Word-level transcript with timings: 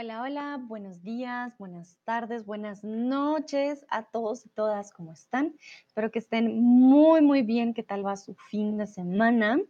Hola, 0.00 0.22
hola, 0.22 0.58
buenos 0.66 1.02
días, 1.02 1.58
buenas 1.58 1.98
tardes, 2.04 2.46
buenas 2.46 2.82
noches 2.82 3.84
a 3.90 4.02
todos 4.04 4.46
y 4.46 4.48
todas, 4.48 4.94
¿cómo 4.94 5.12
están? 5.12 5.58
Espero 5.86 6.10
que 6.10 6.20
estén 6.20 6.58
muy, 6.58 7.20
muy 7.20 7.42
bien. 7.42 7.74
¿Qué 7.74 7.82
tal 7.82 8.06
va 8.06 8.16
su 8.16 8.34
fin 8.34 8.78
de 8.78 8.86
semana? 8.86 9.60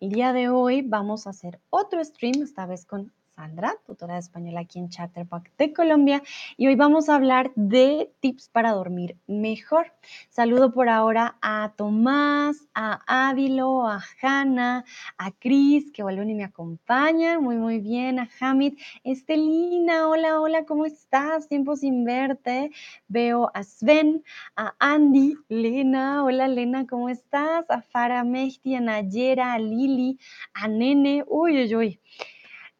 El 0.00 0.08
día 0.08 0.32
de 0.32 0.48
hoy 0.48 0.82
vamos 0.82 1.28
a 1.28 1.30
hacer 1.30 1.60
otro 1.70 2.04
stream, 2.04 2.42
esta 2.42 2.66
vez 2.66 2.84
con 2.84 3.12
Sandra, 3.34 3.74
tutora 3.86 4.14
de 4.14 4.20
español 4.20 4.58
aquí 4.58 4.78
en 4.78 4.90
Chatterbox 4.90 5.56
de 5.56 5.72
Colombia, 5.72 6.22
y 6.58 6.66
hoy 6.66 6.74
vamos 6.76 7.08
a 7.08 7.14
hablar 7.14 7.50
de 7.56 8.12
tips 8.20 8.50
para 8.50 8.72
dormir 8.72 9.16
mejor. 9.26 9.94
Saludo 10.28 10.72
por 10.72 10.90
ahora 10.90 11.38
a 11.40 11.72
Tomás, 11.74 12.68
a 12.74 13.00
Ávilo, 13.30 13.86
a 13.86 14.02
Hanna, 14.20 14.84
a 15.16 15.30
Cris, 15.30 15.90
que 15.92 16.02
vuelven 16.02 16.28
y 16.28 16.34
me 16.34 16.44
acompañan, 16.44 17.42
muy, 17.42 17.56
muy 17.56 17.78
bien, 17.78 18.18
a 18.18 18.28
Hamid, 18.38 18.78
Estelina, 19.02 20.08
hola, 20.08 20.38
hola, 20.38 20.66
¿cómo 20.66 20.84
estás? 20.84 21.48
Tiempo 21.48 21.74
sin 21.76 22.04
verte. 22.04 22.70
Veo 23.08 23.50
a 23.54 23.62
Sven, 23.62 24.22
a 24.56 24.74
Andy, 24.78 25.36
Lena, 25.48 26.22
hola 26.22 26.48
Lena, 26.48 26.86
¿cómo 26.86 27.08
estás? 27.08 27.64
A 27.70 27.80
Farah 27.80 28.24
Mehdi, 28.24 28.74
a 28.74 28.80
Nayera, 28.80 29.54
a 29.54 29.58
Lili, 29.58 30.18
a 30.52 30.68
Nene, 30.68 31.24
uy, 31.26 31.62
uy, 31.62 31.74
uy. 31.74 32.00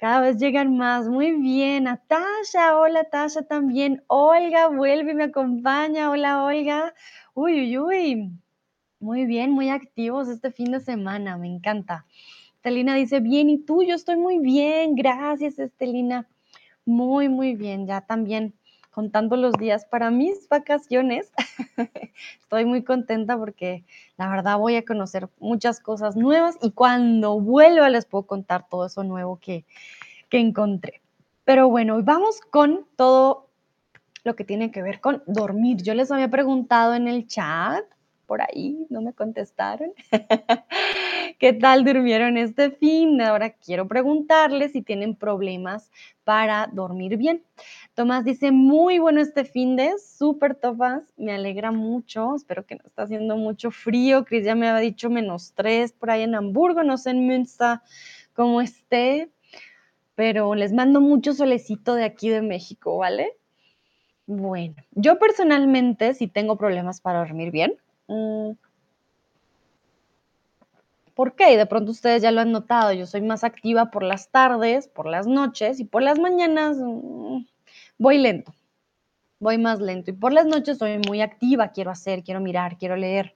Cada 0.03 0.21
vez 0.21 0.37
llegan 0.39 0.77
más. 0.77 1.09
Muy 1.09 1.31
bien. 1.31 1.87
A 1.87 1.97
Tasha. 1.97 2.77
Hola, 2.77 3.05
Tasha 3.05 3.43
también. 3.43 4.03
Olga, 4.09 4.67
vuelve 4.67 5.13
y 5.13 5.15
me 5.15 5.23
acompaña. 5.23 6.11
Hola, 6.11 6.43
Olga. 6.43 6.93
Uy, 7.35 7.61
uy, 7.61 7.79
uy. 7.79 8.33
Muy 8.99 9.27
bien, 9.27 9.53
muy 9.53 9.69
activos 9.69 10.29
este 10.29 10.51
fin 10.51 10.73
de 10.73 10.81
semana. 10.81 11.39
Me 11.39 11.47
encanta. 11.47 12.05
Estelina 12.57 12.97
dice, 12.97 13.21
bien, 13.21 13.49
¿y 13.49 13.59
tú? 13.59 13.85
Yo 13.85 13.95
estoy 13.95 14.17
muy 14.17 14.41
bien. 14.41 14.97
Gracias, 14.97 15.61
Estelina. 15.61 16.27
Muy, 16.85 17.29
muy 17.29 17.55
bien. 17.55 17.87
Ya 17.87 18.01
también 18.01 18.55
contando 18.93 19.37
los 19.37 19.55
días 19.55 19.85
para 19.87 20.11
mis 20.11 20.49
vacaciones. 20.49 21.33
Estoy 22.41 22.65
muy 22.65 22.85
contenta 22.85 23.37
porque 23.37 23.85
la 24.17 24.29
verdad 24.29 24.59
voy 24.59 24.77
a 24.77 24.85
conocer 24.85 25.29
muchas 25.41 25.81
cosas 25.81 26.15
nuevas 26.15 26.57
y 26.63 26.71
cuando 26.71 27.41
vuelva 27.41 27.91
les 27.91 28.05
puedo 28.05 28.27
contar 28.27 28.69
todo 28.69 28.87
eso 28.87 29.03
nuevo 29.03 29.39
que, 29.41 29.65
que 30.29 30.39
encontré. 30.39 31.01
Pero 31.45 31.69
bueno, 31.69 32.01
vamos 32.03 32.41
con 32.41 32.87
todo 32.97 33.49
lo 34.25 34.37
que 34.37 34.45
tiene 34.45 34.71
que 34.71 34.83
ver 34.83 35.01
con 35.01 35.23
dormir. 35.27 35.83
Yo 35.83 35.95
les 35.95 36.13
había 36.13 36.29
preguntado 36.29 36.95
en 36.95 37.09
el 37.09 37.27
chat, 37.27 37.85
por 38.33 38.41
ahí, 38.41 38.87
no 38.89 39.03
me 39.03 39.13
contestaron. 39.13 39.93
¿Qué 41.39 41.53
tal 41.53 41.85
durmieron 41.85 42.39
este 42.39 42.71
fin? 42.71 43.21
Ahora 43.21 43.51
quiero 43.51 43.87
preguntarles 43.87 44.73
si 44.73 44.81
tienen 44.81 45.15
problemas 45.17 45.91
para 46.25 46.67
dormir 46.73 47.19
bien. 47.19 47.43
Tomás 47.93 48.25
dice, 48.25 48.51
muy 48.51 48.99
bueno 48.99 49.21
este 49.21 49.45
fin 49.45 49.77
de, 49.77 49.93
súper 49.99 50.55
topas, 50.55 51.13
me 51.19 51.35
alegra 51.35 51.73
mucho, 51.73 52.37
espero 52.37 52.65
que 52.65 52.77
no 52.77 52.85
está 52.87 53.03
haciendo 53.03 53.37
mucho 53.37 53.71
frío. 53.71 54.25
Cris 54.25 54.47
ya 54.47 54.55
me 54.55 54.67
había 54.67 54.81
dicho 54.81 55.11
menos 55.11 55.53
tres 55.55 55.93
por 55.93 56.11
ahí 56.11 56.23
en 56.23 56.35
Hamburgo, 56.35 56.83
no 56.85 56.97
sé 56.97 57.11
en 57.11 57.27
Münster 57.27 57.81
cómo 58.33 58.63
esté, 58.63 59.29
pero 60.15 60.55
les 60.55 60.73
mando 60.73 61.03
mucho 61.03 61.35
solecito 61.35 61.95
de 61.95 62.05
aquí 62.05 62.31
de 62.31 62.41
México, 62.41 62.97
¿vale? 62.97 63.37
Bueno, 64.25 64.77
yo 64.93 65.19
personalmente 65.19 66.15
sí 66.15 66.29
tengo 66.29 66.57
problemas 66.57 67.03
para 67.03 67.19
dormir 67.19 67.51
bien. 67.51 67.77
Mm. 68.09 68.53
¿Por 71.15 71.35
qué? 71.35 71.57
De 71.57 71.67
pronto 71.67 71.93
ustedes 71.93 72.23
ya 72.23 72.31
lo 72.33 72.41
han 72.41 72.53
notado, 72.53 72.93
yo 72.93 73.07
soy 73.07 73.21
más 73.21 73.45
activa 73.45 73.91
por 73.91 74.03
las 74.03 74.31
tardes, 74.31 74.89
por 74.89 75.07
las 75.07 75.27
noches 75.27 75.79
y 75.79 75.85
por 75.85 76.03
las 76.03 76.19
mañanas 76.19 76.79
mm, 76.79 77.45
voy 77.99 78.19
lento, 78.19 78.55
voy 79.39 79.59
más 79.59 79.81
lento 79.81 80.11
y 80.11 80.15
por 80.15 80.33
las 80.33 80.47
noches 80.47 80.79
soy 80.79 80.99
muy 81.07 81.21
activa, 81.21 81.69
quiero 81.69 81.91
hacer, 81.91 82.25
quiero 82.25 82.41
mirar, 82.41 82.79
quiero 82.79 82.97
leer. 82.97 83.35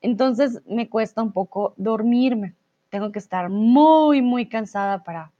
Entonces 0.00 0.62
me 0.66 0.88
cuesta 0.88 1.22
un 1.22 1.32
poco 1.32 1.74
dormirme, 1.76 2.56
tengo 2.90 3.12
que 3.12 3.20
estar 3.20 3.50
muy, 3.50 4.20
muy 4.20 4.48
cansada 4.48 5.04
para 5.04 5.32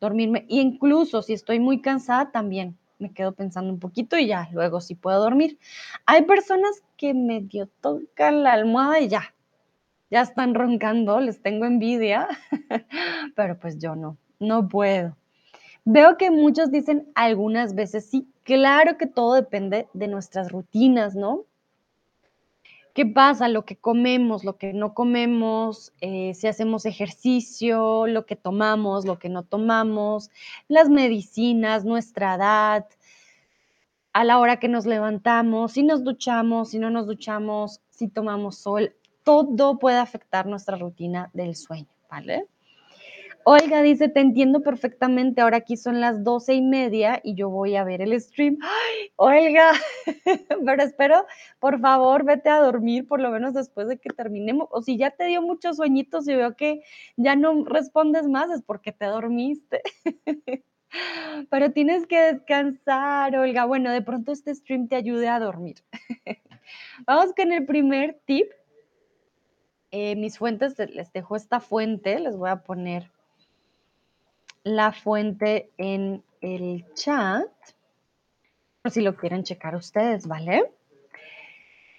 dormirme 0.00 0.44
y 0.48 0.60
incluso 0.60 1.22
si 1.22 1.32
estoy 1.32 1.58
muy 1.58 1.80
cansada 1.80 2.30
también 2.30 2.78
me 3.02 3.12
quedo 3.12 3.32
pensando 3.32 3.70
un 3.72 3.80
poquito 3.80 4.16
y 4.16 4.28
ya, 4.28 4.48
luego 4.52 4.80
sí 4.80 4.94
puedo 4.94 5.20
dormir. 5.20 5.58
Hay 6.06 6.22
personas 6.22 6.82
que 7.02 7.14
medio 7.14 7.68
tocan 7.80 8.44
la 8.44 8.52
almohada 8.52 9.00
y 9.00 9.08
ya, 9.08 9.34
ya 10.08 10.20
están 10.20 10.54
roncando, 10.54 11.18
les 11.18 11.42
tengo 11.42 11.64
envidia, 11.64 12.28
pero 13.34 13.58
pues 13.58 13.76
yo 13.80 13.96
no, 13.96 14.16
no 14.38 14.68
puedo. 14.68 15.16
Veo 15.84 16.16
que 16.16 16.30
muchos 16.30 16.70
dicen 16.70 17.08
algunas 17.16 17.74
veces 17.74 18.08
sí, 18.08 18.28
claro 18.44 18.98
que 18.98 19.08
todo 19.08 19.34
depende 19.34 19.88
de 19.94 20.06
nuestras 20.06 20.52
rutinas, 20.52 21.16
¿no? 21.16 21.44
¿Qué 22.94 23.04
pasa? 23.04 23.48
Lo 23.48 23.64
que 23.64 23.74
comemos, 23.74 24.44
lo 24.44 24.56
que 24.56 24.72
no 24.72 24.94
comemos, 24.94 25.92
eh, 26.00 26.34
si 26.34 26.46
hacemos 26.46 26.86
ejercicio, 26.86 28.06
lo 28.06 28.26
que 28.26 28.36
tomamos, 28.36 29.06
lo 29.06 29.18
que 29.18 29.28
no 29.28 29.42
tomamos, 29.42 30.30
las 30.68 30.88
medicinas, 30.88 31.84
nuestra 31.84 32.36
edad, 32.36 32.86
a 34.12 34.24
la 34.24 34.38
hora 34.38 34.58
que 34.58 34.68
nos 34.68 34.86
levantamos, 34.86 35.72
si 35.72 35.82
nos 35.82 36.04
duchamos, 36.04 36.70
si 36.70 36.78
no 36.78 36.90
nos 36.90 37.06
duchamos, 37.06 37.80
si 37.90 38.08
tomamos 38.08 38.58
sol, 38.58 38.94
todo 39.24 39.78
puede 39.78 39.98
afectar 39.98 40.46
nuestra 40.46 40.76
rutina 40.76 41.30
del 41.32 41.54
sueño, 41.54 41.88
¿vale? 42.10 42.46
Olga 43.44 43.82
dice, 43.82 44.08
te 44.08 44.20
entiendo 44.20 44.62
perfectamente, 44.62 45.40
ahora 45.40 45.56
aquí 45.58 45.76
son 45.76 46.00
las 46.00 46.22
doce 46.22 46.54
y 46.54 46.62
media 46.62 47.20
y 47.24 47.34
yo 47.34 47.50
voy 47.50 47.74
a 47.74 47.82
ver 47.82 48.00
el 48.00 48.18
stream. 48.20 48.58
¡Ay, 48.62 49.10
Olga! 49.16 49.72
Pero 50.64 50.82
espero, 50.82 51.26
por 51.58 51.80
favor, 51.80 52.24
vete 52.24 52.50
a 52.50 52.60
dormir 52.60 53.08
por 53.08 53.20
lo 53.20 53.30
menos 53.30 53.54
después 53.54 53.88
de 53.88 53.98
que 53.98 54.10
terminemos. 54.10 54.68
O 54.70 54.80
si 54.82 54.96
ya 54.96 55.10
te 55.10 55.26
dio 55.26 55.42
muchos 55.42 55.76
sueñitos 55.76 56.28
y 56.28 56.36
veo 56.36 56.54
que 56.54 56.82
ya 57.16 57.34
no 57.34 57.64
respondes 57.64 58.28
más, 58.28 58.48
es 58.50 58.62
porque 58.62 58.92
te 58.92 59.06
dormiste. 59.06 59.82
Pero 61.50 61.72
tienes 61.72 62.06
que 62.06 62.20
descansar, 62.20 63.36
Olga. 63.36 63.64
Bueno, 63.64 63.90
de 63.90 64.02
pronto 64.02 64.32
este 64.32 64.54
stream 64.54 64.88
te 64.88 64.96
ayude 64.96 65.28
a 65.28 65.40
dormir. 65.40 65.76
Vamos 67.06 67.34
con 67.34 67.52
el 67.52 67.64
primer 67.66 68.20
tip. 68.24 68.50
Eh, 69.90 70.16
mis 70.16 70.38
fuentes, 70.38 70.78
les 70.78 71.12
dejo 71.12 71.36
esta 71.36 71.60
fuente, 71.60 72.18
les 72.18 72.36
voy 72.36 72.48
a 72.48 72.62
poner 72.62 73.10
la 74.64 74.92
fuente 74.92 75.70
en 75.76 76.22
el 76.40 76.86
chat, 76.94 77.50
por 78.80 78.90
si 78.90 79.02
lo 79.02 79.16
quieren 79.16 79.42
checar 79.42 79.74
ustedes, 79.76 80.26
¿vale? 80.26 80.72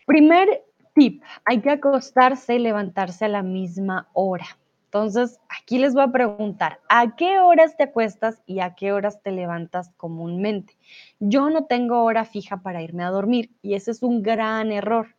Primer 0.05 0.63
tip, 0.95 1.23
hay 1.45 1.61
que 1.61 1.69
acostarse 1.69 2.55
y 2.55 2.59
levantarse 2.59 3.25
a 3.25 3.29
la 3.29 3.43
misma 3.43 4.09
hora. 4.13 4.45
Entonces, 4.93 5.39
aquí 5.49 5.79
les 5.79 5.95
voy 5.95 6.03
a 6.03 6.11
preguntar, 6.11 6.79
¿a 6.87 7.15
qué 7.15 7.39
horas 7.39 7.75
te 7.75 7.85
acuestas 7.85 8.43
y 8.45 8.59
a 8.59 8.75
qué 8.75 8.91
horas 8.91 9.23
te 9.23 9.31
levantas 9.31 9.89
comúnmente? 9.97 10.77
Yo 11.19 11.49
no 11.49 11.65
tengo 11.65 12.03
hora 12.03 12.25
fija 12.25 12.57
para 12.57 12.83
irme 12.83 13.03
a 13.03 13.09
dormir 13.09 13.49
y 13.63 13.73
ese 13.73 13.89
es 13.89 14.03
un 14.03 14.21
gran 14.21 14.71
error, 14.71 15.15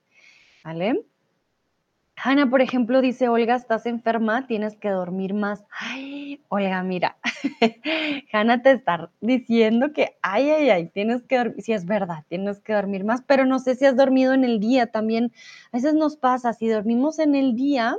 ¿vale? 0.63 1.05
Hanna, 2.15 2.49
por 2.49 2.63
ejemplo, 2.63 3.01
dice, 3.01 3.29
Olga, 3.29 3.57
estás 3.57 3.87
enferma, 3.87 4.47
tienes 4.47 4.77
que 4.77 4.91
dormir 4.91 5.35
más. 5.35 5.65
Ay, 5.77 6.41
Olga, 6.51 6.81
mira, 6.85 7.17
Hanna 8.33 8.63
te 8.63 8.71
está 8.71 9.11
diciendo 9.21 9.93
que, 9.93 10.17
ay, 10.23 10.51
ay, 10.51 10.71
ay, 10.71 10.89
tienes 10.91 11.25
que 11.25 11.37
dormir, 11.37 11.63
sí 11.63 11.73
es 11.73 11.85
verdad, 11.85 12.23
tienes 12.29 12.61
que 12.61 12.75
dormir 12.75 13.03
más, 13.03 13.23
pero 13.27 13.45
no 13.45 13.59
sé 13.59 13.75
si 13.75 13.87
has 13.87 13.97
dormido 13.97 14.35
en 14.35 14.45
el 14.45 14.61
día 14.61 14.87
también. 14.87 15.33
A 15.73 15.79
veces 15.79 15.95
nos 15.95 16.17
pasa, 16.17 16.53
si 16.53 16.69
dormimos 16.69 17.19
en 17.19 17.35
el 17.35 17.57
día, 17.57 17.99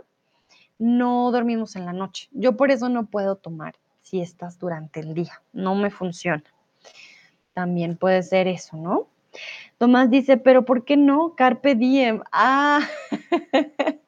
no 0.79 1.31
dormimos 1.31 1.75
en 1.75 1.85
la 1.85 1.93
noche. 1.93 2.29
Yo 2.31 2.57
por 2.57 2.71
eso 2.71 2.89
no 2.89 3.05
puedo 3.05 3.35
tomar 3.35 3.75
siestas 4.01 4.59
durante 4.59 4.99
el 4.99 5.13
día, 5.13 5.41
no 5.53 5.75
me 5.75 5.89
funciona. 5.89 6.43
También 7.53 7.97
puede 7.97 8.21
ser 8.23 8.47
eso, 8.47 8.77
¿no? 8.77 9.07
Tomás 9.77 10.09
dice, 10.09 10.37
pero 10.37 10.65
¿por 10.65 10.85
qué 10.85 10.97
no? 10.97 11.35
Carpe 11.35 11.75
diem. 11.75 12.21
Ah, 12.31 12.81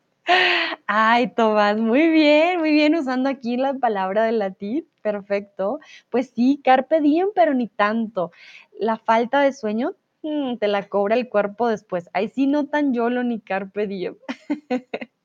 Ay, 0.88 1.28
Tomás, 1.34 1.78
muy 1.78 2.10
bien, 2.10 2.60
muy 2.60 2.72
bien 2.72 2.96
usando 2.96 3.30
aquí 3.30 3.58
la 3.58 3.74
palabra 3.76 4.26
del 4.26 4.40
latín, 4.40 4.86
perfecto. 5.02 5.80
Pues 6.10 6.32
sí, 6.36 6.62
carpe 6.64 7.02
diem, 7.02 7.30
pero 7.34 7.54
ni 7.54 7.68
tanto. 7.68 8.32
La 8.80 8.98
falta 8.98 9.42
de 9.42 9.54
sueño 9.54 9.94
mm, 10.24 10.58
te 10.58 10.68
la 10.68 10.88
cobra 10.88 11.16
el 11.16 11.30
cuerpo 11.30 11.68
después. 11.68 12.10
Ahí 12.14 12.30
sí 12.30 12.48
no 12.48 12.68
tan 12.68 12.94
yolo 12.94 13.24
ni 13.24 13.40
carpe 13.40 13.88
diem. 13.88 14.16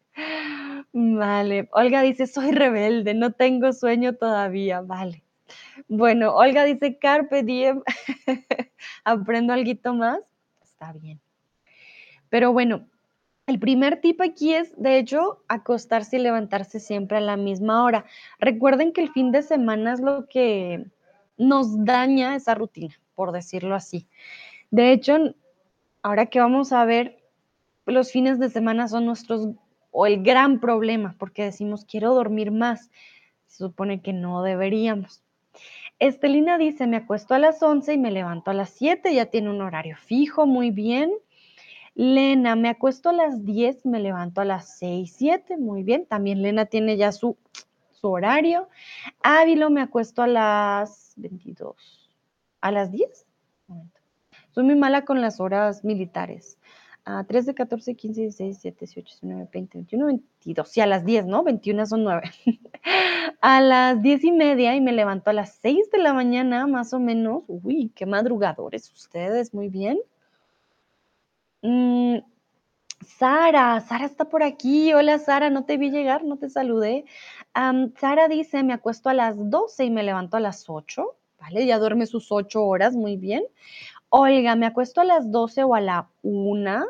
Vale, 0.92 1.68
Olga 1.72 2.02
dice, 2.02 2.26
soy 2.26 2.52
rebelde, 2.52 3.14
no 3.14 3.32
tengo 3.32 3.72
sueño 3.72 4.14
todavía. 4.14 4.82
Vale. 4.82 5.22
Bueno, 5.88 6.34
Olga 6.34 6.64
dice, 6.64 6.98
carpe 6.98 7.42
diem, 7.42 7.82
aprendo 9.04 9.52
algo 9.52 9.94
más. 9.94 10.20
Está 10.62 10.92
bien. 10.92 11.20
Pero 12.28 12.52
bueno, 12.52 12.86
el 13.46 13.58
primer 13.58 14.00
tip 14.00 14.20
aquí 14.20 14.54
es, 14.54 14.74
de 14.80 14.98
hecho, 14.98 15.42
acostarse 15.48 16.16
y 16.16 16.20
levantarse 16.20 16.78
siempre 16.78 17.18
a 17.18 17.20
la 17.20 17.36
misma 17.36 17.84
hora. 17.84 18.04
Recuerden 18.38 18.92
que 18.92 19.02
el 19.02 19.10
fin 19.10 19.32
de 19.32 19.42
semana 19.42 19.94
es 19.94 20.00
lo 20.00 20.26
que 20.28 20.86
nos 21.36 21.84
daña 21.84 22.36
esa 22.36 22.54
rutina, 22.54 22.94
por 23.14 23.32
decirlo 23.32 23.74
así. 23.74 24.06
De 24.70 24.92
hecho, 24.92 25.34
ahora 26.02 26.26
que 26.26 26.40
vamos 26.40 26.72
a 26.72 26.84
ver, 26.84 27.18
los 27.86 28.12
fines 28.12 28.38
de 28.38 28.48
semana 28.48 28.88
son 28.88 29.06
nuestros 29.06 29.48
o 29.92 30.06
el 30.06 30.24
gran 30.24 30.58
problema, 30.58 31.14
porque 31.18 31.44
decimos 31.44 31.84
quiero 31.84 32.14
dormir 32.14 32.50
más. 32.50 32.90
Se 33.46 33.58
supone 33.58 34.00
que 34.00 34.12
no 34.12 34.42
deberíamos. 34.42 35.22
Estelina 36.00 36.58
dice, 36.58 36.88
me 36.88 36.96
acuesto 36.96 37.34
a 37.34 37.38
las 37.38 37.62
11 37.62 37.92
y 37.92 37.98
me 37.98 38.10
levanto 38.10 38.50
a 38.50 38.54
las 38.54 38.70
7, 38.70 39.14
ya 39.14 39.26
tiene 39.26 39.50
un 39.50 39.60
horario 39.60 39.96
fijo, 39.96 40.46
muy 40.46 40.72
bien. 40.72 41.12
Lena, 41.94 42.56
me 42.56 42.70
acuesto 42.70 43.10
a 43.10 43.12
las 43.12 43.44
10 43.44 43.84
y 43.84 43.88
me 43.88 44.00
levanto 44.00 44.40
a 44.40 44.44
las 44.44 44.78
6, 44.78 45.14
7, 45.14 45.58
muy 45.58 45.84
bien. 45.84 46.06
También 46.06 46.42
Lena 46.42 46.66
tiene 46.66 46.96
ya 46.96 47.12
su, 47.12 47.36
su 47.92 48.08
horario. 48.08 48.68
Ávilo, 49.22 49.70
me 49.70 49.82
acuesto 49.82 50.22
a 50.22 50.26
las 50.26 51.12
22. 51.16 52.10
¿A 52.62 52.72
las 52.72 52.90
10? 52.90 53.26
Soy 54.50 54.64
muy 54.64 54.74
mala 54.74 55.04
con 55.04 55.20
las 55.20 55.38
horas 55.38 55.84
militares. 55.84 56.58
A 57.04 57.24
13, 57.24 57.54
14, 57.54 57.96
15, 57.96 58.20
16, 58.22 58.62
17, 58.62 58.78
18, 58.86 59.08
19, 59.22 59.48
20, 59.52 59.78
21, 59.78 60.06
22. 60.06 60.68
Sí, 60.68 60.80
a 60.80 60.86
las 60.86 61.04
10, 61.04 61.26
¿no? 61.26 61.42
21 61.42 61.86
son 61.86 62.04
9. 62.04 62.30
a 63.40 63.60
las 63.60 64.00
10 64.00 64.24
y 64.24 64.32
media 64.32 64.76
y 64.76 64.80
me 64.80 64.92
levanto 64.92 65.30
a 65.30 65.32
las 65.32 65.56
6 65.62 65.90
de 65.90 65.98
la 65.98 66.12
mañana, 66.12 66.66
más 66.68 66.92
o 66.94 67.00
menos. 67.00 67.42
Uy, 67.48 67.90
qué 67.94 68.06
madrugadores 68.06 68.92
ustedes, 68.92 69.52
muy 69.52 69.68
bien. 69.68 69.98
Mm, 71.62 72.18
Sara, 73.04 73.80
Sara 73.80 74.04
está 74.06 74.28
por 74.28 74.42
aquí. 74.42 74.92
Hola 74.92 75.18
Sara, 75.18 75.50
no 75.50 75.64
te 75.64 75.76
vi 75.76 75.90
llegar, 75.90 76.24
no 76.24 76.38
te 76.38 76.50
saludé. 76.50 77.04
Sara 77.98 78.28
dice, 78.28 78.62
me 78.62 78.72
acuesto 78.74 79.08
a 79.08 79.14
las 79.14 79.36
12 79.50 79.84
y 79.84 79.90
me 79.90 80.02
levanto 80.02 80.36
a 80.36 80.40
las 80.40 80.68
8. 80.68 81.16
¿Vale? 81.40 81.66
Ya 81.66 81.80
duerme 81.80 82.06
sus 82.06 82.30
8 82.30 82.62
horas, 82.62 82.94
muy 82.94 83.16
bien. 83.16 83.42
Olga, 84.14 84.56
me 84.56 84.66
acuesto 84.66 85.00
a 85.00 85.04
las 85.06 85.32
12 85.32 85.64
o 85.64 85.74
a 85.74 85.80
la 85.80 86.10
1. 86.20 86.84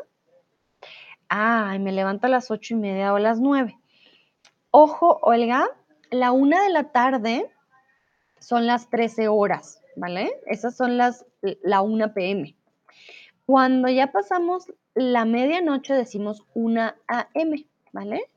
Ay, 1.29 1.79
me 1.79 1.93
levanto 1.93 2.27
a 2.27 2.29
las 2.29 2.51
8 2.51 2.73
y 2.73 2.77
media 2.77 3.13
o 3.13 3.15
a 3.15 3.19
las 3.21 3.39
9. 3.39 3.79
Ojo, 4.71 5.19
Olga, 5.21 5.69
la 6.11 6.33
1 6.33 6.63
de 6.63 6.69
la 6.69 6.91
tarde 6.91 7.49
son 8.39 8.67
las 8.67 8.89
13 8.89 9.29
horas, 9.29 9.81
¿vale? 9.95 10.33
Esas 10.47 10.75
son 10.75 10.97
las, 10.97 11.25
la 11.63 11.81
1 11.81 12.13
pm. 12.13 12.57
Cuando 13.45 13.87
ya 13.87 14.11
pasamos 14.11 14.73
la 14.93 15.23
medianoche 15.23 15.93
decimos 15.93 16.43
1 16.55 16.93
am, 17.07 17.65
¿vale? 17.93 18.29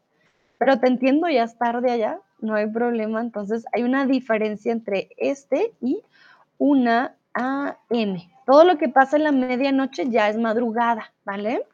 Pero 0.58 0.78
te 0.78 0.86
entiendo, 0.86 1.28
ya 1.28 1.42
es 1.42 1.58
tarde 1.58 1.90
allá, 1.90 2.20
no 2.38 2.54
hay 2.54 2.68
problema. 2.68 3.20
Entonces 3.20 3.64
hay 3.72 3.82
una 3.82 4.06
diferencia 4.06 4.70
entre 4.70 5.10
este 5.16 5.74
y 5.80 6.04
1 6.58 7.10
am. 7.32 8.35
Todo 8.46 8.64
lo 8.64 8.78
que 8.78 8.88
pasa 8.88 9.16
en 9.16 9.24
la 9.24 9.32
medianoche 9.32 10.08
ya 10.08 10.28
es 10.28 10.38
madrugada, 10.38 11.12
¿vale? 11.24 11.66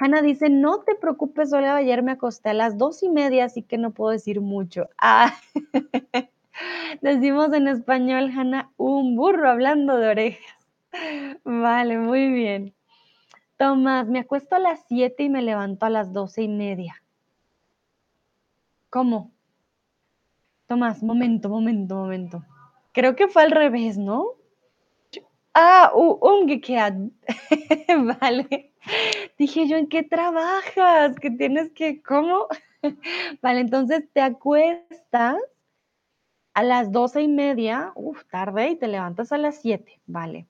Hanna 0.00 0.22
dice, 0.22 0.48
no 0.48 0.80
te 0.80 0.94
preocupes, 0.94 1.52
Olga, 1.52 1.76
ayer 1.76 2.02
me 2.02 2.12
acosté 2.12 2.48
a 2.48 2.54
las 2.54 2.78
dos 2.78 3.02
y 3.02 3.10
media, 3.10 3.44
así 3.44 3.62
que 3.62 3.76
no 3.76 3.90
puedo 3.90 4.10
decir 4.10 4.40
mucho. 4.40 4.88
Ah, 4.98 5.34
decimos 7.02 7.52
en 7.52 7.68
español, 7.68 8.32
Hanna, 8.34 8.70
un 8.78 9.14
burro 9.14 9.48
hablando 9.48 9.98
de 9.98 10.08
orejas. 10.08 10.56
Vale, 11.44 11.98
muy 11.98 12.32
bien. 12.32 12.74
Tomás, 13.58 14.08
me 14.08 14.20
acuesto 14.20 14.56
a 14.56 14.60
las 14.60 14.84
siete 14.88 15.24
y 15.24 15.28
me 15.28 15.42
levanto 15.42 15.84
a 15.84 15.90
las 15.90 16.14
doce 16.14 16.42
y 16.42 16.48
media. 16.48 17.02
¿Cómo? 18.88 19.30
Tomás, 20.66 21.02
momento, 21.02 21.50
momento, 21.50 21.96
momento. 21.96 22.42
Creo 22.92 23.14
que 23.16 23.28
fue 23.28 23.42
al 23.42 23.50
revés, 23.50 23.98
¿no? 23.98 24.28
Ah, 25.54 25.92
umgekehrt. 25.94 26.96
vale. 28.20 28.72
Dije 29.38 29.68
yo, 29.68 29.76
¿en 29.76 29.88
qué 29.88 30.02
trabajas? 30.02 31.18
Que 31.20 31.30
tienes 31.30 31.70
que, 31.72 32.02
¿cómo? 32.02 32.48
vale, 33.42 33.60
entonces 33.60 34.04
te 34.12 34.20
acuestas 34.20 35.38
a 36.54 36.62
las 36.62 36.90
doce 36.90 37.20
y 37.22 37.28
media, 37.28 37.92
uff, 37.96 38.24
tarde, 38.30 38.70
y 38.70 38.76
te 38.76 38.88
levantas 38.88 39.30
a 39.32 39.38
las 39.38 39.60
siete, 39.60 40.00
vale. 40.06 40.46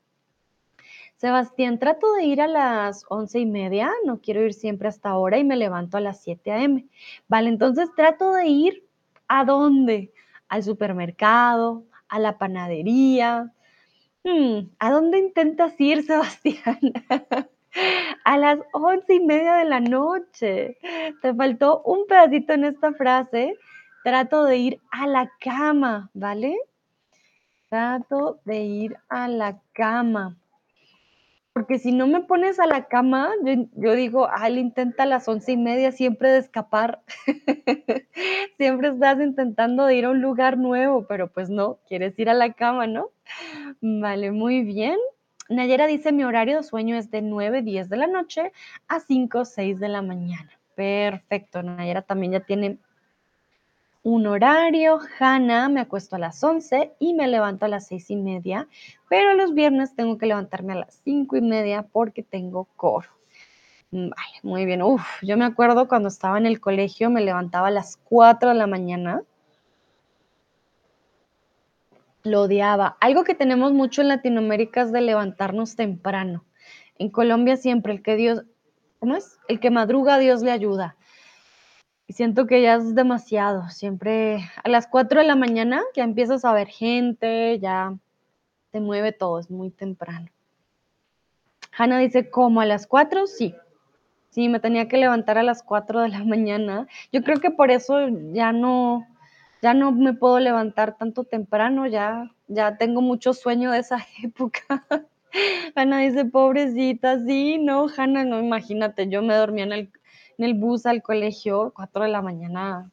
Sebastián, 1.17 1.79
trato 1.79 2.13
de 2.15 2.25
ir 2.25 2.43
a 2.43 2.47
las 2.49 3.07
once 3.09 3.39
y 3.41 3.47
media, 3.47 3.91
no 4.05 4.21
quiero 4.21 4.43
ir 4.45 4.53
siempre 4.53 4.89
hasta 4.89 5.09
ahora 5.09 5.39
y 5.39 5.45
me 5.45 5.57
levanto 5.57 5.97
a 5.97 6.01
las 6.01 6.23
7 6.23 6.53
a.m. 6.53 6.87
Vale, 7.29 7.49
entonces 7.49 7.89
trato 7.97 8.33
de 8.33 8.47
ir 8.47 8.85
a 9.29 9.45
dónde? 9.47 10.13
Al 10.49 10.63
supermercado, 10.63 11.85
a 12.09 12.19
la 12.19 12.37
panadería, 12.37 13.54
Hmm, 14.25 14.71
¿a 14.79 14.91
dónde 14.91 15.19
intentas 15.19 15.75
ir, 15.79 16.03
Sebastián? 16.07 16.79
a 18.25 18.39
las 18.39 18.59
once 18.73 19.15
y 19.15 19.21
media 19.21 19.55
de 19.57 19.65
la 19.67 19.81
noche. 19.81 20.79
Te 21.23 21.35
faltó 21.35 21.83
un 21.83 22.07
pedacito 22.07 22.53
en 22.55 22.65
esta 22.65 22.93
frase. 22.95 23.57
Trato 24.03 24.45
de 24.45 24.57
ir 24.59 24.81
a 24.91 25.07
la 25.07 25.31
cama, 25.41 26.11
¿vale? 26.15 26.57
Trato 27.69 28.41
de 28.47 28.63
ir 28.63 28.97
a 29.09 29.29
la 29.29 29.61
cama. 29.75 30.37
Porque 31.55 31.79
si 31.79 31.93
no 31.93 32.09
me 32.09 32.21
pones 32.21 32.59
a 32.59 32.67
la 32.67 32.89
cama, 32.89 33.31
yo, 33.77 33.93
digo, 33.95 34.27
ah, 34.29 34.49
él 34.49 34.59
intenta 34.59 35.05
a 35.05 35.07
las 35.07 35.29
once 35.29 35.53
y 35.53 35.57
media 35.57 35.93
siempre 35.93 36.33
de 36.33 36.39
escapar. 36.39 37.01
siempre 38.59 38.89
estás 38.89 39.21
intentando 39.21 39.89
ir 39.89 40.05
a 40.05 40.11
un 40.11 40.21
lugar 40.21 40.59
nuevo, 40.59 41.07
pero 41.07 41.29
pues 41.29 41.51
no, 41.51 41.79
quieres 41.87 42.19
ir 42.19 42.29
a 42.29 42.35
la 42.35 42.55
cama, 42.55 42.89
¿no? 42.89 43.11
Vale, 43.81 44.33
muy 44.33 44.63
bien. 44.65 44.99
Nayera 45.49 45.87
dice, 45.87 46.11
mi 46.11 46.25
horario 46.25 46.57
de 46.57 46.65
sueño 46.65 46.97
es 46.97 47.13
de 47.13 47.23
9, 47.23 47.63
10 47.63 47.89
de 47.89 47.97
la 47.99 48.09
noche 48.09 48.51
a 48.89 48.99
5, 48.99 49.45
6 49.45 49.79
de 49.79 49.89
la 49.89 50.03
mañana. 50.03 50.51
Perfecto, 50.75 51.63
Nayera 51.63 52.03
también 52.03 52.33
ya 52.33 52.41
tiene 52.41 52.79
un 54.05 54.29
horario. 54.29 55.01
Hanna, 55.19 55.69
me 55.69 55.81
acuesto 55.81 56.15
a 56.15 56.21
las 56.21 56.45
11 56.45 56.93
y 57.01 57.15
me 57.15 57.27
levanto 57.27 57.65
a 57.65 57.69
las 57.69 57.89
6 57.89 58.11
y 58.11 58.17
media, 58.17 58.69
pero 59.09 59.35
los 59.35 59.55
viernes 59.55 59.97
tengo 59.97 60.17
que 60.17 60.27
levantarme 60.27 60.75
a 60.75 60.77
las 60.77 61.01
5 61.03 61.37
y 61.37 61.41
media 61.41 61.83
porque 61.91 62.23
tengo 62.23 62.69
coro. 62.77 63.09
Vale, 63.91 64.41
muy 64.43 64.65
bien. 64.65 64.83
Uf, 64.83 65.05
yo 65.23 65.37
me 65.37 65.45
acuerdo 65.45 65.89
cuando 65.89 66.09
estaba 66.09 66.39
en 66.39 66.47
el 66.47 66.61
colegio, 66.61 67.11
me 67.11 67.21
levantaba 67.23 67.69
a 67.69 67.73
las 67.73 67.97
4 67.97 68.51
de 68.51 68.55
la 68.55 68.69
mañana 68.69 69.25
lo 72.25 72.43
odiaba. 72.43 72.97
Algo 73.01 73.23
que 73.23 73.35
tenemos 73.35 73.73
mucho 73.73 74.03
en 74.03 74.09
Latinoamérica 74.09 74.83
es 74.83 74.93
de 74.93 75.03
levantarnos 75.03 75.77
temprano. 75.77 76.45
En 76.99 77.11
Colombia 77.11 77.57
siempre 77.57 77.93
el 77.93 78.03
que 78.03 78.17
Dios, 78.17 78.45
¿cómo 78.99 79.15
es? 79.15 79.39
El 79.47 79.61
que 79.61 79.71
madruga, 79.71 80.19
Dios 80.19 80.43
le 80.43 80.51
ayuda. 80.51 80.97
Y 82.07 82.13
siento 82.13 82.47
que 82.47 82.63
ya 82.63 82.75
es 82.75 82.95
demasiado. 82.95 83.69
Siempre 83.71 84.51
a 84.63 84.69
las 84.69 84.87
4 84.87 85.21
de 85.21 85.27
la 85.27 85.37
mañana 85.37 85.83
ya 85.95 86.05
empiezas 86.05 86.45
a 86.45 86.53
ver 86.53 86.69
gente, 86.69 87.59
ya 87.59 87.95
te 88.71 88.81
mueve 88.81 89.13
todo, 89.13 89.39
es 89.39 89.51
muy 89.51 89.71
temprano. 89.71 90.29
Hanna 91.77 91.99
dice, 91.99 92.31
¿cómo 92.31 92.61
a 92.61 92.67
las 92.67 92.87
4? 92.87 93.27
Sí. 93.27 93.55
Sí, 94.31 94.49
me 94.49 94.59
tenía 94.59 94.89
que 94.89 94.97
levantar 94.97 95.39
a 95.39 95.45
las 95.45 95.63
4 95.63 96.01
de 96.03 96.09
la 96.09 96.25
mañana. 96.25 96.89
Yo 97.13 97.23
creo 97.23 97.41
que 97.41 97.51
por 97.51 97.71
eso 97.71 98.09
ya 98.33 98.53
no, 98.53 99.07
ya 99.63 99.75
no 99.75 99.93
me 99.93 100.13
puedo 100.13 100.41
levantar 100.41 100.97
tanto 100.97 101.25
temprano, 101.25 101.87
ya, 101.87 102.31
ya 102.49 102.77
tengo 102.77 103.01
mucho 103.01 103.33
sueño 103.33 103.71
de 103.71 103.79
esa 103.79 103.99
época. 104.23 104.85
Hanna 105.75 105.99
dice, 105.99 106.25
pobrecita, 106.25 107.19
sí, 107.25 107.59
no, 107.59 107.87
Hanna, 107.97 108.25
no, 108.25 108.41
imagínate, 108.41 109.09
yo 109.09 109.23
me 109.23 109.35
dormía 109.35 109.65
en 109.65 109.73
el, 109.73 109.91
en 110.39 110.45
el 110.45 110.55
bus 110.55 110.87
al 110.87 111.03
colegio, 111.03 111.73
4 111.75 112.05
de 112.05 112.09
la 112.11 112.23
mañana. 112.23 112.91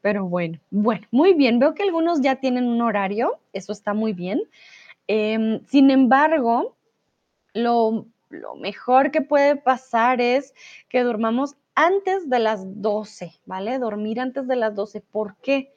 Pero 0.00 0.26
bueno, 0.26 0.58
bueno, 0.70 1.06
muy 1.10 1.34
bien, 1.34 1.58
veo 1.58 1.74
que 1.74 1.82
algunos 1.82 2.20
ya 2.20 2.36
tienen 2.36 2.66
un 2.66 2.80
horario, 2.80 3.38
eso 3.52 3.72
está 3.72 3.94
muy 3.94 4.12
bien. 4.12 4.42
Em, 5.06 5.64
sin 5.66 5.90
embargo, 5.90 6.76
lo, 7.52 8.06
lo 8.28 8.54
mejor 8.56 9.10
que 9.10 9.22
puede 9.22 9.56
pasar 9.56 10.20
es 10.20 10.54
que 10.88 11.02
durmamos 11.02 11.56
antes 11.74 12.28
de 12.28 12.38
las 12.40 12.82
12, 12.82 13.32
¿vale? 13.46 13.78
Dormir 13.78 14.20
antes 14.20 14.46
de 14.46 14.56
las 14.56 14.74
12. 14.74 15.00
¿Por 15.00 15.36
qué? 15.36 15.72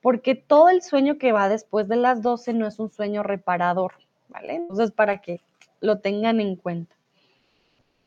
Porque 0.00 0.34
todo 0.34 0.68
el 0.68 0.82
sueño 0.82 1.16
que 1.16 1.32
va 1.32 1.48
después 1.48 1.88
de 1.88 1.96
las 1.96 2.22
12 2.22 2.52
no 2.54 2.66
es 2.66 2.78
un 2.78 2.90
sueño 2.90 3.22
reparador, 3.22 3.94
¿vale? 4.28 4.56
Entonces, 4.56 4.90
para 4.90 5.18
que 5.18 5.40
lo 5.80 6.00
tengan 6.00 6.40
en 6.40 6.56
cuenta. 6.56 6.96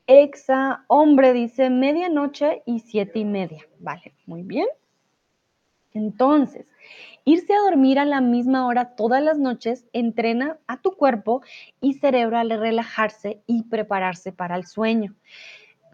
Exa, 0.08 0.86
hombre, 0.88 1.34
dice 1.34 1.70
medianoche 1.70 2.64
y 2.66 2.80
siete 2.80 3.20
y 3.20 3.26
media. 3.26 3.68
Vale, 3.80 4.14
muy 4.26 4.44
bien. 4.44 4.68
Entonces, 5.94 6.66
irse 7.26 7.54
a 7.54 7.62
dormir 7.62 8.00
a 8.00 8.06
la 8.06 8.22
misma 8.22 8.66
hora 8.66 8.96
todas 8.96 9.22
las 9.22 9.38
noches 9.38 9.86
entrena 9.94 10.58
a 10.68 10.82
tu 10.82 10.96
cuerpo 10.96 11.42
y 11.82 11.96
cerebro 11.96 12.38
a 12.38 12.44
relajarse 12.44 13.42
y 13.48 13.64
prepararse 13.64 14.32
para 14.32 14.56
el 14.56 14.66
sueño 14.66 15.16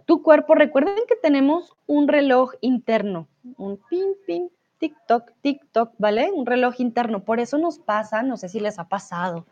tu 0.05 0.21
cuerpo, 0.21 0.55
recuerden 0.55 0.95
que 1.07 1.15
tenemos 1.15 1.73
un 1.87 2.07
reloj 2.07 2.53
interno, 2.61 3.27
un 3.57 3.79
pin, 3.89 4.13
pin, 4.25 4.49
TikTok, 4.77 5.31
TikTok, 5.41 5.93
¿vale? 5.97 6.31
Un 6.31 6.45
reloj 6.45 6.75
interno. 6.79 7.23
Por 7.23 7.39
eso 7.39 7.57
nos 7.57 7.79
pasa, 7.79 8.21
no 8.23 8.37
sé 8.37 8.49
si 8.49 8.59
les 8.59 8.79
ha 8.79 8.89
pasado, 8.89 9.45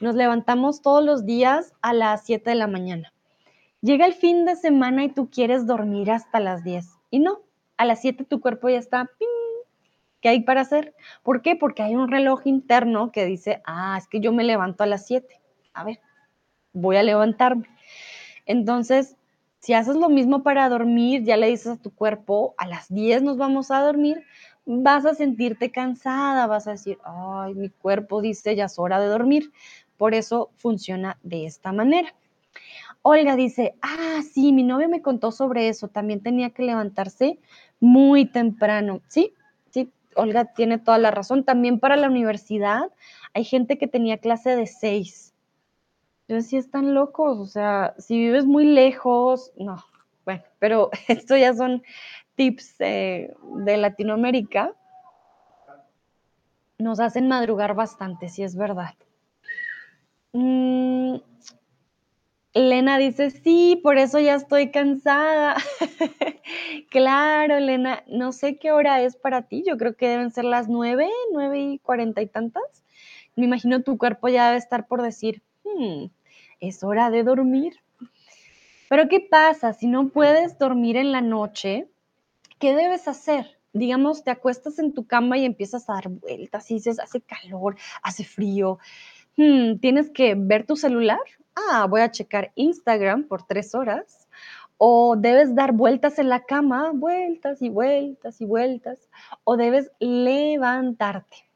nos 0.00 0.14
levantamos 0.14 0.82
todos 0.82 1.04
los 1.04 1.26
días 1.26 1.72
a 1.82 1.92
las 1.92 2.24
7 2.24 2.50
de 2.50 2.56
la 2.56 2.66
mañana. 2.66 3.12
Llega 3.82 4.06
el 4.06 4.14
fin 4.14 4.44
de 4.44 4.56
semana 4.56 5.04
y 5.04 5.10
tú 5.10 5.28
quieres 5.28 5.66
dormir 5.66 6.10
hasta 6.10 6.40
las 6.40 6.64
10. 6.64 6.88
Y 7.10 7.18
no, 7.18 7.40
a 7.76 7.84
las 7.84 8.00
7 8.00 8.24
tu 8.24 8.40
cuerpo 8.40 8.68
ya 8.68 8.78
está, 8.78 9.04
¡ping! 9.18 9.28
¿qué 10.22 10.30
hay 10.30 10.40
para 10.40 10.62
hacer? 10.62 10.94
¿Por 11.22 11.42
qué? 11.42 11.56
Porque 11.56 11.82
hay 11.82 11.94
un 11.94 12.08
reloj 12.08 12.46
interno 12.46 13.12
que 13.12 13.26
dice, 13.26 13.60
ah, 13.66 13.96
es 13.98 14.08
que 14.08 14.20
yo 14.20 14.32
me 14.32 14.44
levanto 14.44 14.84
a 14.84 14.86
las 14.86 15.06
7. 15.06 15.40
A 15.74 15.84
ver, 15.84 16.00
voy 16.72 16.96
a 16.96 17.02
levantarme. 17.02 17.68
Entonces, 18.46 19.16
si 19.58 19.74
haces 19.74 19.96
lo 19.96 20.08
mismo 20.08 20.42
para 20.42 20.68
dormir, 20.68 21.24
ya 21.24 21.36
le 21.36 21.48
dices 21.48 21.66
a 21.66 21.82
tu 21.82 21.94
cuerpo, 21.94 22.54
a 22.56 22.66
las 22.66 22.88
10 22.88 23.22
nos 23.22 23.36
vamos 23.36 23.70
a 23.70 23.82
dormir, 23.82 24.24
vas 24.64 25.04
a 25.04 25.14
sentirte 25.14 25.70
cansada, 25.70 26.46
vas 26.46 26.66
a 26.66 26.72
decir, 26.72 26.98
ay, 27.04 27.54
mi 27.54 27.68
cuerpo 27.68 28.22
dice, 28.22 28.54
ya 28.56 28.66
es 28.66 28.78
hora 28.78 29.00
de 29.00 29.08
dormir. 29.08 29.52
Por 29.98 30.14
eso 30.14 30.50
funciona 30.56 31.18
de 31.22 31.46
esta 31.46 31.72
manera. 31.72 32.14
Olga 33.02 33.36
dice, 33.36 33.74
ah, 33.82 34.20
sí, 34.32 34.52
mi 34.52 34.62
novio 34.62 34.88
me 34.88 35.02
contó 35.02 35.32
sobre 35.32 35.68
eso, 35.68 35.88
también 35.88 36.20
tenía 36.20 36.50
que 36.50 36.62
levantarse 36.62 37.38
muy 37.80 38.26
temprano. 38.26 39.00
Sí, 39.08 39.34
sí, 39.70 39.90
Olga 40.14 40.46
tiene 40.46 40.78
toda 40.78 40.98
la 40.98 41.10
razón. 41.10 41.44
También 41.44 41.80
para 41.80 41.96
la 41.96 42.08
universidad 42.08 42.90
hay 43.34 43.44
gente 43.44 43.76
que 43.78 43.88
tenía 43.88 44.18
clase 44.18 44.56
de 44.56 44.66
6 44.66 45.32
yo 46.32 46.36
decía, 46.36 46.60
están 46.60 46.94
locos, 46.94 47.38
o 47.38 47.46
sea, 47.46 47.94
si 47.98 48.16
vives 48.16 48.46
muy 48.46 48.64
lejos, 48.64 49.52
no, 49.56 49.84
bueno, 50.24 50.42
pero 50.58 50.90
esto 51.08 51.36
ya 51.36 51.52
son 51.52 51.82
tips 52.36 52.76
eh, 52.80 53.34
de 53.56 53.76
Latinoamérica. 53.76 54.72
Nos 56.78 57.00
hacen 57.00 57.28
madrugar 57.28 57.74
bastante, 57.74 58.28
si 58.28 58.42
es 58.42 58.56
verdad. 58.56 58.94
Mm, 60.32 61.16
Elena 62.54 62.98
dice, 62.98 63.30
sí, 63.30 63.80
por 63.82 63.96
eso 63.96 64.18
ya 64.20 64.34
estoy 64.34 64.70
cansada. 64.70 65.56
claro, 66.90 67.56
Elena, 67.56 68.04
no 68.06 68.32
sé 68.32 68.58
qué 68.58 68.72
hora 68.72 69.00
es 69.02 69.16
para 69.16 69.42
ti, 69.42 69.64
yo 69.66 69.78
creo 69.78 69.96
que 69.96 70.08
deben 70.08 70.30
ser 70.30 70.44
las 70.44 70.68
nueve, 70.68 71.08
nueve 71.32 71.60
y 71.60 71.78
cuarenta 71.78 72.20
y 72.20 72.26
tantas. 72.26 72.84
Me 73.36 73.46
imagino 73.46 73.82
tu 73.82 73.96
cuerpo 73.96 74.28
ya 74.28 74.46
debe 74.46 74.58
estar 74.58 74.86
por 74.86 75.00
decir, 75.00 75.42
hmm, 75.64 76.06
es 76.60 76.84
hora 76.84 77.10
de 77.10 77.22
dormir. 77.24 77.74
Pero 78.88 79.08
¿qué 79.08 79.20
pasa 79.20 79.72
si 79.72 79.86
no 79.86 80.10
puedes 80.10 80.58
dormir 80.58 80.96
en 80.98 81.12
la 81.12 81.22
noche? 81.22 81.88
¿Qué 82.58 82.74
debes 82.74 83.08
hacer? 83.08 83.58
Digamos, 83.72 84.24
te 84.24 84.30
acuestas 84.30 84.78
en 84.78 84.92
tu 84.92 85.06
cama 85.06 85.38
y 85.38 85.46
empiezas 85.46 85.88
a 85.88 85.94
dar 85.94 86.10
vueltas 86.10 86.70
y 86.70 86.74
dices, 86.74 87.00
hace 87.00 87.22
calor, 87.22 87.76
hace 88.02 88.24
frío. 88.24 88.78
Hmm, 89.36 89.78
¿Tienes 89.78 90.10
que 90.10 90.34
ver 90.36 90.66
tu 90.66 90.76
celular? 90.76 91.20
Ah, 91.54 91.86
voy 91.88 92.00
a 92.00 92.10
checar 92.10 92.52
Instagram 92.54 93.24
por 93.24 93.46
tres 93.46 93.74
horas. 93.74 94.28
O 94.78 95.16
debes 95.16 95.54
dar 95.54 95.72
vueltas 95.72 96.18
en 96.18 96.28
la 96.28 96.44
cama, 96.44 96.90
vueltas 96.92 97.62
y 97.62 97.68
vueltas 97.68 98.40
y 98.40 98.44
vueltas. 98.44 98.98
O 99.44 99.56
debes 99.56 99.90
levantarte. 100.00 101.48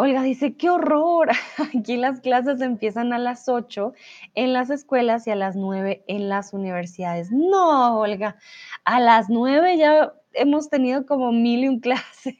Olga 0.00 0.22
dice, 0.22 0.56
qué 0.56 0.70
horror. 0.70 1.30
Aquí 1.76 1.96
las 1.96 2.20
clases 2.20 2.60
empiezan 2.60 3.12
a 3.12 3.18
las 3.18 3.48
8 3.48 3.94
en 4.36 4.52
las 4.52 4.70
escuelas 4.70 5.26
y 5.26 5.32
a 5.32 5.34
las 5.34 5.56
9 5.56 6.04
en 6.06 6.28
las 6.28 6.52
universidades. 6.52 7.32
No, 7.32 7.98
Olga, 7.98 8.36
a 8.84 9.00
las 9.00 9.28
9 9.28 9.76
ya 9.76 10.12
hemos 10.34 10.70
tenido 10.70 11.04
como 11.04 11.32
mil 11.32 11.64
y 11.64 11.68
un 11.68 11.80
clases. 11.80 12.36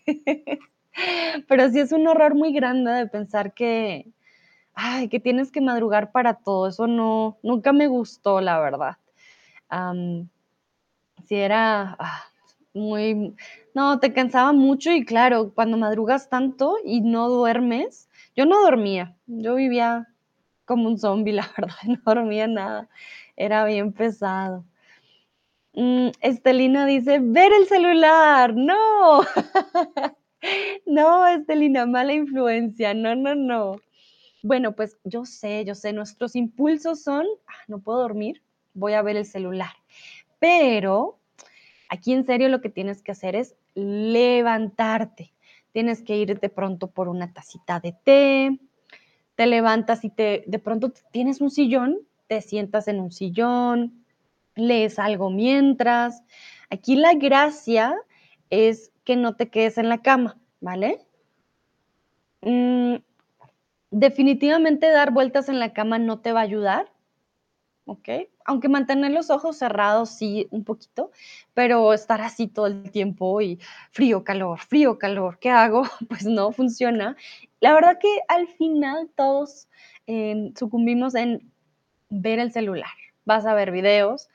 Pero 1.49 1.69
sí 1.71 1.81
es 1.81 1.91
un 1.91 2.07
horror 2.07 2.37
muy 2.37 2.53
grande 2.53 2.93
de 2.93 3.07
pensar 3.09 3.53
que, 3.53 4.07
ay, 4.79 5.09
que 5.09 5.19
tienes 5.19 5.51
que 5.51 5.61
madrugar 5.61 6.13
para 6.13 6.35
todo. 6.35 6.69
Eso 6.69 6.87
no, 6.87 7.39
nunca 7.43 7.73
me 7.73 7.89
gustó, 7.89 8.41
la 8.41 8.61
verdad. 8.61 8.97
si 11.27 11.35
era, 11.35 11.97
ah, 11.99 12.25
muy, 12.75 13.35
no, 13.75 13.99
te 13.99 14.13
cansaba 14.13 14.53
mucho 14.53 14.93
y 14.93 15.05
claro, 15.05 15.53
cuando 15.55 15.77
madrugas 15.77 16.29
tanto 16.29 16.77
y 16.85 17.01
no 17.01 17.29
duermes, 17.29 18.09
yo 18.37 18.47
no 18.47 18.63
dormía, 18.63 19.17
yo 19.27 19.57
vivía 19.57 20.07
como 20.65 20.89
un 20.89 20.99
zombie, 20.99 21.33
la 21.35 21.49
verdad, 21.57 21.77
no 21.87 21.99
dormía 22.05 22.47
nada, 22.47 22.89
era 23.37 23.65
bien 23.65 23.93
pesado. 23.93 24.65
Mm, 25.75 26.11
Estelina 26.21 26.87
dice, 26.87 27.19
ver 27.21 27.53
el 27.53 27.67
celular, 27.67 28.55
no, 28.55 29.23
no, 30.87 31.27
Estelina, 31.27 31.87
mala 31.87 32.13
influencia, 32.13 32.95
no, 32.95 33.15
no, 33.17 33.35
no. 33.35 33.77
Bueno, 34.43 34.75
pues 34.75 34.99
yo 35.05 35.25
sé, 35.25 35.65
yo 35.65 35.75
sé, 35.75 35.93
nuestros 35.93 36.37
impulsos 36.37 37.03
son, 37.03 37.27
ah, 37.47 37.65
no 37.67 37.81
puedo 37.81 37.99
dormir, 37.99 38.43
voy 38.75 38.93
a 38.93 39.03
ver 39.03 39.17
el 39.17 39.27
celular, 39.27 39.73
pero 40.39 41.19
Aquí 41.89 42.13
en 42.13 42.27
serio 42.27 42.49
lo 42.49 42.61
que 42.61 42.69
tienes 42.69 43.03
que 43.03 43.13
hacer 43.13 43.35
es 43.35 43.57
levantarte. 43.75 45.33
Tienes 45.73 46.03
que 46.03 46.17
ir 46.17 46.39
de 46.39 46.49
pronto 46.49 46.91
por 46.91 47.09
una 47.09 47.33
tacita 47.33 47.81
de 47.81 47.95
té, 48.05 48.59
te 49.37 49.47
levantas 49.47 50.05
y 50.05 50.11
te, 50.11 50.45
de 50.47 50.59
pronto 50.59 50.93
tienes 51.13 51.41
un 51.41 51.51
sillón, 51.51 51.99
te 52.27 52.41
sientas 52.41 52.89
en 52.89 53.01
un 53.01 53.13
sillón, 53.13 54.05
lees 54.55 54.99
algo 54.99 55.31
mientras. 55.31 56.23
Aquí 56.71 56.97
la 56.97 57.15
gracia 57.15 57.95
es 58.51 58.93
que 59.05 59.17
no 59.17 59.37
te 59.37 59.49
quedes 59.49 59.79
en 59.79 59.89
la 59.89 60.03
cama, 60.03 60.39
¿vale? 60.61 61.07
Mm, 62.43 62.97
definitivamente 63.91 64.91
dar 64.91 65.13
vueltas 65.13 65.49
en 65.49 65.59
la 65.59 65.73
cama 65.73 65.99
no 65.99 66.21
te 66.21 66.33
va 66.33 66.41
a 66.41 66.45
ayudar, 66.45 66.93
¿ok? 67.87 68.09
Aunque 68.45 68.69
mantener 68.69 69.11
los 69.13 69.31
ojos 69.31 69.57
cerrados 69.59 70.11
sí 70.11 70.47
un 70.51 70.65
poquito, 70.65 71.11
pero 71.55 71.93
estar 71.93 72.21
así 72.21 72.47
todo 72.47 72.67
el 72.67 72.91
tiempo 72.91 73.41
y 73.41 73.59
frío, 73.91 74.25
calor, 74.25 74.59
frío, 74.61 74.99
calor, 74.99 75.39
¿qué 75.39 75.51
hago? 75.51 75.83
Pues 76.09 76.25
no 76.25 76.53
funciona. 76.53 77.17
La 77.61 77.73
verdad 77.75 77.99
que 78.01 78.21
al 78.29 78.47
final 78.47 79.11
todos 79.17 79.69
em, 80.07 80.55
sucumbimos 80.55 81.15
en 81.15 81.51
ver 82.11 82.39
el 82.39 82.53
celular. 82.53 82.91
Vas 83.25 83.47
a 83.47 83.55
ver 83.55 83.71
videos, 83.71 84.29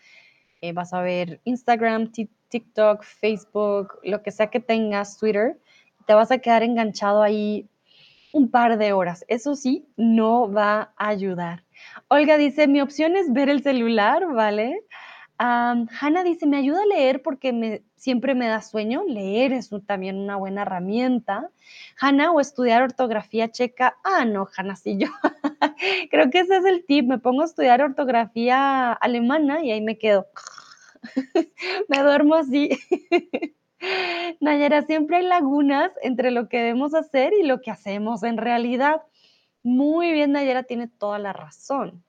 eh, 0.61 0.73
vas 0.73 0.93
a 0.93 1.01
ver 1.01 1.41
Instagram, 1.45 2.11
TikTok, 2.49 3.03
Facebook, 3.03 3.99
lo 4.03 4.21
que 4.21 4.31
sea 4.31 4.47
que 4.47 4.59
tengas, 4.59 5.17
Twitter, 5.17 5.59
te 6.05 6.13
vas 6.13 6.31
a 6.31 6.37
quedar 6.39 6.63
enganchado 6.63 7.23
ahí 7.23 7.67
un 8.33 8.49
par 8.51 8.77
de 8.77 8.91
horas. 8.91 9.23
Eso 9.29 9.55
sí, 9.55 9.87
no 9.95 10.51
va 10.51 10.93
a 10.97 11.07
ayudar. 11.07 11.63
Olga 12.09 12.37
dice, 12.37 12.67
mi 12.67 12.81
opción 12.81 13.15
es 13.15 13.31
ver 13.31 13.49
el 13.49 13.63
celular, 13.63 14.25
¿vale? 14.33 14.81
Hanna 15.37 16.23
dice, 16.23 16.45
me 16.45 16.57
ayuda 16.57 16.81
a 16.83 16.85
leer 16.85 17.21
porque 17.21 17.51
me, 17.51 17.83
siempre 17.95 18.33
me 18.35 18.47
da 18.47 18.61
sueño. 18.61 19.03
Leer 19.07 19.53
es 19.53 19.69
también 19.85 20.17
una 20.17 20.35
buena 20.35 20.63
herramienta. 20.63 21.49
Hanna, 21.99 22.31
o 22.31 22.39
estudiar 22.39 22.81
ortografía 22.83 23.51
checa. 23.51 23.97
Ah, 24.03 24.25
no, 24.25 24.47
Hanna, 24.55 24.75
sí, 24.75 24.97
yo. 24.97 25.07
Creo 26.11 26.29
que 26.29 26.39
ese 26.39 26.57
es 26.57 26.65
el 26.65 26.85
tip. 26.85 27.05
Me 27.07 27.19
pongo 27.19 27.41
a 27.41 27.45
estudiar 27.45 27.81
ortografía 27.81 28.93
alemana 28.93 29.63
y 29.63 29.71
ahí 29.71 29.81
me 29.81 29.97
quedo. 29.97 30.27
me 31.89 31.99
duermo 31.99 32.35
así. 32.35 32.69
Nayara, 34.39 34.81
siempre 34.83 35.17
hay 35.17 35.23
lagunas 35.23 35.91
entre 36.01 36.31
lo 36.31 36.47
que 36.47 36.57
debemos 36.57 36.93
hacer 36.93 37.33
y 37.33 37.43
lo 37.43 37.61
que 37.61 37.71
hacemos 37.71 38.23
en 38.23 38.37
realidad. 38.37 39.01
Muy 39.61 40.11
bien, 40.11 40.31
Nayera 40.31 40.63
tiene 40.63 40.87
toda 40.87 41.19
la 41.19 41.33
razón. 41.33 42.03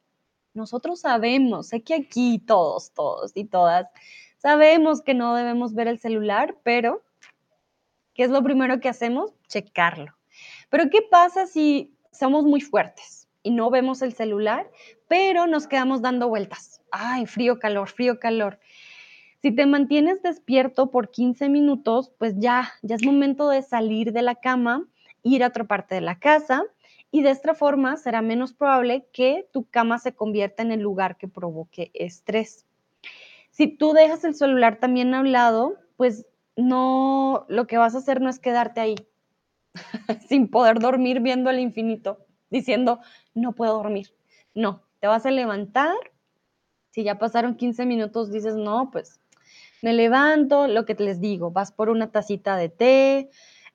Nosotros 0.52 1.00
sabemos, 1.00 1.68
sé 1.68 1.82
que 1.82 1.94
aquí 1.94 2.38
todos, 2.38 2.92
todos 2.92 3.32
y 3.34 3.44
todas, 3.44 3.88
sabemos 4.38 5.02
que 5.02 5.14
no 5.14 5.34
debemos 5.34 5.74
ver 5.74 5.88
el 5.88 5.98
celular, 5.98 6.56
pero 6.62 7.02
¿qué 8.14 8.22
es 8.22 8.30
lo 8.30 8.42
primero 8.42 8.78
que 8.80 8.88
hacemos? 8.88 9.32
Checarlo. 9.48 10.14
Pero 10.70 10.90
¿qué 10.90 11.02
pasa 11.02 11.46
si 11.46 11.96
somos 12.12 12.44
muy 12.44 12.60
fuertes 12.60 13.28
y 13.42 13.50
no 13.50 13.70
vemos 13.70 14.00
el 14.02 14.12
celular, 14.12 14.70
pero 15.08 15.48
nos 15.48 15.66
quedamos 15.66 16.02
dando 16.02 16.28
vueltas? 16.28 16.82
Ay, 16.92 17.26
frío, 17.26 17.58
calor, 17.58 17.88
frío, 17.88 18.20
calor. 18.20 18.60
Si 19.44 19.52
te 19.52 19.66
mantienes 19.66 20.22
despierto 20.22 20.90
por 20.90 21.10
15 21.10 21.50
minutos, 21.50 22.10
pues 22.16 22.32
ya, 22.38 22.72
ya 22.80 22.94
es 22.94 23.04
momento 23.04 23.50
de 23.50 23.60
salir 23.60 24.14
de 24.14 24.22
la 24.22 24.36
cama, 24.36 24.88
ir 25.22 25.44
a 25.44 25.48
otra 25.48 25.64
parte 25.64 25.94
de 25.94 26.00
la 26.00 26.18
casa 26.18 26.64
y 27.10 27.20
de 27.20 27.28
esta 27.28 27.52
forma 27.52 27.98
será 27.98 28.22
menos 28.22 28.54
probable 28.54 29.06
que 29.12 29.46
tu 29.52 29.68
cama 29.68 29.98
se 29.98 30.14
convierta 30.14 30.62
en 30.62 30.72
el 30.72 30.80
lugar 30.80 31.18
que 31.18 31.28
provoque 31.28 31.90
estrés. 31.92 32.64
Si 33.50 33.66
tú 33.66 33.92
dejas 33.92 34.24
el 34.24 34.34
celular 34.34 34.78
también 34.78 35.12
a 35.12 35.20
un 35.20 35.30
lado, 35.30 35.74
pues 35.98 36.24
no, 36.56 37.44
lo 37.50 37.66
que 37.66 37.76
vas 37.76 37.94
a 37.94 37.98
hacer 37.98 38.22
no 38.22 38.30
es 38.30 38.38
quedarte 38.38 38.80
ahí 38.80 38.94
sin 40.26 40.48
poder 40.48 40.78
dormir 40.78 41.20
viendo 41.20 41.50
el 41.50 41.58
infinito, 41.58 42.24
diciendo, 42.48 43.00
no 43.34 43.52
puedo 43.52 43.74
dormir. 43.74 44.14
No, 44.54 44.80
te 45.00 45.06
vas 45.06 45.26
a 45.26 45.30
levantar. 45.30 45.94
Si 46.92 47.04
ya 47.04 47.18
pasaron 47.18 47.56
15 47.56 47.84
minutos, 47.84 48.30
dices, 48.32 48.56
no, 48.56 48.90
pues 48.90 49.20
Me 49.84 49.92
levanto, 49.92 50.66
lo 50.66 50.86
que 50.86 50.94
les 50.94 51.20
digo, 51.20 51.50
vas 51.50 51.70
por 51.70 51.90
una 51.90 52.10
tacita 52.10 52.56
de 52.56 52.70
té, 52.70 53.28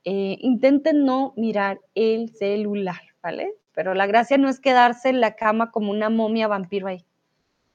eh, 0.06 0.38
intenten 0.40 1.06
no 1.06 1.36
mirar 1.38 1.82
el 1.94 2.32
celular, 2.36 3.00
¿vale? 3.22 3.54
Pero 3.74 3.94
la 3.94 4.08
gracia 4.08 4.40
no 4.40 4.50
es 4.50 4.60
quedarse 4.60 5.10
en 5.10 5.22
la 5.22 5.36
cama 5.36 5.70
como 5.70 5.92
una 5.92 6.10
momia 6.10 6.48
vampiro 6.48 6.88
ahí. 6.88 7.06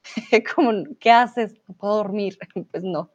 como, 0.53 0.83
¿qué 0.99 1.11
haces? 1.11 1.55
No 1.65 1.75
puedo 1.75 1.95
dormir. 1.95 2.37
pues 2.71 2.83
no. 2.83 3.09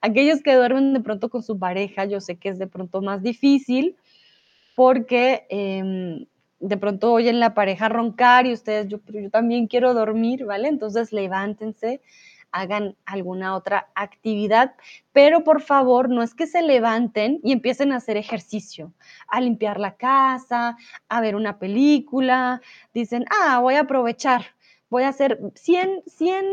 Aquellos 0.00 0.42
que 0.42 0.54
duermen 0.54 0.94
de 0.94 1.00
pronto 1.00 1.28
con 1.28 1.42
su 1.42 1.58
pareja, 1.58 2.06
yo 2.06 2.22
sé 2.22 2.38
que 2.38 2.48
es 2.48 2.58
de 2.58 2.66
pronto 2.66 3.02
más 3.02 3.22
difícil 3.22 3.98
porque 4.74 5.44
em, 5.50 6.24
de 6.60 6.76
pronto 6.78 7.12
oyen 7.12 7.40
la 7.40 7.52
pareja 7.52 7.90
roncar 7.90 8.46
y 8.46 8.54
ustedes, 8.54 8.88
yo, 8.88 9.00
también 9.30 9.66
quiero 9.66 9.92
dormir, 9.92 10.46
¿vale? 10.46 10.68
Entonces 10.68 11.12
levántense, 11.12 12.00
hagan 12.52 12.96
alguna 13.06 13.54
otra 13.54 13.90
actividad, 13.94 14.74
pero 15.12 15.44
por 15.44 15.60
favor 15.62 16.08
no 16.08 16.22
es 16.22 16.34
que 16.34 16.46
se 16.46 16.62
levanten 16.62 17.40
y 17.42 17.52
empiecen 17.52 17.92
a 17.92 17.96
hacer 17.96 18.16
ejercicio, 18.16 18.92
a 19.28 19.40
limpiar 19.40 19.78
la 19.78 19.96
casa, 19.96 20.76
a 21.08 21.20
ver 21.20 21.36
una 21.36 21.58
película, 21.58 22.60
dicen, 22.94 23.24
ah, 23.30 23.60
voy 23.60 23.74
a 23.74 23.80
aprovechar, 23.80 24.46
voy 24.88 25.04
a 25.04 25.08
hacer 25.08 25.38
100, 25.54 26.02
100 26.06 26.44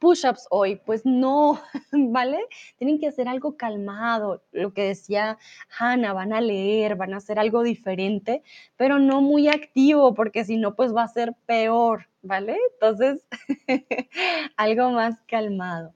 push-ups 0.00 0.48
hoy, 0.50 0.76
pues 0.84 1.02
no, 1.04 1.60
¿vale? 1.92 2.40
Tienen 2.78 2.98
que 2.98 3.06
hacer 3.06 3.28
algo 3.28 3.56
calmado, 3.56 4.42
lo 4.50 4.72
que 4.74 4.82
decía 4.82 5.38
Hannah, 5.78 6.12
van 6.12 6.32
a 6.32 6.40
leer, 6.40 6.96
van 6.96 7.14
a 7.14 7.18
hacer 7.18 7.38
algo 7.38 7.62
diferente, 7.62 8.42
pero 8.76 8.98
no 8.98 9.20
muy 9.20 9.46
activo, 9.48 10.14
porque 10.14 10.44
si 10.44 10.56
no, 10.56 10.74
pues 10.74 10.94
va 10.94 11.04
a 11.04 11.08
ser 11.08 11.34
peor, 11.46 12.08
¿vale? 12.22 12.56
Entonces, 12.72 13.24
algo 14.56 14.90
más 14.90 15.20
calmado. 15.28 15.94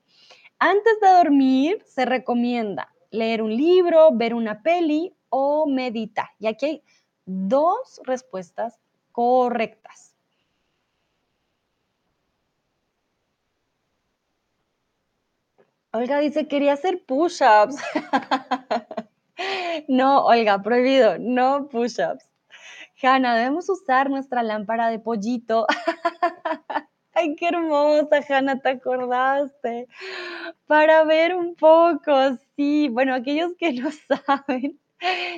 Antes 0.59 1.01
de 1.01 1.09
dormir, 1.09 1.83
se 1.85 2.05
recomienda 2.05 2.95
leer 3.11 3.43
un 3.43 3.57
libro, 3.57 4.11
ver 4.13 4.35
una 4.35 4.63
peli 4.63 5.15
o 5.29 5.67
meditar. 5.67 6.29
Y 6.39 6.47
aquí 6.47 6.67
hay 6.67 6.83
dos 7.25 8.01
respuestas 8.05 8.79
correctas. 9.13 10.14
Olga 15.95 16.19
dice, 16.19 16.49
quería 16.49 16.73
hacer 16.73 17.05
push-ups. 17.07 17.77
no, 19.89 20.25
Olga, 20.27 20.61
prohibido, 20.61 21.19
no 21.21 21.69
push-ups. 21.69 22.29
Hanna, 23.01 23.37
debemos 23.37 23.69
usar 23.69 24.11
nuestra 24.11 24.43
lámpara 24.43 24.89
de 24.89 24.99
pollito. 24.99 25.69
Ay, 27.15 27.37
qué 27.37 27.47
hermosa, 27.47 28.25
Hanna, 28.29 28.59
te 28.59 28.71
acordaste. 28.71 29.87
Para 30.67 31.05
ver 31.05 31.37
un 31.37 31.55
poco, 31.55 32.13
sí. 32.57 32.89
Bueno, 32.89 33.15
aquellos 33.15 33.53
que 33.57 33.73
no 33.75 33.91
saben, 34.27 34.81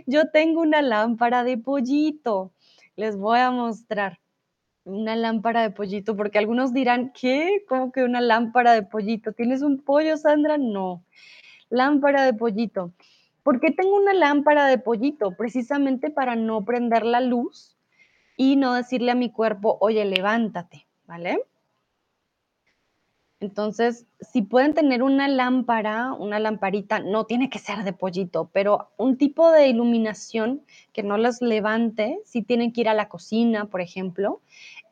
yo 0.06 0.30
tengo 0.30 0.62
una 0.62 0.80
lámpara 0.80 1.44
de 1.44 1.58
pollito. 1.58 2.54
Les 2.96 3.14
voy 3.18 3.40
a 3.40 3.50
mostrar 3.50 4.20
una 4.86 5.16
lámpara 5.16 5.62
de 5.62 5.70
pollito, 5.70 6.16
porque 6.16 6.38
algunos 6.38 6.72
dirán, 6.72 7.12
¿qué? 7.12 7.64
¿Cómo 7.68 7.90
que 7.90 8.04
una 8.04 8.20
lámpara 8.20 8.72
de 8.72 8.84
pollito? 8.84 9.32
¿Tienes 9.32 9.62
un 9.62 9.82
pollo, 9.82 10.16
Sandra? 10.16 10.58
No, 10.58 11.02
lámpara 11.68 12.24
de 12.24 12.32
pollito. 12.32 12.92
¿Por 13.42 13.60
qué 13.60 13.72
tengo 13.72 13.96
una 13.96 14.14
lámpara 14.14 14.66
de 14.66 14.78
pollito? 14.78 15.32
Precisamente 15.36 16.10
para 16.10 16.36
no 16.36 16.64
prender 16.64 17.04
la 17.04 17.20
luz 17.20 17.76
y 18.36 18.56
no 18.56 18.74
decirle 18.74 19.10
a 19.10 19.16
mi 19.16 19.30
cuerpo, 19.30 19.76
oye, 19.80 20.04
levántate, 20.04 20.86
¿vale? 21.06 21.40
Entonces, 23.38 24.06
si 24.20 24.40
pueden 24.40 24.72
tener 24.72 25.02
una 25.02 25.28
lámpara, 25.28 26.14
una 26.14 26.38
lamparita, 26.38 27.00
no 27.00 27.26
tiene 27.26 27.50
que 27.50 27.58
ser 27.58 27.84
de 27.84 27.92
pollito, 27.92 28.48
pero 28.52 28.88
un 28.96 29.18
tipo 29.18 29.50
de 29.52 29.68
iluminación 29.68 30.62
que 30.94 31.02
no 31.02 31.18
las 31.18 31.42
levante, 31.42 32.18
si 32.24 32.42
tienen 32.42 32.72
que 32.72 32.80
ir 32.80 32.88
a 32.88 32.94
la 32.94 33.10
cocina, 33.10 33.66
por 33.66 33.82
ejemplo, 33.82 34.40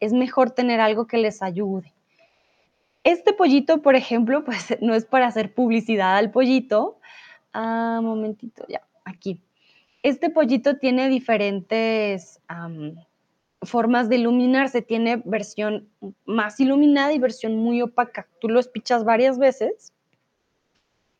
es 0.01 0.13
mejor 0.13 0.51
tener 0.51 0.81
algo 0.81 1.07
que 1.07 1.17
les 1.17 1.43
ayude. 1.43 1.95
Este 3.03 3.33
pollito, 3.33 3.81
por 3.81 3.97
ejemplo, 3.97 4.45
pues 4.47 4.77
no 4.83 4.95
es 4.95 5.07
para 5.07 5.27
hacer 5.27 5.55
publicidad 5.55 6.17
al 6.17 6.31
pollito. 6.31 6.99
Ah, 7.55 8.01
momentito, 8.03 8.67
ya, 8.69 8.83
aquí. 9.05 9.41
Este 10.03 10.29
pollito 10.29 10.77
tiene 10.77 11.09
diferentes 11.09 12.41
formas 13.65 14.09
de 14.09 14.17
iluminarse. 14.17 14.83
Tiene 14.83 15.23
versión 15.25 15.89
más 16.25 16.61
iluminada 16.61 17.13
y 17.13 17.19
versión 17.19 17.57
muy 17.57 17.83
opaca. 17.83 18.29
Tú 18.41 18.49
lo 18.49 18.61
espichas 18.61 19.05
varias 19.05 19.39
veces 19.39 19.93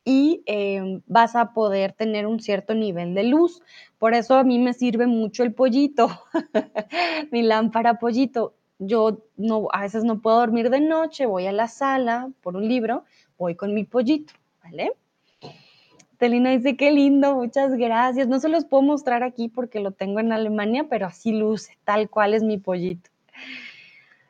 y 0.05 0.43
em, 0.47 1.01
vas 1.07 1.35
a 1.35 1.53
poder 1.53 1.93
tener 1.93 2.27
un 2.27 2.41
cierto 2.41 2.75
nivel 2.75 3.15
de 3.15 3.25
luz. 3.25 3.63
Por 3.99 4.15
eso 4.15 4.35
a 4.35 4.45
mí 4.45 4.59
me 4.59 4.75
sirve 4.75 5.07
mucho 5.07 5.43
el 5.43 5.55
pollito, 5.55 6.09
mi 7.33 7.43
lámpara 7.43 7.99
pollito. 7.99 8.55
Yo 8.79 9.25
no, 9.37 9.69
a 9.73 9.83
veces 9.83 10.05
no 10.05 10.21
puedo 10.21 10.39
dormir 10.39 10.69
de 10.69 10.81
noche, 10.81 11.27
voy 11.27 11.47
a 11.47 11.53
la 11.53 11.69
sala 11.69 12.31
por 12.43 12.57
un 12.57 12.69
libro, 12.69 13.05
voy 13.39 13.55
con 13.55 13.73
mi 13.73 13.85
pollito, 13.85 14.35
¿vale? 14.63 14.93
Telina 16.19 16.51
dice, 16.51 16.77
qué 16.77 16.91
lindo, 16.93 17.35
muchas 17.35 17.75
gracias. 17.75 18.29
No 18.29 18.41
se 18.41 18.49
los 18.49 18.65
puedo 18.65 18.83
mostrar 18.83 19.23
aquí 19.23 19.49
porque 19.49 19.81
lo 19.81 19.93
tengo 19.93 20.21
en 20.21 20.33
Alemania, 20.33 20.87
pero 20.89 21.07
así 21.07 21.33
luce, 21.33 21.77
tal 21.85 22.09
cual 22.09 22.35
es 22.35 22.43
mi 22.43 22.59
pollito. 22.59 23.11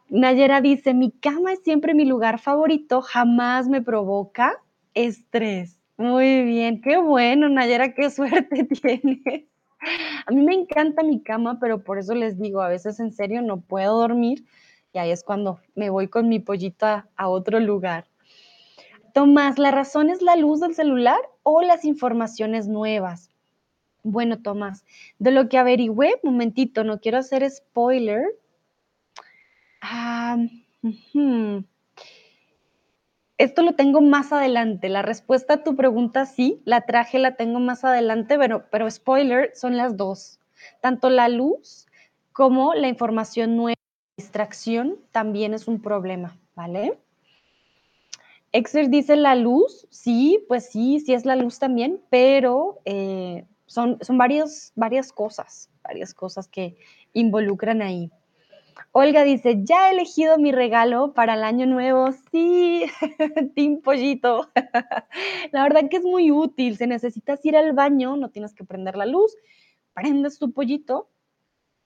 Nayera 0.09 0.61
dice, 0.61 0.95
mi 0.95 1.11
cama 1.11 1.53
es 1.53 1.61
siempre 1.63 1.95
mi 1.95 2.05
lugar 2.05 2.39
favorito, 2.39 3.03
jamás 3.03 3.69
me 3.69 3.83
provoca 3.83 4.61
estrés. 4.95 5.81
Muy 5.97 6.43
bien, 6.45 6.81
qué 6.81 6.97
bueno, 6.99 7.49
Nayera, 7.49 7.95
qué 7.95 8.11
suerte 8.11 8.65
tienes. 8.65 9.45
A 10.27 10.31
mí 10.31 10.43
me 10.43 10.55
encanta 10.55 11.03
mi 11.03 11.23
cama, 11.23 11.59
pero 11.61 11.83
por 11.85 11.99
eso 11.99 12.15
les 12.15 12.39
digo, 12.39 12.63
a 12.63 12.69
veces 12.69 13.01
en 13.01 13.13
serio 13.13 13.43
no 13.43 13.61
puedo 13.61 13.99
dormir 13.99 14.45
y 14.93 14.99
ahí 14.99 15.11
es 15.11 15.25
cuando 15.25 15.59
me 15.75 15.91
voy 15.91 16.09
con 16.09 16.29
mi 16.29 16.39
pollito 16.39 16.87
a, 16.87 17.09
a 17.17 17.29
otro 17.29 17.61
lugar. 17.61 18.07
Tomás, 19.13 19.59
¿la 19.59 19.71
razón 19.71 20.11
es 20.11 20.23
la 20.23 20.37
luz 20.37 20.61
del 20.61 20.75
celular 20.75 21.19
o 21.45 21.63
las 21.63 21.85
informaciones 21.85 22.67
nuevas? 22.67 23.31
Bueno, 24.03 24.43
Tomás, 24.43 24.85
de 25.19 25.31
lo 25.31 25.49
que 25.49 25.57
averigüé, 25.57 26.21
momentito, 26.25 26.83
no 26.83 27.01
quiero 27.01 27.19
hacer 27.19 27.49
spoiler. 27.49 28.25
Ah, 29.81 30.37
Esto 33.39 33.63
lo 33.63 33.75
tengo 33.75 34.01
más 34.01 34.33
adelante. 34.33 34.89
La 34.89 35.03
respuesta 35.03 35.55
a 35.55 35.65
tu 35.65 35.77
pregunta 35.77 36.27
sí, 36.27 36.61
la 36.65 36.83
traje, 36.83 37.19
la 37.19 37.37
tengo 37.37 37.61
más 37.61 37.85
adelante, 37.85 38.39
pero, 38.39 38.69
pero 38.71 38.91
spoiler, 38.91 39.53
son 39.55 39.77
las 39.77 39.97
dos. 39.97 40.41
Tanto 40.81 41.09
la 41.09 41.29
luz 41.29 41.87
como 42.33 42.75
la 42.75 42.89
información 42.89 43.57
nueva, 43.57 43.75
distracción, 44.17 44.99
también 45.13 45.55
es 45.55 45.67
un 45.67 45.81
problema, 45.81 46.37
¿vale? 46.55 46.99
Exer 48.55 48.89
dice 48.89 49.17
la 49.17 49.35
luz, 49.35 49.85
sí, 49.91 50.45
pues 50.47 50.71
sí, 50.71 51.01
sí 51.01 51.13
es 51.13 51.27
la 51.27 51.35
luz 51.35 51.59
también, 51.59 52.01
pero 52.09 52.81
eh, 52.85 53.47
son, 53.67 53.99
son 54.01 54.17
varias 54.17 54.73
cosas, 55.13 55.71
varias 55.83 56.15
cosas 56.15 56.47
que 56.47 56.77
involucran 57.15 57.83
ahí. 57.83 58.13
Olga 58.93 59.25
dice, 59.25 59.59
ya 59.65 59.89
he 59.89 59.95
elegido 59.95 60.39
mi 60.39 60.53
regalo 60.53 61.15
para 61.15 61.35
el 61.35 61.43
año 61.43 61.67
nuevo. 61.67 62.13
Sí, 62.31 62.85
Team 63.57 63.81
Pollito. 63.81 64.49
la 65.51 65.65
verdad 65.65 65.89
que 65.91 65.97
es 65.97 66.05
muy 66.05 66.31
útil. 66.31 66.77
Si 66.77 66.87
necesitas 66.87 67.45
ir 67.45 67.57
al 67.57 67.73
baño, 67.73 68.17
no 68.17 68.31
tienes 68.31 68.55
que 68.55 68.63
prender 68.63 68.95
la 68.95 69.07
luz, 69.07 69.37
prendes 69.95 70.39
tu 70.39 70.53
pollito 70.53 71.11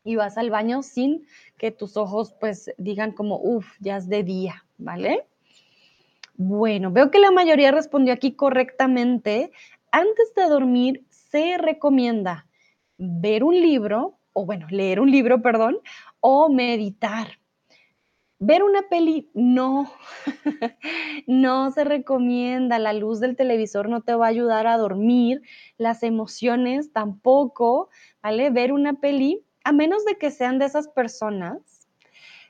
y 0.05 0.17
vas 0.17 0.37
al 0.37 0.51
baño 0.51 0.83
sin 0.83 1.27
que 1.57 1.71
tus 1.71 1.97
ojos 1.97 2.35
pues 2.39 2.75
digan 2.77 3.13
como, 3.13 3.41
uff, 3.41 3.67
ya 3.81 3.97
es 3.97 4.07
de 4.11 4.23
día, 4.23 4.67
¿vale? 4.77 5.27
Bueno, 6.41 6.93
veo 6.93 7.11
que 7.11 7.19
la 7.19 7.33
mayoría 7.33 7.73
respondió 7.73 8.15
aquí 8.15 8.37
correctamente. 8.37 9.51
Antes 9.91 10.33
de 10.37 10.45
dormir, 10.45 11.05
se 11.11 11.59
recomienda 11.59 12.47
ver 12.97 13.43
un 13.43 13.61
libro, 13.61 14.21
o 14.33 14.47
bueno, 14.47 14.69
leer 14.71 15.01
un 15.01 15.11
libro, 15.11 15.43
perdón, 15.43 15.79
o 16.21 16.49
meditar. 16.49 17.41
Ver 18.39 18.63
una 18.63 18.83
peli 18.83 19.29
no, 19.35 19.91
no 21.27 21.73
se 21.73 21.83
recomienda. 21.83 22.79
La 22.79 22.93
luz 22.93 23.19
del 23.19 23.35
televisor 23.35 23.89
no 23.89 24.03
te 24.03 24.15
va 24.15 24.27
a 24.27 24.29
ayudar 24.29 24.69
a 24.69 24.77
dormir, 24.77 25.43
las 25.77 26.05
emociones 26.05 26.93
tampoco, 26.93 27.89
¿vale? 28.23 28.51
Ver 28.51 28.73
una 28.73 29.01
peli, 29.01 29.45
a 29.65 29.73
menos 29.73 30.05
de 30.05 30.17
que 30.19 30.31
sean 30.31 30.61
de 30.61 30.67
esas 30.67 30.87
personas 30.87 31.78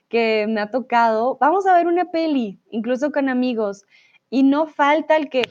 que 0.09 0.47
me 0.49 0.61
ha 0.61 0.71
tocado, 0.71 1.37
vamos 1.40 1.66
a 1.66 1.75
ver 1.75 1.87
una 1.87 2.11
peli, 2.11 2.61
incluso 2.71 3.12
con 3.12 3.29
amigos, 3.29 3.85
y 4.31 4.42
no 4.42 4.66
falta 4.66 5.16
el 5.16 5.29
que 5.29 5.42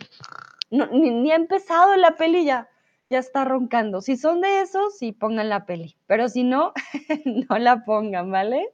ni, 0.69 1.31
ha 1.31 1.35
empezado 1.35 1.95
la 1.95 2.15
peli 2.15 2.45
ya, 2.45 2.69
ya 3.09 3.19
está 3.19 3.45
roncando. 3.45 4.01
Si 4.01 4.17
son 4.17 4.41
de 4.41 4.61
esos, 4.61 4.97
sí 4.97 5.11
pongan 5.11 5.49
la 5.49 5.65
peli, 5.65 5.95
pero 6.07 6.29
si 6.29 6.43
no, 6.43 6.73
no 7.49 7.57
la 7.57 7.85
pongan, 7.85 8.31
¿vale? 8.31 8.73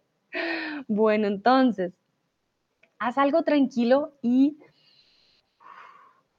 Bueno, 0.87 1.27
entonces, 1.27 1.93
haz 2.97 3.17
algo 3.17 3.43
tranquilo 3.43 4.13
y 4.21 4.57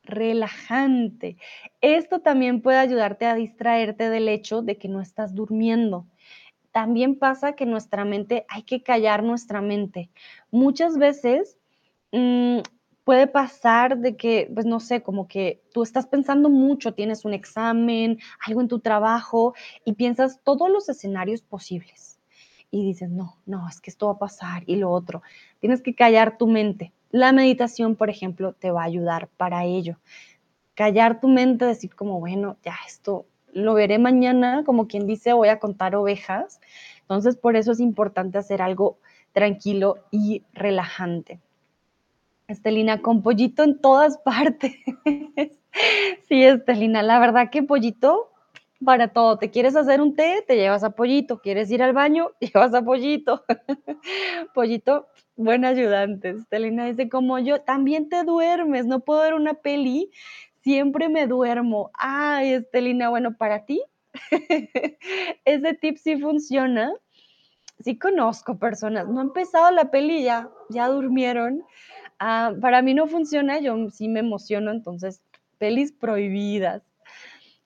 relajante. 0.03 1.37
Esto 1.81 2.21
también 2.21 2.61
puede 2.61 2.79
ayudarte 2.79 3.27
a 3.27 3.35
distraerte 3.35 4.11
del 4.11 4.29
hecho 4.29 4.63
de 4.63 4.77
que 4.77 4.89
no 4.89 5.01
estás 5.01 5.35
durmiendo. 5.35 6.07
También 6.75 7.17
pasa 7.21 7.53
que 7.53 7.67
nuestra 7.67 8.05
mente, 8.05 8.47
hay 8.49 8.65
que 8.65 8.83
callar 8.83 9.23
nuestra 9.23 9.61
mente. 9.61 10.11
Muchas 10.51 10.99
veces 10.99 11.57
mm, 12.11 12.63
puede 13.05 13.29
pasar 13.29 13.99
de 13.99 14.17
que, 14.17 14.51
pues 14.53 14.67
no 14.67 14.81
sé, 14.81 15.01
como 15.01 15.29
que 15.29 15.63
tú 15.73 15.85
estás 15.85 16.09
pensando 16.09 16.51
mucho, 16.51 16.93
tienes 16.93 17.25
un 17.25 17.33
examen, 17.33 18.19
algo 18.45 18.61
en 18.61 18.67
tu 18.67 18.81
trabajo 18.81 19.55
y 19.85 19.93
piensas 19.93 20.41
todos 20.43 20.69
los 20.69 20.89
escenarios 20.89 21.43
posibles. 21.43 22.19
Y 22.73 22.85
dices, 22.85 23.09
no, 23.09 23.37
no, 23.47 23.69
es 23.69 23.81
que 23.81 23.91
esto 23.91 24.07
va 24.07 24.15
a 24.15 24.19
pasar 24.19 24.65
y 24.67 24.75
lo 24.75 24.91
otro. 24.91 25.23
Tienes 25.61 25.81
que 25.81 25.95
callar 25.95 26.39
tu 26.39 26.49
mente. 26.49 26.93
La 27.13 27.31
meditación, 27.31 27.95
por 27.95 28.11
ejemplo, 28.11 28.53
te 28.53 28.73
va 28.73 28.83
a 28.83 28.87
ayudar 28.87 29.29
para 29.37 29.65
ello. 29.65 30.01
Callar 30.75 31.21
tu 31.21 31.29
mente, 31.29 31.67
decir 31.67 31.95
como, 31.95 32.19
bueno, 32.19 32.57
ya 32.65 32.75
esto 32.85 33.27
lo 33.55 33.75
veré 33.75 33.99
mañana, 33.99 34.63
como 34.65 34.87
quien 34.87 35.07
dice, 35.07 35.33
voy 35.33 35.49
a 35.49 35.59
contar 35.59 35.97
ovejas. 35.97 36.61
Entonces, 37.03 37.37
por 37.37 37.57
eso 37.57 37.73
es 37.73 37.81
importante 37.81 38.39
hacer 38.39 38.61
algo 38.61 38.99
tranquilo 39.33 39.97
y 40.11 40.43
relajante. 40.53 41.41
Estelina, 42.49 43.01
con 43.01 43.23
pollito 43.23 43.63
en 43.63 43.81
todas 43.81 44.19
partes. 44.25 44.75
sí, 46.29 46.45
Estelina, 46.45 47.03
la 47.03 47.19
verdad 47.19 47.51
que 47.51 47.63
pollito 47.63 48.31
para 48.85 49.09
todo. 49.09 49.39
Te 49.39 49.51
quieres 49.51 49.77
hacer 49.77 50.01
un 50.01 50.15
té, 50.15 50.45
te 50.47 50.57
llevas 50.57 50.85
a 50.85 50.91
pollito. 50.91 51.41
Quieres 51.41 51.71
ir 51.71 51.83
al 51.83 51.93
baño, 51.93 52.31
llevas 52.41 52.75
a 52.75 52.83
pollito. 52.83 53.45
pollito, 54.55 55.09
buen 55.37 55.65
ayudante. 55.65 56.31
Estelina 56.31 56.87
dice, 56.87 57.09
como 57.09 57.39
yo, 57.39 57.61
también 57.63 58.09
te 58.09 58.23
duermes, 58.25 58.87
no 58.87 59.01
puedo 59.01 59.21
ver 59.21 59.35
una 59.35 59.55
peli, 59.55 60.11
siempre 60.65 61.09
me 61.09 61.27
duermo. 61.29 61.91
Ay, 61.95 62.55
Estelina, 62.55 63.11
bueno, 63.11 63.37
para 63.37 63.67
ti, 63.67 63.83
ese 65.45 65.75
tip 65.75 65.99
sí 65.99 66.21
funciona. 66.21 66.93
Sí 67.81 67.99
conozco 67.99 68.59
personas, 68.59 69.09
no 69.09 69.21
ha 69.21 69.25
empezado 69.25 69.71
la 69.71 69.91
peli 69.91 70.25
ya, 70.25 70.49
ya 70.71 70.89
durmieron 70.89 71.65
Ah, 72.21 72.55
para 72.61 72.83
mí 72.83 72.95
no 72.95 73.09
funciona, 73.09 73.61
yo 73.61 73.77
sí 73.91 74.09
me 74.09 74.21
emociono, 74.21 74.73
entonces, 74.73 75.23
pelis 75.59 75.93
prohibidas. 75.93 76.83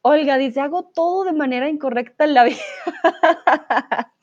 Olga 0.03 0.39
dice, 0.39 0.61
hago 0.61 0.85
todo 0.85 1.25
de 1.25 1.33
manera 1.35 1.69
incorrecta 1.71 2.25
en 2.25 2.35
la 2.35 2.45
vida. 2.45 2.59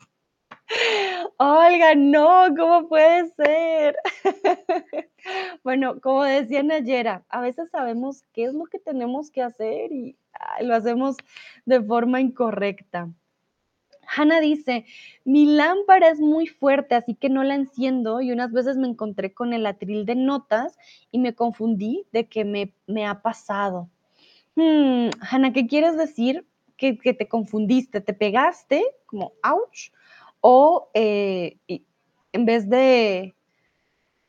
Olga, 1.38 1.96
no, 1.96 2.46
¿cómo 2.56 2.88
puede 2.88 3.30
ser? 3.32 3.98
bueno, 5.64 6.00
como 6.00 6.24
decía 6.24 6.64
Nayera, 6.64 7.26
a 7.28 7.42
veces 7.42 7.70
sabemos 7.72 8.24
qué 8.34 8.46
es 8.46 8.54
lo 8.54 8.66
que 8.66 8.80
tenemos 8.80 9.32
que 9.32 9.42
hacer 9.42 9.92
y 9.92 10.16
lo 10.62 10.74
hacemos 10.74 11.18
de 11.66 11.82
forma 11.82 12.22
incorrecta. 12.22 13.10
Hannah 14.08 14.40
dice, 14.40 14.86
mi 15.26 15.46
lámpara 15.46 16.10
es 16.10 16.20
muy 16.20 16.48
fuerte, 16.48 16.96
así 16.96 17.16
que 17.16 17.30
no 17.30 17.44
la 17.44 17.56
enciendo 17.56 18.22
y 18.22 18.32
unas 18.32 18.52
veces 18.54 18.78
me 18.78 18.88
encontré 18.88 19.34
con 19.34 19.54
el 19.54 19.66
atril 19.66 20.06
de 20.06 20.16
notas 20.16 20.78
y 21.12 21.20
me 21.20 21.34
confundí 21.34 22.06
de 22.14 22.28
que 22.28 22.46
me, 22.46 22.74
me 22.88 23.06
ha 23.06 23.22
pasado. 23.22 23.90
Hmm, 24.56 25.10
¿qué 25.54 25.68
quieres 25.68 25.98
decir? 25.98 26.46
Que, 26.78 26.94
te 26.94 27.28
confundiste, 27.28 28.00
te 28.00 28.14
pegaste 28.14 28.86
como 29.06 29.34
ouch 29.44 29.92
o 30.48 30.92
eh, 30.94 31.58
en 32.32 32.46
vez 32.46 32.70
de, 32.70 33.34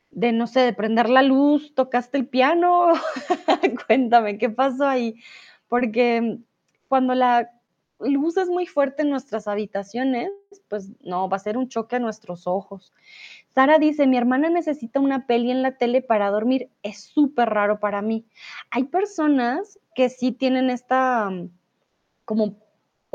de, 0.09 0.31
no 0.31 0.47
sé, 0.47 0.61
de 0.61 0.73
prender 0.73 1.09
la 1.09 1.21
luz, 1.21 1.75
tocaste 1.75 2.17
el 2.17 2.27
piano. 2.27 2.93
Cuéntame, 3.87 4.39
¿qué 4.39 4.49
pasó 4.49 4.87
ahí? 4.87 5.21
Porque 5.67 6.39
cuando 6.87 7.13
la 7.13 7.51
luz 7.99 8.35
es 8.37 8.47
muy 8.49 8.65
fuerte 8.65 9.03
en 9.03 9.11
nuestras 9.11 9.47
habitaciones, 9.47 10.31
pues 10.69 10.89
no, 11.01 11.29
va 11.29 11.37
a 11.37 11.39
ser 11.39 11.55
un 11.55 11.69
choque 11.69 11.97
a 11.97 11.99
nuestros 11.99 12.47
ojos. 12.47 12.93
Sara 13.53 13.77
dice, 13.77 14.07
mi 14.07 14.17
hermana 14.17 14.49
necesita 14.49 14.99
una 14.99 15.27
peli 15.27 15.51
en 15.51 15.61
la 15.61 15.77
tele 15.77 16.01
para 16.01 16.31
dormir. 16.31 16.71
Es 16.81 17.03
súper 17.03 17.49
raro 17.49 17.79
para 17.79 18.01
mí. 18.01 18.25
Hay 18.71 18.85
personas 18.85 19.77
que 19.93 20.09
sí 20.09 20.31
tienen 20.31 20.71
esta 20.71 21.29
mm, 21.29 21.51
como 22.25 22.57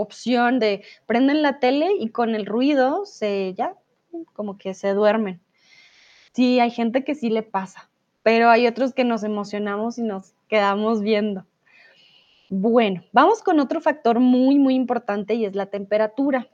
opción 0.02 0.58
de 0.58 0.82
prenden 1.06 1.42
la 1.42 1.58
tele 1.58 1.90
y 1.98 2.10
con 2.10 2.34
el 2.34 2.46
ruido 2.46 3.06
se 3.06 3.54
ya 3.54 3.74
como 4.32 4.58
que 4.58 4.74
se 4.74 4.92
duermen. 4.92 5.40
Sí, 6.32 6.60
hay 6.60 6.70
gente 6.70 7.04
que 7.04 7.14
sí 7.14 7.30
le 7.30 7.42
pasa, 7.42 7.90
pero 8.22 8.50
hay 8.50 8.66
otros 8.66 8.94
que 8.94 9.04
nos 9.04 9.22
emocionamos 9.22 9.98
y 9.98 10.02
nos 10.02 10.34
quedamos 10.48 11.02
viendo. 11.02 11.46
Bueno, 12.48 13.02
vamos 13.12 13.42
con 13.42 13.60
otro 13.60 13.80
factor 13.80 14.20
muy, 14.20 14.58
muy 14.58 14.74
importante 14.74 15.34
y 15.34 15.46
es 15.46 15.54
la 15.54 15.66
temperatura. 15.66 16.48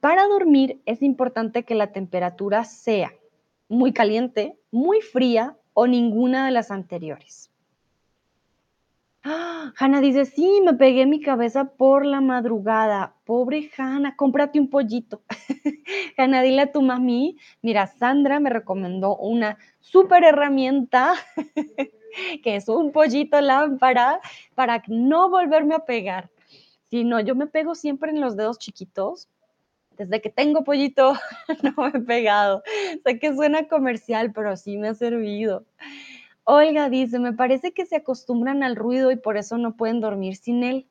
Para 0.00 0.26
dormir 0.26 0.82
es 0.84 1.02
importante 1.02 1.64
que 1.64 1.74
la 1.74 1.92
temperatura 1.92 2.64
sea 2.64 3.14
muy 3.68 3.92
caliente, 3.92 4.58
muy 4.70 5.00
fría 5.00 5.56
o 5.72 5.86
ninguna 5.86 6.44
de 6.46 6.52
las 6.52 6.70
anteriores. 6.70 7.50
¡Ah! 9.28 9.72
Hanna 9.76 10.00
dice, 10.00 10.24
sí, 10.24 10.60
me 10.64 10.74
pegué 10.74 11.04
mi 11.04 11.20
cabeza 11.20 11.64
por 11.64 12.06
la 12.06 12.20
madrugada. 12.20 13.16
Pobre 13.24 13.72
Hanna, 13.76 14.14
cómprate 14.14 14.60
un 14.60 14.70
pollito. 14.70 15.22
Hanna, 16.16 16.42
dile 16.42 16.62
a 16.62 16.70
tu 16.72 16.80
mami, 16.80 17.36
mira, 17.60 17.88
Sandra 17.88 18.38
me 18.38 18.50
recomendó 18.50 19.16
una 19.16 19.58
súper 19.80 20.22
herramienta 20.22 21.14
que 22.44 22.54
es 22.54 22.68
un 22.68 22.92
pollito 22.92 23.40
lámpara 23.40 24.20
para 24.54 24.80
no 24.86 25.28
volverme 25.28 25.74
a 25.74 25.84
pegar. 25.84 26.30
Si 26.88 27.02
no, 27.02 27.18
yo 27.18 27.34
me 27.34 27.48
pego 27.48 27.74
siempre 27.74 28.12
en 28.12 28.20
los 28.20 28.36
dedos 28.36 28.60
chiquitos. 28.60 29.28
Desde 29.98 30.20
que 30.20 30.30
tengo 30.30 30.62
pollito 30.62 31.14
no 31.64 31.74
me 31.78 31.98
he 31.98 32.00
pegado. 32.00 32.62
Sé 33.04 33.18
que 33.18 33.34
suena 33.34 33.66
comercial, 33.66 34.32
pero 34.32 34.56
sí 34.56 34.76
me 34.76 34.86
ha 34.86 34.94
servido. 34.94 35.64
Olga 36.46 36.88
dice, 36.88 37.18
me 37.18 37.32
parece 37.32 37.72
que 37.72 37.86
se 37.86 37.96
acostumbran 37.96 38.62
al 38.62 38.76
ruido 38.76 39.10
y 39.10 39.16
por 39.16 39.36
eso 39.36 39.58
no 39.58 39.76
pueden 39.76 40.00
dormir 40.00 40.36
sin 40.36 40.62
él. 40.62 40.86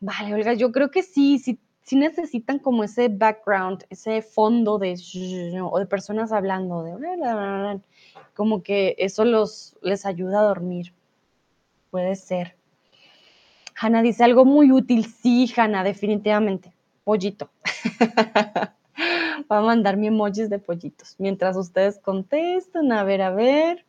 Vale, 0.00 0.34
Olga, 0.34 0.54
yo 0.54 0.72
creo 0.72 0.90
que 0.90 1.02
sí, 1.02 1.38
sí, 1.38 1.60
sí 1.82 1.96
necesitan 1.96 2.58
como 2.58 2.82
ese 2.82 3.08
background, 3.08 3.84
ese 3.90 4.22
fondo 4.22 4.78
de 4.78 4.98
o 5.62 5.78
de 5.78 5.86
personas 5.86 6.32
hablando 6.32 6.82
de 6.82 7.80
como 8.34 8.62
que 8.62 8.96
eso 8.98 9.26
los, 9.26 9.76
les 9.82 10.06
ayuda 10.06 10.40
a 10.40 10.44
dormir. 10.44 10.94
Puede 11.90 12.16
ser. 12.16 12.56
Hanna 13.78 14.00
dice 14.00 14.24
algo 14.24 14.46
muy 14.46 14.72
útil. 14.72 15.04
Sí, 15.04 15.52
Hanna, 15.54 15.84
definitivamente. 15.84 16.72
Pollito. 17.04 17.50
Voy 19.48 19.58
a 19.58 19.60
mandar 19.60 19.98
mi 19.98 20.06
emojis 20.06 20.48
de 20.48 20.58
pollitos. 20.58 21.16
Mientras 21.18 21.56
ustedes 21.56 21.98
contestan, 21.98 22.90
a 22.90 23.04
ver, 23.04 23.20
a 23.20 23.30
ver. 23.30 23.84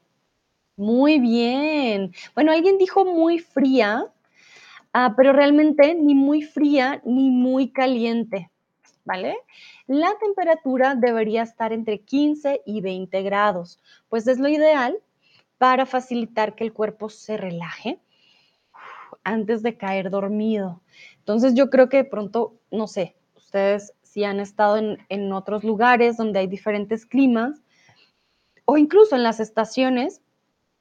Muy 0.75 1.19
bien. 1.19 2.13
Bueno, 2.35 2.51
alguien 2.51 2.77
dijo 2.77 3.05
muy 3.05 3.39
fría, 3.39 4.05
ah, 4.93 5.13
pero 5.15 5.33
realmente 5.33 5.93
ni 5.93 6.15
muy 6.15 6.41
fría 6.41 7.01
ni 7.05 7.29
muy 7.29 7.71
caliente. 7.71 8.49
¿vale? 9.05 9.37
La 9.87 10.17
temperatura 10.19 10.95
debería 10.95 11.43
estar 11.43 11.73
entre 11.73 11.99
15 11.99 12.61
y 12.65 12.81
20 12.81 13.21
grados, 13.23 13.79
pues 14.09 14.27
es 14.27 14.39
lo 14.39 14.47
ideal 14.47 14.97
para 15.57 15.85
facilitar 15.85 16.55
que 16.55 16.63
el 16.63 16.73
cuerpo 16.73 17.09
se 17.09 17.37
relaje 17.37 17.99
antes 19.23 19.61
de 19.61 19.77
caer 19.77 20.09
dormido. 20.09 20.81
Entonces 21.19 21.53
yo 21.53 21.69
creo 21.69 21.89
que 21.89 21.97
de 21.97 22.05
pronto, 22.05 22.55
no 22.71 22.87
sé, 22.87 23.15
ustedes 23.35 23.93
si 24.01 24.23
han 24.23 24.39
estado 24.39 24.77
en, 24.77 24.97
en 25.09 25.31
otros 25.31 25.63
lugares 25.63 26.17
donde 26.17 26.39
hay 26.39 26.47
diferentes 26.47 27.05
climas 27.05 27.61
o 28.65 28.77
incluso 28.77 29.15
en 29.15 29.23
las 29.23 29.39
estaciones, 29.39 30.21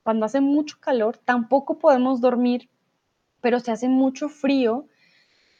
cuando 0.03 0.27
hace 0.27 0.41
mucho 0.41 0.77
calor, 0.81 1.19
tampoco 1.19 1.79
podemos 1.79 2.21
dormir, 2.21 2.69
pero 3.41 3.61
si 3.61 3.71
hace 3.71 3.89
mucho 3.89 4.29
frío, 4.29 4.87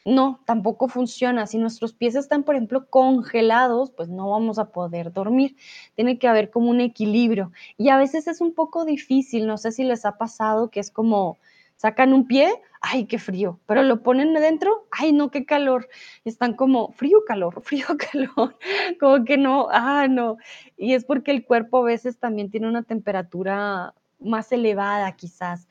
no, 0.05 0.41
tampoco 0.47 0.89
funciona. 0.89 1.47
Si 1.47 1.59
nuestros 1.59 1.93
pies 1.93 2.15
están, 2.17 2.43
por 2.43 2.57
ejemplo, 2.57 2.89
congelados, 2.91 3.93
pues 3.93 4.09
no 4.09 4.31
vamos 4.31 4.59
a 4.59 4.73
poder 4.73 5.13
dormir. 5.13 5.57
Tiene 5.95 6.19
que 6.19 6.29
haber 6.29 6.51
como 6.51 6.71
un 6.71 6.81
equilibrio. 6.81 7.53
Y 7.77 7.89
a 7.91 7.97
veces 7.97 8.27
es 8.27 8.41
un 8.41 8.55
poco 8.55 8.85
difícil, 8.85 9.47
no 9.47 9.59
sé 9.59 9.71
si 9.73 9.85
les 9.85 10.05
ha 10.05 10.19
pasado 10.19 10.71
que 10.71 10.81
es 10.81 10.91
como 10.91 11.39
sacan 11.77 12.13
un 12.13 12.29
pie, 12.29 12.49
ay, 12.81 13.07
qué 13.07 13.19
frío, 13.19 13.59
pero 13.67 13.83
lo 13.83 14.05
ponen 14.05 14.37
adentro, 14.37 14.87
ay, 14.93 15.13
no, 15.13 15.33
qué 15.33 15.45
calor. 15.45 15.89
están 16.25 16.55
como 16.55 16.93
frío, 16.93 17.25
calor, 17.27 17.61
frío, 17.65 17.87
calor, 17.99 18.57
como 19.01 19.25
que 19.25 19.37
no, 19.37 19.67
ah, 19.73 20.07
no. 20.09 20.37
Y 20.77 20.95
es 20.95 21.05
porque 21.05 21.33
el 21.33 21.45
cuerpo 21.45 21.79
a 21.79 21.85
veces 21.85 22.19
también 22.19 22.51
tiene 22.51 22.69
una 22.69 22.85
temperatura 22.85 23.95
más 24.25 24.53
elevada 24.53 25.13
quizás. 25.13 25.69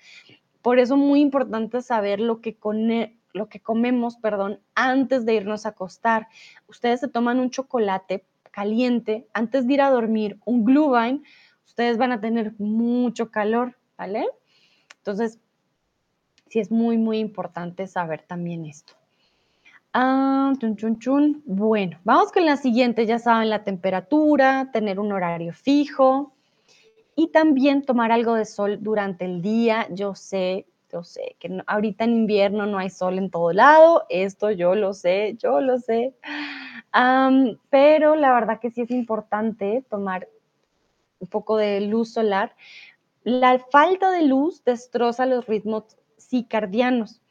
Por 0.62 0.80
eso 0.80 0.98
muy 0.98 1.22
importante 1.22 1.82
saber 1.82 2.20
lo 2.20 2.42
que 2.42 2.56
con 2.56 2.90
lo 3.34 3.50
que 3.50 3.60
comemos, 3.62 4.18
perdón, 4.18 4.60
antes 4.76 5.26
de 5.26 5.36
irnos 5.36 5.66
a 5.66 5.70
acostar. 5.70 6.28
Ustedes 6.68 7.00
se 7.00 7.08
toman 7.08 7.40
un 7.40 7.50
chocolate 7.50 8.26
caliente 8.52 9.28
antes 9.34 9.66
de 9.66 9.74
ir 9.74 9.82
a 9.82 9.90
dormir, 9.90 10.38
un 10.46 10.66
Glühwein, 10.66 11.24
ustedes 11.66 11.98
van 11.98 12.12
a 12.12 12.20
tener 12.20 12.54
mucho 12.60 13.32
calor, 13.32 13.78
¿vale? 13.98 14.28
Entonces, 14.98 15.40
sí 16.48 16.60
es 16.60 16.70
muy, 16.70 16.98
muy 16.98 17.20
importante 17.20 17.88
saber 17.88 18.24
también 18.24 18.66
esto. 18.66 18.94
Ah, 19.94 20.54
chun, 20.60 20.76
chun, 20.76 21.00
chun. 21.00 21.44
Bueno, 21.46 22.00
vamos 22.04 22.32
con 22.32 22.46
la 22.46 22.58
siguiente. 22.58 23.06
Ya 23.06 23.20
saben, 23.20 23.50
la 23.50 23.64
temperatura, 23.64 24.70
tener 24.72 25.00
un 25.00 25.12
horario 25.12 25.54
fijo 25.54 26.34
y 27.16 27.28
también 27.28 27.84
tomar 27.84 28.12
algo 28.12 28.36
de 28.36 28.46
sol 28.46 28.80
durante 28.82 29.26
el 29.26 29.42
día. 29.42 29.88
Yo 29.92 30.16
sé, 30.16 30.66
yo 30.92 31.04
sé 31.04 31.36
que 31.40 31.62
ahorita 31.68 32.04
en 32.04 32.12
invierno 32.12 32.66
no 32.66 32.78
hay 32.78 32.90
sol 32.90 33.18
en 33.18 33.30
todo 33.30 33.54
lado. 33.54 34.06
Esto 34.10 34.52
yo 34.52 34.76
lo 34.76 34.94
sé, 34.94 35.36
yo 35.38 35.62
lo 35.62 35.80
sé. 35.80 36.16
pero 37.70 38.16
la 38.16 38.34
verdad 38.34 38.60
que 38.60 38.72
sí 38.72 38.82
es 38.82 38.92
importante 38.92 39.86
tomar 39.90 40.28
un 41.20 41.28
poco 41.28 41.58
de 41.58 41.82
luz 41.82 42.14
solar. 42.14 42.56
La 43.24 43.60
falta 43.60 44.12
de 44.12 44.24
luz 44.24 44.64
destroza 44.64 45.26
los 45.26 45.46
ritmos 45.46 45.84
circadianos 46.18 47.22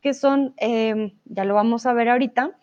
que 0.00 0.14
son, 0.14 0.54
em, 0.58 1.18
ya 1.24 1.44
lo 1.44 1.54
vamos 1.54 1.86
a 1.86 1.92
ver 1.92 2.08
ahorita, 2.08 2.56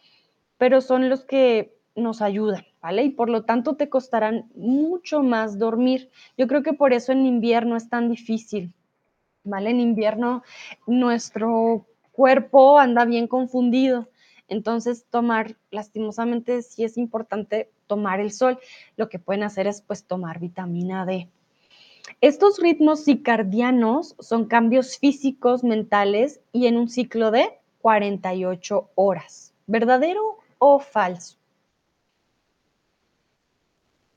pero 0.57 0.81
son 0.81 1.09
los 1.09 1.25
que 1.25 1.75
nos 1.95 2.21
ayudan, 2.21 2.65
¿vale? 2.83 3.05
Y 3.05 3.09
por 3.11 3.29
lo 3.29 3.45
tanto 3.45 3.75
te 3.77 3.87
costarán 3.89 4.49
mucho 4.55 5.23
más 5.23 5.57
dormir. 5.57 6.11
Yo 6.37 6.47
creo 6.47 6.63
que 6.63 6.73
por 6.73 6.91
eso 6.91 7.13
en 7.13 7.25
invierno 7.25 7.77
es 7.77 7.87
tan 7.89 8.09
difícil, 8.09 8.73
¿vale? 9.45 9.69
En 9.69 9.79
invierno 9.79 10.43
nuestro 10.85 11.85
cuerpo 12.11 12.77
anda 12.77 13.05
bien 13.05 13.27
confundido. 13.27 14.09
Entonces, 14.49 15.05
tomar, 15.09 15.55
lastimosamente, 15.71 16.61
sí 16.61 16.83
es 16.83 16.97
importante 16.97 17.71
tomar 17.87 18.19
el 18.19 18.33
sol. 18.33 18.59
Lo 18.97 19.07
que 19.07 19.17
pueden 19.17 19.43
hacer 19.43 19.65
es, 19.65 19.81
pues, 19.81 20.03
tomar 20.03 20.39
vitamina 20.39 21.05
D. 21.05 21.29
Estos 22.19 22.59
ritmos 22.59 23.05
circadianos 23.05 24.15
son 24.19 24.45
cambios 24.45 24.99
físicos, 24.99 25.63
mentales 25.63 26.41
y 26.51 26.67
en 26.67 26.75
un 26.77 26.89
ciclo 26.89 27.31
de 27.31 27.57
48 27.81 28.89
horas. 28.95 29.53
¿Verdadero 29.67 30.37
o 30.59 30.79
falso? 30.79 31.37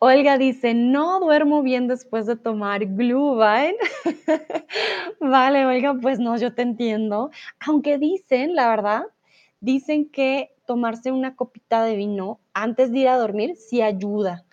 Olga 0.06 0.38
dice, 0.38 0.72
no 0.72 1.18
duermo 1.18 1.62
bien 1.62 1.88
después 1.88 2.26
de 2.26 2.36
tomar 2.36 2.86
Glühwein. 2.86 3.74
vale, 5.20 5.66
Olga, 5.66 5.94
pues 6.00 6.20
no, 6.20 6.36
yo 6.36 6.54
te 6.54 6.62
entiendo. 6.62 7.30
Aunque 7.58 7.98
dicen, 7.98 8.54
la 8.54 8.68
verdad, 8.68 9.02
dicen 9.60 10.08
que 10.08 10.52
tomarse 10.64 11.10
una 11.10 11.34
copita 11.34 11.82
de 11.82 11.96
vino 11.96 12.38
antes 12.54 12.92
de 12.92 13.00
ir 13.00 13.08
a 13.08 13.18
dormir 13.18 13.56
sí 13.56 13.82
ayuda. 13.82 14.44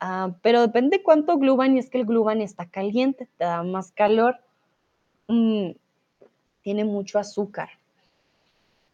Ah, 0.00 0.32
pero 0.42 0.60
depende 0.60 1.04
cuánto 1.04 1.38
gluban 1.38 1.76
y 1.76 1.78
es 1.78 1.88
que 1.88 1.98
el 1.98 2.06
gluban 2.06 2.40
está 2.40 2.66
caliente, 2.66 3.28
te 3.38 3.44
da 3.44 3.62
más 3.62 3.92
calor. 3.92 4.38
Mm, 5.28 5.70
tiene 6.62 6.84
mucho 6.84 7.20
azúcar. 7.20 7.68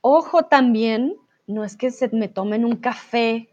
Ojo 0.03 0.43
también, 0.43 1.17
no 1.47 1.65
es 1.65 1.77
que 1.77 1.91
se 1.91 2.09
me 2.09 2.29
tomen 2.29 2.67
un 2.67 2.77
café 2.77 3.49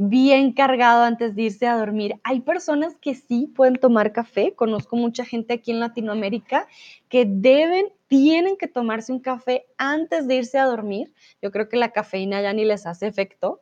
bien 0.00 0.52
cargado 0.52 1.02
antes 1.02 1.34
de 1.34 1.42
irse 1.42 1.66
a 1.66 1.76
dormir. 1.76 2.14
Hay 2.22 2.40
personas 2.40 2.96
que 3.00 3.14
sí 3.14 3.52
pueden 3.54 3.76
tomar 3.76 4.12
café. 4.12 4.54
Conozco 4.54 4.96
mucha 4.96 5.24
gente 5.24 5.54
aquí 5.54 5.72
en 5.72 5.80
Latinoamérica 5.80 6.66
que 7.08 7.26
deben, 7.28 7.86
tienen 8.06 8.56
que 8.56 8.68
tomarse 8.68 9.12
un 9.12 9.20
café 9.20 9.66
antes 9.76 10.26
de 10.26 10.36
irse 10.36 10.58
a 10.58 10.64
dormir. 10.64 11.12
Yo 11.42 11.50
creo 11.50 11.68
que 11.68 11.76
la 11.76 11.90
cafeína 11.90 12.40
ya 12.40 12.52
ni 12.52 12.64
les 12.64 12.86
hace 12.86 13.06
efecto 13.06 13.60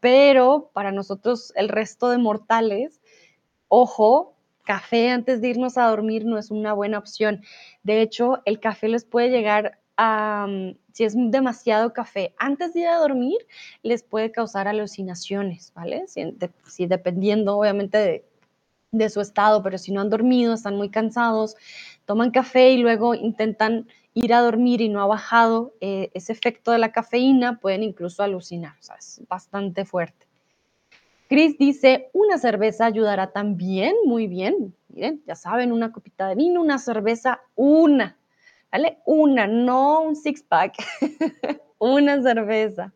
pero 0.00 0.70
para 0.72 0.92
nosotros, 0.92 1.52
el 1.56 1.68
resto 1.68 2.08
de 2.08 2.18
mortales, 2.18 3.00
ojo, 3.68 4.34
café 4.64 5.10
antes 5.10 5.40
de 5.40 5.48
irnos 5.48 5.76
a 5.76 5.88
dormir 5.88 6.24
no 6.24 6.38
es 6.38 6.50
una 6.50 6.72
buena 6.72 6.98
opción. 6.98 7.42
De 7.82 8.00
hecho, 8.00 8.40
el 8.44 8.60
café 8.60 8.88
les 8.88 9.04
puede 9.04 9.30
llegar 9.30 9.80
si 10.92 11.04
es 11.04 11.14
demasiado 11.16 11.92
café 11.92 12.34
antes 12.38 12.74
de 12.74 12.80
ir 12.80 12.88
a 12.88 12.98
dormir, 12.98 13.38
les 13.82 14.02
puede 14.02 14.32
causar 14.32 14.68
alucinaciones, 14.68 15.72
¿vale? 15.74 16.04
Si, 16.08 16.86
dependiendo, 16.86 17.58
obviamente, 17.58 17.98
de, 17.98 18.24
de 18.90 19.10
su 19.10 19.20
estado, 19.20 19.62
pero 19.62 19.78
si 19.78 19.92
no 19.92 20.00
han 20.00 20.10
dormido, 20.10 20.54
están 20.54 20.76
muy 20.76 20.90
cansados, 20.90 21.56
toman 22.04 22.30
café 22.30 22.72
y 22.72 22.78
luego 22.78 23.14
intentan 23.14 23.86
ir 24.14 24.34
a 24.34 24.40
dormir 24.40 24.80
y 24.80 24.88
no 24.88 25.00
ha 25.00 25.06
bajado 25.06 25.74
eh, 25.80 26.10
ese 26.14 26.32
efecto 26.32 26.70
de 26.70 26.78
la 26.78 26.92
cafeína, 26.92 27.58
pueden 27.60 27.82
incluso 27.82 28.22
alucinar, 28.22 28.74
o 28.78 28.82
sea, 28.82 28.96
es 28.96 29.22
bastante 29.28 29.84
fuerte. 29.84 30.26
Chris 31.28 31.56
dice, 31.56 32.10
una 32.12 32.36
cerveza 32.36 32.84
ayudará 32.84 33.32
también, 33.32 33.94
muy 34.04 34.26
bien, 34.26 34.74
miren, 34.88 35.22
ya 35.26 35.34
saben, 35.34 35.72
una 35.72 35.90
copita 35.90 36.28
de 36.28 36.34
vino, 36.34 36.60
una 36.60 36.78
cerveza, 36.78 37.40
una, 37.54 38.18
¿vale? 38.72 38.98
Una, 39.04 39.46
no 39.46 40.00
un 40.00 40.16
six-pack, 40.16 40.74
una 41.78 42.22
cerveza. 42.22 42.92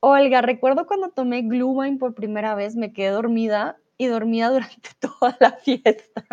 Olga, 0.00 0.40
recuerdo 0.40 0.86
cuando 0.86 1.10
tomé 1.10 1.42
Glühwein 1.42 1.98
por 1.98 2.14
primera 2.14 2.54
vez, 2.54 2.76
me 2.76 2.92
quedé 2.92 3.10
dormida 3.10 3.76
y 3.98 4.06
dormida 4.06 4.50
durante 4.50 4.90
toda 5.00 5.36
la 5.40 5.52
fiesta. 5.52 6.24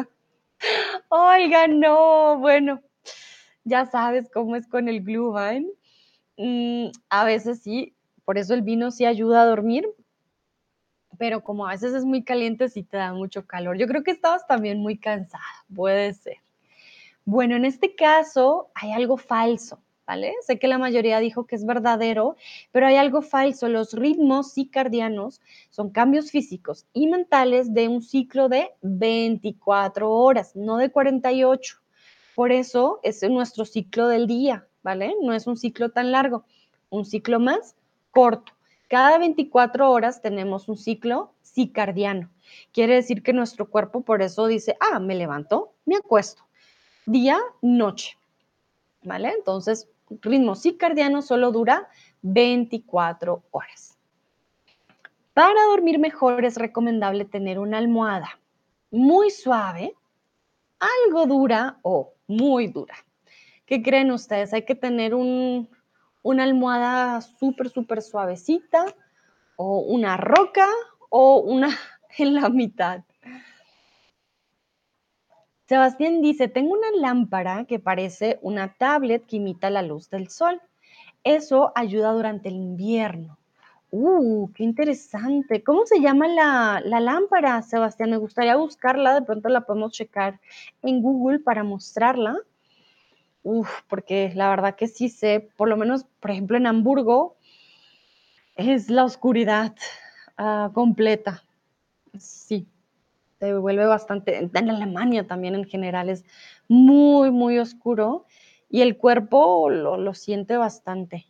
Olga, 1.10 1.68
no, 1.68 2.38
bueno, 2.38 2.82
ya 3.64 3.88
sabes 3.88 4.30
cómo 4.32 4.56
es 4.56 4.68
con 4.68 4.88
el 4.88 5.04
Glühwein. 5.04 5.68
Mm, 6.38 6.90
a 7.10 7.26
veces 7.26 7.64
sí, 7.64 7.96
por 8.24 8.38
eso 8.38 8.54
el 8.54 8.62
vino 8.62 8.92
sí 8.92 9.06
ayuda 9.06 9.42
a 9.42 9.46
dormir, 9.46 9.88
pero 11.18 11.44
como 11.44 11.66
a 11.66 11.72
veces 11.72 11.94
es 11.94 12.06
muy 12.06 12.24
caliente, 12.24 12.70
sí 12.70 12.84
te 12.84 12.98
da 12.98 13.14
mucho 13.14 13.48
calor. 13.48 13.78
Yo 13.78 13.88
creo 13.88 14.04
que 14.04 14.12
estabas 14.12 14.46
también 14.46 14.80
muy 14.80 15.00
cansada, 15.00 15.44
puede 15.74 16.14
ser. 16.14 16.45
Bueno, 17.28 17.56
en 17.56 17.66
este 17.66 17.96
caso 17.96 18.70
hay 18.76 18.92
algo 18.92 19.18
falso, 19.18 19.82
¿vale? 20.06 20.36
Sé 20.46 20.60
que 20.60 20.68
la 20.68 20.78
mayoría 20.78 21.20
dijo 21.20 21.48
que 21.48 21.56
es 21.56 21.66
verdadero, 21.66 22.36
pero 22.72 22.86
hay 22.86 22.98
algo 22.98 23.24
falso. 23.24 23.68
Los 23.68 23.94
ritmos 23.94 24.54
circadianos 24.54 25.42
son 25.72 25.90
cambios 25.90 26.30
físicos 26.30 26.86
y 26.94 27.08
mentales 27.08 27.74
de 27.74 27.88
un 27.88 28.04
ciclo 28.04 28.48
de 28.48 28.70
24 28.84 30.08
horas, 30.12 30.56
no 30.56 30.78
de 30.78 30.92
48. 30.92 31.78
Por 32.36 32.52
eso 32.52 33.00
es 33.02 33.24
nuestro 33.28 33.66
ciclo 33.66 34.08
del 34.08 34.28
día, 34.28 34.68
¿vale? 34.84 35.16
No 35.24 35.34
es 35.34 35.48
un 35.48 35.58
ciclo 35.58 35.90
tan 35.90 36.12
largo, 36.12 36.46
un 36.92 37.06
ciclo 37.06 37.40
más 37.40 37.76
corto. 38.12 38.52
Cada 38.88 39.18
24 39.18 39.90
horas 39.90 40.22
tenemos 40.22 40.70
un 40.70 40.78
ciclo 40.78 41.34
circadiano. 41.42 42.30
Quiere 42.72 42.94
decir 42.94 43.24
que 43.24 43.34
nuestro 43.34 43.68
cuerpo 43.68 44.02
por 44.02 44.22
eso 44.22 44.46
dice, 44.46 44.78
ah, 44.80 45.00
me 45.00 45.16
levanto, 45.16 45.74
me 45.86 45.96
acuesto. 45.96 46.45
Día, 47.06 47.38
noche. 47.62 48.18
¿Vale? 49.04 49.30
Entonces, 49.30 49.88
ritmo 50.22 50.56
circadiano 50.56 51.22
solo 51.22 51.52
dura 51.52 51.88
24 52.24 53.44
horas. 53.52 53.98
Para 55.36 55.66
dormir 55.66 56.00
mejor 56.00 56.46
es 56.46 56.56
recomendable 56.56 57.26
tener 57.26 57.60
una 57.60 57.78
almohada 57.78 58.40
muy 58.90 59.30
suave, 59.30 59.94
algo 60.80 61.28
dura 61.28 61.78
o 61.84 62.14
muy 62.28 62.68
dura. 62.68 62.96
¿Qué 63.68 63.84
creen 63.84 64.12
ustedes? 64.12 64.54
Hay 64.54 64.64
que 64.64 64.76
tener 64.76 65.14
un, 65.14 65.70
una 66.24 66.44
almohada 66.44 67.22
súper, 67.22 67.70
súper 67.70 68.02
suavecita 68.02 68.86
o 69.58 69.80
una 69.80 70.18
roca 70.18 70.68
o 71.10 71.38
una 71.38 71.70
en 72.18 72.34
la 72.34 72.50
mitad. 72.50 73.04
Sebastián 75.68 76.22
dice, 76.22 76.48
tengo 76.48 76.74
una 76.74 76.92
lámpara 77.00 77.66
que 77.66 77.80
parece 77.80 78.38
una 78.44 78.74
tablet 78.74 79.26
que 79.26 79.38
imita 79.38 79.72
la 79.72 79.82
luz 79.82 80.10
del 80.12 80.30
sol. 80.30 80.62
Eso 81.24 81.72
ayuda 81.74 82.12
durante 82.12 82.50
el 82.50 82.56
invierno. 82.56 83.40
¡Uh, 83.90 84.52
qué 84.54 84.64
interesante! 84.64 85.64
¿Cómo 85.64 85.86
se 85.86 86.02
llama 86.02 86.28
la, 86.28 86.82
lámpara, 87.00 87.62
Sebastián? 87.64 88.12
Me 88.12 88.18
gustaría 88.18 88.56
buscarla, 88.58 89.16
de 89.16 89.26
pronto 89.26 89.50
la 89.50 89.62
podemos 89.62 89.92
checar 89.92 90.40
en 90.84 91.02
Google 91.02 91.40
para 91.40 91.64
mostrarla. 91.64 92.38
Uf, 93.42 93.82
porque 93.88 94.32
la 94.36 94.50
verdad 94.50 94.76
que 94.76 94.88
sí 94.88 95.10
sé, 95.10 95.50
por 95.56 95.68
lo 95.68 95.78
menos, 95.78 96.06
por 96.20 96.32
ejemplo, 96.32 96.58
en 96.58 96.68
Hamburgo, 96.68 97.38
es 98.56 98.90
la 98.90 99.04
oscuridad 99.04 99.76
uh, 100.38 100.72
completa. 100.74 101.44
Sí, 102.20 102.68
se 103.40 103.58
vuelve 103.58 103.86
bastante, 103.86 104.38
en 104.38 104.70
Alemania 104.70 105.28
también 105.28 105.56
en 105.56 105.66
general 105.66 106.10
es 106.10 106.24
muy, 106.68 107.32
muy 107.32 107.60
oscuro 107.60 108.26
y 108.70 108.82
el 108.82 108.98
cuerpo 108.98 109.70
lo, 109.70 109.98
lo 109.98 110.14
siente 110.14 110.58
bastante. 110.58 111.26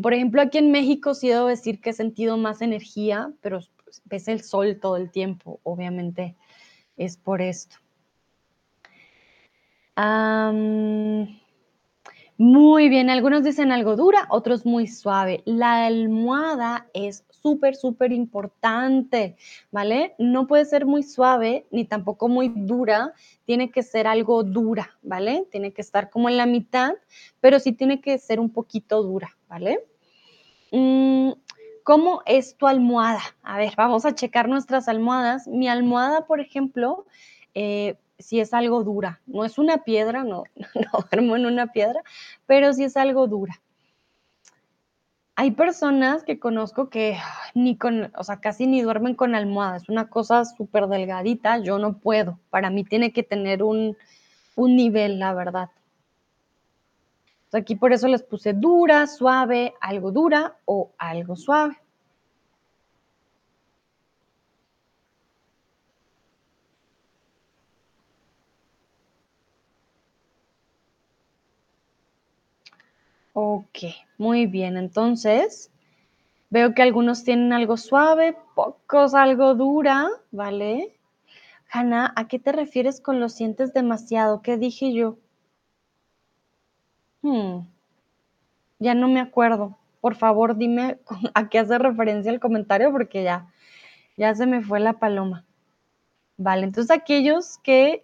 Por 0.00 0.12
ejemplo, 0.12 0.42
aquí 0.42 0.58
en 0.58 0.72
México 0.72 1.14
sí 1.14 1.28
debo 1.28 1.46
decir 1.46 1.80
que 1.80 1.90
he 1.90 1.92
sentido 1.92 2.36
más 2.36 2.62
energía, 2.62 3.32
pero 3.40 3.60
ves 4.04 4.28
el 4.28 4.42
sol 4.42 4.78
todo 4.80 4.96
el 4.96 5.10
tiempo, 5.10 5.60
obviamente 5.62 6.36
es 6.96 7.16
por 7.16 7.40
esto. 7.40 7.76
muy 12.36 12.88
bien, 12.88 13.10
algunos 13.10 13.44
dicen 13.44 13.70
algo 13.70 13.94
dura, 13.94 14.26
otros 14.30 14.66
muy 14.66 14.88
suave. 14.88 15.42
La 15.44 15.86
almohada 15.86 16.88
es 16.92 17.24
súper, 17.44 17.76
súper 17.76 18.10
importante, 18.10 19.36
¿vale? 19.70 20.14
No 20.18 20.46
puede 20.46 20.64
ser 20.64 20.86
muy 20.86 21.02
suave 21.02 21.66
ni 21.70 21.84
tampoco 21.84 22.26
muy 22.26 22.48
dura, 22.48 23.12
tiene 23.44 23.70
que 23.70 23.82
ser 23.82 24.06
algo 24.06 24.42
dura, 24.42 24.96
¿vale? 25.02 25.46
Tiene 25.50 25.74
que 25.74 25.82
estar 25.82 26.08
como 26.08 26.30
en 26.30 26.38
la 26.38 26.46
mitad, 26.46 26.94
pero 27.40 27.60
sí 27.60 27.72
tiene 27.72 28.00
que 28.00 28.16
ser 28.16 28.40
un 28.40 28.48
poquito 28.48 29.02
dura, 29.02 29.36
¿vale? 29.46 29.84
Mm, 30.72 31.32
¿Cómo 31.82 32.22
es 32.24 32.56
tu 32.56 32.66
almohada? 32.66 33.20
A 33.42 33.58
ver, 33.58 33.74
vamos 33.76 34.06
a 34.06 34.14
checar 34.14 34.48
nuestras 34.48 34.88
almohadas. 34.88 35.46
Mi 35.46 35.68
almohada, 35.68 36.26
por 36.26 36.40
ejemplo, 36.40 37.04
eh, 37.52 37.98
si 38.18 38.40
es 38.40 38.54
algo 38.54 38.84
dura, 38.84 39.20
no 39.26 39.44
es 39.44 39.58
una 39.58 39.84
piedra, 39.84 40.24
no, 40.24 40.44
no 40.74 41.04
duermo 41.10 41.36
en 41.36 41.44
una 41.44 41.66
piedra, 41.72 42.02
pero 42.46 42.72
sí 42.72 42.84
es 42.84 42.96
algo 42.96 43.26
dura. 43.26 43.60
Hay 45.36 45.50
personas 45.50 46.22
que 46.22 46.38
conozco 46.38 46.90
que 46.90 47.18
ni 47.54 47.76
con, 47.76 48.12
o 48.16 48.22
sea, 48.22 48.40
casi 48.40 48.66
ni 48.66 48.82
duermen 48.82 49.14
con 49.14 49.34
almohada, 49.34 49.76
es 49.78 49.88
una 49.88 50.08
cosa 50.08 50.44
súper 50.44 50.86
delgadita, 50.86 51.58
yo 51.58 51.78
no 51.78 51.98
puedo, 51.98 52.38
para 52.50 52.70
mí 52.70 52.84
tiene 52.84 53.12
que 53.12 53.24
tener 53.24 53.62
un, 53.64 53.96
un 54.54 54.76
nivel, 54.76 55.18
la 55.18 55.34
verdad. 55.34 55.70
Aquí 57.52 57.76
por 57.76 57.92
eso 57.92 58.08
les 58.08 58.22
puse 58.22 58.52
dura, 58.52 59.06
suave, 59.06 59.74
algo 59.80 60.10
dura 60.10 60.56
o 60.64 60.90
algo 60.98 61.36
suave. 61.36 61.76
Ok, 73.34 73.78
muy 74.16 74.46
bien. 74.46 74.76
Entonces, 74.76 75.70
veo 76.50 76.74
que 76.74 76.82
algunos 76.82 77.24
tienen 77.24 77.52
algo 77.52 77.76
suave, 77.76 78.36
pocos 78.54 79.14
algo 79.14 79.54
dura, 79.54 80.08
¿vale? 80.32 80.96
Hanna, 81.70 82.12
¿a 82.16 82.28
qué 82.28 82.38
te 82.38 82.52
refieres 82.52 83.00
con 83.00 83.20
lo 83.20 83.28
sientes 83.28 83.74
demasiado? 83.74 84.42
¿Qué 84.42 84.58
dije 84.58 84.94
yo? 84.94 85.18
Hmm, 87.22 87.66
ya 88.78 88.94
no 88.94 89.08
me 89.08 89.20
acuerdo. 89.20 89.76
Por 90.00 90.14
favor, 90.14 90.56
dime 90.56 90.98
a 91.34 91.48
qué 91.48 91.58
hace 91.58 91.78
referencia 91.78 92.30
el 92.30 92.40
comentario 92.40 92.92
porque 92.92 93.22
ya, 93.24 93.52
ya 94.16 94.34
se 94.34 94.46
me 94.46 94.62
fue 94.62 94.80
la 94.80 94.94
paloma. 94.94 95.44
Vale, 96.36 96.64
entonces 96.64 96.90
aquellos 96.96 97.58
que 97.64 98.03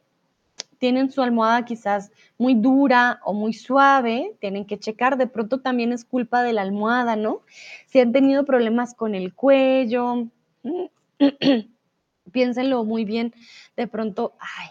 tienen 0.81 1.11
su 1.11 1.21
almohada 1.21 1.67
quizás 1.67 2.11
muy 2.39 2.55
dura 2.55 3.21
o 3.25 3.35
muy 3.35 3.53
suave, 3.53 4.35
tienen 4.41 4.65
que 4.65 4.79
checar, 4.79 5.19
de 5.19 5.27
pronto 5.27 5.61
también 5.61 5.93
es 5.93 6.07
culpa 6.07 6.43
de 6.43 6.55
la 6.55 6.63
almohada, 6.63 7.17
¿no? 7.17 7.43
Si 7.87 8.01
han 8.01 8.13
tenido 8.13 8.47
problemas 8.47 8.95
con 8.95 9.15
el 9.15 9.35
cuello, 9.35 10.29
piénsenlo 12.33 12.85
muy 12.85 13.05
bien, 13.05 13.35
de 13.77 13.87
pronto, 13.89 14.33
ay, 14.41 14.71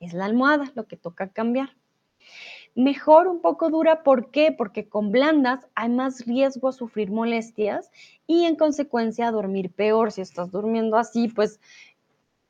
es 0.00 0.14
la 0.14 0.24
almohada 0.24 0.72
lo 0.74 0.86
que 0.86 0.96
toca 0.96 1.28
cambiar. 1.28 1.76
Mejor 2.74 3.28
un 3.28 3.42
poco 3.42 3.68
dura, 3.68 4.02
¿por 4.02 4.30
qué? 4.30 4.50
Porque 4.50 4.88
con 4.88 5.12
blandas 5.12 5.66
hay 5.74 5.90
más 5.90 6.24
riesgo 6.24 6.68
a 6.68 6.72
sufrir 6.72 7.10
molestias 7.10 7.90
y 8.26 8.46
en 8.46 8.56
consecuencia 8.56 9.28
a 9.28 9.30
dormir 9.30 9.70
peor. 9.70 10.10
Si 10.10 10.22
estás 10.22 10.50
durmiendo 10.50 10.96
así, 10.96 11.28
pues 11.28 11.60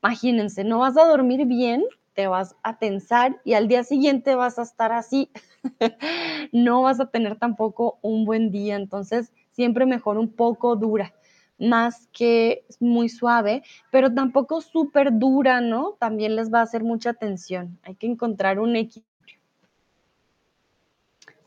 imagínense, 0.01 0.63
no 0.63 0.79
vas 0.79 0.97
a 0.97 1.05
dormir 1.05 1.45
bien 1.45 1.83
te 2.15 2.27
vas 2.27 2.55
a 2.63 2.79
tensar 2.79 3.39
y 3.43 3.53
al 3.53 3.67
día 3.67 3.83
siguiente 3.83 4.35
vas 4.35 4.57
a 4.57 4.63
estar 4.63 4.91
así. 4.91 5.29
no 6.51 6.81
vas 6.81 6.99
a 6.99 7.11
tener 7.11 7.37
tampoco 7.37 7.99
un 8.01 8.25
buen 8.25 8.49
día. 8.51 8.75
Entonces, 8.77 9.31
siempre 9.51 9.85
mejor 9.85 10.17
un 10.17 10.31
poco 10.31 10.75
dura, 10.77 11.13
más 11.59 12.07
que 12.13 12.65
muy 12.79 13.09
suave, 13.09 13.63
pero 13.91 14.13
tampoco 14.13 14.61
súper 14.61 15.17
dura, 15.17 15.61
¿no? 15.61 15.97
También 15.99 16.35
les 16.35 16.51
va 16.51 16.59
a 16.59 16.63
hacer 16.63 16.83
mucha 16.83 17.13
tensión. 17.13 17.77
Hay 17.83 17.95
que 17.95 18.07
encontrar 18.07 18.59
un 18.59 18.75
equilibrio. 18.75 19.39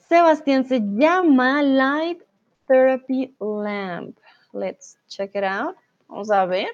Sebastián 0.08 0.66
se 0.66 0.80
llama 0.80 1.62
Light 1.62 2.22
Therapy 2.66 3.34
Lamp. 3.40 4.18
Let's 4.52 4.98
check 5.06 5.34
it 5.34 5.44
out. 5.44 5.76
Vamos 6.08 6.30
a 6.30 6.46
ver. 6.46 6.68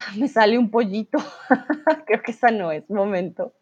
Me 0.16 0.28
sale 0.28 0.58
un 0.58 0.70
pollito. 0.70 1.18
Creo 2.06 2.22
que 2.22 2.32
esa 2.32 2.50
no 2.50 2.72
es, 2.72 2.88
momento. 2.90 3.52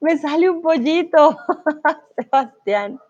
Me 0.00 0.18
sale 0.18 0.50
un 0.50 0.60
pollito, 0.62 1.38
Sebastián. 2.16 3.00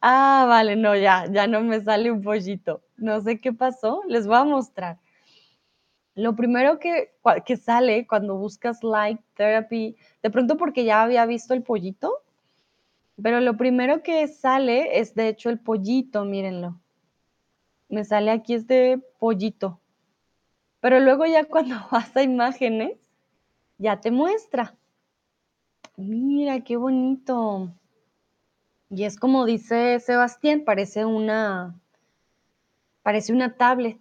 Ah, 0.00 0.44
vale, 0.48 0.76
no, 0.76 0.94
ya, 0.94 1.26
ya 1.30 1.46
no 1.46 1.60
me 1.62 1.80
sale 1.80 2.10
un 2.10 2.22
pollito. 2.22 2.82
No 2.96 3.20
sé 3.20 3.40
qué 3.40 3.52
pasó, 3.52 4.02
les 4.06 4.26
voy 4.26 4.36
a 4.36 4.44
mostrar. 4.44 4.98
Lo 6.14 6.36
primero 6.36 6.78
que, 6.78 7.12
que 7.44 7.56
sale 7.56 8.06
cuando 8.06 8.36
buscas 8.36 8.84
Light 8.84 9.20
Therapy, 9.34 9.96
de 10.22 10.30
pronto 10.30 10.56
porque 10.56 10.84
ya 10.84 11.02
había 11.02 11.26
visto 11.26 11.54
el 11.54 11.64
pollito, 11.64 12.22
pero 13.20 13.40
lo 13.40 13.56
primero 13.56 14.02
que 14.02 14.28
sale 14.28 15.00
es 15.00 15.16
de 15.16 15.28
hecho 15.28 15.50
el 15.50 15.58
pollito, 15.58 16.24
mírenlo. 16.24 16.80
Me 17.88 18.04
sale 18.04 18.30
aquí 18.30 18.54
este 18.54 18.98
pollito. 19.18 19.80
Pero 20.84 21.00
luego 21.00 21.24
ya 21.24 21.46
cuando 21.46 21.76
vas 21.90 22.14
a 22.14 22.22
imágenes, 22.22 22.98
ya 23.78 24.02
te 24.02 24.10
muestra. 24.10 24.76
Mira, 25.96 26.60
qué 26.60 26.76
bonito. 26.76 27.72
Y 28.90 29.04
es 29.04 29.18
como 29.18 29.46
dice 29.46 29.98
Sebastián, 30.00 30.62
parece 30.66 31.06
una, 31.06 31.74
parece 33.02 33.32
una 33.32 33.56
tablet. 33.56 33.98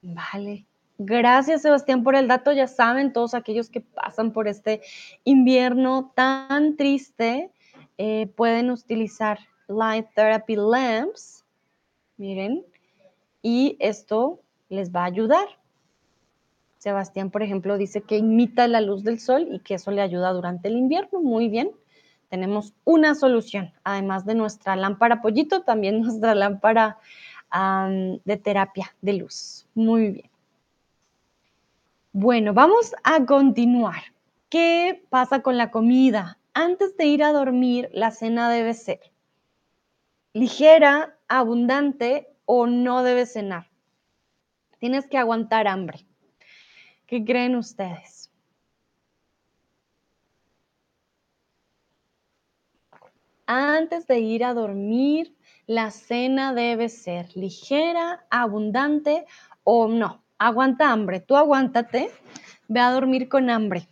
Vale. 0.00 0.64
Gracias, 0.98 1.62
Sebastián, 1.62 2.04
por 2.04 2.14
el 2.14 2.28
dato. 2.28 2.52
Ya 2.52 2.68
saben, 2.68 3.12
todos 3.12 3.34
aquellos 3.34 3.68
que 3.68 3.80
pasan 3.80 4.32
por 4.32 4.46
este 4.46 4.80
invierno 5.24 6.12
tan 6.14 6.76
triste, 6.76 7.50
eh, 7.98 8.28
pueden 8.36 8.70
utilizar 8.70 9.40
Light 9.66 10.06
Therapy 10.14 10.54
Lamps. 10.54 11.44
Miren. 12.16 12.64
Y 13.42 13.76
esto 13.80 14.38
les 14.68 14.94
va 14.94 15.00
a 15.02 15.06
ayudar. 15.06 15.63
Sebastián, 16.84 17.30
por 17.30 17.42
ejemplo, 17.42 17.78
dice 17.78 18.02
que 18.02 18.18
imita 18.18 18.68
la 18.68 18.82
luz 18.82 19.04
del 19.04 19.18
sol 19.18 19.48
y 19.50 19.60
que 19.60 19.72
eso 19.72 19.90
le 19.90 20.02
ayuda 20.02 20.34
durante 20.34 20.68
el 20.68 20.76
invierno. 20.76 21.22
Muy 21.22 21.48
bien, 21.48 21.70
tenemos 22.28 22.74
una 22.84 23.14
solución. 23.14 23.72
Además 23.84 24.26
de 24.26 24.34
nuestra 24.34 24.76
lámpara 24.76 25.22
pollito, 25.22 25.62
también 25.62 26.00
nuestra 26.02 26.34
lámpara 26.34 26.98
de 28.24 28.36
terapia 28.36 28.94
de 29.00 29.14
luz. 29.14 29.66
Muy 29.74 30.10
bien. 30.10 30.30
Bueno, 32.12 32.52
vamos 32.52 32.94
a 33.02 33.24
continuar. 33.24 34.02
¿Qué 34.50 35.06
pasa 35.08 35.40
con 35.40 35.56
la 35.56 35.70
comida? 35.70 36.36
Antes 36.52 36.98
de 36.98 37.06
ir 37.06 37.24
a 37.24 37.32
dormir, 37.32 37.88
la 37.94 38.10
cena 38.10 38.50
debe 38.50 38.74
ser 38.74 39.00
ligera, 40.34 41.16
abundante 41.28 42.28
o 42.44 42.66
no 42.66 43.02
debe 43.02 43.24
cenar. 43.24 43.70
Tienes 44.80 45.08
que 45.08 45.16
aguantar 45.16 45.66
hambre. 45.66 46.04
¿Qué 47.06 47.24
creen 47.24 47.56
ustedes? 47.56 48.30
Antes 53.46 54.06
de 54.06 54.20
ir 54.20 54.42
a 54.42 54.54
dormir, 54.54 55.36
la 55.66 55.90
cena 55.90 56.54
debe 56.54 56.88
ser 56.88 57.36
ligera, 57.36 58.24
abundante 58.30 59.26
o 59.64 59.86
no. 59.88 60.22
Aguanta 60.38 60.90
hambre. 60.90 61.20
Tú 61.20 61.36
aguántate. 61.36 62.10
Ve 62.68 62.80
a 62.80 62.90
dormir 62.90 63.28
con 63.28 63.50
hambre. 63.50 63.86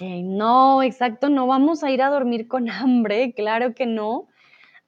no, 0.00 0.82
exacto, 0.82 1.28
no 1.28 1.46
vamos 1.46 1.84
a 1.84 1.90
ir 1.90 2.00
a 2.00 2.08
dormir 2.08 2.48
con 2.48 2.70
hambre, 2.70 3.34
claro 3.34 3.74
que 3.74 3.84
no. 3.84 4.28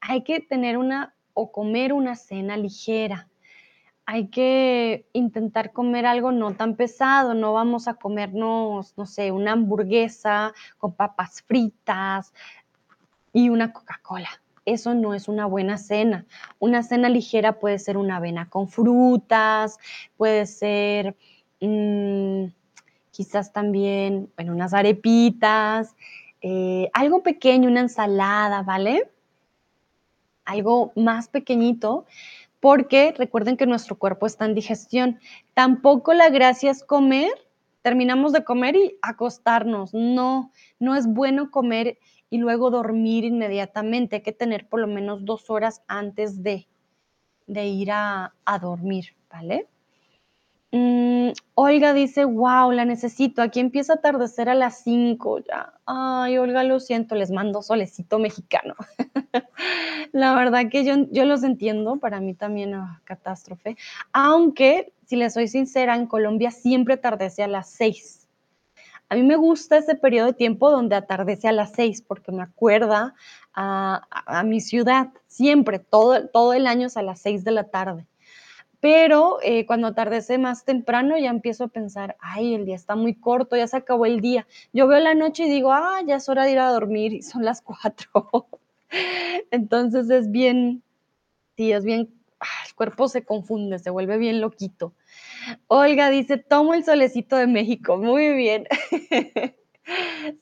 Hay 0.01 0.25
que 0.25 0.41
tener 0.41 0.79
una 0.79 1.15
o 1.35 1.53
comer 1.53 1.93
una 1.93 2.17
cena 2.17 2.57
ligera 2.57 3.29
hay 4.05 4.29
que 4.29 5.07
intentar 5.13 5.73
comer 5.73 6.07
algo 6.07 6.33
no 6.33 6.55
tan 6.55 6.77
pesado, 6.77 7.35
no 7.35 7.53
vamos 7.53 7.89
a 7.89 7.95
comernos, 7.95 8.95
no 8.97 9.07
sé, 9.07 9.31
una 9.31 9.53
hamburguesa 9.53 10.53
con 10.79 10.93
papas 10.95 11.43
fritas 11.43 12.33
y 13.33 13.49
una 13.49 13.73
Coca-Cola. 13.73 14.29
Eso 14.65 14.95
no 14.95 15.15
es 15.15 15.29
una 15.29 15.47
buena 15.47 15.79
cena. 15.79 16.27
Una 16.59 16.83
cena 16.83 17.09
ligera 17.09 17.59
puede 17.59 17.79
ser 17.79 17.97
una 17.97 18.17
avena 18.17 18.49
con 18.49 18.69
frutas, 18.69 19.79
puede 20.17 20.47
ser 20.47 21.17
mm, 21.61 22.47
quizás 23.11 23.53
también, 23.53 24.31
bueno, 24.37 24.53
unas 24.53 24.75
arepitas, 24.75 25.95
eh, 26.41 26.91
algo 26.93 27.23
pequeño, 27.23 27.69
una 27.69 27.81
ensalada, 27.81 28.63
¿vale? 28.63 29.09
Algo 30.45 30.93
más 30.97 31.29
pequeñito 31.29 32.05
porque 32.63 33.13
recuerden 33.19 33.57
que 33.57 33.67
nuestro 33.67 33.99
cuerpo 33.99 34.25
está 34.25 34.45
en 34.45 34.55
digestión. 34.55 35.19
Tampoco 35.53 36.15
la 36.15 36.31
gracia 36.31 36.71
es 36.71 36.85
comer, 36.85 37.33
terminamos 37.83 38.33
de 38.33 38.45
comer 38.45 38.77
y 38.77 38.97
acostarnos. 39.03 39.93
No, 39.93 40.53
no 40.79 40.95
es 40.95 41.09
bueno 41.09 41.51
comer 41.51 41.99
y 42.31 42.39
luego 42.39 42.71
dormir 42.71 43.25
inmediatamente. 43.25 44.15
Hay 44.15 44.23
que 44.23 44.31
tener 44.31 44.69
por 44.69 44.79
lo 44.79 44.87
menos 44.87 45.25
dos 45.25 45.51
horas 45.51 45.83
antes 45.89 46.45
de, 46.45 46.69
de 47.49 47.67
ir 47.67 47.91
a, 47.91 48.33
a 48.45 48.59
dormir, 48.61 49.17
¿vale? 49.29 49.67
Mm, 50.75 51.33
Olga 51.55 51.93
dice, 51.93 52.25
wow, 52.25 52.73
la 52.73 52.87
necesito. 52.87 53.43
Aquí 53.43 53.61
empieza 53.61 53.93
a 53.93 53.97
atardecer 53.97 54.49
a 54.49 54.55
las 54.55 54.83
5 54.83 55.41
ya. 55.41 55.75
Ay, 55.85 56.39
Olga, 56.39 56.65
lo 56.65 56.81
siento, 56.81 57.15
les 57.15 57.31
mando 57.31 57.61
solecito 57.63 58.19
mexicano. 58.19 58.75
la 60.13 60.35
verdad 60.35 60.71
que 60.71 60.85
yo, 60.85 60.95
yo 61.11 61.27
los 61.27 61.43
entiendo, 61.43 61.97
para 61.97 62.21
mí 62.21 62.33
también 62.33 62.73
ah, 62.73 63.03
catástrofe. 63.05 63.77
Aunque, 64.13 64.95
si 65.05 65.17
les 65.17 65.35
soy 65.35 65.47
sincera, 65.47 65.95
en 65.95 66.07
Colombia 66.07 66.51
siempre 66.51 66.95
atardece 66.95 67.43
a 67.43 67.49
las 67.49 67.69
6. 67.71 68.27
A 69.11 69.15
mí 69.15 69.23
me 69.23 69.37
gusta 69.37 69.77
ese 69.77 69.95
periodo 69.95 70.29
de 70.29 70.33
tiempo 70.33 70.71
donde 70.71 70.97
atardece 70.97 71.49
a 71.49 71.53
las 71.53 71.73
6 71.73 72.01
porque 72.01 72.33
me 72.33 72.43
acuerda 72.43 73.15
a, 73.53 74.07
a, 74.11 74.43
mi 74.43 74.63
ciudad. 74.63 75.11
Siempre, 75.27 75.79
todo, 75.81 76.29
todo 76.29 76.55
el 76.55 76.67
año 76.67 76.87
es 76.87 76.97
a 76.97 77.03
las 77.03 77.21
6 77.21 77.45
de 77.45 77.51
la 77.51 77.65
tarde 77.65 78.07
pero 78.83 79.39
eh, 79.45 79.65
cuando 79.65 79.87
atardece 79.87 80.39
más 80.39 80.65
temprano 80.65 81.17
ya 81.17 81.31
empiezo 81.31 81.63
a 81.63 81.69
pensar, 81.69 82.17
ay, 82.19 82.53
el 82.57 82.67
día 82.67 82.75
está 82.75 82.97
muy 82.97 83.15
corto, 83.15 83.57
ya 83.57 83.69
se 83.69 83.77
acabó 83.77 84.07
el 84.07 84.21
día. 84.21 84.49
Yo 84.73 84.89
veo 84.89 84.99
la 84.99 85.15
noche 85.15 85.45
y 85.45 85.51
digo, 85.51 85.73
ah, 85.73 86.01
ya 86.05 86.17
es 86.17 86.29
hora 86.29 86.45
de 86.45 86.51
ir 86.51 86.59
a 86.59 86.73
dormir 86.73 87.13
y 87.13 87.23
son 87.23 87.45
las 87.45 87.63
cuatro. 87.63 88.49
Entonces 89.53 90.11
es 90.11 90.33
bien, 90.33 90.83
sí, 91.57 91.71
es 91.71 91.85
bien, 91.85 92.13
ah, 92.41 92.47
el 92.67 92.75
cuerpo 92.75 93.07
se 93.07 93.25
confunde, 93.25 93.79
se 93.79 93.91
vuelve 93.91 94.19
bien 94.19 94.41
loquito. 94.41 94.95
Olga 95.69 96.11
dice, 96.11 96.37
tomo 96.37 96.75
el 96.75 96.85
solecito 96.85 97.37
de 97.37 97.47
México, 97.47 97.99
muy 97.99 98.33
bien. 98.33 98.67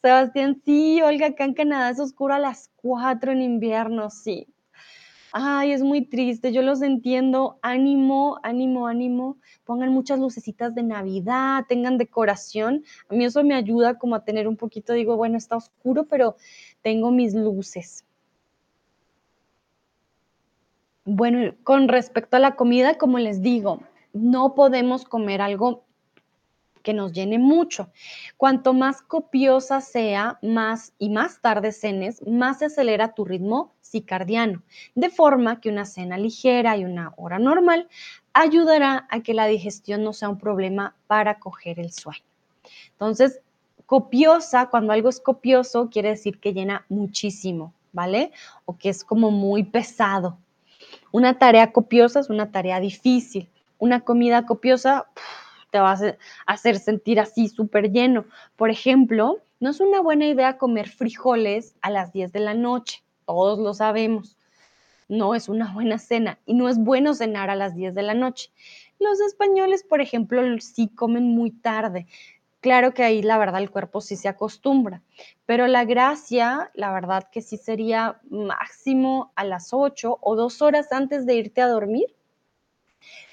Sebastián, 0.00 0.62
sí, 0.64 1.02
Olga, 1.02 1.26
acá 1.26 1.44
en 1.44 1.52
Canadá 1.52 1.90
es 1.90 2.00
oscuro 2.00 2.32
a 2.32 2.38
las 2.38 2.70
cuatro 2.76 3.32
en 3.32 3.42
invierno, 3.42 4.08
sí. 4.08 4.46
Ay, 5.32 5.72
es 5.72 5.82
muy 5.82 6.04
triste, 6.04 6.52
yo 6.52 6.62
los 6.62 6.82
entiendo. 6.82 7.58
Ánimo, 7.62 8.38
ánimo, 8.42 8.86
ánimo. 8.86 9.36
Pongan 9.64 9.92
muchas 9.92 10.18
lucecitas 10.18 10.74
de 10.74 10.82
Navidad, 10.82 11.64
tengan 11.68 11.98
decoración. 11.98 12.84
A 13.08 13.14
mí 13.14 13.24
eso 13.24 13.44
me 13.44 13.54
ayuda 13.54 13.98
como 13.98 14.16
a 14.16 14.24
tener 14.24 14.48
un 14.48 14.56
poquito, 14.56 14.92
digo, 14.92 15.16
bueno, 15.16 15.36
está 15.36 15.56
oscuro, 15.56 16.06
pero 16.06 16.36
tengo 16.82 17.10
mis 17.12 17.34
luces. 17.34 18.04
Bueno, 21.04 21.54
con 21.64 21.88
respecto 21.88 22.36
a 22.36 22.40
la 22.40 22.56
comida, 22.56 22.98
como 22.98 23.18
les 23.18 23.40
digo, 23.40 23.80
no 24.12 24.54
podemos 24.54 25.04
comer 25.04 25.40
algo 25.40 25.84
que 26.82 26.94
nos 26.94 27.12
llene 27.12 27.38
mucho. 27.38 27.90
Cuanto 28.36 28.72
más 28.72 29.02
copiosa 29.02 29.80
sea, 29.80 30.38
más 30.42 30.92
y 30.98 31.10
más 31.10 31.40
tarde 31.40 31.72
cenes, 31.72 32.26
más 32.26 32.58
se 32.58 32.66
acelera 32.66 33.14
tu 33.14 33.24
ritmo 33.24 33.72
cicardiano, 33.82 34.62
de 34.94 35.10
forma 35.10 35.60
que 35.60 35.68
una 35.68 35.84
cena 35.84 36.18
ligera 36.18 36.76
y 36.76 36.84
una 36.84 37.12
hora 37.16 37.38
normal 37.38 37.88
ayudará 38.32 39.06
a 39.10 39.20
que 39.20 39.34
la 39.34 39.46
digestión 39.46 40.04
no 40.04 40.12
sea 40.12 40.28
un 40.28 40.38
problema 40.38 40.94
para 41.06 41.38
coger 41.38 41.80
el 41.80 41.92
sueño. 41.92 42.22
Entonces, 42.92 43.40
copiosa, 43.86 44.66
cuando 44.66 44.92
algo 44.92 45.08
es 45.08 45.20
copioso, 45.20 45.90
quiere 45.90 46.10
decir 46.10 46.38
que 46.38 46.52
llena 46.52 46.84
muchísimo, 46.88 47.74
¿vale? 47.92 48.30
O 48.64 48.76
que 48.76 48.88
es 48.88 49.04
como 49.04 49.30
muy 49.30 49.64
pesado. 49.64 50.38
Una 51.12 51.38
tarea 51.38 51.72
copiosa 51.72 52.20
es 52.20 52.30
una 52.30 52.52
tarea 52.52 52.78
difícil. 52.78 53.48
Una 53.78 54.00
comida 54.00 54.46
copiosa 54.46 55.06
te 55.70 55.78
va 55.78 55.92
a 55.92 56.16
hacer 56.46 56.78
sentir 56.78 57.20
así 57.20 57.48
súper 57.48 57.90
lleno. 57.90 58.24
Por 58.56 58.70
ejemplo, 58.70 59.38
no 59.60 59.70
es 59.70 59.80
una 59.80 60.00
buena 60.00 60.26
idea 60.26 60.58
comer 60.58 60.88
frijoles 60.88 61.74
a 61.82 61.90
las 61.90 62.12
10 62.12 62.32
de 62.32 62.40
la 62.40 62.54
noche 62.54 63.02
todos 63.30 63.60
lo 63.60 63.74
sabemos. 63.74 64.36
No 65.08 65.36
es 65.36 65.48
una 65.48 65.72
buena 65.72 65.98
cena 65.98 66.40
y 66.46 66.54
no 66.54 66.68
es 66.68 66.78
bueno 66.78 67.14
cenar 67.14 67.48
a 67.48 67.54
las 67.54 67.76
10 67.76 67.94
de 67.94 68.02
la 68.02 68.14
noche. 68.14 68.50
Los 68.98 69.20
españoles, 69.20 69.84
por 69.84 70.00
ejemplo, 70.00 70.42
sí 70.58 70.88
comen 70.88 71.24
muy 71.24 71.52
tarde. 71.52 72.06
Claro 72.60 72.92
que 72.92 73.04
ahí 73.04 73.22
la 73.22 73.38
verdad 73.38 73.62
el 73.62 73.70
cuerpo 73.70 74.00
sí 74.00 74.16
se 74.16 74.28
acostumbra, 74.28 75.00
pero 75.46 75.68
la 75.68 75.84
gracia, 75.84 76.70
la 76.74 76.92
verdad 76.92 77.28
que 77.30 77.40
sí 77.40 77.56
sería 77.56 78.20
máximo 78.28 79.32
a 79.36 79.44
las 79.44 79.72
8 79.72 80.18
o 80.20 80.34
dos 80.34 80.60
horas 80.60 80.92
antes 80.92 81.24
de 81.24 81.36
irte 81.36 81.62
a 81.62 81.68
dormir, 81.68 82.14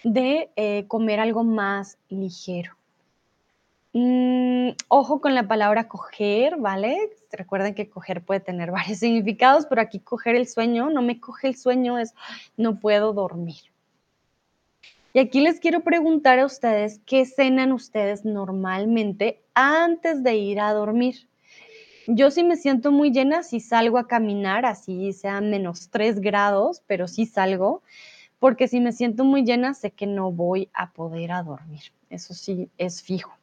de 0.03 0.49
eh, 0.55 0.85
comer 0.87 1.19
algo 1.19 1.43
más 1.43 1.97
ligero. 2.09 2.77
Mm, 3.93 4.71
ojo 4.89 5.21
con 5.21 5.33
la 5.33 5.47
palabra 5.47 5.87
coger, 5.87 6.57
¿vale? 6.57 6.97
Recuerden 7.31 7.73
que 7.73 7.89
coger 7.89 8.21
puede 8.21 8.39
tener 8.39 8.69
varios 8.71 8.99
significados, 8.99 9.65
pero 9.65 9.81
aquí 9.81 9.99
coger 9.99 10.35
el 10.35 10.47
sueño, 10.47 10.89
no 10.89 11.01
me 11.01 11.19
coge 11.19 11.47
el 11.47 11.55
sueño, 11.55 11.97
es 11.97 12.13
no 12.57 12.79
puedo 12.79 13.13
dormir. 13.13 13.61
Y 15.13 15.19
aquí 15.19 15.39
les 15.41 15.59
quiero 15.59 15.81
preguntar 15.81 16.37
a 16.37 16.45
ustedes, 16.45 17.01
¿qué 17.07 17.25
cenan 17.25 17.71
ustedes 17.71 18.23
normalmente 18.23 19.41
antes 19.55 20.21
de 20.21 20.35
ir 20.35 20.59
a 20.59 20.73
dormir? 20.73 21.27
Yo 22.05 22.29
sí 22.29 22.43
me 22.43 22.55
siento 22.55 22.91
muy 22.91 23.09
llena 23.09 23.41
si 23.41 23.59
salgo 23.59 23.97
a 23.97 24.07
caminar, 24.07 24.65
así 24.65 25.11
sean 25.13 25.49
menos 25.49 25.89
3 25.89 26.19
grados, 26.19 26.83
pero 26.85 27.07
sí 27.07 27.25
salgo, 27.25 27.81
porque 28.39 28.67
si 28.67 28.79
me 28.79 28.91
siento 28.91 29.23
muy 29.23 29.43
llena 29.43 29.73
sé 29.73 29.91
que 29.91 30.07
no 30.07 30.31
voy 30.31 30.69
a 30.73 30.91
poder 30.91 31.31
dormir. 31.45 31.91
Eso 32.09 32.33
sí 32.33 32.69
es 32.77 33.01
fijo 33.01 33.37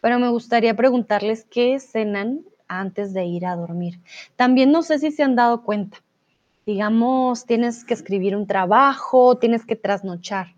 pero 0.00 0.18
me 0.18 0.30
gustaría 0.30 0.74
preguntarles 0.74 1.44
qué 1.44 1.78
cenan 1.78 2.42
antes 2.68 3.12
de 3.12 3.24
ir 3.24 3.46
a 3.46 3.56
dormir. 3.56 4.00
También 4.36 4.72
no 4.72 4.82
sé 4.82 4.98
si 4.98 5.10
se 5.10 5.22
han 5.22 5.36
dado 5.36 5.62
cuenta. 5.62 5.98
Digamos, 6.66 7.46
tienes 7.46 7.84
que 7.84 7.94
escribir 7.94 8.36
un 8.36 8.46
trabajo, 8.46 9.38
tienes 9.38 9.66
que 9.66 9.76
trasnochar. 9.76 10.54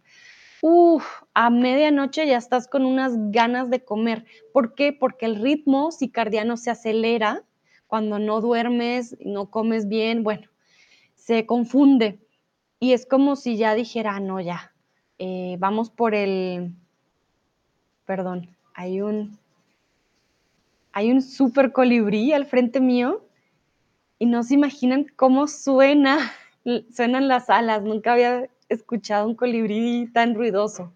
Uf, 0.60 1.04
a 1.34 1.50
medianoche 1.50 2.26
ya 2.26 2.36
estás 2.36 2.68
con 2.68 2.84
unas 2.84 3.14
ganas 3.30 3.70
de 3.70 3.84
comer. 3.84 4.24
¿Por 4.52 4.74
qué? 4.74 4.92
Porque 4.92 5.26
el 5.26 5.36
ritmo 5.36 5.90
cicardiano 5.90 6.56
se 6.56 6.70
acelera 6.70 7.42
cuando 7.86 8.18
no 8.18 8.40
duermes, 8.40 9.16
no 9.24 9.50
comes 9.50 9.88
bien, 9.88 10.22
bueno, 10.22 10.48
se 11.14 11.46
confunde. 11.46 12.20
Y 12.82 12.94
es 12.94 13.06
como 13.06 13.36
si 13.36 13.56
ya 13.56 13.76
dijera, 13.76 14.16
ah, 14.16 14.18
no, 14.18 14.40
ya, 14.40 14.72
eh, 15.20 15.54
vamos 15.60 15.88
por 15.88 16.16
el, 16.16 16.74
perdón, 18.06 18.56
hay 18.74 19.00
un, 19.00 19.38
hay 20.92 21.12
un 21.12 21.22
super 21.22 21.70
colibrí 21.70 22.32
al 22.32 22.44
frente 22.44 22.80
mío 22.80 23.24
y 24.18 24.26
no 24.26 24.42
se 24.42 24.54
imaginan 24.54 25.06
cómo 25.14 25.46
suena, 25.46 26.32
suenan 26.92 27.28
las 27.28 27.50
alas. 27.50 27.84
Nunca 27.84 28.14
había 28.14 28.48
escuchado 28.68 29.28
un 29.28 29.36
colibrí 29.36 30.10
tan 30.12 30.34
ruidoso. 30.34 30.92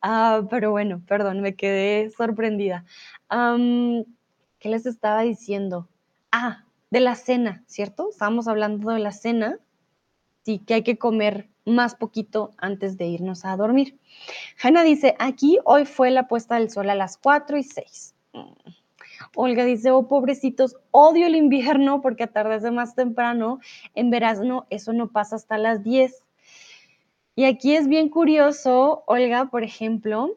Ah, 0.00 0.42
pero 0.48 0.70
bueno, 0.70 1.02
perdón, 1.08 1.40
me 1.40 1.56
quedé 1.56 2.08
sorprendida. 2.10 2.84
¿Qué 3.28 4.68
les 4.68 4.86
estaba 4.86 5.22
diciendo? 5.22 5.88
Ah, 6.30 6.62
de 6.90 7.00
la 7.00 7.16
cena, 7.16 7.64
¿cierto? 7.66 8.10
Estábamos 8.10 8.46
hablando 8.46 8.92
de 8.92 9.00
la 9.00 9.10
cena. 9.10 9.58
Sí, 10.46 10.60
que 10.60 10.74
hay 10.74 10.84
que 10.84 10.96
comer 10.96 11.48
más 11.64 11.96
poquito 11.96 12.52
antes 12.56 12.96
de 12.96 13.06
irnos 13.06 13.44
a 13.44 13.56
dormir. 13.56 13.98
Hanna 14.62 14.84
dice, 14.84 15.16
aquí 15.18 15.58
hoy 15.64 15.86
fue 15.86 16.12
la 16.12 16.28
puesta 16.28 16.54
del 16.54 16.70
sol 16.70 16.88
a 16.88 16.94
las 16.94 17.16
4 17.16 17.56
y 17.56 17.64
6. 17.64 18.14
Mm. 18.32 18.70
Olga 19.34 19.64
dice, 19.64 19.90
oh 19.90 20.06
pobrecitos, 20.06 20.76
odio 20.92 21.26
el 21.26 21.34
invierno 21.34 22.00
porque 22.00 22.22
atardece 22.22 22.70
más 22.70 22.94
temprano. 22.94 23.58
En 23.96 24.10
verano 24.10 24.68
eso 24.70 24.92
no 24.92 25.08
pasa 25.08 25.34
hasta 25.34 25.58
las 25.58 25.82
10. 25.82 26.22
Y 27.34 27.46
aquí 27.46 27.74
es 27.74 27.88
bien 27.88 28.08
curioso, 28.08 29.02
Olga, 29.08 29.46
por 29.46 29.64
ejemplo, 29.64 30.36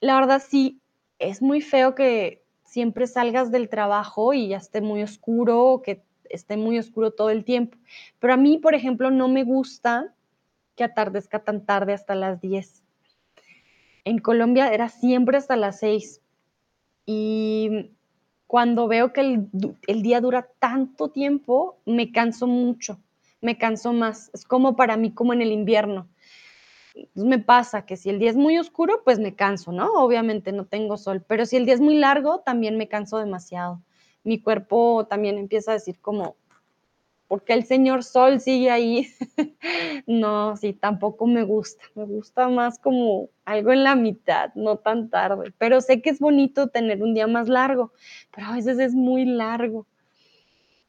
la 0.00 0.16
verdad 0.16 0.42
sí, 0.44 0.80
es 1.20 1.40
muy 1.40 1.60
feo 1.60 1.94
que 1.94 2.42
siempre 2.64 3.06
salgas 3.06 3.52
del 3.52 3.68
trabajo 3.68 4.34
y 4.34 4.48
ya 4.48 4.56
esté 4.56 4.80
muy 4.80 5.04
oscuro 5.04 5.82
que 5.84 6.02
esté 6.30 6.56
muy 6.56 6.78
oscuro 6.78 7.10
todo 7.10 7.30
el 7.30 7.44
tiempo. 7.44 7.76
Pero 8.18 8.34
a 8.34 8.36
mí, 8.36 8.58
por 8.58 8.74
ejemplo, 8.74 9.10
no 9.10 9.28
me 9.28 9.44
gusta 9.44 10.14
que 10.76 10.84
atardezca 10.84 11.40
tan 11.40 11.66
tarde 11.66 11.92
hasta 11.92 12.14
las 12.14 12.40
10. 12.40 12.82
En 14.04 14.18
Colombia 14.18 14.72
era 14.72 14.88
siempre 14.88 15.36
hasta 15.36 15.56
las 15.56 15.80
6. 15.80 16.22
Y 17.06 17.90
cuando 18.46 18.88
veo 18.88 19.12
que 19.12 19.20
el, 19.20 20.02
día 20.02 20.20
dura 20.20 20.48
tanto 20.58 21.10
tiempo, 21.10 21.78
me 21.84 22.10
canso 22.12 22.46
mucho, 22.46 22.98
me 23.40 23.58
canso 23.58 23.92
más. 23.92 24.30
Es 24.32 24.44
como 24.44 24.74
para 24.74 24.96
mí, 24.96 25.12
como 25.12 25.32
en 25.32 25.42
el 25.42 25.52
invierno. 25.52 26.08
me 27.14 27.38
pasa 27.38 27.86
que 27.86 27.96
si 27.96 28.10
el 28.10 28.18
día 28.18 28.30
es 28.30 28.36
muy 28.36 28.58
oscuro, 28.58 29.02
pues 29.04 29.18
me 29.18 29.34
canso, 29.34 29.70
¿no? 29.72 29.92
Obviamente 29.92 30.52
no 30.52 30.64
tengo 30.66 30.96
sol, 30.96 31.24
pero 31.26 31.46
si 31.46 31.56
el 31.56 31.64
día 31.64 31.74
es 31.74 31.80
muy 31.80 31.94
largo, 31.94 32.40
también 32.40 32.76
me 32.76 32.88
canso 32.88 33.18
demasiado. 33.18 33.82
Mi 34.24 34.40
cuerpo 34.40 35.06
también 35.08 35.38
empieza 35.38 35.72
a 35.72 35.74
decir 35.74 35.98
como, 36.00 36.36
porque 37.30 37.52
el 37.52 37.64
señor 37.64 38.02
Sol 38.02 38.40
sigue 38.40 38.70
ahí. 38.70 39.08
no, 40.06 40.56
sí, 40.56 40.72
tampoco 40.72 41.28
me 41.28 41.44
gusta. 41.44 41.84
Me 41.94 42.04
gusta 42.04 42.48
más 42.48 42.78
como 42.78 43.28
algo 43.44 43.72
en 43.72 43.84
la 43.84 43.94
mitad, 43.94 44.52
no 44.56 44.78
tan 44.78 45.10
tarde. 45.10 45.54
Pero 45.56 45.80
sé 45.80 46.02
que 46.02 46.10
es 46.10 46.18
bonito 46.18 46.68
tener 46.68 47.02
un 47.02 47.14
día 47.14 47.28
más 47.28 47.48
largo, 47.48 47.92
pero 48.34 48.48
a 48.48 48.54
veces 48.56 48.80
es 48.80 48.94
muy 48.94 49.24
largo. 49.24 49.86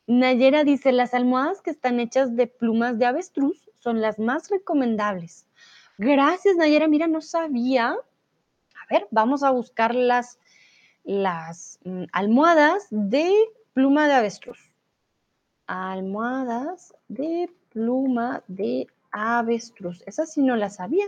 Nayera 0.07 0.63
dice, 0.63 0.91
las 0.91 1.13
almohadas 1.13 1.61
que 1.61 1.69
están 1.69 1.99
hechas 1.99 2.35
de 2.35 2.47
plumas 2.47 2.97
de 2.97 3.05
avestruz 3.05 3.69
son 3.77 4.01
las 4.01 4.17
más 4.17 4.49
recomendables. 4.49 5.45
Gracias, 5.99 6.55
Nayera. 6.55 6.87
Mira, 6.87 7.05
no 7.07 7.21
sabía. 7.21 7.89
A 7.91 8.93
ver, 8.93 9.07
vamos 9.11 9.43
a 9.43 9.51
buscar 9.51 9.93
las, 9.93 10.39
las 11.03 11.79
mm, 11.83 12.03
almohadas 12.11 12.87
de 12.89 13.31
pluma 13.73 14.07
de 14.07 14.13
avestruz. 14.13 14.59
Almohadas 15.67 16.93
de 17.07 17.49
pluma 17.69 18.43
de 18.47 18.87
avestruz. 19.11 20.03
Esa 20.05 20.25
sí 20.25 20.41
no 20.41 20.55
la 20.55 20.69
sabía. 20.69 21.05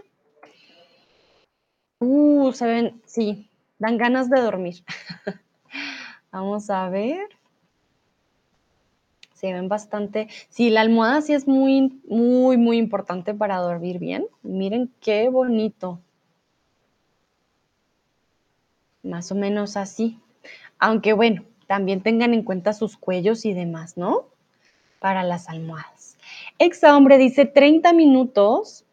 Uh, 2.00 2.52
se 2.54 2.66
ven, 2.66 3.02
sí, 3.06 3.50
dan 3.80 3.98
ganas 3.98 4.30
de 4.30 4.42
dormir. 4.42 4.84
Vamos 6.32 6.70
a 6.70 6.90
ver. 6.90 7.30
Se 9.34 9.54
ven 9.54 9.68
bastante. 9.68 10.28
Sí, 10.50 10.70
la 10.70 10.82
almohada 10.82 11.22
sí 11.22 11.34
es 11.34 11.48
muy, 11.48 12.02
muy, 12.08 12.58
muy 12.58 12.78
importante 12.78 13.34
para 13.34 13.58
dormir 13.58 14.00
bien. 14.00 14.26
Miren 14.42 14.92
qué 15.00 15.30
bonito. 15.30 16.00
Más 19.04 19.32
o 19.32 19.36
menos 19.36 19.78
así. 19.78 20.20
Aunque 20.80 21.14
bueno, 21.14 21.44
también 21.68 22.02
tengan 22.02 22.34
en 22.34 22.44
cuenta 22.44 22.74
sus 22.74 22.98
cuellos 22.98 23.46
y 23.46 23.54
demás, 23.54 23.98
¿no? 23.98 24.28
Para 25.00 25.24
las 25.24 25.50
almohadas. 25.50 26.18
Exa 26.58 26.96
hombre 26.96 27.18
dice 27.18 27.46
30 27.46 27.94
minutos 27.94 28.86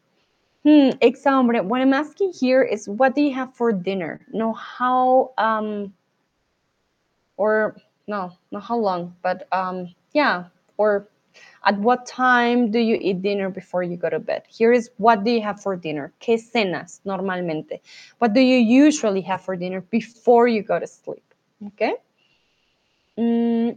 Hmm, 0.63 0.91
hombre. 1.27 1.63
What 1.63 1.81
I'm 1.81 1.95
asking 1.95 2.33
here 2.35 2.63
is 2.63 2.87
what 2.87 3.15
do 3.15 3.23
you 3.23 3.33
have 3.35 3.55
for 3.55 3.73
dinner? 3.73 4.21
No, 4.31 4.53
how 4.53 5.33
um 5.39 5.95
or 7.39 7.77
no, 8.07 8.33
not 8.51 8.65
how 8.65 8.77
long, 8.77 9.17
but 9.23 9.49
um 9.53 9.95
yeah, 10.13 10.45
or 10.77 11.09
at 11.65 11.79
what 11.79 12.07
time 12.07 12.71
do 12.71 12.79
you 12.79 12.97
eat 13.01 13.23
dinner 13.23 13.51
before 13.51 13.83
you 13.83 13.97
go 13.97 14.09
to 14.09 14.19
bed? 14.19 14.43
Here 14.49 14.73
is 14.73 14.91
what 14.99 15.25
do 15.25 15.31
you 15.31 15.43
have 15.43 15.61
for 15.61 15.77
dinner? 15.77 16.13
¿Qué 16.21 16.39
cenas 16.39 17.01
normalmente? 17.05 17.81
What 18.19 18.33
do 18.33 18.41
you 18.41 18.59
usually 18.59 19.21
have 19.23 19.43
for 19.43 19.57
dinner 19.57 19.81
before 19.81 20.49
you 20.49 20.63
go 20.63 20.79
to 20.79 20.87
sleep? 20.87 21.25
Okay. 21.69 21.95
Mm, 23.17 23.77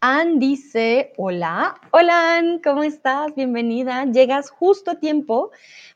Ann 0.00 0.38
dice, 0.38 1.12
hola, 1.16 1.80
hola 1.90 2.42
¿cómo 2.62 2.84
estás? 2.84 3.34
Bienvenida. 3.34 4.04
Llegas 4.04 4.50
justo 4.50 4.92
a 4.92 5.00
tiempo. 5.00 5.50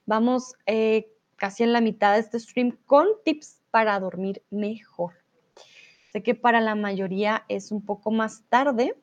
Vamos 0.07 0.55
eh, 0.67 1.09
casi 1.37 1.63
en 1.63 1.73
la 1.73 1.81
mitad 1.81 2.15
de 2.15 2.21
este 2.21 2.41
stream 2.41 2.77
con 2.87 3.07
tips 3.25 3.61
para 3.71 4.01
dormir 4.01 4.43
mejor. 4.51 5.15
Sé 6.13 6.23
que 6.23 6.35
para 6.35 6.61
la 6.61 6.75
mayoría 6.75 7.45
es 7.49 7.73
un 7.73 7.85
poco 7.85 8.11
más 8.11 8.43
tarde, 8.49 8.95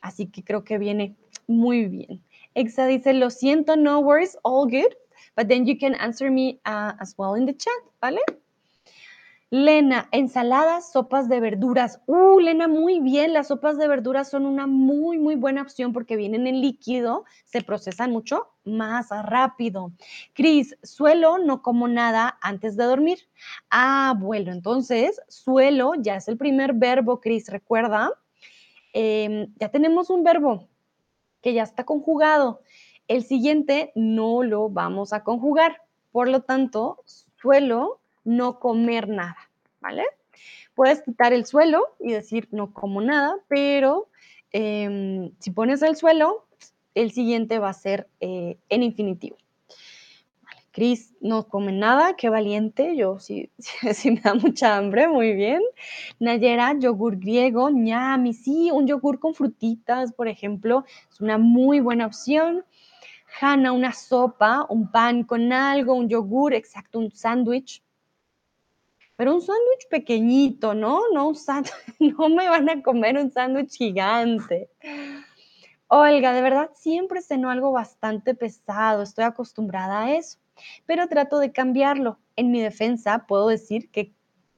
así 0.00 0.26
que 0.26 0.42
creo 0.42 0.64
que 0.64 0.78
viene 0.78 1.16
muy 1.46 1.86
bien. 1.86 2.22
Exa 2.54 2.86
dice, 2.86 3.12
lo 3.14 3.30
siento, 3.30 3.76
no 3.76 4.00
worries, 4.00 4.36
all 4.42 4.68
good, 4.68 4.94
but 5.36 5.48
then 5.48 5.66
you 5.66 5.78
can 5.78 5.94
answer 5.94 6.30
me 6.30 6.60
uh, 6.66 6.92
as 6.98 7.14
well 7.16 7.36
in 7.36 7.46
the 7.46 7.54
chat, 7.54 7.72
¿vale? 8.00 8.20
Lena, 9.50 10.10
ensaladas, 10.12 10.92
sopas 10.92 11.26
de 11.26 11.40
verduras. 11.40 12.02
Uh, 12.06 12.38
Lena, 12.38 12.68
muy 12.68 13.00
bien. 13.00 13.32
Las 13.32 13.48
sopas 13.48 13.78
de 13.78 13.88
verduras 13.88 14.28
son 14.28 14.44
una 14.44 14.66
muy, 14.66 15.18
muy 15.18 15.36
buena 15.36 15.62
opción 15.62 15.94
porque 15.94 16.16
vienen 16.16 16.46
en 16.46 16.60
líquido, 16.60 17.24
se 17.44 17.62
procesan 17.62 18.10
mucho 18.10 18.48
más 18.64 19.08
rápido. 19.08 19.92
Cris, 20.34 20.76
suelo, 20.82 21.38
no 21.38 21.62
como 21.62 21.88
nada 21.88 22.38
antes 22.42 22.76
de 22.76 22.84
dormir. 22.84 23.20
Ah, 23.70 24.14
bueno, 24.18 24.52
entonces, 24.52 25.18
suelo 25.28 25.92
ya 25.98 26.16
es 26.16 26.28
el 26.28 26.36
primer 26.36 26.74
verbo, 26.74 27.18
Cris, 27.18 27.48
recuerda. 27.48 28.10
Em, 28.92 29.52
ya 29.58 29.68
tenemos 29.70 30.10
un 30.10 30.24
verbo 30.24 30.68
que 31.42 31.52
ya 31.52 31.62
está 31.62 31.84
conjugado. 31.84 32.60
El 33.06 33.24
siguiente 33.24 33.92
no 33.94 34.42
lo 34.42 34.68
vamos 34.68 35.12
a 35.12 35.24
conjugar. 35.24 35.82
Por 36.12 36.28
lo 36.28 36.42
tanto, 36.42 37.02
suelo 37.40 38.00
no 38.24 38.58
comer 38.58 39.08
nada, 39.08 39.50
¿vale? 39.80 40.04
Puedes 40.74 41.02
quitar 41.02 41.32
el 41.32 41.46
suelo 41.46 41.96
y 41.98 42.12
decir 42.12 42.48
no 42.50 42.72
como 42.72 43.00
nada, 43.00 43.36
pero 43.48 44.08
em, 44.52 45.32
si 45.38 45.50
pones 45.50 45.82
el 45.82 45.96
suelo, 45.96 46.46
el 46.94 47.12
siguiente 47.12 47.58
va 47.58 47.70
a 47.70 47.74
ser 47.74 48.08
eh, 48.20 48.58
en 48.68 48.82
infinitivo. 48.82 49.36
Cris 50.78 51.12
no 51.20 51.48
come 51.48 51.72
nada, 51.72 52.14
qué 52.14 52.28
valiente, 52.28 52.94
yo 52.94 53.18
sí, 53.18 53.50
sí, 53.94 54.12
me 54.12 54.20
da 54.20 54.34
mucha 54.34 54.76
hambre, 54.76 55.08
muy 55.08 55.34
bien. 55.34 55.60
Nayera, 56.20 56.72
yogur 56.78 57.16
griego, 57.16 57.68
ñami, 57.68 58.32
sí, 58.32 58.70
un 58.70 58.86
yogur 58.86 59.18
con 59.18 59.34
frutitas, 59.34 60.12
por 60.12 60.28
ejemplo, 60.28 60.84
es 61.10 61.20
una 61.20 61.36
muy 61.36 61.80
buena 61.80 62.06
opción. 62.06 62.64
Hanna, 63.40 63.72
una 63.72 63.92
sopa, 63.92 64.66
un 64.68 64.88
pan 64.92 65.24
con 65.24 65.52
algo, 65.52 65.94
un 65.94 66.08
yogur, 66.08 66.54
exacto, 66.54 67.00
un 67.00 67.10
sándwich, 67.10 67.82
pero 69.16 69.34
un 69.34 69.40
sándwich 69.40 69.88
pequeñito, 69.90 70.74
¿no? 70.74 71.00
No, 71.12 71.32
no 71.98 72.28
me 72.28 72.48
van 72.48 72.70
a 72.70 72.82
comer 72.84 73.18
un 73.18 73.32
sándwich 73.32 73.78
gigante. 73.78 74.70
Olga, 75.88 76.32
de 76.34 76.42
verdad 76.42 76.70
siempre 76.74 77.20
ceno 77.20 77.50
algo 77.50 77.72
bastante 77.72 78.36
pesado, 78.36 79.02
estoy 79.02 79.24
acostumbrada 79.24 80.02
a 80.02 80.14
eso, 80.14 80.38
pero 80.86 81.08
trato 81.08 81.38
de 81.38 81.52
cambiarlo. 81.52 82.18
En 82.36 82.50
mi 82.50 82.60
defensa 82.60 83.26
puedo 83.26 83.48
decir 83.48 83.90
que 83.90 84.12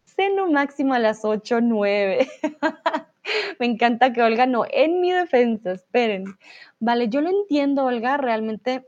ceno 0.04 0.50
máximo 0.50 0.94
a 0.94 0.98
las 0.98 1.24
8 1.24 1.56
o 1.56 1.60
9. 1.60 2.28
Me 3.58 3.66
encanta 3.66 4.12
que 4.12 4.22
Olga 4.22 4.46
no, 4.46 4.64
en 4.70 5.00
mi 5.00 5.12
defensa, 5.12 5.72
esperen. 5.72 6.24
Vale, 6.78 7.08
yo 7.08 7.20
lo 7.20 7.30
entiendo, 7.30 7.84
Olga, 7.84 8.16
realmente 8.16 8.86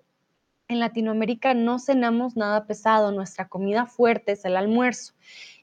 en 0.69 0.81
Latinoamérica 0.81 1.55
no 1.55 1.79
cenamos 1.79 2.37
nada 2.37 2.67
pesado, 2.67 3.13
nuestra 3.13 3.49
comida 3.49 3.87
fuerte 3.87 4.33
es 4.33 4.45
el 4.45 4.57
almuerzo. 4.57 5.15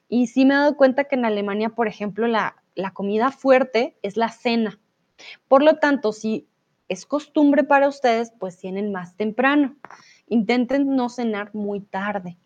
Y 0.08 0.26
sí 0.26 0.44
me 0.44 0.54
he 0.54 0.56
dado 0.58 0.76
cuenta 0.76 1.04
que 1.04 1.14
en 1.16 1.24
Alemania, 1.24 1.70
por 1.70 1.88
ejemplo, 1.88 2.26
la, 2.26 2.56
comida 2.94 3.30
fuerte 3.30 3.96
es 4.02 4.16
la 4.16 4.30
cena. 4.30 4.80
Por 5.48 5.62
lo 5.62 5.76
tanto, 5.76 6.12
si 6.12 6.48
es 6.88 7.06
costumbre 7.06 7.62
para 7.62 7.88
ustedes, 7.88 8.32
pues 8.38 8.58
tienen 8.58 8.90
más 8.90 9.16
temprano. 9.16 9.76
Intenten 10.30 10.96
no 10.96 11.10
cenar 11.10 11.54
muy 11.54 11.80
tarde. 11.80 12.38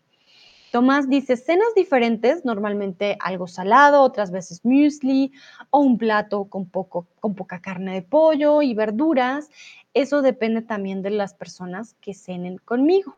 Tomás 0.71 1.07
dice, 1.07 1.37
cenas 1.37 1.73
diferentes, 1.73 2.43
normalmente 2.43 3.15
algo 3.21 3.47
salado, 3.47 4.01
otras 4.01 4.29
veces 4.29 4.65
muesli 4.65 5.31
o 5.69 5.79
un 5.79 5.97
plato 5.97 6.49
con, 6.49 6.65
poco, 6.65 7.07
con 7.21 7.33
poca 7.33 7.61
carne 7.61 7.93
de 7.93 8.01
pollo 8.01 8.61
y 8.61 8.73
verduras. 8.73 9.49
Eso 9.93 10.21
depende 10.21 10.61
también 10.61 11.01
de 11.01 11.11
las 11.11 11.33
personas 11.33 11.93
que 12.01 12.13
cenen 12.13 12.57
conmigo. 12.57 13.15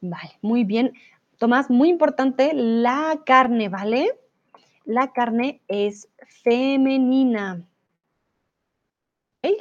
Vale, 0.00 0.38
muy 0.40 0.64
bien. 0.64 0.94
Tomás, 1.36 1.68
muy 1.68 1.90
importante, 1.90 2.52
la 2.54 3.20
carne, 3.26 3.68
¿vale? 3.68 4.18
La 4.86 5.12
carne 5.12 5.60
es 5.68 6.08
femenina. 6.42 7.62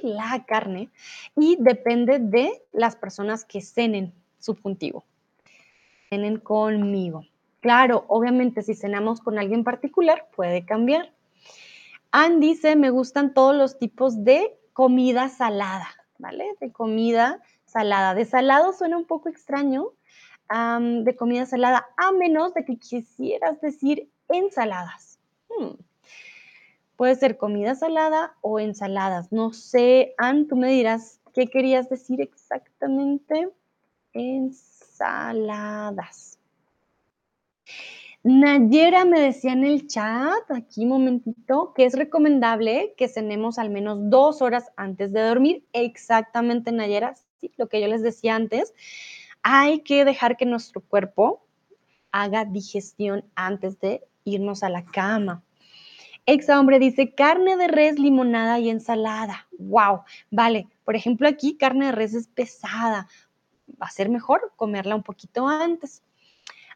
La 0.02 0.46
carne. 0.48 0.92
Y 1.36 1.58
depende 1.60 2.20
de 2.20 2.64
las 2.72 2.96
personas 2.96 3.44
que 3.44 3.60
cenen, 3.60 4.14
subjuntivo. 4.44 5.06
Cenen 6.10 6.38
conmigo. 6.38 7.26
Claro, 7.62 8.06
obviamente 8.10 8.62
si 8.62 8.76
cenamos 8.76 9.22
con 9.22 9.40
alguien 9.40 9.64
particular 9.64 10.28
puede 10.36 10.66
cambiar. 10.66 11.14
Ann 12.12 12.40
dice, 12.40 12.76
me 12.76 12.90
gustan 12.90 13.34
todos 13.34 13.56
los 13.56 13.80
tipos 13.80 14.24
de 14.24 14.56
comida 14.74 15.30
salada, 15.30 15.88
¿vale? 16.20 16.46
De 16.60 16.72
comida 16.72 17.42
salada. 17.66 18.14
De 18.14 18.26
salado 18.26 18.74
suena 18.74 18.98
un 18.98 19.06
poco 19.06 19.30
extraño, 19.30 19.94
de 20.50 21.16
comida 21.16 21.46
salada, 21.46 21.88
a 21.98 22.12
menos 22.12 22.54
de 22.54 22.66
que 22.66 22.78
quisieras 22.78 23.60
decir 23.62 24.10
ensaladas. 24.30 25.18
Hmm. 25.50 25.72
Puede 26.98 27.16
ser 27.16 27.38
comida 27.38 27.74
salada 27.74 28.36
o 28.42 28.60
ensaladas. 28.60 29.32
No 29.32 29.54
sé, 29.54 30.14
Ann, 30.18 30.48
tú 30.48 30.56
me 30.56 30.70
dirás 30.70 31.20
qué 31.34 31.48
querías 31.48 31.90
decir 31.90 32.22
exactamente. 32.22 33.50
Ensaladas. 34.14 35.10
Nayera 38.24 39.04
me 39.04 39.20
decía 39.20 39.52
en 39.52 39.66
el 39.66 39.88
chat, 39.88 40.50
aquí 40.50 40.84
un 40.84 40.90
momentito, 40.90 41.74
que 41.76 41.86
es 41.86 41.94
recomendable 41.94 42.94
que 42.98 43.10
cenemos 43.10 43.60
al 43.60 43.70
menos 43.70 43.98
dos 44.04 44.42
horas 44.42 44.72
antes 44.78 45.12
de 45.12 45.22
dormir. 45.22 45.66
Exactamente, 45.74 46.72
Nayera, 46.72 47.16
sí, 47.42 47.52
lo 47.58 47.68
que 47.68 47.82
yo 47.82 47.88
les 47.88 48.02
decía 48.02 48.36
antes 48.36 48.74
hay 49.44 49.82
que 49.82 50.06
dejar 50.06 50.38
que 50.38 50.46
nuestro 50.46 50.82
cuerpo 50.82 51.46
haga 52.12 52.46
digestión 52.46 53.26
antes 53.36 53.80
de 53.80 54.02
irnos 54.24 54.64
a 54.64 54.70
la 54.70 54.86
cama. 54.86 55.44
Exa 56.26 56.58
hombre 56.58 56.80
dice 56.80 57.14
carne 57.14 57.58
de 57.58 57.68
res, 57.68 58.00
limonada 58.00 58.58
y 58.60 58.70
ensalada. 58.70 59.48
Wow, 59.58 60.04
vale. 60.32 60.70
Por 60.86 60.96
ejemplo, 60.96 61.28
aquí 61.28 61.58
carne 61.58 61.88
de 61.88 61.92
res 61.92 62.14
es 62.14 62.28
pesada. 62.28 63.10
Va 63.70 63.88
a 63.88 63.92
ser 63.92 64.10
mejor 64.10 64.52
comerla 64.56 64.96
un 64.96 65.04
poquito 65.04 65.48
antes. 65.48 66.02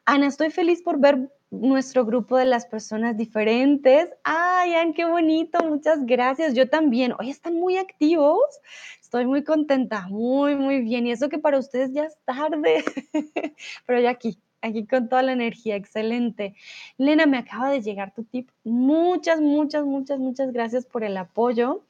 Ana, 0.06 0.28
estoy 0.28 0.52
feliz 0.52 0.82
por 0.82 1.00
ver 1.00 1.30
nuestro 1.50 2.06
grupo 2.06 2.38
de 2.38 2.46
las 2.46 2.66
personas 2.66 3.18
diferentes. 3.18 4.10
Ay, 4.24 4.74
Ann, 4.74 4.94
qué 4.94 5.06
bonito, 5.06 5.64
muchas 5.66 6.06
gracias. 6.06 6.54
Yo 6.54 6.70
también. 6.70 7.14
Hoy 7.20 7.30
están 7.30 7.56
muy 7.56 7.78
activos. 7.78 8.40
Estoy 9.02 9.26
muy 9.26 9.44
contenta, 9.44 10.08
muy, 10.08 10.56
muy 10.56 10.82
bien. 10.82 11.08
Y 11.08 11.12
eso 11.12 11.30
que 11.30 11.40
para 11.40 11.58
ustedes 11.58 11.94
ya 11.94 12.06
es 12.06 12.18
tarde, 12.26 12.84
pero 13.86 14.02
ya 14.02 14.10
aquí, 14.10 14.38
aquí 14.62 14.86
con 14.86 15.08
toda 15.10 15.24
la 15.24 15.34
energía, 15.34 15.76
excelente. 15.76 16.56
Lena, 16.98 17.26
me 17.26 17.38
acaba 17.38 17.70
de 17.70 17.82
llegar 17.82 18.14
tu 18.14 18.24
tip. 18.24 18.50
Muchas, 18.64 19.40
muchas, 19.40 19.86
muchas, 19.86 20.20
muchas 20.20 20.52
gracias 20.52 20.86
por 20.86 21.04
el 21.04 21.16
apoyo. 21.18 21.84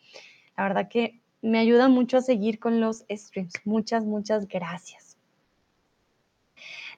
La 0.55 0.63
verdad 0.63 0.89
que 0.89 1.21
me 1.41 1.59
ayuda 1.59 1.87
mucho 1.87 2.17
a 2.17 2.21
seguir 2.21 2.59
con 2.59 2.81
los 2.81 3.05
streams. 3.09 3.53
Muchas, 3.65 4.05
muchas 4.05 4.47
gracias. 4.47 5.17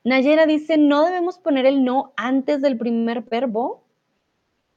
Nayera 0.04 0.46
dice, 0.46 0.78
¿no 0.78 1.06
debemos 1.06 1.38
poner 1.38 1.66
el 1.66 1.84
no 1.84 2.14
antes 2.16 2.62
del 2.62 2.78
primer 2.78 3.22
verbo? 3.22 3.84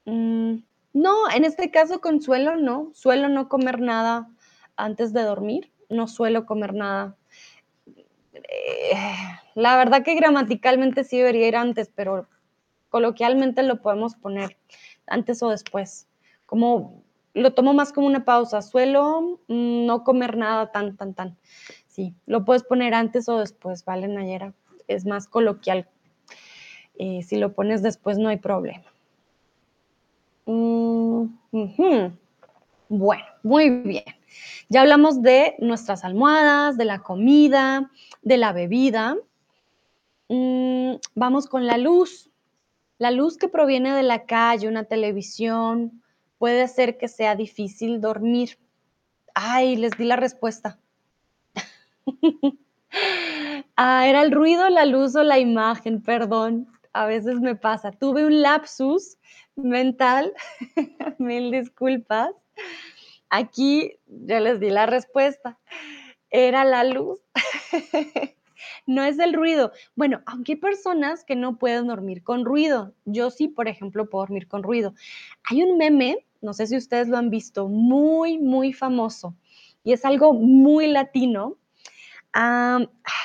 Mm, 0.05 0.57
no, 0.93 1.29
en 1.33 1.45
este 1.45 1.71
caso 1.71 2.01
consuelo 2.01 2.57
no. 2.57 2.91
Suelo 2.93 3.29
no 3.29 3.47
comer 3.47 3.79
nada 3.79 4.29
antes 4.75 5.13
de 5.13 5.23
dormir. 5.23 5.71
No 5.89 6.07
suelo 6.07 6.45
comer 6.45 6.73
nada. 6.73 7.15
Eh, 8.33 8.93
la 9.55 9.77
verdad 9.77 10.03
que 10.03 10.15
gramaticalmente 10.15 11.03
sí 11.03 11.17
debería 11.17 11.47
ir 11.47 11.55
antes, 11.55 11.89
pero 11.93 12.27
coloquialmente 12.89 13.63
lo 13.63 13.81
podemos 13.81 14.15
poner 14.15 14.57
antes 15.07 15.41
o 15.41 15.49
después. 15.49 16.07
Como 16.45 17.02
lo 17.33 17.53
tomo 17.53 17.73
más 17.73 17.91
como 17.91 18.07
una 18.07 18.25
pausa. 18.25 18.61
Suelo 18.61 19.39
mm, 19.47 19.85
no 19.85 20.03
comer 20.03 20.37
nada 20.37 20.71
tan, 20.71 20.95
tan, 20.97 21.13
tan. 21.13 21.37
Sí, 21.87 22.13
lo 22.25 22.45
puedes 22.45 22.63
poner 22.63 22.93
antes 22.93 23.29
o 23.29 23.39
después, 23.39 23.85
¿vale, 23.85 24.07
Nayera? 24.07 24.53
Es 24.87 25.05
más 25.05 25.27
coloquial. 25.27 25.87
Eh, 26.95 27.23
si 27.23 27.37
lo 27.37 27.53
pones 27.53 27.81
después 27.81 28.17
no 28.17 28.29
hay 28.29 28.37
problema. 28.37 28.85
Mm, 30.45 31.25
bueno, 32.89 33.23
muy 33.43 33.69
bien. 33.69 34.03
Ya 34.69 34.81
hablamos 34.81 35.21
de 35.21 35.55
nuestras 35.59 36.03
almohadas, 36.03 36.77
de 36.77 36.85
la 36.85 36.99
comida, 36.99 37.91
de 38.21 38.37
la 38.37 38.53
bebida. 38.53 39.15
Mm, 40.29 40.95
vamos 41.15 41.47
con 41.47 41.65
la 41.65 41.77
luz. 41.77 42.29
La 42.97 43.11
luz 43.11 43.37
que 43.37 43.47
proviene 43.47 43.93
de 43.93 44.03
la 44.03 44.25
calle, 44.25 44.67
una 44.67 44.85
televisión, 44.85 46.02
puede 46.43 46.61
hacer 46.61 46.97
que 46.97 47.07
sea 47.07 47.37
difícil 47.37 48.01
dormir. 48.01 48.59
Ay, 49.33 49.77
les 49.77 49.91
di 49.91 50.03
la 50.03 50.17
respuesta. 50.17 50.77
ah, 53.77 54.05
era 54.05 54.21
el 54.23 54.31
ruido, 54.33 54.69
la 54.69 54.83
luz 54.83 55.15
o 55.15 55.23
la 55.23 55.39
imagen, 55.39 56.01
perdón. 56.01 56.67
A 56.91 57.05
veces 57.05 57.39
me 57.39 57.55
pasa. 57.55 57.91
Tuve 57.91 58.25
un 58.25 58.41
lapsus 58.41 59.17
mental. 59.55 60.33
Mil 61.17 61.49
disculpas. 61.49 62.31
Aquí 63.29 63.93
yo 64.07 64.41
les 64.41 64.59
di 64.59 64.69
la 64.69 64.85
respuesta. 64.85 65.57
Era 66.29 66.65
la 66.65 66.83
luz. 66.83 67.19
no 68.85 69.05
es 69.05 69.17
el 69.17 69.31
ruido. 69.31 69.71
Bueno, 69.95 70.21
aunque 70.25 70.51
hay 70.51 70.57
personas 70.57 71.23
que 71.23 71.37
no 71.37 71.57
pueden 71.57 71.87
dormir 71.87 72.21
con 72.21 72.43
ruido. 72.43 72.93
Yo 73.05 73.29
sí, 73.29 73.47
por 73.47 73.69
ejemplo, 73.69 74.09
puedo 74.09 74.23
dormir 74.23 74.49
con 74.49 74.61
ruido. 74.61 74.93
Hay 75.49 75.63
un 75.63 75.77
meme, 75.77 76.25
no 76.43 76.53
sé 76.53 76.67
si 76.67 76.77
ustedes 76.77 77.07
lo 77.07 77.17
han 77.17 77.29
visto, 77.29 77.67
muy, 77.67 78.37
muy 78.37 78.73
famoso. 78.73 79.35
Y 79.83 79.93
es 79.93 80.05
algo 80.05 80.33
muy 80.33 80.87
latino. 80.87 81.57
Ah, 82.33 82.79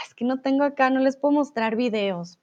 es 0.07 0.15
que 0.15 0.25
no 0.25 0.41
tengo 0.41 0.65
acá, 0.65 0.91
no 0.91 1.01
les 1.01 1.17
puedo 1.17 1.33
mostrar 1.33 1.77
videos. 1.77 2.39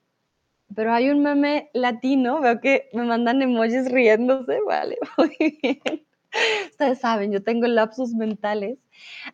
Pero 0.75 0.93
hay 0.93 1.09
un 1.09 1.21
meme 1.23 1.69
latino, 1.73 2.41
veo 2.41 2.59
que 2.59 2.89
me 2.93 3.03
mandan 3.03 3.41
emojis 3.41 3.91
riéndose, 3.91 4.59
vale, 4.67 4.97
muy 5.17 5.59
bien. 5.61 6.05
Ustedes 6.71 6.99
saben, 6.99 7.31
yo 7.31 7.43
tengo 7.43 7.67
lapsus 7.67 8.13
mentales. 8.13 8.79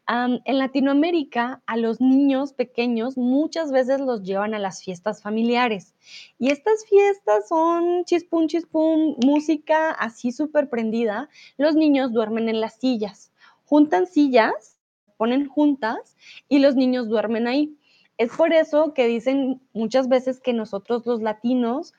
en 0.07 0.57
Latinoamérica, 0.57 1.61
a 1.65 1.77
los 1.77 2.01
niños 2.01 2.53
pequeños 2.53 3.17
muchas 3.17 3.71
veces 3.71 3.99
los 3.99 4.23
llevan 4.23 4.53
a 4.53 4.59
las 4.59 4.83
fiestas 4.83 5.21
familiares. 5.21 5.95
Y 6.37 6.51
estas 6.51 6.85
fiestas 6.85 7.47
son 7.47 8.05
chispum, 8.05 8.47
chispum, 8.47 9.15
música 9.25 9.91
así 9.91 10.31
súper 10.31 10.69
prendida. 10.69 11.29
Los 11.57 11.75
niños 11.75 12.13
duermen 12.13 12.49
en 12.49 12.61
las 12.61 12.75
sillas. 12.75 13.31
Juntan 13.65 14.05
sillas, 14.05 14.77
ponen 15.17 15.47
juntas 15.47 16.17
y 16.49 16.59
los 16.59 16.75
niños 16.75 17.07
duermen 17.07 17.47
ahí. 17.47 17.77
Es 18.17 18.31
por 18.35 18.53
eso 18.53 18.93
que 18.93 19.07
dicen 19.07 19.61
muchas 19.73 20.07
veces 20.07 20.39
que 20.39 20.53
nosotros 20.53 21.05
los 21.05 21.21
latinos, 21.21 21.93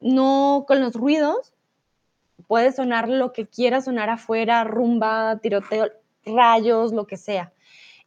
no 0.00 0.64
con 0.66 0.80
los 0.80 0.94
ruidos, 0.94 1.52
puede 2.46 2.72
sonar 2.72 3.08
lo 3.08 3.32
que 3.32 3.46
quiera 3.46 3.80
sonar 3.80 4.10
afuera, 4.10 4.64
rumba, 4.64 5.38
tiroteo, 5.40 5.88
rayos, 6.24 6.92
lo 6.92 7.06
que 7.06 7.16
sea. 7.16 7.52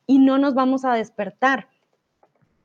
Y 0.07 0.19
no 0.19 0.37
nos 0.37 0.53
vamos 0.53 0.85
a 0.85 0.93
despertar. 0.93 1.67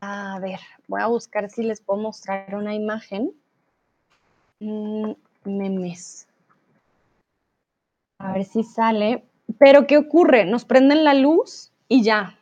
A 0.00 0.38
ver, 0.40 0.60
voy 0.88 1.00
a 1.00 1.06
buscar 1.06 1.50
si 1.50 1.62
les 1.62 1.80
puedo 1.80 2.00
mostrar 2.00 2.54
una 2.54 2.74
imagen. 2.74 3.32
Mm, 4.60 5.12
memes. 5.44 6.28
A 8.18 8.32
ver 8.32 8.44
si 8.44 8.62
sale. 8.62 9.24
Pero 9.58 9.86
¿qué 9.86 9.98
ocurre? 9.98 10.44
Nos 10.44 10.64
prenden 10.64 11.04
la 11.04 11.14
luz 11.14 11.72
y 11.88 12.02
ya. 12.02 12.38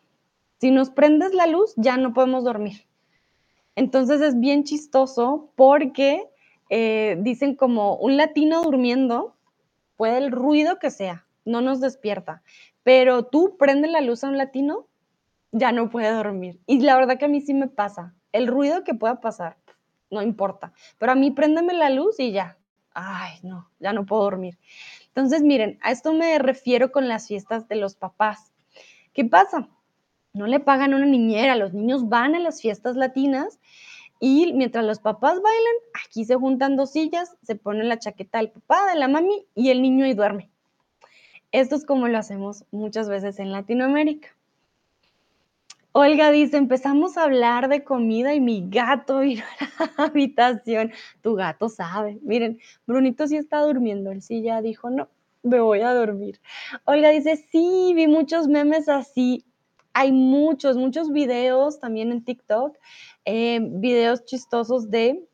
Si 0.61 0.71
nos 0.71 0.91
prendes 0.91 1.35
la 1.35 1.47
luz, 1.47 1.75
ya 1.77 1.97
no 1.97 2.15
podemos 2.15 2.45
dormir. 2.45 2.87
Entonces 3.77 4.21
es 4.21 4.39
bien 4.39 4.65
chistoso 4.65 5.51
porque 5.57 6.31
eh, 6.77 7.17
dicen 7.21 7.55
como 7.55 7.95
un 7.95 8.17
latino 8.17 8.61
durmiendo, 8.61 9.37
puede 9.95 10.19
el 10.19 10.33
ruido 10.33 10.81
que 10.81 10.91
sea, 10.91 11.25
no 11.45 11.61
nos 11.61 11.81
despierta, 11.81 12.43
pero 12.83 13.27
tú 13.27 13.57
prende 13.57 13.87
la 13.87 14.01
luz 14.01 14.25
a 14.25 14.29
un 14.29 14.37
latino, 14.37 14.89
ya 15.53 15.71
no 15.71 15.89
puede 15.89 16.11
dormir. 16.11 16.59
Y 16.67 16.81
la 16.81 16.97
verdad 16.97 17.17
que 17.17 17.27
a 17.27 17.29
mí 17.29 17.41
sí 17.41 17.55
me 17.55 17.69
pasa, 17.69 18.17
el 18.33 18.49
ruido 18.49 18.83
que 18.83 18.93
pueda 18.93 19.21
pasar, 19.21 19.57
no 20.11 20.21
importa, 20.21 20.73
pero 20.99 21.13
a 21.13 21.15
mí 21.15 21.31
préndeme 21.31 21.75
la 21.75 21.91
luz 21.91 22.19
y 22.19 22.33
ya, 22.33 22.59
ay, 22.93 23.39
no, 23.45 23.71
ya 23.79 23.93
no 23.93 24.05
puedo 24.05 24.23
dormir. 24.23 24.59
Entonces, 25.07 25.43
miren, 25.43 25.79
a 25.81 25.93
esto 25.93 26.13
me 26.13 26.41
refiero 26.41 26.91
con 26.91 27.07
las 27.07 27.29
fiestas 27.29 27.69
de 27.69 27.77
los 27.77 27.95
papás. 27.95 28.53
¿Qué 29.13 29.25
pasa? 29.25 29.69
No 30.33 30.49
le 30.49 30.59
pagan 30.59 30.93
una 30.93 31.07
niñera, 31.07 31.55
los 31.55 31.73
niños 31.73 32.09
van 32.09 32.35
a 32.35 32.41
las 32.41 32.61
fiestas 32.61 32.97
latinas 32.97 33.61
y 34.21 34.53
mientras 34.53 34.85
los 34.85 35.01
papás 35.01 35.41
bailan, 35.43 35.75
aquí 36.05 36.25
se 36.25 36.37
juntan 36.37 36.77
dos 36.77 36.93
sillas, 36.93 37.37
se 37.43 37.57
pone 37.57 37.85
la 37.85 37.99
chaqueta 37.99 38.39
del 38.39 38.51
papá, 38.51 38.87
de 38.93 38.99
la 38.99 39.09
mami 39.09 39.47
y 39.55 39.71
el 39.71 39.83
niño 39.83 40.07
y 40.07 40.15
duerme. 40.15 40.51
Esto 41.53 41.77
es 41.77 41.85
como 41.85 42.09
lo 42.09 42.19
hacemos 42.19 42.65
muchas 42.71 43.09
veces 43.09 43.39
en 43.39 43.53
Latinoamérica. 43.53 44.29
Olga 45.93 46.33
dice, 46.33 46.57
empezamos 46.57 47.17
a 47.17 47.23
hablar 47.23 47.69
de 47.69 47.85
comida 47.85 48.35
y 48.35 48.41
mi 48.41 48.69
gato 48.69 49.19
vino 49.21 49.45
a 49.79 49.85
la 49.97 50.05
habitación. 50.07 50.91
Tu 51.23 51.37
gato 51.37 51.69
sabe. 51.69 52.19
Miren, 52.23 52.59
Brunito 52.85 53.29
sí 53.29 53.37
está 53.37 53.61
durmiendo. 53.61 54.11
Él 54.11 54.21
sí 54.21 54.43
ya 54.43 54.61
dijo, 54.61 54.91
no, 54.91 55.09
me 55.45 55.61
voy 55.61 55.83
a 55.83 55.95
dormir. 55.95 56.41
Olga 56.85 57.11
dice, 57.11 57.37
sí, 57.37 57.93
vi 57.95 58.09
muchos 58.09 58.49
memes 58.49 58.89
así. 58.89 59.45
Hay 59.95 60.13
muchos, 60.13 60.77
muchos 60.77 61.13
videos 61.13 61.81
también 61.81 62.13
en 62.13 62.25
TikTok 62.25 62.77
eh, 63.25 63.61
videos 63.63 64.25
chistosos 64.25 64.91
de, 64.91 65.25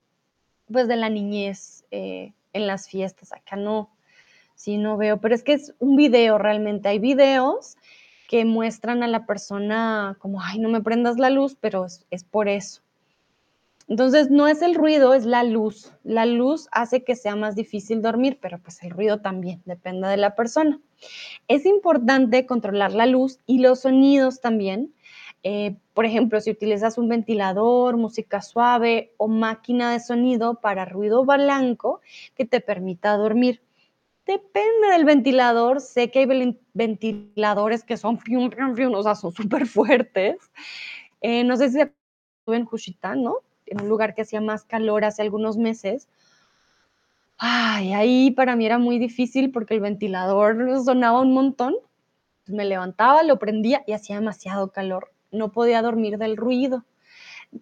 pues, 0.70 0.86
de 0.86 0.96
la 0.96 1.08
niñez 1.08 1.84
eh, 1.90 2.32
en 2.52 2.66
las 2.66 2.88
fiestas. 2.88 3.32
Acá 3.32 3.56
no, 3.56 3.90
sí, 4.54 4.76
no 4.76 4.96
veo, 4.96 5.20
pero 5.20 5.34
es 5.34 5.42
que 5.42 5.54
es 5.54 5.74
un 5.78 5.96
video 5.96 6.38
realmente. 6.38 6.88
Hay 6.88 6.98
videos 6.98 7.76
que 8.28 8.44
muestran 8.44 9.02
a 9.02 9.08
la 9.08 9.26
persona 9.26 10.16
como, 10.20 10.40
ay, 10.40 10.60
no 10.60 10.68
me 10.68 10.82
prendas 10.82 11.18
la 11.18 11.30
luz, 11.30 11.56
pero 11.60 11.86
es, 11.86 12.06
es 12.10 12.22
por 12.22 12.48
eso. 12.48 12.82
Entonces, 13.90 14.30
no 14.30 14.46
es 14.46 14.62
el 14.62 14.76
ruido, 14.76 15.14
es 15.14 15.26
la 15.26 15.42
luz. 15.42 15.92
La 16.04 16.24
luz 16.24 16.68
hace 16.70 17.02
que 17.02 17.16
sea 17.16 17.34
más 17.34 17.56
difícil 17.56 18.02
dormir, 18.02 18.38
pero 18.40 18.58
pues 18.60 18.80
el 18.84 18.90
ruido 18.90 19.20
también, 19.20 19.62
depende 19.66 20.06
de 20.06 20.16
la 20.16 20.36
persona. 20.36 20.80
Es 21.48 21.66
importante 21.66 22.46
controlar 22.46 22.92
la 22.92 23.06
luz 23.06 23.40
y 23.46 23.58
los 23.58 23.80
sonidos 23.80 24.40
también, 24.40 24.94
eh, 25.42 25.76
por 25.92 26.04
ejemplo, 26.04 26.40
si 26.40 26.52
utilizas 26.52 26.98
un 26.98 27.08
ventilador, 27.08 27.96
música 27.96 28.42
suave 28.42 29.12
o 29.16 29.26
máquina 29.26 29.92
de 29.92 29.98
sonido 29.98 30.60
para 30.60 30.84
ruido 30.84 31.24
blanco 31.24 32.00
que 32.36 32.44
te 32.44 32.60
permita 32.60 33.16
dormir. 33.16 33.60
Depende 34.24 34.88
del 34.92 35.04
ventilador. 35.04 35.80
Sé 35.80 36.12
que 36.12 36.20
hay 36.20 36.56
ventiladores 36.74 37.82
que 37.82 37.96
son, 37.96 38.20
fium, 38.20 38.50
o 38.94 39.02
sea, 39.02 39.16
son 39.16 39.32
súper 39.34 39.66
fuertes. 39.66 40.36
Eh, 41.22 41.42
no 41.42 41.56
sé 41.56 41.70
si 41.70 41.80
estuve 41.80 42.56
en 42.56 42.64
Juchitán, 42.66 43.24
¿no? 43.24 43.38
En 43.70 43.80
un 43.80 43.88
lugar 43.88 44.14
que 44.14 44.22
hacía 44.22 44.42
más 44.42 44.64
calor 44.64 45.04
hace 45.04 45.22
algunos 45.22 45.56
meses. 45.56 46.06
Ay, 47.38 47.94
ahí 47.94 48.30
para 48.32 48.54
mí 48.56 48.66
era 48.66 48.78
muy 48.78 48.98
difícil 48.98 49.50
porque 49.50 49.72
el 49.72 49.80
ventilador 49.80 50.84
sonaba 50.84 51.20
un 51.20 51.32
montón. 51.32 51.74
Me 52.46 52.66
levantaba, 52.66 53.22
lo 53.22 53.38
prendía 53.38 53.82
y 53.86 53.92
hacía 53.92 54.16
demasiado 54.16 54.70
calor 54.70 55.10
no 55.32 55.52
podía 55.52 55.82
dormir 55.82 56.18
del 56.18 56.36
ruido. 56.36 56.84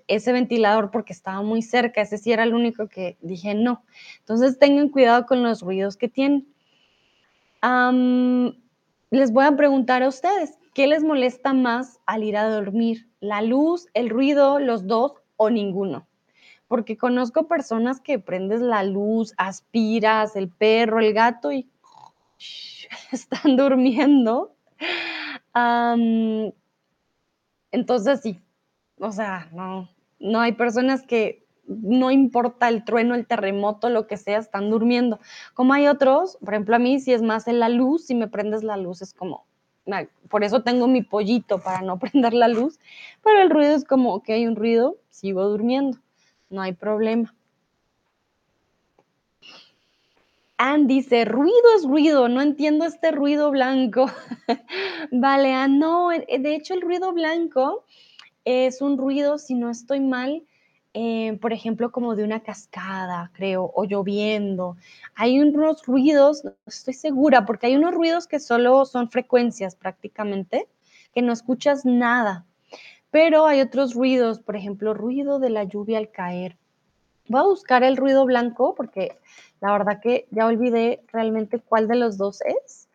ese 0.06 0.32
ventilador 0.32 0.90
porque 0.90 1.14
estaba 1.14 1.40
muy 1.40 1.62
cerca, 1.62 2.02
ese 2.02 2.18
sí 2.18 2.30
era 2.30 2.42
el 2.42 2.52
único 2.52 2.88
que 2.88 3.16
dije 3.22 3.54
no. 3.54 3.84
Entonces 4.18 4.58
tengan 4.58 4.90
cuidado 4.90 5.24
con 5.24 5.42
los 5.42 5.62
ruidos 5.62 5.96
que 5.96 6.08
tienen. 6.08 6.46
les 9.10 9.32
voy 9.32 9.44
a 9.46 9.56
preguntar 9.56 10.02
a 10.02 10.08
ustedes, 10.08 10.58
¿qué 10.74 10.86
les 10.86 11.02
molesta 11.02 11.54
más 11.54 12.00
al 12.04 12.22
ir 12.22 12.36
a 12.36 12.50
dormir? 12.50 13.08
¿La 13.20 13.40
luz, 13.40 13.86
el 13.94 14.10
ruido, 14.10 14.58
los 14.58 14.86
dos 14.86 15.14
o 15.38 15.48
ninguno? 15.48 16.06
Porque 16.66 16.98
conozco 16.98 17.48
personas 17.48 18.00
que 18.00 18.18
prendes 18.18 18.60
la 18.60 18.82
luz, 18.82 19.32
aspiras, 19.38 20.36
el 20.36 20.50
perro, 20.50 21.00
el 21.00 21.14
gato 21.14 21.50
y 21.50 21.66
están 23.12 23.56
durmiendo. 23.56 24.54
entonces 27.72 28.20
sí, 28.20 28.38
o 28.98 29.10
sea, 29.12 29.48
no, 29.52 29.88
no 30.18 30.40
hay 30.40 30.52
personas 30.52 31.02
que 31.02 31.46
no 31.68 32.10
importa 32.10 32.68
el 32.68 32.84
trueno, 32.84 33.14
el 33.14 33.26
terremoto, 33.26 33.90
lo 33.90 34.06
que 34.06 34.16
sea, 34.16 34.38
están 34.38 34.70
durmiendo. 34.70 35.20
Como 35.54 35.74
hay 35.74 35.86
otros, 35.86 36.38
por 36.40 36.54
ejemplo, 36.54 36.76
a 36.76 36.78
mí 36.78 36.98
si 36.98 37.12
es 37.12 37.22
más 37.22 37.46
en 37.46 37.60
la 37.60 37.68
luz, 37.68 38.06
si 38.06 38.14
me 38.14 38.28
prendes 38.28 38.62
la 38.62 38.76
luz 38.76 39.02
es 39.02 39.12
como, 39.14 39.46
por 40.28 40.44
eso 40.44 40.62
tengo 40.62 40.86
mi 40.86 41.02
pollito 41.02 41.58
para 41.58 41.82
no 41.82 41.98
prender 42.00 42.34
la 42.34 42.48
luz, 42.48 42.78
pero 43.22 43.40
el 43.40 43.50
ruido 43.50 43.74
es 43.74 43.84
como 43.84 44.22
que 44.22 44.34
hay 44.34 44.46
un 44.46 44.56
ruido, 44.56 44.96
sigo 45.10 45.44
durmiendo, 45.48 45.98
no 46.50 46.62
hay 46.62 46.72
problema. 46.72 47.34
Ann 50.60 50.88
dice, 50.88 51.24
ruido 51.24 51.54
es 51.76 51.84
ruido, 51.84 52.28
no 52.28 52.42
entiendo 52.42 52.84
este 52.84 53.12
ruido 53.12 53.52
blanco. 53.52 54.06
vale, 55.12 55.54
Ann, 55.54 55.78
no, 55.78 56.10
eh, 56.10 56.26
de 56.40 56.56
hecho 56.56 56.74
el 56.74 56.80
ruido 56.80 57.12
blanco 57.12 57.84
es 58.44 58.82
un 58.82 58.98
ruido, 58.98 59.38
si 59.38 59.54
no 59.54 59.70
estoy 59.70 60.00
mal, 60.00 60.42
eh, 61.00 61.38
por 61.40 61.52
ejemplo, 61.52 61.92
como 61.92 62.16
de 62.16 62.24
una 62.24 62.40
cascada, 62.40 63.30
creo, 63.32 63.70
o 63.72 63.84
lloviendo. 63.84 64.76
Hay 65.14 65.38
unos 65.38 65.86
ruidos, 65.86 66.42
no 66.42 66.54
estoy 66.66 66.94
segura, 66.94 67.46
porque 67.46 67.68
hay 67.68 67.76
unos 67.76 67.94
ruidos 67.94 68.26
que 68.26 68.40
solo 68.40 68.84
son 68.84 69.08
frecuencias 69.08 69.76
prácticamente, 69.76 70.66
que 71.14 71.22
no 71.22 71.32
escuchas 71.32 71.84
nada. 71.84 72.46
Pero 73.12 73.46
hay 73.46 73.60
otros 73.60 73.94
ruidos, 73.94 74.40
por 74.40 74.56
ejemplo, 74.56 74.92
ruido 74.92 75.38
de 75.38 75.50
la 75.50 75.62
lluvia 75.62 75.98
al 75.98 76.10
caer. 76.10 76.56
Voy 77.28 77.42
a 77.42 77.44
buscar 77.44 77.84
el 77.84 77.96
ruido 77.96 78.24
blanco 78.24 78.74
porque 78.74 79.16
la 79.60 79.70
verdad 79.70 80.00
que 80.02 80.26
ya 80.32 80.46
olvidé 80.46 81.04
realmente 81.12 81.60
cuál 81.60 81.86
de 81.86 81.94
los 81.94 82.18
dos 82.18 82.40
es. 82.40 82.88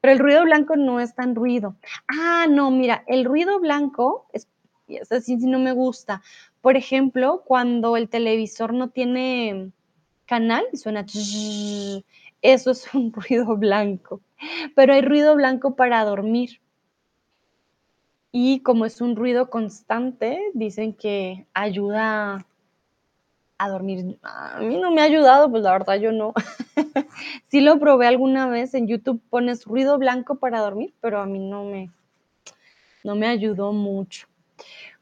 Pero 0.00 0.14
el 0.14 0.20
ruido 0.20 0.42
blanco 0.44 0.76
no 0.76 1.00
es 1.00 1.14
tan 1.14 1.34
ruido. 1.34 1.76
Ah, 2.08 2.46
no, 2.48 2.70
mira, 2.70 3.04
el 3.06 3.26
ruido 3.26 3.60
blanco, 3.60 4.26
es, 4.32 4.48
es 4.96 5.12
así 5.12 5.36
no 5.36 5.58
me 5.58 5.72
gusta. 5.72 6.22
Por 6.60 6.76
ejemplo, 6.76 7.42
cuando 7.44 7.96
el 7.96 8.08
televisor 8.08 8.72
no 8.72 8.88
tiene 8.90 9.72
canal 10.26 10.64
y 10.72 10.76
suena, 10.76 11.04
eso 12.42 12.70
es 12.70 12.94
un 12.94 13.12
ruido 13.12 13.56
blanco. 13.56 14.20
Pero 14.74 14.94
hay 14.94 15.02
ruido 15.02 15.34
blanco 15.34 15.76
para 15.76 16.04
dormir. 16.04 16.60
Y 18.32 18.60
como 18.60 18.86
es 18.86 19.00
un 19.00 19.14
ruido 19.14 19.50
constante, 19.50 20.40
dicen 20.54 20.94
que 20.94 21.46
ayuda 21.52 22.46
a 23.58 23.68
dormir. 23.68 24.18
A 24.22 24.60
mí 24.60 24.78
no 24.78 24.90
me 24.90 25.02
ha 25.02 25.04
ayudado, 25.04 25.50
pues 25.50 25.62
la 25.62 25.72
verdad 25.72 26.00
yo 26.00 26.12
no. 26.12 26.32
sí 27.48 27.60
lo 27.60 27.78
probé 27.78 28.06
alguna 28.06 28.48
vez, 28.48 28.74
en 28.74 28.88
YouTube 28.88 29.20
pones 29.28 29.66
ruido 29.66 29.98
blanco 29.98 30.36
para 30.36 30.60
dormir, 30.60 30.94
pero 31.00 31.20
a 31.20 31.26
mí 31.26 31.38
no 31.38 31.64
me, 31.64 31.90
no 33.04 33.14
me 33.14 33.28
ayudó 33.28 33.72
mucho. 33.72 34.26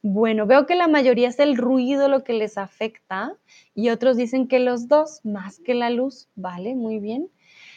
Bueno, 0.03 0.47
veo 0.47 0.67
que 0.67 0.75
la 0.75 0.89
mayoría 0.89 1.29
es 1.29 1.39
el 1.39 1.57
ruido 1.57 2.09
lo 2.09 2.25
que 2.25 2.33
les 2.33 2.59
afecta 2.59 3.37
y 3.75 3.91
otros 3.91 4.17
dicen 4.17 4.49
que 4.49 4.59
los 4.59 4.89
dos, 4.89 5.21
más 5.25 5.61
que 5.61 5.75
la 5.75 5.91
luz, 5.91 6.29
¿vale? 6.37 6.75
Muy 6.75 6.99
bien. 7.01 7.31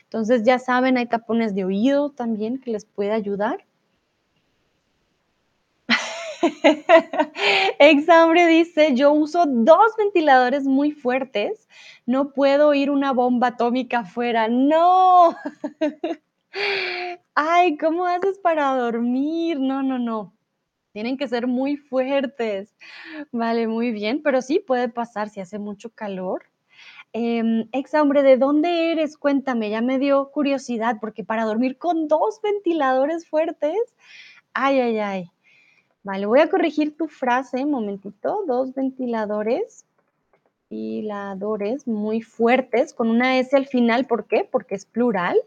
Entonces 0.03 0.43
ya 0.43 0.59
saben, 0.59 0.97
hay 0.97 1.07
tapones 1.07 1.55
de 1.55 1.65
oído 1.65 2.11
también 2.11 2.59
que 2.59 2.71
les 2.71 2.85
puede 2.85 3.11
ayudar. 3.11 3.65
Exambre 7.79 8.47
dice, 8.47 8.95
yo 8.95 9.11
uso 9.13 9.45
dos 9.47 9.95
ventiladores 9.97 10.65
muy 10.65 10.91
fuertes, 10.91 11.67
no 12.05 12.31
puedo 12.31 12.69
oír 12.69 12.89
una 12.89 13.11
bomba 13.13 13.47
atómica 13.47 13.99
afuera. 13.99 14.47
No. 14.49 15.35
Ay, 17.35 17.77
¿cómo 17.77 18.05
haces 18.05 18.39
para 18.39 18.75
dormir? 18.75 19.59
No, 19.59 19.83
no, 19.83 19.99
no. 19.99 20.33
Tienen 20.93 21.17
que 21.17 21.27
ser 21.27 21.47
muy 21.47 21.75
fuertes. 21.75 22.71
Vale, 23.31 23.67
muy 23.67 23.91
bien, 23.91 24.21
pero 24.23 24.41
sí 24.43 24.59
puede 24.59 24.89
pasar 24.89 25.29
si 25.29 25.39
hace 25.39 25.57
mucho 25.57 25.89
calor. 25.89 26.45
Eh, 27.13 27.67
ex 27.71 27.93
hombre, 27.95 28.21
¿de 28.21 28.37
dónde 28.37 28.91
eres? 28.91 29.17
Cuéntame, 29.17 29.71
ya 29.71 29.81
me 29.81 29.97
dio 29.97 30.29
curiosidad, 30.31 30.97
porque 31.01 31.23
para 31.23 31.45
dormir 31.45 31.77
con 31.77 32.07
dos 32.07 32.39
ventiladores 32.41 33.27
fuertes, 33.27 33.77
ay, 34.53 34.79
ay, 34.79 34.99
ay. 34.99 35.31
Vale, 36.03 36.27
voy 36.27 36.41
a 36.41 36.49
corregir 36.49 36.95
tu 36.95 37.07
frase, 37.07 37.65
momentito. 37.65 38.43
Dos 38.45 38.73
ventiladores, 38.75 39.85
ventiladores 40.69 41.87
muy 41.87 42.21
fuertes, 42.21 42.93
con 42.93 43.09
una 43.09 43.39
S 43.39 43.55
al 43.55 43.65
final. 43.67 44.05
¿Por 44.05 44.27
qué? 44.27 44.47
Porque 44.49 44.75
es 44.75 44.85
plural. 44.85 45.37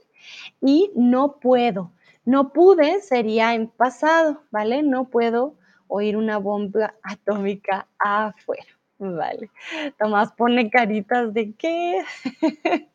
Y 0.60 0.90
no 0.96 1.36
puedo. 1.38 1.92
No 2.26 2.52
pude 2.52 3.00
sería 3.02 3.54
en 3.54 3.68
pasado, 3.68 4.42
¿vale? 4.50 4.82
No 4.82 5.04
puedo 5.04 5.54
oír 5.86 6.16
una 6.16 6.38
bomba 6.38 6.96
atómica 7.04 7.86
afuera, 8.00 8.66
¿vale? 8.98 9.48
Tomás 9.96 10.32
pone 10.32 10.68
caritas 10.68 11.32
de 11.32 11.54
qué. 11.54 12.02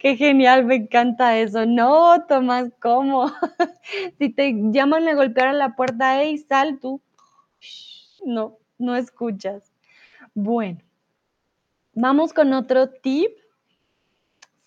Qué 0.00 0.16
genial, 0.16 0.66
me 0.66 0.74
encanta 0.76 1.38
eso. 1.38 1.64
No, 1.64 2.26
Tomás, 2.26 2.70
¿cómo? 2.78 3.32
si 4.18 4.28
te 4.28 4.52
llaman 4.54 5.08
a 5.08 5.14
golpear 5.14 5.48
a 5.48 5.52
la 5.54 5.74
puerta, 5.74 6.20
hey, 6.20 6.36
sal 6.36 6.78
tú. 6.78 7.00
No, 8.26 8.58
no 8.76 8.94
escuchas. 8.96 9.72
Bueno, 10.34 10.80
vamos 11.94 12.34
con 12.34 12.52
otro 12.52 12.90
tip. 12.90 13.32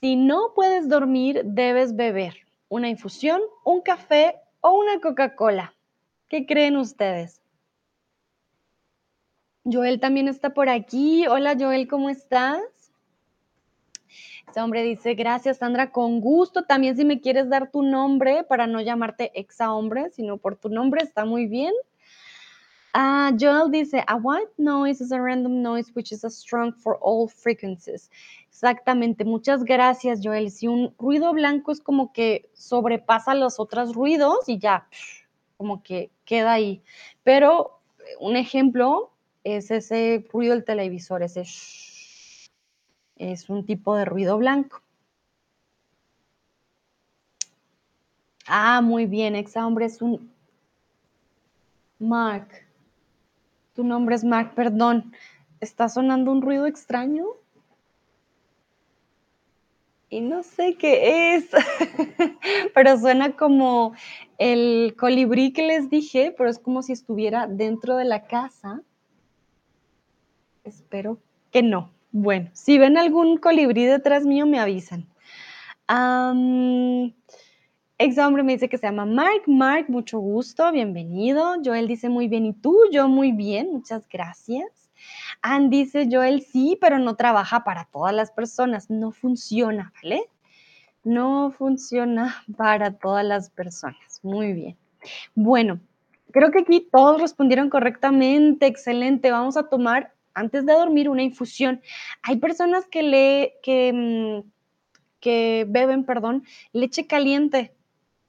Si 0.02 0.16
no 0.16 0.54
puedes 0.56 0.90
dormir, 0.90 1.44
debes 1.46 1.96
beber 1.96 2.34
una 2.72 2.88
infusión, 2.88 3.42
un 3.66 3.82
café 3.82 4.36
o 4.62 4.72
una 4.72 5.02
Coca-Cola. 5.02 5.76
¿Qué 6.30 6.46
creen 6.46 6.78
ustedes? 6.78 7.42
Joel 9.66 10.00
también 10.00 10.30
está 10.30 10.54
por 10.54 10.70
aquí. 10.70 11.28
Hola 11.28 11.58
Joel, 11.60 11.90
¿cómo 11.90 12.10
estás? 12.10 12.62
Este 14.48 14.62
hombre 14.62 14.84
dice, 14.84 15.16
gracias 15.16 15.58
Sandra, 15.58 15.92
con 15.92 16.22
gusto. 16.22 16.64
También 16.64 16.96
si 16.96 17.04
me 17.04 17.20
quieres 17.20 17.50
dar 17.50 17.72
tu 17.72 17.84
nombre 17.84 18.46
para 18.46 18.68
no 18.68 18.80
llamarte 18.80 19.38
exa 19.38 19.74
hombre, 19.74 20.10
sino 20.12 20.38
por 20.38 20.56
tu 20.56 20.70
nombre, 20.70 21.04
está 21.04 21.26
muy 21.26 21.48
bien. 21.48 21.74
Uh, 22.94 23.32
Joel 23.38 23.70
dice, 23.72 24.04
a 24.06 24.18
white 24.18 24.52
noise 24.58 25.00
is 25.00 25.14
a 25.14 25.22
random 25.22 25.62
noise 25.62 25.90
which 25.96 26.12
is 26.12 26.26
strong 26.28 26.74
for 26.74 26.98
all 26.98 27.28
frequencies. 27.28 28.10
Exactamente, 28.50 29.24
muchas 29.24 29.64
gracias 29.64 30.20
Joel. 30.22 30.52
Si 30.52 30.68
un 30.68 30.94
ruido 31.00 31.32
blanco 31.34 31.72
es 31.72 31.80
como 31.80 32.12
que 32.12 32.50
sobrepasa 32.54 33.34
los 33.34 33.60
otros 33.60 33.96
ruidos 33.96 34.48
y 34.48 34.60
ya, 34.60 34.88
como 35.58 35.82
que 35.82 36.12
queda 36.26 36.54
ahí. 36.54 36.84
Pero 37.24 37.80
un 38.20 38.36
ejemplo 38.36 39.12
es 39.46 39.72
ese 39.72 40.28
ruido 40.32 40.54
del 40.54 40.66
televisor, 40.66 41.24
ese 41.24 41.46
es 43.16 43.50
un 43.50 43.66
tipo 43.66 43.96
de 43.96 44.04
ruido 44.06 44.38
blanco. 44.38 44.82
Ah, 48.48 48.82
muy 48.82 49.06
bien, 49.06 49.36
exa 49.36 49.66
hombre 49.66 49.86
es 49.86 50.02
un 50.02 50.30
Mark. 52.00 52.71
Tu 53.74 53.84
nombre 53.84 54.16
es 54.16 54.24
Mark, 54.24 54.54
perdón. 54.56 55.14
¿Está 55.60 55.88
sonando 55.90 56.32
un 56.32 56.42
ruido 56.42 56.66
extraño? 56.66 57.26
Y 60.10 60.20
no 60.20 60.44
sé 60.44 60.76
qué 60.76 61.36
es, 61.36 61.50
pero 62.76 63.00
suena 63.00 63.32
como 63.38 63.94
el 64.38 64.94
colibrí 64.98 65.54
que 65.54 65.66
les 65.66 65.90
dije, 65.90 66.36
pero 66.38 66.50
es 66.50 66.60
como 66.60 66.84
si 66.84 66.92
estuviera 66.92 67.48
dentro 67.48 67.96
de 67.96 68.04
la 68.04 68.28
casa. 68.28 68.82
Espero 70.66 71.18
que 71.50 71.64
no. 71.64 71.92
Bueno, 72.12 72.50
si 72.52 72.78
ven 72.78 72.98
algún 72.98 73.38
colibrí 73.38 73.86
detrás 73.86 74.26
mío, 74.26 74.46
me 74.46 74.60
avisan. 74.60 75.08
Ex 78.04 78.18
hombre 78.18 78.42
me 78.42 78.54
dice 78.54 78.68
que 78.68 78.78
se 78.80 78.88
llama 78.88 79.06
Mark. 79.06 79.44
Mark, 79.46 79.86
mucho 79.88 80.20
gusto, 80.20 80.72
bienvenido. 80.72 81.56
Joel 81.64 81.88
dice 81.88 82.10
muy 82.10 82.28
bien, 82.28 82.46
¿y 82.48 82.54
tú? 82.54 82.76
Yo 82.92 83.08
muy 83.08 83.32
bien, 83.32 83.72
muchas 83.72 84.08
gracias. 84.10 84.90
Ann 85.44 85.70
dice, 85.70 86.08
Joel 86.12 86.42
sí, 86.42 86.78
pero 86.82 86.98
no 86.98 87.16
trabaja 87.16 87.64
para 87.64 87.86
todas 87.86 88.14
las 88.14 88.32
personas. 88.32 88.90
No 88.90 89.12
funciona, 89.12 89.94
¿vale? 90.02 90.24
No 91.04 91.52
funciona 91.52 92.44
para 92.58 92.92
todas 92.98 93.24
las 93.24 93.50
personas. 93.52 94.20
Muy 94.24 94.54
bien. 94.54 94.78
Bueno, 95.36 95.80
Creo 96.34 96.50
que 96.50 96.60
aquí 96.60 96.88
todos 96.90 97.20
respondieron 97.20 97.70
correctamente, 97.70 98.66
excelente. 98.66 99.32
Vamos 99.32 99.58
a 99.58 99.68
tomar 99.68 100.14
antes 100.34 100.66
de 100.66 100.72
dormir 100.72 101.10
una 101.10 101.24
infusión. 101.24 101.82
Hay 102.24 102.38
personas 102.38 102.88
que 102.88 103.04
le 103.04 103.56
que, 103.62 103.92
mm, 103.94 104.50
que 105.20 105.66
beben, 105.68 106.06
perdón, 106.06 106.46
leche 106.72 107.06
caliente 107.06 107.74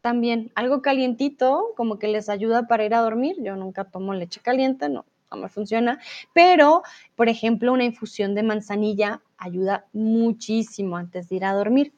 también, 0.02 0.52
algo 0.54 0.82
calientito, 0.82 1.72
como 1.76 1.98
que 1.98 2.08
les 2.08 2.28
ayuda 2.28 2.66
para 2.66 2.84
ir 2.84 2.94
a 2.94 3.00
dormir. 3.00 3.36
Yo 3.40 3.56
nunca 3.56 3.84
tomo 3.84 4.12
leche 4.12 4.40
caliente, 4.40 4.88
no, 4.88 5.06
no 5.30 5.36
me 5.38 5.48
funciona, 5.48 6.00
pero, 6.34 6.82
por 7.16 7.28
ejemplo, 7.28 7.72
una 7.72 7.84
infusión 7.84 8.34
de 8.34 8.42
manzanilla 8.42 9.22
ayuda 9.38 9.86
muchísimo 9.92 10.96
antes 10.96 11.28
de 11.28 11.36
ir 11.36 11.44
a 11.44 11.54
dormir. 11.54 11.94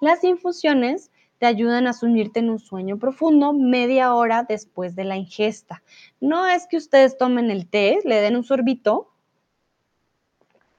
Las 0.00 0.24
infusiones 0.24 1.10
te 1.38 1.46
ayudan 1.46 1.86
a 1.86 1.92
sumirte 1.92 2.40
en 2.40 2.50
un 2.50 2.58
sueño 2.58 2.98
profundo 2.98 3.52
media 3.52 4.14
hora 4.14 4.44
después 4.48 4.94
de 4.94 5.04
la 5.04 5.16
ingesta. 5.16 5.82
No 6.20 6.46
es 6.46 6.66
que 6.66 6.76
ustedes 6.76 7.18
tomen 7.18 7.50
el 7.50 7.66
té, 7.66 7.98
le 8.04 8.20
den 8.20 8.36
un 8.36 8.44
sorbito 8.44 9.10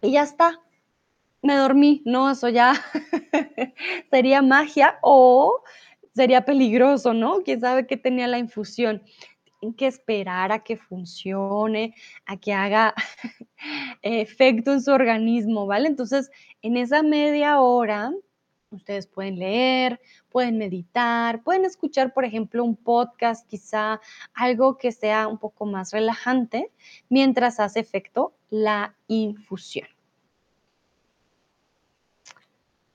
y 0.01 0.11
ya 0.11 0.23
está. 0.23 0.59
Me 1.41 1.55
dormí. 1.55 2.03
No, 2.05 2.29
eso 2.29 2.47
ya 2.49 2.73
sería 4.11 4.43
magia 4.43 4.99
o 5.01 5.63
sería 6.13 6.45
peligroso, 6.45 7.13
¿no? 7.13 7.41
Quién 7.43 7.61
sabe 7.61 7.87
qué 7.87 7.97
tenía 7.97 8.27
la 8.27 8.39
infusión. 8.39 9.01
Tienen 9.59 9.75
que 9.75 9.87
esperar 9.87 10.51
a 10.51 10.63
que 10.63 10.77
funcione, 10.77 11.95
a 12.25 12.37
que 12.37 12.53
haga 12.53 12.93
efecto 14.01 14.73
en 14.73 14.81
su 14.81 14.91
organismo, 14.91 15.65
¿vale? 15.67 15.87
Entonces, 15.87 16.31
en 16.61 16.77
esa 16.77 17.03
media 17.03 17.61
hora, 17.61 18.11
ustedes 18.71 19.07
pueden 19.07 19.37
leer, 19.37 19.99
pueden 20.29 20.57
meditar, 20.57 21.43
pueden 21.43 21.65
escuchar, 21.65 22.13
por 22.13 22.25
ejemplo, 22.25 22.63
un 22.63 22.75
podcast, 22.75 23.47
quizá 23.47 23.99
algo 24.33 24.77
que 24.77 24.91
sea 24.91 25.27
un 25.27 25.37
poco 25.37 25.65
más 25.65 25.91
relajante, 25.91 26.71
mientras 27.09 27.59
hace 27.59 27.79
efecto 27.79 28.33
la 28.49 28.95
infusión. 29.07 29.87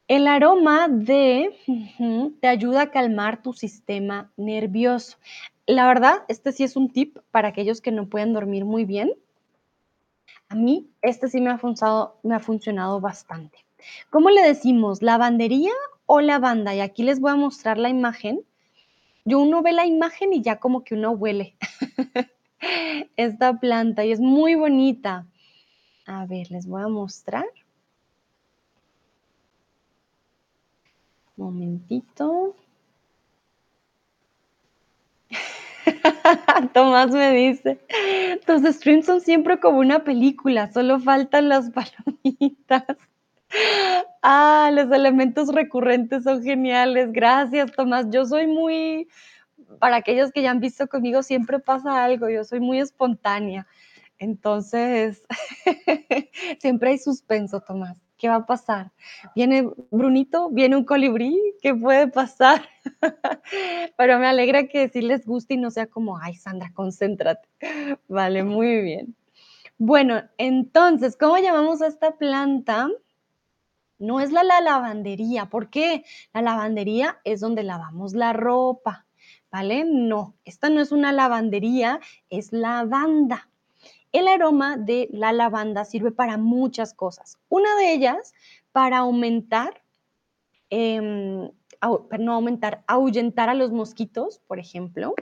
El 0.09 0.29
aroma 0.29 0.87
de 0.89 1.51
te 2.41 2.47
ayuda 2.47 2.83
a 2.83 2.91
calmar 2.93 3.43
tu 3.43 3.53
sistema 3.53 4.31
nervioso. 4.37 5.19
La 5.67 5.89
verdad, 5.89 6.23
este 6.29 6.53
sí 6.53 6.63
es 6.63 6.77
un 6.77 6.91
tip 6.91 7.19
para 7.33 7.49
aquellos 7.49 7.81
que 7.81 7.91
no 7.91 8.09
pueden 8.09 8.33
dormir 8.33 8.65
muy 8.65 8.85
bien. 8.85 9.11
A 10.49 10.55
mí, 10.55 10.89
este 11.03 11.29
sí 11.29 11.41
me 11.41 11.51
ha 11.51 11.59
funcionado, 11.59 12.21
me 12.23 12.37
ha 12.37 12.39
funcionado 12.39 13.01
bastante. 13.01 13.65
¿Cómo 14.09 14.31
le 14.31 14.43
decimos? 14.43 15.03
¿Lavandería 15.03 15.73
o 16.07 16.21
lavanda? 16.21 16.73
Y 16.73 16.81
aquí 16.81 17.03
les 17.03 17.19
voy 17.19 17.33
a 17.33 17.37
mostrar 17.37 17.77
la 17.77 17.89
imagen. 17.89 18.43
Yo 19.25 19.41
uno 19.41 19.61
ve 19.61 19.73
la 19.73 19.87
imagen 19.87 20.33
y 20.33 20.41
ya 20.41 20.61
como 20.61 20.85
que 20.85 20.95
uno 20.95 21.11
huele 21.11 21.57
esta 23.17 23.59
planta 23.59 24.05
y 24.05 24.13
es 24.13 24.21
muy 24.21 24.55
bonita. 24.55 25.27
A 26.07 26.27
ver, 26.27 26.49
les 26.53 26.69
voy 26.69 26.83
a 26.83 26.89
mostrar. 26.89 27.47
Momentito. 31.37 32.57
Tomás 36.73 37.11
me 37.11 37.31
dice, 37.33 37.79
tus 38.47 38.63
streams 38.77 39.07
son 39.07 39.21
siempre 39.21 39.61
como 39.61 39.79
una 39.79 40.05
película, 40.05 40.73
solo 40.73 40.99
faltan 41.01 41.49
las 41.49 41.71
palomitas. 41.73 42.85
Ah, 44.23 44.71
los 44.73 44.91
elementos 44.91 45.49
recurrentes 45.55 46.25
son 46.25 46.43
geniales. 46.43 47.13
Gracias, 47.13 47.73
Tomás. 47.73 48.07
Yo 48.11 48.25
soy 48.25 48.47
muy, 48.47 49.09
para 49.79 49.97
aquellos 49.97 50.33
que 50.33 50.43
ya 50.43 50.51
han 50.51 50.61
visto 50.61 50.89
conmigo, 50.89 51.23
siempre 51.23 51.61
pasa 51.61 52.05
algo. 52.05 52.29
Yo 52.29 52.45
soy 52.45 52.61
muy 52.61 52.81
espontánea. 52.81 53.67
Entonces, 54.19 55.25
siempre 56.61 56.91
hay 56.91 56.99
suspenso, 56.99 57.61
Tomás. 57.61 58.06
¿Qué 58.17 58.29
va 58.29 58.37
a 58.37 58.47
pasar? 58.47 58.93
¿Viene 59.35 59.69
Brunito? 59.91 60.49
¿Viene 60.51 60.77
un 60.77 60.85
colibrí? 60.85 61.39
¿Qué 61.61 61.75
puede 61.75 62.09
pasar? 62.09 62.67
Pero 63.99 64.19
me 64.19 64.27
alegra 64.27 64.69
que 64.69 64.89
sí 64.89 65.03
les 65.03 65.27
guste 65.27 65.55
y 65.55 65.57
no 65.59 65.71
sea 65.71 65.87
como, 65.87 66.19
ay, 66.19 66.35
Sandra, 66.35 66.73
concéntrate. 66.73 67.49
Vale, 68.09 68.43
muy 68.43 68.81
bien. 68.81 69.15
Bueno, 69.79 70.23
entonces, 70.39 71.17
¿cómo 71.19 71.37
llamamos 71.37 71.83
a 71.83 71.89
esta 71.89 72.17
planta? 72.17 72.89
No 73.99 74.21
es 74.21 74.33
la, 74.33 74.43
la 74.43 74.63
lavandería. 74.63 75.47
¿Por 75.47 75.69
qué? 75.69 76.05
La 76.33 76.41
lavandería 76.41 77.21
es 77.25 77.41
donde 77.41 77.63
lavamos 77.63 78.15
la 78.15 78.33
ropa, 78.33 79.07
¿vale? 79.51 79.85
No, 79.85 80.35
esta 80.45 80.71
no 80.71 80.81
es 80.81 80.93
una 80.93 81.13
lavandería, 81.13 82.01
es 82.31 82.53
lavanda. 82.53 83.51
El 84.13 84.29
aroma 84.29 84.77
de 84.77 85.09
la 85.13 85.33
lavanda 85.33 85.85
sirve 85.85 86.11
para 86.11 86.39
muchas 86.39 86.95
cosas. 86.95 87.39
Una 87.49 87.75
de 87.77 87.93
ellas, 87.93 88.35
para 88.73 88.99
aumentar, 88.99 89.83
para 90.69 92.23
no 92.23 92.33
aumentar, 92.33 92.85
ahuyentar 92.87 93.49
a 93.49 93.55
los 93.55 93.73
mosquitos, 93.73 94.41
por 94.47 94.59
ejemplo, 94.59 95.15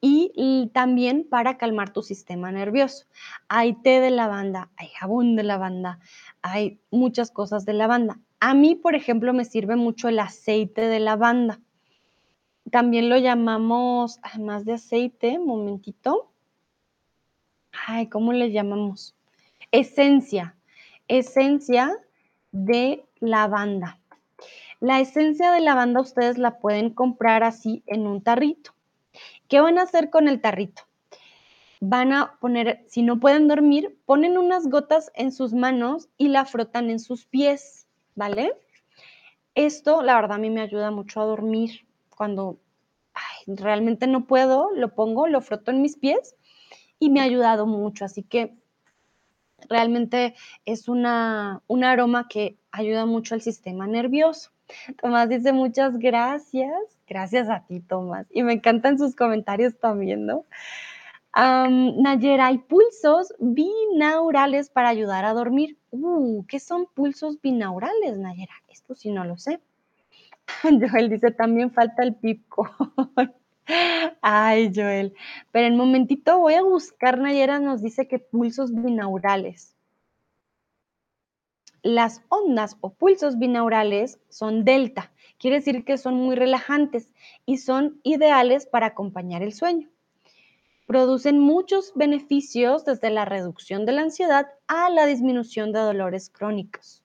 y, 0.00 0.70
también 0.72 1.26
para 1.28 1.58
calmar 1.58 1.92
tu 1.92 2.02
sistema 2.02 2.52
nervioso. 2.52 3.06
Hay 3.48 3.74
té 3.74 4.00
de 4.00 4.10
lavanda, 4.10 4.70
hay 4.76 4.88
jabón 4.88 5.36
de 5.36 5.42
lavanda, 5.42 5.98
hay 6.42 6.80
muchas 6.90 7.30
cosas 7.30 7.64
de 7.64 7.72
lavanda. 7.72 8.20
A 8.40 8.54
mí, 8.54 8.76
por 8.76 8.94
ejemplo, 8.94 9.32
me 9.32 9.44
sirve 9.44 9.76
mucho 9.76 10.08
el 10.08 10.20
aceite 10.20 10.82
de 10.82 11.00
lavanda. 11.00 11.60
También 12.70 13.08
lo 13.08 13.16
llamamos, 13.16 14.20
además 14.22 14.64
de 14.64 14.74
aceite, 14.74 15.38
momentito, 15.38 16.27
ay, 17.86 18.08
¿cómo 18.08 18.32
le 18.32 18.50
llamamos? 18.50 19.14
Esencia, 19.72 20.56
esencia 21.06 21.96
de 22.52 23.04
lavanda. 23.20 23.98
La 24.80 25.00
esencia 25.00 25.50
de 25.52 25.60
lavanda 25.60 26.00
ustedes 26.00 26.38
la 26.38 26.58
pueden 26.58 26.90
comprar 26.90 27.42
así 27.42 27.82
en 27.86 28.06
un 28.06 28.22
tarrito. 28.22 28.72
¿Qué 29.48 29.60
van 29.60 29.78
a 29.78 29.82
hacer 29.82 30.10
con 30.10 30.28
el 30.28 30.40
tarrito? 30.40 30.82
Van 31.80 32.12
a 32.12 32.38
poner, 32.40 32.84
si 32.88 33.02
no 33.02 33.20
pueden 33.20 33.48
dormir, 33.48 33.98
ponen 34.04 34.38
unas 34.38 34.68
gotas 34.68 35.10
en 35.14 35.32
sus 35.32 35.52
manos 35.52 36.08
y 36.16 36.28
la 36.28 36.44
frotan 36.44 36.90
en 36.90 36.98
sus 36.98 37.26
pies, 37.26 37.86
¿vale? 38.14 38.52
Esto, 39.54 40.02
la 40.02 40.14
verdad, 40.14 40.36
a 40.36 40.40
mí 40.40 40.50
me 40.50 40.60
ayuda 40.60 40.90
mucho 40.90 41.20
a 41.20 41.24
dormir. 41.24 41.86
Cuando 42.16 42.58
realmente 43.46 44.06
no 44.06 44.26
puedo, 44.26 44.70
lo 44.74 44.94
pongo, 44.94 45.26
lo 45.28 45.40
froto 45.40 45.70
en 45.70 45.82
mis 45.82 45.96
pies 45.96 46.36
y 46.98 47.10
me 47.10 47.20
ha 47.20 47.24
ayudado 47.24 47.66
mucho. 47.66 48.04
Así 48.04 48.22
que 48.22 48.54
realmente 49.68 50.34
es 50.64 50.88
una, 50.88 51.62
un 51.66 51.84
aroma 51.84 52.28
que 52.28 52.56
ayuda 52.70 53.06
mucho 53.06 53.34
al 53.34 53.42
sistema 53.42 53.86
nervioso. 53.86 54.50
Tomás 55.00 55.28
dice 55.28 55.52
muchas 55.52 55.98
gracias. 55.98 56.72
Gracias 57.06 57.48
a 57.48 57.64
ti, 57.66 57.80
Tomás. 57.80 58.26
Y 58.30 58.42
me 58.42 58.52
encantan 58.52 58.98
sus 58.98 59.16
comentarios 59.16 59.78
también, 59.78 60.26
¿no? 60.26 60.44
Nayera, 61.34 62.46
hay 62.46 62.58
pulsos 62.58 63.32
binaurales 63.38 64.70
para 64.70 64.88
ayudar 64.88 65.24
a 65.24 65.34
dormir. 65.34 65.78
Uh, 65.90 66.44
¿qué 66.46 66.58
son 66.58 66.86
pulsos 66.86 67.40
binaurales, 67.40 68.18
Nayera? 68.18 68.54
Esto 68.68 68.94
sí 68.94 69.10
no 69.10 69.24
lo 69.24 69.38
sé. 69.38 69.60
Joel 70.62 71.08
dice, 71.08 71.30
también 71.30 71.70
falta 71.70 72.02
el 72.02 72.14
pico. 72.14 72.68
Ay, 74.22 74.72
Joel. 74.74 75.14
Pero 75.52 75.66
en 75.66 75.76
momentito 75.76 76.38
voy 76.38 76.54
a 76.54 76.62
buscar, 76.62 77.18
Nayera 77.18 77.60
nos 77.60 77.82
dice 77.82 78.08
que 78.08 78.18
pulsos 78.18 78.72
binaurales. 78.72 79.74
Las 81.82 82.22
ondas 82.28 82.76
o 82.80 82.90
pulsos 82.90 83.38
binaurales 83.38 84.18
son 84.28 84.64
delta, 84.64 85.12
quiere 85.38 85.56
decir 85.56 85.84
que 85.84 85.96
son 85.96 86.14
muy 86.14 86.34
relajantes 86.34 87.14
y 87.46 87.58
son 87.58 88.00
ideales 88.02 88.66
para 88.66 88.86
acompañar 88.86 89.42
el 89.42 89.52
sueño. 89.52 89.88
Producen 90.86 91.38
muchos 91.38 91.92
beneficios 91.94 92.84
desde 92.84 93.10
la 93.10 93.26
reducción 93.26 93.86
de 93.86 93.92
la 93.92 94.02
ansiedad 94.02 94.48
a 94.66 94.90
la 94.90 95.06
disminución 95.06 95.70
de 95.72 95.80
dolores 95.80 96.30
crónicos. 96.30 97.04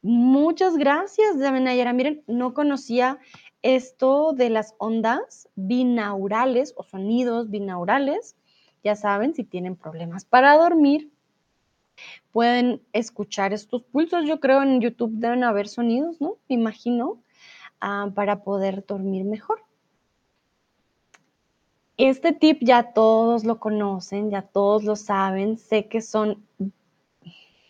Muchas 0.00 0.76
gracias, 0.76 1.36
Nayera. 1.36 1.92
Miren, 1.92 2.22
no 2.28 2.54
conocía 2.54 3.18
esto 3.62 4.32
de 4.32 4.50
las 4.50 4.74
ondas 4.78 5.48
binaurales 5.54 6.74
o 6.76 6.82
sonidos 6.82 7.50
binaurales. 7.50 8.36
Ya 8.84 8.94
saben, 8.94 9.34
si 9.34 9.44
tienen 9.44 9.76
problemas 9.76 10.24
para 10.24 10.56
dormir, 10.56 11.10
pueden 12.32 12.82
escuchar 12.92 13.52
estos 13.52 13.82
pulsos. 13.82 14.24
Yo 14.24 14.40
creo 14.40 14.62
en 14.62 14.80
YouTube 14.80 15.12
deben 15.14 15.44
haber 15.44 15.68
sonidos, 15.68 16.20
¿no? 16.20 16.36
Me 16.48 16.54
imagino, 16.54 17.22
ah, 17.80 18.10
para 18.14 18.42
poder 18.42 18.86
dormir 18.86 19.24
mejor. 19.24 19.60
Este 21.96 22.32
tip 22.32 22.58
ya 22.62 22.92
todos 22.92 23.44
lo 23.44 23.58
conocen, 23.58 24.30
ya 24.30 24.42
todos 24.42 24.84
lo 24.84 24.94
saben. 24.94 25.58
Sé 25.58 25.88
que 25.88 26.00
son 26.00 26.46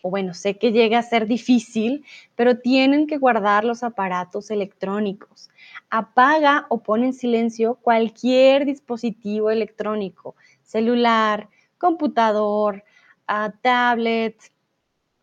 o 0.01 0.09
bueno, 0.09 0.33
sé 0.33 0.57
que 0.57 0.71
llega 0.71 0.99
a 0.99 1.03
ser 1.03 1.27
difícil, 1.27 2.05
pero 2.35 2.59
tienen 2.59 3.07
que 3.07 3.17
guardar 3.17 3.65
los 3.65 3.83
aparatos 3.83 4.49
electrónicos. 4.51 5.49
Apaga 5.89 6.65
o 6.69 6.81
pon 6.81 7.03
en 7.03 7.13
silencio 7.13 7.75
cualquier 7.75 8.65
dispositivo 8.65 9.49
electrónico, 9.51 10.35
celular, 10.63 11.49
computador, 11.77 12.83
ah, 13.27 13.53
tablet, 13.61 14.35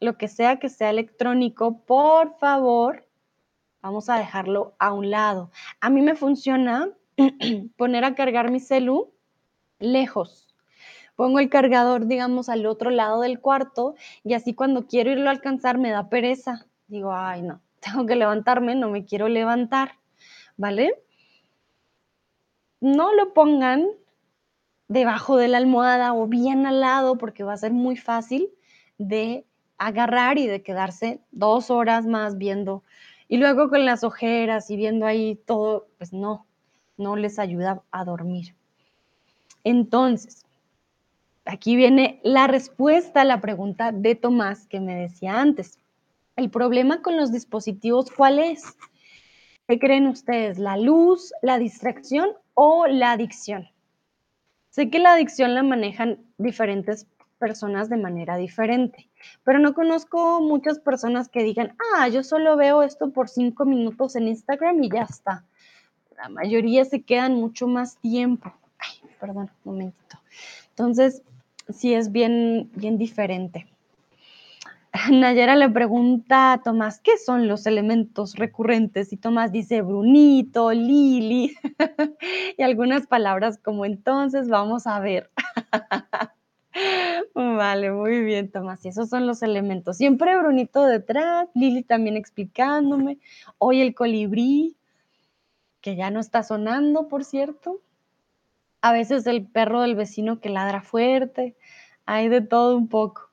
lo 0.00 0.18
que 0.18 0.28
sea 0.28 0.58
que 0.58 0.68
sea 0.68 0.90
electrónico, 0.90 1.80
por 1.80 2.36
favor, 2.38 3.06
vamos 3.80 4.08
a 4.08 4.18
dejarlo 4.18 4.74
a 4.78 4.92
un 4.92 5.10
lado. 5.10 5.50
A 5.80 5.90
mí 5.90 6.02
me 6.02 6.14
funciona 6.14 6.90
poner 7.76 8.04
a 8.04 8.14
cargar 8.14 8.50
mi 8.50 8.60
celu 8.60 9.12
lejos 9.78 10.45
pongo 11.16 11.40
el 11.40 11.48
cargador, 11.48 12.06
digamos, 12.06 12.48
al 12.48 12.66
otro 12.66 12.90
lado 12.90 13.22
del 13.22 13.40
cuarto 13.40 13.94
y 14.22 14.34
así 14.34 14.54
cuando 14.54 14.86
quiero 14.86 15.10
irlo 15.10 15.28
a 15.28 15.32
alcanzar 15.32 15.78
me 15.78 15.90
da 15.90 16.08
pereza. 16.08 16.66
Digo, 16.86 17.12
ay, 17.12 17.42
no, 17.42 17.60
tengo 17.80 18.06
que 18.06 18.14
levantarme, 18.16 18.74
no 18.74 18.90
me 18.90 19.04
quiero 19.04 19.28
levantar, 19.28 19.92
¿vale? 20.56 20.94
No 22.80 23.14
lo 23.14 23.32
pongan 23.32 23.86
debajo 24.88 25.36
de 25.36 25.48
la 25.48 25.58
almohada 25.58 26.14
o 26.14 26.26
bien 26.26 26.66
al 26.66 26.80
lado 26.80 27.18
porque 27.18 27.42
va 27.42 27.54
a 27.54 27.56
ser 27.56 27.72
muy 27.72 27.96
fácil 27.96 28.50
de 28.98 29.44
agarrar 29.78 30.38
y 30.38 30.46
de 30.46 30.62
quedarse 30.62 31.20
dos 31.32 31.70
horas 31.70 32.06
más 32.06 32.38
viendo. 32.38 32.82
Y 33.28 33.38
luego 33.38 33.68
con 33.68 33.84
las 33.84 34.04
ojeras 34.04 34.70
y 34.70 34.76
viendo 34.76 35.06
ahí 35.06 35.36
todo, 35.46 35.88
pues 35.98 36.12
no, 36.12 36.46
no 36.96 37.16
les 37.16 37.38
ayuda 37.38 37.82
a 37.90 38.04
dormir. 38.04 38.54
Entonces, 39.64 40.45
aquí 41.46 41.76
viene 41.76 42.20
la 42.22 42.46
respuesta 42.46 43.22
a 43.22 43.24
la 43.24 43.40
pregunta 43.40 43.92
de 43.92 44.14
Tomás 44.14 44.66
que 44.66 44.80
me 44.80 44.94
decía 44.94 45.40
antes. 45.40 45.78
El 46.36 46.50
problema 46.50 47.00
con 47.02 47.16
los 47.16 47.32
dispositivos, 47.32 48.10
¿cuál 48.10 48.38
es? 48.38 48.76
¿Qué 49.66 49.78
creen 49.78 50.06
ustedes? 50.06 50.58
¿La 50.58 50.76
luz, 50.76 51.32
la 51.42 51.58
distracción 51.58 52.30
o 52.54 52.86
la 52.86 53.12
adicción? 53.12 53.68
Sé 54.70 54.90
que 54.90 54.98
la 54.98 55.14
adicción 55.14 55.54
la 55.54 55.62
manejan 55.62 56.18
diferentes 56.36 57.06
personas 57.38 57.88
de 57.88 57.96
manera 57.96 58.36
diferente, 58.36 59.08
pero 59.44 59.58
no 59.58 59.74
conozco 59.74 60.40
muchas 60.40 60.78
personas 60.78 61.28
que 61.28 61.42
digan, 61.42 61.76
ah, 61.94 62.08
yo 62.08 62.22
solo 62.22 62.56
veo 62.56 62.82
esto 62.82 63.10
por 63.10 63.28
cinco 63.28 63.64
minutos 63.64 64.16
en 64.16 64.28
Instagram 64.28 64.82
y 64.82 64.90
ya 64.90 65.02
está. 65.02 65.44
La 66.16 66.28
mayoría 66.28 66.84
se 66.84 67.02
quedan 67.02 67.34
mucho 67.34 67.66
más 67.66 67.96
tiempo. 67.98 68.52
Ay, 68.78 69.10
perdón, 69.20 69.50
un 69.64 69.72
momentito. 69.72 70.18
Entonces, 70.70 71.22
sí 71.68 71.94
es 71.94 72.12
bien, 72.12 72.70
bien 72.74 72.98
diferente. 72.98 73.66
Nayera 75.10 75.56
le 75.56 75.68
pregunta 75.68 76.52
a 76.52 76.62
Tomás, 76.62 77.00
¿qué 77.00 77.18
son 77.18 77.48
los 77.48 77.66
elementos 77.66 78.36
recurrentes? 78.36 79.12
Y 79.12 79.16
Tomás 79.16 79.52
dice 79.52 79.82
Brunito, 79.82 80.72
Lili, 80.72 81.54
y 82.58 82.62
algunas 82.62 83.06
palabras 83.06 83.58
como 83.58 83.84
entonces 83.84 84.48
vamos 84.48 84.86
a 84.86 85.00
ver. 85.00 85.30
Vale, 87.34 87.90
muy 87.90 88.22
bien, 88.22 88.50
Tomás. 88.50 88.84
Y 88.84 88.88
esos 88.88 89.08
son 89.08 89.26
los 89.26 89.42
elementos. 89.42 89.96
Siempre 89.96 90.36
Brunito 90.38 90.84
detrás, 90.84 91.48
Lili 91.54 91.82
también 91.82 92.16
explicándome. 92.16 93.18
Hoy 93.58 93.80
el 93.80 93.94
colibrí, 93.94 94.76
que 95.80 95.96
ya 95.96 96.10
no 96.10 96.20
está 96.20 96.42
sonando, 96.42 97.08
por 97.08 97.24
cierto 97.24 97.80
a 98.88 98.92
veces 98.92 99.26
el 99.26 99.46
perro 99.46 99.80
del 99.80 99.96
vecino 99.96 100.40
que 100.40 100.48
ladra 100.48 100.80
fuerte, 100.80 101.56
hay 102.04 102.28
de 102.28 102.40
todo 102.40 102.76
un 102.76 102.88
poco. 102.88 103.30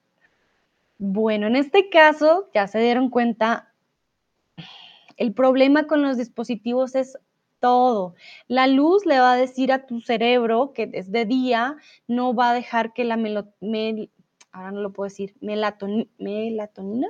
Bueno, 0.97 1.45
en 1.45 1.55
este 1.55 1.89
caso, 1.89 2.49
ya 2.55 2.67
se 2.67 2.79
dieron 2.79 3.09
cuenta, 3.09 3.71
el 5.15 5.33
problema 5.33 5.85
con 5.85 6.01
los 6.01 6.17
dispositivos 6.17 6.95
es 6.95 7.19
todo. 7.59 8.15
La 8.47 8.65
luz 8.65 9.05
le 9.05 9.19
va 9.19 9.33
a 9.33 9.37
decir 9.37 9.71
a 9.71 9.85
tu 9.85 10.01
cerebro 10.01 10.73
que 10.73 10.87
desde 10.87 11.25
día 11.25 11.77
no 12.07 12.33
va 12.33 12.49
a 12.49 12.53
dejar 12.53 12.93
que 12.93 13.03
la 13.03 13.13
ahora 13.13 14.71
no 14.71 14.81
lo 14.81 14.91
puedo 14.91 15.07
decir, 15.07 15.35
melatonina. 15.39 17.09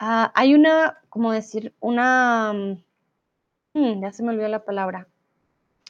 Ah, 0.00 0.32
hay 0.34 0.54
una, 0.54 0.98
como 1.08 1.30
decir, 1.30 1.72
una, 1.78 2.52
mm, 3.74 4.02
ya 4.02 4.12
se 4.12 4.22
me 4.24 4.30
olvidó 4.30 4.48
la 4.48 4.64
palabra, 4.64 5.06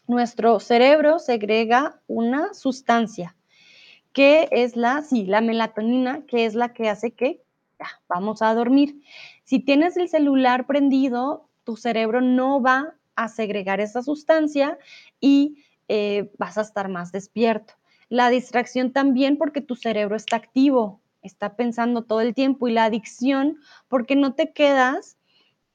nuestro 0.08 0.58
cerebro 0.58 1.18
segrega 1.18 2.00
una 2.06 2.54
sustancia 2.54 3.36
que 4.12 4.48
es 4.50 4.74
la, 4.74 5.02
sí, 5.02 5.26
la 5.26 5.40
melatonina, 5.40 6.26
que 6.26 6.44
es 6.44 6.54
la 6.54 6.72
que 6.72 6.88
hace 6.88 7.12
que 7.12 7.40
vamos 8.08 8.42
a 8.42 8.52
dormir. 8.52 9.00
Si 9.44 9.60
tienes 9.60 9.96
el 9.96 10.08
celular 10.08 10.66
prendido, 10.66 11.48
tu 11.62 11.76
cerebro 11.76 12.20
no 12.20 12.60
va 12.60 12.94
a 13.14 13.28
segregar 13.28 13.80
esa 13.80 14.02
sustancia 14.02 14.78
y 15.20 15.62
eh, 15.88 16.32
vas 16.38 16.58
a 16.58 16.62
estar 16.62 16.88
más 16.88 17.12
despierto. 17.12 17.74
La 18.08 18.30
distracción 18.30 18.92
también 18.92 19.36
porque 19.36 19.60
tu 19.60 19.76
cerebro 19.76 20.16
está 20.16 20.36
activo, 20.36 21.00
está 21.22 21.54
pensando 21.56 22.02
todo 22.02 22.20
el 22.20 22.34
tiempo 22.34 22.68
y 22.68 22.72
la 22.72 22.86
adicción 22.86 23.58
porque 23.88 24.16
no 24.16 24.34
te 24.34 24.52
quedas 24.52 25.16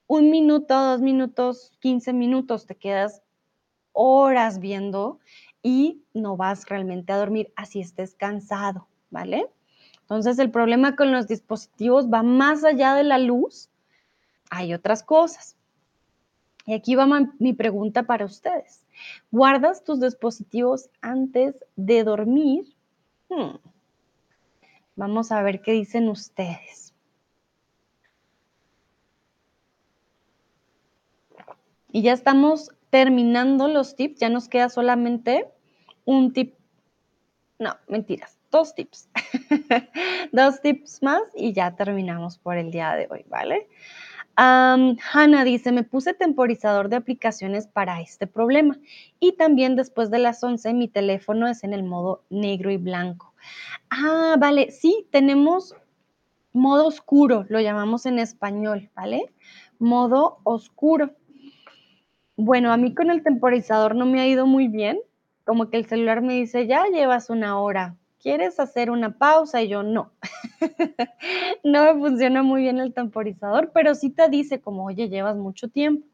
un 0.08 0.30
minuto, 0.30 0.74
dos 0.74 1.02
minutos, 1.02 1.72
15 1.80 2.14
minutos, 2.14 2.66
te 2.66 2.76
quedas 2.76 3.23
horas 3.94 4.60
viendo 4.60 5.20
y 5.62 6.04
no 6.14 6.36
vas 6.36 6.68
realmente 6.68 7.14
a 7.14 7.18
dormir 7.18 7.54
así 7.56 7.80
estés 7.80 8.16
cansado, 8.16 8.88
¿vale? 9.10 9.48
Entonces 10.02 10.38
el 10.40 10.52
problema 10.52 10.96
con 10.96 11.12
los 11.12 11.28
dispositivos 11.28 12.12
va 12.12 12.24
más 12.24 12.64
allá 12.64 12.94
de 12.96 13.04
la 13.04 13.18
luz, 13.18 13.70
hay 14.50 14.74
otras 14.74 15.02
cosas. 15.02 15.56
Y 16.66 16.74
aquí 16.74 16.96
va 16.96 17.08
mi 17.40 17.54
pregunta 17.54 18.04
para 18.04 18.26
ustedes. 18.26 18.86
¿Guardas 19.32 19.84
tus 19.84 20.00
dispositivos 20.00 20.90
antes 21.02 21.56
de 21.76 22.04
dormir? 22.04 22.74
Hmm. 23.30 23.58
Vamos 24.96 25.32
a 25.32 25.42
ver 25.42 25.62
qué 25.62 25.72
dicen 25.72 26.08
ustedes. 26.08 26.94
Y 31.92 32.02
ya 32.02 32.14
estamos 32.14 32.72
terminando 32.94 33.68
los 33.68 33.96
tips, 33.96 34.20
ya 34.20 34.30
nos 34.30 34.48
queda 34.48 34.70
solamente 34.70 35.48
un 36.06 36.32
tip, 36.32 36.54
no, 37.58 37.76
mentiras, 37.88 38.38
dos 38.52 38.76
tips, 38.76 39.10
dos 40.32 40.62
tips 40.62 41.02
más 41.02 41.24
y 41.36 41.54
ya 41.54 41.76
terminamos 41.76 42.38
por 42.38 42.56
el 42.56 42.70
día 42.70 42.94
de 42.94 43.08
hoy, 43.10 43.26
¿vale? 43.28 43.68
Um, 44.38 44.96
Hanna 45.12 45.44
dice, 45.44 45.72
me 45.72 45.82
puse 45.82 46.14
temporizador 46.14 46.88
de 46.88 46.98
aplicaciones 46.98 47.66
para 47.66 48.00
este 48.00 48.28
problema 48.28 48.78
y 49.20 49.38
también 49.38 49.76
después 49.76 50.12
de 50.12 50.20
las 50.20 50.44
11 50.44 50.76
mi 50.76 50.88
teléfono 50.88 51.48
es 51.48 51.64
en 51.64 51.74
el 51.74 51.82
modo 51.82 52.24
negro 52.30 52.70
y 52.70 52.78
blanco. 52.78 53.34
Ah, 53.90 54.36
vale, 54.38 54.70
sí, 54.70 55.08
tenemos 55.10 55.76
modo 56.52 56.86
oscuro, 56.86 57.48
lo 57.50 57.60
llamamos 57.60 58.06
en 58.06 58.20
español, 58.20 58.92
¿vale? 58.96 59.34
Modo 59.80 60.38
oscuro. 60.44 61.16
Bueno, 62.36 62.72
a 62.72 62.78
mí 62.78 62.96
con 62.96 63.12
el 63.12 63.24
temporizador 63.24 63.96
no 63.96 64.06
me 64.06 64.20
ha 64.20 64.28
ido 64.28 64.48
muy 64.48 64.68
bien, 64.68 65.00
como 65.46 65.70
que 65.70 65.78
el 65.78 65.86
celular 65.86 66.22
me 66.22 66.34
dice, 66.34 66.66
ya 66.68 66.86
llevas 66.86 67.30
una 67.30 67.60
hora, 67.60 67.96
¿quieres 68.20 68.60
hacer 68.60 68.90
una 68.90 69.18
pausa? 69.18 69.62
Y 69.62 69.68
yo 69.68 69.84
no. 69.84 70.12
no 71.64 71.84
me 71.84 72.00
funciona 72.00 72.42
muy 72.42 72.62
bien 72.64 72.80
el 72.80 72.94
temporizador, 72.94 73.72
pero 73.74 73.94
sí 73.94 74.10
te 74.10 74.30
dice 74.30 74.62
como, 74.62 74.86
oye, 74.86 75.10
llevas 75.10 75.36
mucho 75.38 75.68
tiempo. 75.68 76.08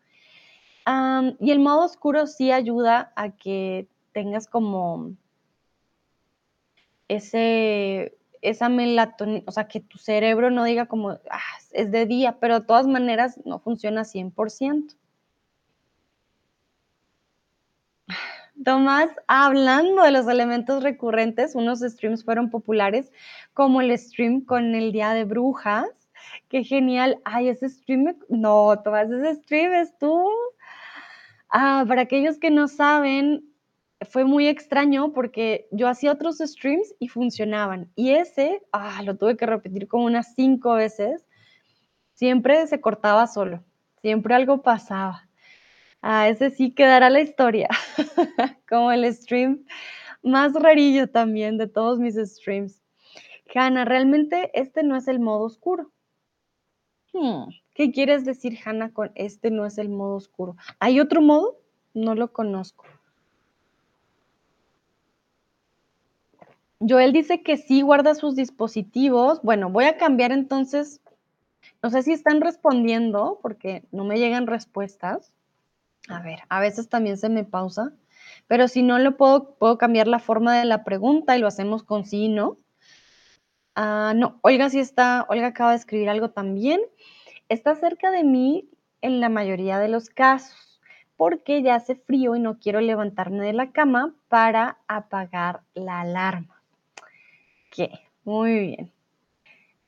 y 1.39 1.51
el 1.51 1.59
modo 1.59 1.85
oscuro 1.85 2.27
sí 2.27 2.51
ayuda 2.51 3.13
a 3.15 3.31
que 3.31 3.87
tengas 4.11 4.47
como 4.47 5.13
ese, 7.07 8.17
esa 8.41 8.69
melatonina, 8.69 9.43
o 9.47 9.51
sea, 9.51 9.67
que 9.67 9.79
tu 9.79 9.97
cerebro 9.97 10.49
no 10.51 10.63
diga 10.63 10.87
como, 10.87 11.11
ah, 11.11 11.39
es 11.71 11.91
de 11.91 12.05
día, 12.05 12.37
pero 12.39 12.59
de 12.59 12.65
todas 12.65 12.87
maneras 12.87 13.39
no 13.45 13.59
funciona 13.59 14.03
100%. 14.03 14.95
Tomás, 18.63 19.09
hablando 19.27 20.03
de 20.03 20.11
los 20.11 20.27
elementos 20.27 20.83
recurrentes, 20.83 21.55
unos 21.55 21.79
streams 21.79 22.25
fueron 22.25 22.49
populares, 22.49 23.11
como 23.53 23.79
el 23.79 23.97
stream 23.97 24.41
con 24.41 24.75
el 24.75 24.91
Día 24.91 25.13
de 25.13 25.23
Brujas. 25.23 25.87
Qué 26.49 26.63
genial. 26.63 27.19
Ay, 27.23 27.47
ese 27.49 27.69
stream, 27.69 28.15
no, 28.27 28.81
Tomás, 28.83 29.09
ese 29.09 29.41
stream 29.41 29.73
estuvo. 29.73 30.29
Ah, 31.49 31.85
para 31.87 32.01
aquellos 32.01 32.37
que 32.37 32.51
no 32.51 32.67
saben, 32.67 33.45
fue 34.01 34.25
muy 34.25 34.47
extraño 34.47 35.13
porque 35.13 35.67
yo 35.71 35.87
hacía 35.87 36.11
otros 36.11 36.39
streams 36.39 36.93
y 36.99 37.07
funcionaban. 37.07 37.89
Y 37.95 38.11
ese, 38.11 38.61
ah, 38.73 39.01
lo 39.03 39.15
tuve 39.15 39.37
que 39.37 39.45
repetir 39.45 39.87
como 39.87 40.05
unas 40.05 40.33
cinco 40.35 40.73
veces. 40.73 41.25
Siempre 42.13 42.67
se 42.67 42.81
cortaba 42.81 43.25
solo, 43.27 43.63
siempre 44.01 44.35
algo 44.35 44.61
pasaba. 44.61 45.28
Ah, 46.01 46.29
ese 46.29 46.49
sí 46.51 46.71
quedará 46.71 47.09
la 47.09 47.21
historia, 47.21 47.67
como 48.69 48.91
el 48.91 49.11
stream 49.13 49.65
más 50.23 50.53
rarillo 50.53 51.09
también 51.09 51.57
de 51.57 51.67
todos 51.67 51.99
mis 51.99 52.15
streams. 52.15 52.81
Hanna, 53.53 53.85
realmente 53.85 54.51
este 54.53 54.83
no 54.83 54.95
es 54.95 55.07
el 55.07 55.19
modo 55.19 55.45
oscuro. 55.45 55.91
Hmm, 57.13 57.49
¿Qué 57.73 57.91
quieres 57.91 58.23
decir, 58.25 58.59
Hanna, 58.63 58.93
con 58.93 59.11
este 59.15 59.51
no 59.51 59.65
es 59.65 59.77
el 59.77 59.89
modo 59.89 60.15
oscuro? 60.15 60.55
¿Hay 60.79 60.99
otro 60.99 61.21
modo? 61.21 61.57
No 61.93 62.13
lo 62.13 62.31
conozco. 62.31 62.85
Joel 66.79 67.11
dice 67.11 67.41
que 67.41 67.57
sí 67.57 67.81
guarda 67.81 68.15
sus 68.15 68.35
dispositivos. 68.35 69.41
Bueno, 69.41 69.69
voy 69.69 69.85
a 69.85 69.97
cambiar 69.97 70.31
entonces. 70.31 71.01
No 71.81 71.89
sé 71.89 72.03
si 72.03 72.13
están 72.13 72.41
respondiendo 72.41 73.39
porque 73.41 73.83
no 73.91 74.05
me 74.05 74.17
llegan 74.17 74.47
respuestas. 74.47 75.33
A 76.09 76.21
ver, 76.21 76.39
a 76.49 76.59
veces 76.59 76.89
también 76.89 77.17
se 77.17 77.29
me 77.29 77.43
pausa. 77.43 77.93
Pero 78.47 78.67
si 78.67 78.81
no 78.81 78.97
lo 78.97 79.15
puedo, 79.15 79.55
puedo 79.55 79.77
cambiar 79.77 80.07
la 80.07 80.19
forma 80.19 80.57
de 80.57 80.65
la 80.65 80.83
pregunta 80.83 81.37
y 81.37 81.39
lo 81.39 81.47
hacemos 81.47 81.83
con 81.83 82.05
sí 82.05 82.25
y 82.25 82.29
no. 82.29 82.57
Ah, 83.75 84.13
no, 84.15 84.39
Olga 84.41 84.69
sí 84.69 84.79
está, 84.79 85.25
Olga 85.29 85.47
acaba 85.47 85.71
de 85.71 85.77
escribir 85.77 86.09
algo 86.09 86.31
también. 86.31 86.81
Está 87.47 87.75
cerca 87.75 88.11
de 88.11 88.23
mí 88.23 88.69
en 89.01 89.21
la 89.21 89.29
mayoría 89.29 89.79
de 89.79 89.87
los 89.87 90.09
casos, 90.09 90.81
porque 91.15 91.61
ya 91.61 91.75
hace 91.75 91.95
frío 91.95 92.35
y 92.35 92.39
no 92.39 92.59
quiero 92.59 92.81
levantarme 92.81 93.45
de 93.45 93.53
la 93.53 93.71
cama 93.71 94.15
para 94.27 94.79
apagar 94.87 95.61
la 95.75 96.01
alarma. 96.01 96.61
¿Qué? 97.71 97.91
Muy 98.23 98.59
bien. 98.59 98.91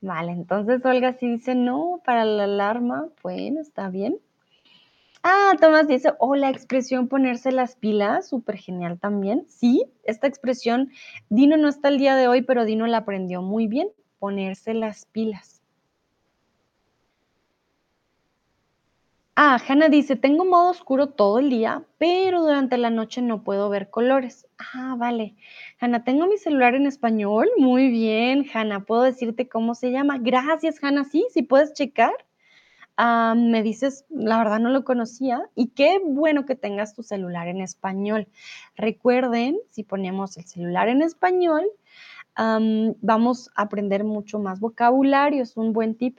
Vale, 0.00 0.32
entonces 0.32 0.84
Olga 0.84 1.14
sí 1.14 1.28
dice 1.28 1.54
no 1.54 2.00
para 2.04 2.24
la 2.24 2.44
alarma. 2.44 3.08
Bueno, 3.22 3.60
está 3.60 3.88
bien. 3.88 4.18
Ah, 5.24 5.54
Tomás 5.60 5.88
dice, 5.88 6.12
oh, 6.20 6.36
la 6.36 6.48
expresión 6.50 7.08
ponerse 7.08 7.50
las 7.50 7.74
pilas, 7.76 8.28
súper 8.28 8.56
genial 8.56 9.00
también. 9.00 9.46
Sí, 9.48 9.84
esta 10.04 10.26
expresión, 10.28 10.90
Dino 11.28 11.56
no 11.56 11.68
está 11.68 11.88
el 11.88 11.98
día 11.98 12.14
de 12.16 12.28
hoy, 12.28 12.42
pero 12.42 12.64
Dino 12.64 12.86
la 12.86 12.98
aprendió 12.98 13.42
muy 13.42 13.66
bien, 13.66 13.88
ponerse 14.20 14.74
las 14.74 15.06
pilas. 15.06 15.60
Ah, 19.36 19.58
Hanna 19.66 19.88
dice, 19.90 20.16
tengo 20.16 20.44
modo 20.44 20.70
oscuro 20.70 21.08
todo 21.08 21.38
el 21.38 21.50
día, 21.50 21.84
pero 21.98 22.40
durante 22.42 22.76
la 22.78 22.90
noche 22.90 23.20
no 23.22 23.44
puedo 23.44 23.68
ver 23.70 23.90
colores. 23.90 24.46
Ah, 24.58 24.94
vale. 24.98 25.36
Hanna, 25.80 26.04
tengo 26.04 26.26
mi 26.26 26.36
celular 26.38 26.74
en 26.74 26.86
español. 26.86 27.48
Muy 27.58 27.88
bien, 27.90 28.46
Hanna. 28.52 28.84
¿Puedo 28.84 29.02
decirte 29.02 29.48
cómo 29.48 29.74
se 29.74 29.90
llama? 29.90 30.18
Gracias, 30.18 30.82
Hanna. 30.82 31.04
Sí, 31.04 31.26
sí 31.30 31.42
puedes 31.42 31.72
checar. 31.74 32.12
Me 32.98 33.62
dices, 33.62 34.04
la 34.10 34.38
verdad 34.38 34.60
no 34.60 34.70
lo 34.70 34.84
conocía 34.84 35.42
y 35.54 35.68
qué 35.68 36.00
bueno 36.04 36.46
que 36.46 36.54
tengas 36.54 36.94
tu 36.94 37.02
celular 37.02 37.48
en 37.48 37.60
español. 37.60 38.28
Recuerden, 38.76 39.58
si 39.70 39.82
ponemos 39.82 40.36
el 40.36 40.44
celular 40.44 40.88
en 40.88 41.02
español, 41.02 41.64
vamos 42.36 43.50
a 43.56 43.62
aprender 43.62 44.04
mucho 44.04 44.38
más 44.38 44.60
vocabulario, 44.60 45.42
es 45.42 45.56
un 45.56 45.72
buen 45.72 45.96
tip. 45.96 46.18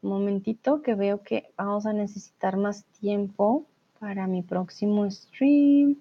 Un 0.00 0.10
momentito 0.10 0.82
que 0.82 0.94
veo 0.94 1.22
que 1.22 1.52
vamos 1.56 1.86
a 1.86 1.92
necesitar 1.92 2.56
más 2.56 2.84
tiempo 3.00 3.66
para 3.98 4.26
mi 4.26 4.42
próximo 4.42 5.10
stream. 5.10 5.96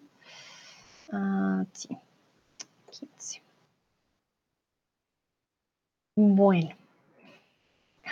Ah, 1.11 1.65
sí. 1.73 1.97
15. 2.91 3.41
Bueno. 6.15 6.86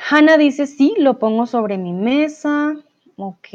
Hanna 0.10 0.38
dice, 0.38 0.68
sí, 0.68 0.94
lo 0.98 1.20
pongo 1.20 1.46
sobre 1.46 1.78
mi 1.78 1.94
mesa. 1.94 2.76
Ok. 3.18 3.48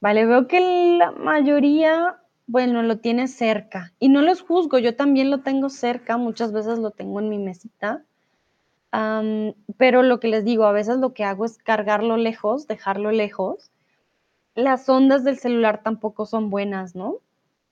Vale, 0.00 0.26
veo 0.26 0.48
que 0.48 0.60
la 0.98 1.12
mayoría, 1.12 2.20
bueno, 2.46 2.82
lo 2.82 2.98
tiene 2.98 3.28
cerca. 3.28 3.92
Y 3.98 4.08
no 4.08 4.20
los 4.22 4.42
juzgo, 4.42 4.78
yo 4.78 4.96
también 4.96 5.30
lo 5.30 5.40
tengo 5.40 5.70
cerca, 5.70 6.16
muchas 6.16 6.52
veces 6.52 6.78
lo 6.78 6.90
tengo 6.90 7.20
en 7.20 7.28
mi 7.28 7.38
mesita. 7.38 8.04
pero 9.78 10.02
lo 10.02 10.20
que 10.20 10.28
les 10.28 10.44
digo, 10.44 10.64
a 10.64 10.72
veces 10.72 10.98
lo 10.98 11.14
que 11.14 11.24
hago 11.24 11.44
es 11.44 11.58
cargarlo 11.58 12.16
lejos, 12.16 12.66
dejarlo 12.66 13.10
lejos. 13.10 13.70
Las 14.54 14.88
ondas 14.88 15.24
del 15.24 15.38
celular 15.38 15.82
tampoco 15.82 16.26
son 16.26 16.50
buenas, 16.50 16.94
¿no? 16.94 17.16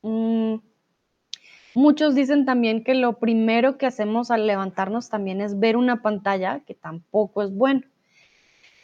Mm, 0.03 0.57
Muchos 1.75 2.15
dicen 2.15 2.45
también 2.45 2.83
que 2.83 2.95
lo 2.95 3.19
primero 3.19 3.79
que 3.79 3.87
hacemos 3.87 4.31
al 4.31 4.47
levantarnos 4.47 5.09
también 5.09 5.41
es 5.41 5.59
ver 5.59 5.77
una 5.77 6.03
pantalla, 6.03 6.61
que 6.67 6.75
tampoco 6.75 7.43
es 7.43 7.55
bueno. 7.55 7.83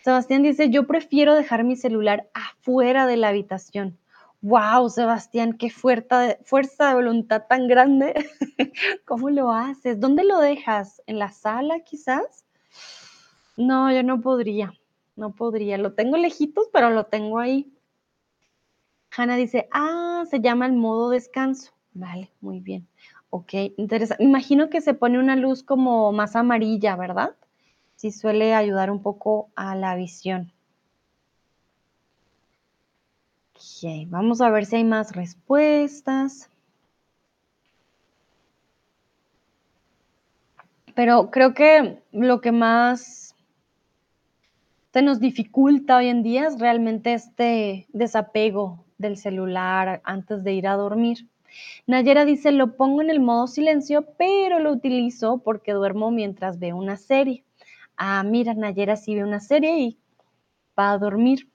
Sebastián 0.04 0.44
dice, 0.44 0.70
yo 0.70 0.86
prefiero 0.86 1.34
dejar 1.34 1.64
mi 1.64 1.74
celular 1.74 2.28
afuera 2.32 3.08
de 3.08 3.16
la 3.16 3.28
habitación. 3.28 3.98
¡Wow, 4.40 4.88
Sebastián! 4.88 5.54
¡Qué 5.54 5.70
fuerza, 5.70 6.36
fuerza 6.44 6.88
de 6.88 6.94
voluntad 6.94 7.42
tan 7.48 7.66
grande! 7.66 8.14
¿Cómo 9.04 9.30
lo 9.30 9.50
haces? 9.50 9.98
¿Dónde 9.98 10.22
lo 10.22 10.38
dejas? 10.38 11.02
¿En 11.06 11.18
la 11.18 11.32
sala 11.32 11.80
quizás? 11.80 12.44
No, 13.56 13.90
yo 13.90 14.04
no 14.04 14.20
podría, 14.20 14.72
no 15.16 15.34
podría. 15.34 15.78
Lo 15.78 15.94
tengo 15.94 16.16
lejitos, 16.16 16.68
pero 16.72 16.90
lo 16.90 17.06
tengo 17.06 17.40
ahí. 17.40 17.72
Hanna 19.16 19.34
dice, 19.34 19.68
ah, 19.72 20.22
se 20.30 20.40
llama 20.40 20.66
el 20.66 20.74
modo 20.74 21.10
descanso. 21.10 21.75
Vale, 21.96 22.30
muy 22.42 22.60
bien. 22.60 22.86
Ok, 23.30 23.54
interesante. 23.78 24.22
Imagino 24.22 24.68
que 24.68 24.82
se 24.82 24.92
pone 24.92 25.18
una 25.18 25.34
luz 25.34 25.62
como 25.62 26.12
más 26.12 26.36
amarilla, 26.36 26.94
¿verdad? 26.94 27.34
Sí 27.94 28.10
suele 28.10 28.54
ayudar 28.54 28.90
un 28.90 29.02
poco 29.02 29.48
a 29.56 29.74
la 29.74 29.96
visión. 29.96 30.52
Ok, 33.54 34.06
vamos 34.08 34.42
a 34.42 34.50
ver 34.50 34.66
si 34.66 34.76
hay 34.76 34.84
más 34.84 35.16
respuestas. 35.16 36.50
Pero 40.94 41.30
creo 41.30 41.54
que 41.54 42.02
lo 42.12 42.42
que 42.42 42.52
más 42.52 43.34
se 44.92 45.00
nos 45.00 45.18
dificulta 45.20 45.96
hoy 45.96 46.08
en 46.08 46.22
día 46.22 46.46
es 46.46 46.58
realmente 46.58 47.14
este 47.14 47.86
desapego 47.92 48.84
del 48.98 49.16
celular 49.16 50.02
antes 50.04 50.44
de 50.44 50.52
ir 50.52 50.66
a 50.68 50.74
dormir. 50.74 51.26
Nayera 51.86 52.24
dice, 52.24 52.52
lo 52.52 52.76
pongo 52.76 53.02
en 53.02 53.10
el 53.10 53.20
modo 53.20 53.46
silencio, 53.46 54.06
pero 54.18 54.58
lo 54.58 54.72
utilizo 54.72 55.38
porque 55.38 55.72
duermo 55.72 56.10
mientras 56.10 56.58
veo 56.58 56.76
una 56.76 56.96
serie. 56.96 57.44
Ah, 57.96 58.22
mira, 58.24 58.54
Nayera 58.54 58.96
sí 58.96 59.14
ve 59.14 59.24
una 59.24 59.40
serie 59.40 59.78
y 59.78 59.98
va 60.78 60.92
a 60.92 60.98
dormir. 60.98 61.48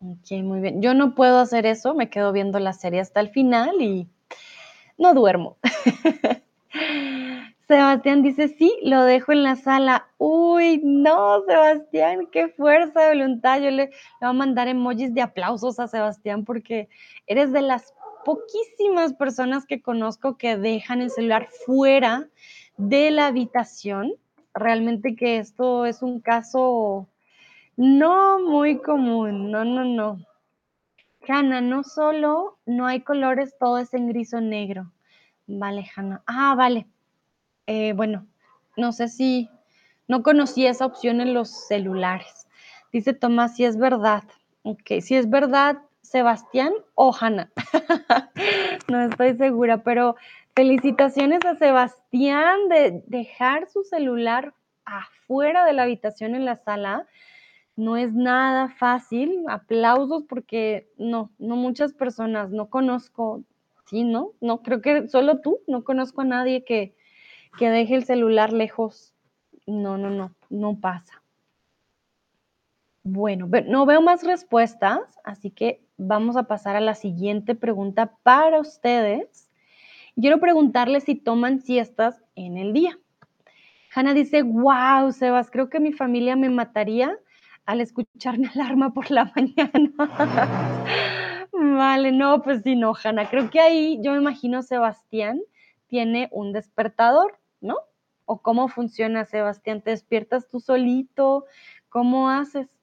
Ok, 0.00 0.32
muy 0.42 0.60
bien. 0.60 0.82
Yo 0.82 0.92
no 0.92 1.14
puedo 1.14 1.38
hacer 1.38 1.66
eso, 1.66 1.94
me 1.94 2.10
quedo 2.10 2.32
viendo 2.32 2.58
la 2.58 2.72
serie 2.72 3.00
hasta 3.00 3.20
el 3.20 3.30
final 3.30 3.80
y 3.80 4.08
no 4.98 5.14
duermo. 5.14 5.56
Sebastián 7.66 8.22
dice, 8.22 8.48
sí, 8.48 8.76
lo 8.82 9.04
dejo 9.04 9.32
en 9.32 9.42
la 9.42 9.56
sala. 9.56 10.08
Uy, 10.18 10.82
no, 10.84 11.42
Sebastián, 11.46 12.28
qué 12.30 12.48
fuerza 12.48 13.00
de 13.00 13.08
voluntad. 13.08 13.58
Yo 13.58 13.70
le, 13.70 13.86
le 13.86 13.90
voy 14.20 14.28
a 14.28 14.32
mandar 14.34 14.68
emojis 14.68 15.14
de 15.14 15.22
aplausos 15.22 15.80
a 15.80 15.88
Sebastián 15.88 16.44
porque 16.44 16.90
eres 17.26 17.52
de 17.52 17.62
las 17.62 17.94
poquísimas 18.24 19.14
personas 19.14 19.66
que 19.66 19.82
conozco 19.82 20.36
que 20.36 20.56
dejan 20.56 21.00
el 21.02 21.10
celular 21.10 21.48
fuera 21.66 22.28
de 22.76 23.10
la 23.10 23.26
habitación. 23.26 24.14
Realmente 24.54 25.16
que 25.16 25.38
esto 25.38 25.86
es 25.86 26.02
un 26.02 26.20
caso 26.20 27.08
no 27.76 28.38
muy 28.40 28.78
común, 28.78 29.50
no, 29.50 29.64
no, 29.64 29.84
no. 29.84 30.24
Hanna, 31.26 31.60
no 31.60 31.82
solo 31.84 32.58
no 32.66 32.86
hay 32.86 33.00
colores, 33.00 33.56
todo 33.58 33.78
es 33.78 33.94
en 33.94 34.08
gris 34.08 34.34
o 34.34 34.40
negro. 34.40 34.92
Vale, 35.46 35.84
Hanna. 35.94 36.22
Ah, 36.26 36.54
vale. 36.56 36.86
Eh, 37.66 37.92
bueno, 37.94 38.26
no 38.76 38.92
sé 38.92 39.08
si 39.08 39.48
no 40.06 40.22
conocí 40.22 40.66
esa 40.66 40.86
opción 40.86 41.20
en 41.20 41.34
los 41.34 41.50
celulares. 41.66 42.46
Dice 42.92 43.14
Tomás, 43.14 43.56
si 43.56 43.64
es 43.64 43.76
verdad. 43.76 44.22
Ok, 44.62 45.00
si 45.00 45.16
es 45.16 45.28
verdad, 45.28 45.78
Sebastián 46.14 46.72
o 46.94 47.12
Hanna. 47.12 47.50
no 48.88 49.00
estoy 49.00 49.36
segura, 49.36 49.82
pero 49.82 50.14
felicitaciones 50.54 51.44
a 51.44 51.56
Sebastián 51.56 52.68
de 52.68 53.02
dejar 53.08 53.68
su 53.68 53.82
celular 53.82 54.54
afuera 54.84 55.64
de 55.64 55.72
la 55.72 55.82
habitación 55.82 56.36
en 56.36 56.44
la 56.44 56.54
sala. 56.54 57.08
No 57.74 57.96
es 57.96 58.14
nada 58.14 58.68
fácil. 58.68 59.44
Aplausos 59.48 60.22
porque 60.28 60.88
no, 60.98 61.32
no 61.40 61.56
muchas 61.56 61.92
personas, 61.92 62.50
no 62.50 62.70
conozco, 62.70 63.42
sí, 63.86 64.04
¿no? 64.04 64.34
No, 64.40 64.62
creo 64.62 64.80
que 64.80 65.08
solo 65.08 65.40
tú, 65.40 65.58
no 65.66 65.82
conozco 65.82 66.20
a 66.20 66.26
nadie 66.26 66.62
que, 66.62 66.94
que 67.58 67.70
deje 67.70 67.96
el 67.96 68.04
celular 68.04 68.52
lejos. 68.52 69.16
No, 69.66 69.98
no, 69.98 70.10
no, 70.10 70.32
no 70.48 70.78
pasa. 70.78 71.24
Bueno, 73.02 73.50
no 73.66 73.84
veo 73.84 74.00
más 74.00 74.22
respuestas, 74.22 75.00
así 75.24 75.50
que 75.50 75.83
vamos 75.96 76.36
a 76.36 76.44
pasar 76.44 76.76
a 76.76 76.80
la 76.80 76.94
siguiente 76.94 77.54
pregunta 77.54 78.16
para 78.22 78.60
ustedes. 78.60 79.50
Quiero 80.16 80.38
preguntarles 80.38 81.04
si 81.04 81.14
toman 81.14 81.60
siestas 81.60 82.22
en 82.34 82.56
el 82.56 82.72
día. 82.72 82.98
Hanna 83.94 84.14
dice, 84.14 84.42
wow, 84.42 85.12
Sebas, 85.12 85.50
creo 85.50 85.70
que 85.70 85.80
mi 85.80 85.92
familia 85.92 86.36
me 86.36 86.50
mataría 86.50 87.16
al 87.64 87.80
escuchar 87.80 88.38
mi 88.38 88.46
alarma 88.54 88.92
por 88.92 89.10
la 89.10 89.32
mañana. 89.34 89.92
vale, 91.52 92.12
no, 92.12 92.42
pues 92.42 92.62
sí, 92.62 92.76
no, 92.76 92.92
Hanna. 93.02 93.28
Creo 93.28 93.50
que 93.50 93.60
ahí 93.60 93.98
yo 94.02 94.12
me 94.12 94.18
imagino 94.18 94.62
Sebastián 94.62 95.40
tiene 95.86 96.28
un 96.32 96.52
despertador, 96.52 97.38
¿no? 97.60 97.76
¿O 98.24 98.40
cómo 98.40 98.68
funciona, 98.68 99.24
Sebastián? 99.24 99.82
¿Te 99.82 99.90
despiertas 99.90 100.48
tú 100.48 100.58
solito? 100.58 101.44
¿Cómo 101.88 102.30
haces? 102.30 102.73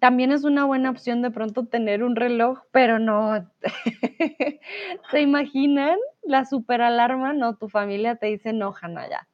También 0.00 0.32
es 0.32 0.44
una 0.44 0.64
buena 0.64 0.90
opción 0.90 1.22
de 1.22 1.30
pronto 1.30 1.66
tener 1.66 2.02
un 2.02 2.16
reloj, 2.16 2.60
pero 2.70 2.98
no. 2.98 3.48
¿Se 5.10 5.20
imaginan 5.20 5.98
la 6.22 6.44
super 6.44 6.82
alarma? 6.82 7.32
No, 7.32 7.56
tu 7.56 7.68
familia 7.68 8.16
te 8.16 8.26
dice, 8.26 8.52
no, 8.52 8.74
Hanna, 8.80 9.08
ya. 9.08 9.28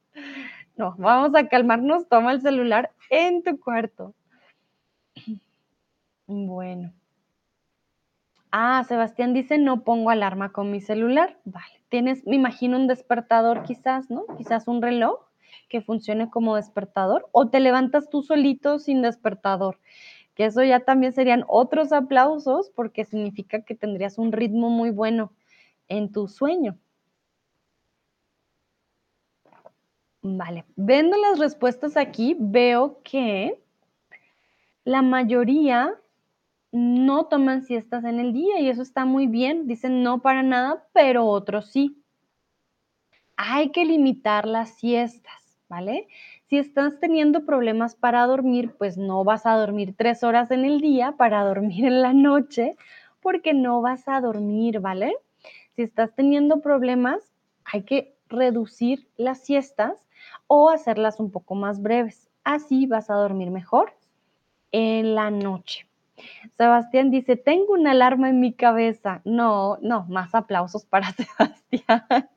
No, 0.77 0.95
vamos 0.99 1.35
a 1.35 1.49
calmarnos, 1.49 2.09
toma 2.09 2.32
el 2.32 2.41
celular 2.41 2.91
en 3.11 3.43
tu 3.43 3.59
cuarto. 3.61 4.15
Bueno. 6.27 6.93
Ah, 8.51 8.85
Sebastián 8.86 9.35
dice, 9.35 9.59
no 9.59 9.82
pongo 9.82 10.11
alarma 10.11 10.53
con 10.53 10.70
mi 10.70 10.81
celular. 10.81 11.39
Vale, 11.45 11.82
tienes, 11.89 12.27
me 12.27 12.36
imagino, 12.36 12.77
un 12.77 12.86
despertador 12.86 13.65
quizás, 13.65 14.11
¿no? 14.11 14.24
Quizás 14.39 14.69
un 14.69 14.81
reloj 14.81 15.19
que 15.69 15.81
funcione 15.81 16.31
como 16.31 16.57
despertador 16.57 17.28
o 17.32 17.49
te 17.49 17.61
levantas 17.61 18.09
tú 18.11 18.23
solito 18.23 18.78
sin 18.78 19.03
despertador, 19.03 19.81
que 20.35 20.47
eso 20.47 20.62
ya 20.62 20.81
también 20.81 21.12
serían 21.12 21.44
otros 21.48 21.93
aplausos 21.93 22.70
porque 22.70 23.05
significa 23.05 23.62
que 23.62 23.74
tendrías 23.74 24.19
un 24.19 24.32
ritmo 24.32 24.70
muy 24.70 24.90
bueno 24.90 25.32
en 25.89 26.11
tu 26.12 26.28
sueño. 26.28 26.78
Vale, 30.23 30.65
viendo 30.74 31.19
las 31.19 31.39
respuestas 31.39 31.98
aquí, 31.98 32.35
veo 32.39 33.02
que 33.02 33.62
la 34.85 35.02
mayoría 35.02 35.94
no 36.73 37.27
toman 37.27 37.62
siestas 37.62 38.05
en 38.05 38.19
el 38.19 38.32
día 38.32 38.59
y 38.59 38.69
eso 38.69 38.82
está 38.82 39.05
muy 39.05 39.27
bien. 39.27 39.66
Dicen 39.66 40.02
no 40.02 40.23
para 40.23 40.43
nada, 40.43 40.89
pero 40.93 41.27
otros 41.27 41.70
sí. 41.70 42.02
Hay 43.36 43.70
que 43.70 43.85
limitar 43.85 44.47
las 44.47 44.70
siestas, 44.70 45.59
¿vale? 45.69 46.09
Si 46.55 46.59
estás 46.59 47.01
teniendo 47.01 47.44
problemas 47.44 47.97
para 47.97 48.24
dormir, 48.28 48.76
pues 48.78 48.97
no 48.97 49.24
vas 49.24 49.44
a 49.44 49.56
dormir 49.56 49.93
tres 49.98 50.22
horas 50.22 50.52
en 50.52 50.64
el 50.64 50.81
día 50.81 51.16
para 51.18 51.43
dormir 51.43 51.85
en 51.85 52.01
la 52.01 52.12
noche, 52.12 52.76
porque 53.20 53.52
no 53.52 53.81
vas 53.81 54.06
a 54.06 54.20
dormir, 54.20 54.78
¿vale? 54.78 55.16
Si 55.74 55.82
estás 55.82 56.14
teniendo 56.14 56.60
problemas, 56.60 57.32
hay 57.64 57.82
que 57.82 58.14
reducir 58.28 59.09
las 59.16 59.40
siestas 59.40 59.94
o 60.47 60.70
hacerlas 60.70 61.18
un 61.18 61.32
poco 61.32 61.56
más 61.56 61.82
breves. 61.82 62.31
Así 62.44 62.86
vas 62.86 63.10
a 63.10 63.14
dormir 63.14 63.51
mejor 63.51 63.93
en 64.70 65.16
la 65.16 65.32
noche. 65.32 65.89
Sebastián 66.56 67.10
dice, 67.10 67.35
tengo 67.35 67.72
una 67.72 67.90
alarma 67.90 68.28
en 68.28 68.39
mi 68.39 68.52
cabeza. 68.52 69.22
No, 69.24 69.78
no, 69.82 70.06
más 70.09 70.36
aplausos 70.36 70.85
para 70.85 71.10
Sebastián. 71.16 72.31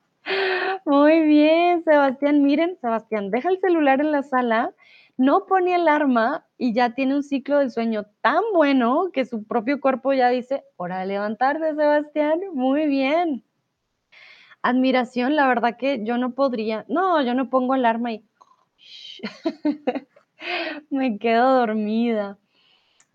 Muy 0.85 1.21
bien, 1.21 1.83
Sebastián. 1.83 2.43
Miren, 2.43 2.77
Sebastián, 2.81 3.31
deja 3.31 3.49
el 3.49 3.59
celular 3.59 4.01
en 4.01 4.11
la 4.11 4.23
sala, 4.23 4.73
no 5.17 5.45
pone 5.45 5.73
alarma 5.75 6.45
y 6.57 6.73
ya 6.73 6.93
tiene 6.93 7.15
un 7.15 7.23
ciclo 7.23 7.59
de 7.59 7.69
sueño 7.69 8.05
tan 8.21 8.41
bueno 8.53 9.09
que 9.13 9.25
su 9.25 9.45
propio 9.45 9.79
cuerpo 9.79 10.13
ya 10.13 10.29
dice, 10.29 10.63
hora 10.77 10.99
de 10.99 11.07
levantarte, 11.07 11.75
Sebastián. 11.75 12.39
Muy 12.53 12.87
bien. 12.87 13.43
Admiración, 14.61 15.35
la 15.35 15.47
verdad 15.47 15.77
que 15.77 16.03
yo 16.03 16.17
no 16.17 16.33
podría. 16.35 16.85
No, 16.87 17.21
yo 17.23 17.33
no 17.33 17.49
pongo 17.49 17.73
alarma 17.73 18.11
y 18.11 18.23
me 20.89 21.17
quedo 21.19 21.59
dormida. 21.59 22.37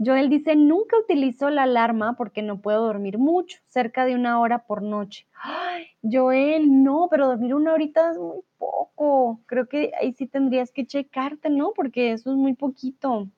Joel 0.04 0.28
dice, 0.28 0.56
nunca 0.56 0.96
utilizo 0.98 1.50
la 1.50 1.64
alarma 1.64 2.14
porque 2.16 2.42
no 2.42 2.60
puedo 2.60 2.82
dormir 2.82 3.18
mucho, 3.18 3.58
cerca 3.68 4.04
de 4.04 4.14
una 4.14 4.40
hora 4.40 4.66
por 4.66 4.82
noche. 4.82 5.26
Ay, 5.34 5.86
Joel, 6.02 6.82
no, 6.82 7.08
pero 7.10 7.28
dormir 7.28 7.54
una 7.54 7.72
horita 7.72 8.10
es 8.10 8.18
muy 8.18 8.40
poco. 8.58 9.40
Creo 9.46 9.68
que 9.68 9.92
ahí 10.00 10.12
sí 10.12 10.26
tendrías 10.26 10.72
que 10.72 10.86
checarte, 10.86 11.50
¿no? 11.50 11.72
Porque 11.74 12.12
eso 12.12 12.30
es 12.30 12.36
muy 12.36 12.54
poquito. 12.54 13.28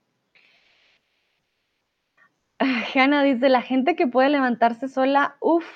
Hanna 2.94 3.22
dice, 3.22 3.48
la 3.48 3.62
gente 3.62 3.96
que 3.96 4.06
puede 4.06 4.28
levantarse 4.28 4.88
sola, 4.88 5.36
uff, 5.40 5.66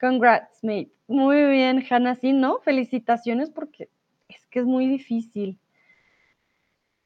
congrats, 0.00 0.62
mate. 0.62 0.92
Muy 1.08 1.42
bien, 1.44 1.84
Hanna, 1.88 2.16
sí, 2.16 2.32
¿no? 2.32 2.58
Felicitaciones 2.60 3.50
porque 3.50 3.88
es 4.28 4.46
que 4.46 4.60
es 4.60 4.66
muy 4.66 4.86
difícil. 4.86 5.58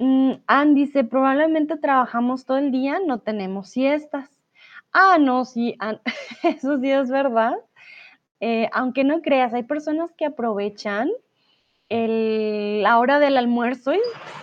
Mm, 0.01 0.33
Ann 0.47 0.75
dice, 0.75 1.05
probablemente 1.05 1.77
trabajamos 1.77 2.47
todo 2.47 2.57
el 2.57 2.73
día, 2.73 2.99
no 3.07 3.19
tenemos 3.19 3.69
siestas. 3.69 4.31
Ah, 4.93 5.19
no, 5.21 5.45
sí, 5.45 5.77
eso 6.43 6.79
sí 6.81 6.91
es 6.91 7.11
verdad. 7.11 7.53
Eh, 8.41 8.71
aunque 8.73 9.05
no 9.05 9.21
creas, 9.21 9.53
hay 9.53 9.63
personas 9.63 10.11
que 10.15 10.25
aprovechan 10.25 11.11
la 11.91 12.99
hora 12.99 13.19
del 13.19 13.37
almuerzo 13.37 13.93
y 13.93 14.01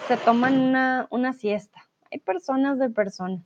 se 0.07 0.17
toman 0.17 0.59
una, 0.59 1.07
una 1.09 1.33
siesta. 1.33 1.87
Hay 2.11 2.19
personas 2.19 2.77
de 2.77 2.89
personas. 2.89 3.41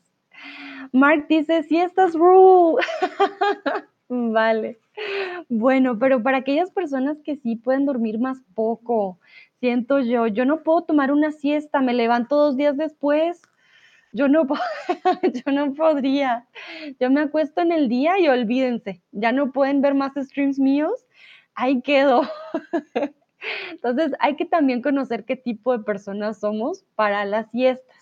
Mark 0.91 1.27
dice, 1.29 1.63
siestas 1.63 2.13
rule. 2.13 2.83
vale. 4.09 4.79
Bueno, 5.47 5.97
pero 5.97 6.21
para 6.21 6.39
aquellas 6.39 6.71
personas 6.71 7.21
que 7.23 7.37
sí 7.37 7.55
pueden 7.55 7.85
dormir 7.85 8.19
más 8.19 8.39
poco, 8.53 9.19
siento 9.61 9.99
yo, 9.99 10.27
yo 10.27 10.43
no 10.43 10.63
puedo 10.63 10.81
tomar 10.81 11.11
una 11.11 11.31
siesta, 11.31 11.81
me 11.81 11.93
levanto 11.93 12.35
dos 12.35 12.57
días 12.57 12.75
después, 12.75 13.41
yo 14.11 14.27
no, 14.27 14.45
yo 15.45 15.51
no 15.53 15.73
podría. 15.75 16.47
Yo 16.99 17.09
me 17.11 17.21
acuesto 17.21 17.61
en 17.61 17.71
el 17.71 17.87
día 17.87 18.19
y 18.19 18.27
olvídense, 18.27 19.01
ya 19.11 19.31
no 19.31 19.51
pueden 19.51 19.81
ver 19.81 19.93
más 19.93 20.13
streams 20.15 20.59
míos, 20.59 21.05
ahí 21.53 21.81
quedo. 21.81 22.23
Entonces 23.71 24.13
hay 24.19 24.35
que 24.35 24.45
también 24.45 24.81
conocer 24.81 25.25
qué 25.25 25.35
tipo 25.35 25.77
de 25.77 25.83
personas 25.83 26.39
somos 26.39 26.83
para 26.95 27.23
las 27.25 27.49
siestas. 27.51 27.95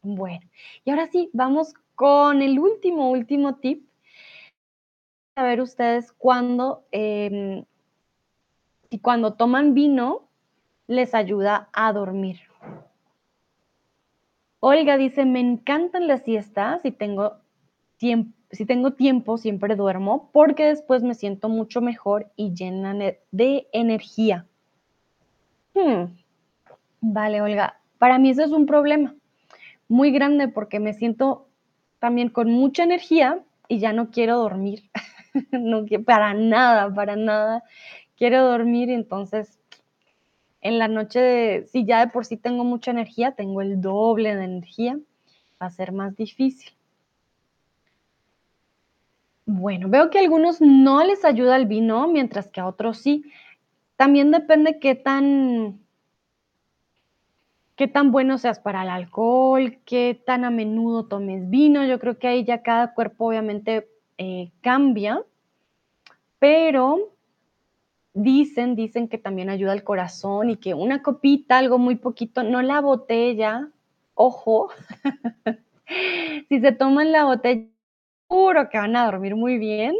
Bueno, 0.00 0.48
y 0.84 0.90
ahora 0.90 1.08
sí, 1.08 1.28
vamos 1.32 1.74
con 1.96 2.40
el 2.40 2.58
último, 2.58 3.10
último 3.10 3.56
tip. 3.56 3.84
A 5.34 5.54
ustedes 5.60 6.12
cuando, 6.12 6.84
eh, 6.92 7.64
y 8.90 8.98
cuando 8.98 9.34
toman 9.34 9.74
vino, 9.74 10.28
les 10.86 11.14
ayuda 11.14 11.68
a 11.72 11.92
dormir. 11.92 12.40
Olga 14.60 14.96
dice, 14.96 15.24
me 15.24 15.40
encantan 15.40 16.06
las 16.06 16.22
siestas, 16.22 16.82
si 16.82 16.92
tengo 16.92 17.38
tiempo, 17.96 18.32
si 18.50 18.66
tengo 18.66 18.92
tiempo 18.92 19.38
siempre 19.38 19.76
duermo 19.76 20.30
porque 20.32 20.66
después 20.66 21.02
me 21.02 21.14
siento 21.14 21.48
mucho 21.48 21.80
mejor 21.80 22.30
y 22.36 22.52
llena 22.54 22.94
de 23.30 23.68
energía. 23.72 24.46
Hmm. 25.74 26.14
Vale, 27.00 27.40
Olga, 27.40 27.80
para 27.98 28.18
mí 28.18 28.30
eso 28.30 28.44
es 28.44 28.50
un 28.50 28.66
problema 28.66 29.14
muy 29.88 30.10
grande 30.10 30.48
porque 30.48 30.80
me 30.80 30.92
siento 30.92 31.48
también 31.98 32.28
con 32.28 32.50
mucha 32.50 32.84
energía 32.84 33.42
y 33.68 33.78
ya 33.78 33.92
no 33.92 34.10
quiero 34.10 34.38
dormir. 34.38 34.90
no 35.52 35.84
para 36.04 36.34
nada, 36.34 36.92
para 36.94 37.16
nada 37.16 37.64
quiero 38.16 38.44
dormir 38.44 38.90
y 38.90 38.94
entonces 38.94 39.58
en 40.62 40.78
la 40.78 40.88
noche, 40.88 41.66
si 41.66 41.84
ya 41.84 42.06
de 42.06 42.12
por 42.12 42.24
sí 42.24 42.36
tengo 42.36 42.64
mucha 42.64 42.92
energía, 42.92 43.32
tengo 43.32 43.60
el 43.60 43.80
doble 43.80 44.34
de 44.34 44.44
energía, 44.44 44.98
va 45.60 45.66
a 45.66 45.70
ser 45.70 45.92
más 45.92 46.16
difícil. 46.16 46.72
Bueno, 49.44 49.88
veo 49.88 50.08
que 50.08 50.18
a 50.18 50.20
algunos 50.20 50.60
no 50.60 51.02
les 51.04 51.24
ayuda 51.24 51.56
el 51.56 51.66
vino, 51.66 52.06
mientras 52.06 52.48
que 52.48 52.60
a 52.60 52.66
otros 52.68 52.98
sí. 52.98 53.24
También 53.96 54.30
depende 54.30 54.78
qué 54.78 54.94
tan, 54.94 55.80
qué 57.74 57.88
tan 57.88 58.12
bueno 58.12 58.38
seas 58.38 58.60
para 58.60 58.84
el 58.84 58.88
alcohol, 58.88 59.80
qué 59.84 60.20
tan 60.24 60.44
a 60.44 60.50
menudo 60.50 61.06
tomes 61.06 61.50
vino. 61.50 61.84
Yo 61.84 61.98
creo 61.98 62.18
que 62.20 62.28
ahí 62.28 62.44
ya 62.44 62.62
cada 62.62 62.94
cuerpo 62.94 63.26
obviamente 63.26 63.88
eh, 64.16 64.52
cambia, 64.60 65.24
pero 66.38 67.12
Dicen, 68.14 68.76
dicen 68.76 69.08
que 69.08 69.16
también 69.16 69.48
ayuda 69.48 69.72
al 69.72 69.84
corazón 69.84 70.50
y 70.50 70.56
que 70.56 70.74
una 70.74 71.02
copita, 71.02 71.58
algo 71.58 71.78
muy 71.78 71.96
poquito, 71.96 72.42
no 72.42 72.60
la 72.60 72.80
botella, 72.80 73.70
ojo, 74.14 74.68
si 76.48 76.60
se 76.60 76.72
toman 76.72 77.10
la 77.10 77.24
botella, 77.24 77.66
seguro 78.28 78.68
que 78.68 78.78
van 78.78 78.96
a 78.96 79.06
dormir 79.06 79.34
muy 79.34 79.58
bien, 79.58 79.94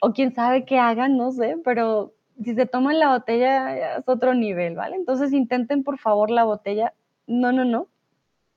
o 0.00 0.12
quién 0.12 0.34
sabe 0.34 0.64
qué 0.66 0.78
hagan, 0.78 1.16
no 1.16 1.32
sé, 1.32 1.56
pero 1.64 2.12
si 2.42 2.54
se 2.54 2.66
toman 2.66 2.98
la 2.98 3.10
botella 3.10 3.98
es 3.98 4.08
otro 4.08 4.34
nivel, 4.34 4.74
¿vale? 4.74 4.96
Entonces 4.96 5.32
intenten 5.32 5.82
por 5.82 5.98
favor 5.98 6.30
la 6.30 6.44
botella, 6.44 6.92
no, 7.26 7.52
no, 7.52 7.64
no, 7.64 7.88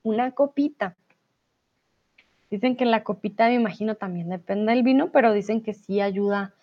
una 0.04 0.32
copita. 0.32 0.96
Dicen 2.50 2.76
que 2.76 2.86
la 2.86 3.04
copita, 3.04 3.48
me 3.48 3.56
imagino, 3.56 3.96
también 3.96 4.30
depende 4.30 4.74
del 4.74 4.84
vino, 4.84 5.12
pero 5.12 5.34
dicen 5.34 5.62
que 5.62 5.74
sí 5.74 6.02
ayuda 6.02 6.54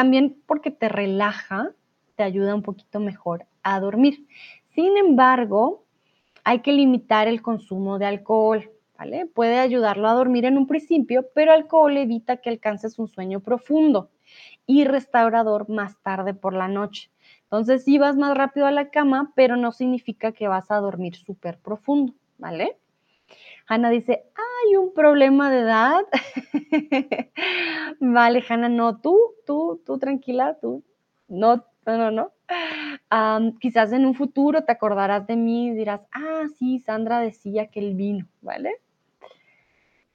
también 0.00 0.42
porque 0.46 0.70
te 0.70 0.88
relaja, 0.88 1.72
te 2.16 2.22
ayuda 2.22 2.54
un 2.54 2.62
poquito 2.62 3.00
mejor 3.00 3.44
a 3.62 3.78
dormir. 3.80 4.26
Sin 4.74 4.96
embargo, 4.96 5.84
hay 6.42 6.60
que 6.60 6.72
limitar 6.72 7.28
el 7.28 7.42
consumo 7.42 7.98
de 7.98 8.06
alcohol, 8.06 8.70
¿vale? 8.96 9.26
Puede 9.26 9.58
ayudarlo 9.58 10.08
a 10.08 10.14
dormir 10.14 10.46
en 10.46 10.56
un 10.56 10.66
principio, 10.66 11.26
pero 11.34 11.52
alcohol 11.52 11.98
evita 11.98 12.38
que 12.38 12.48
alcances 12.48 12.98
un 12.98 13.08
sueño 13.08 13.40
profundo. 13.40 14.10
y 14.66 14.84
restaurador 14.84 15.68
más 15.68 16.00
tarde 16.02 16.32
por 16.32 16.54
la 16.54 16.68
noche. 16.68 17.10
Entonces 17.42 17.84
sí 17.84 17.98
vas 17.98 18.16
más 18.16 18.34
rápido 18.34 18.66
a 18.66 18.70
la 18.70 18.88
cama, 18.88 19.32
pero 19.36 19.56
no 19.56 19.70
significa 19.72 20.32
que 20.32 20.48
vas 20.48 20.70
a 20.70 20.76
dormir 20.76 21.14
súper 21.16 21.58
profundo, 21.58 22.14
¿vale? 22.38 22.78
Hanna 23.66 23.90
dice, 23.90 24.24
un 24.76 24.92
problema 24.92 25.50
de 25.50 25.60
edad. 25.60 26.02
vale, 28.00 28.44
Hanna, 28.48 28.68
no, 28.68 28.98
tú, 28.98 29.18
tú, 29.46 29.80
tú 29.84 29.98
tranquila, 29.98 30.58
tú, 30.60 30.82
no, 31.28 31.64
no, 31.86 32.10
no, 32.10 32.10
no. 32.10 32.32
quizás 33.60 33.92
en 33.92 34.06
un 34.06 34.14
futuro 34.14 34.64
te 34.64 34.72
acordarás 34.72 35.26
de 35.26 35.36
mí 35.36 35.68
y 35.68 35.74
dirás, 35.74 36.02
ah, 36.12 36.44
sí, 36.58 36.80
Sandra 36.80 37.20
decía 37.20 37.68
que 37.68 37.80
el 37.80 37.94
vino, 37.94 38.26
¿vale? 38.42 38.76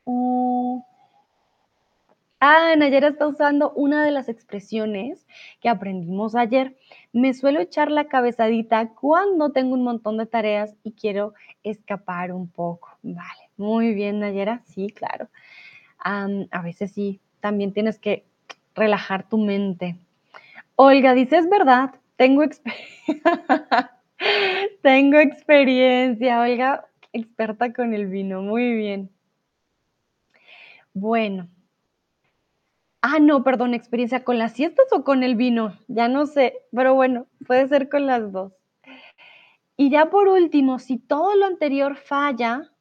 Uh, 0.05 0.81
Ah, 2.47 2.75
Nayera 2.77 3.07
está 3.07 3.27
usando 3.27 3.71
una 3.71 4.03
de 4.05 4.11
las 4.11 4.29
expresiones 4.29 5.25
que 5.61 5.67
aprendimos 5.69 6.35
ayer. 6.35 6.77
Me 7.11 7.33
suelo 7.33 7.59
echar 7.59 7.89
la 7.89 8.07
cabezadita 8.07 8.89
cuando 8.93 9.51
tengo 9.51 9.73
un 9.73 9.83
montón 9.83 10.17
de 10.17 10.27
tareas 10.27 10.75
y 10.83 10.91
quiero 10.91 11.33
escapar 11.63 12.31
un 12.33 12.47
poco. 12.47 12.89
Vale, 13.01 13.44
muy 13.57 13.93
bien, 13.93 14.19
Nayera. 14.19 14.61
Sí, 14.65 14.89
claro. 14.89 15.29
a 15.99 16.61
veces 16.61 16.91
sí, 16.91 17.19
también 17.39 17.73
tienes 17.73 17.99
que 17.99 18.25
relajar 18.75 19.27
tu 19.27 19.37
mente. 19.37 19.97
Olga 20.75 21.13
dice, 21.13 21.37
es 21.37 21.49
verdad, 21.49 21.95
tengo, 22.17 22.43
tengo 24.81 25.19
experiencia. 25.19 26.41
Olga, 26.41 26.85
experta 27.13 27.73
con 27.73 27.93
el 27.93 28.07
vino. 28.07 28.41
Muy 28.41 28.73
bien. 28.73 29.09
Bueno, 30.93 31.49
Ah, 33.07 33.19
no, 33.19 33.43
perdón, 33.43 33.75
experiencia 33.75 34.23
con 34.23 34.39
las 34.39 34.53
siestas 34.53 34.87
o 34.91 35.03
con 35.03 35.21
el 35.21 35.35
vino, 35.35 35.77
ya 35.87 36.07
no 36.07 36.25
sé, 36.25 36.63
pero 36.75 36.95
bueno, 36.95 37.27
puede 37.45 37.67
ser 37.67 37.87
con 37.87 38.07
las 38.07 38.31
dos. 38.31 38.51
Y 39.77 39.91
ya 39.91 40.09
por 40.09 40.27
último, 40.27 40.79
si 40.79 40.97
todo 40.97 41.35
lo 41.35 41.45
anterior 41.45 41.97
falla, 41.97 42.71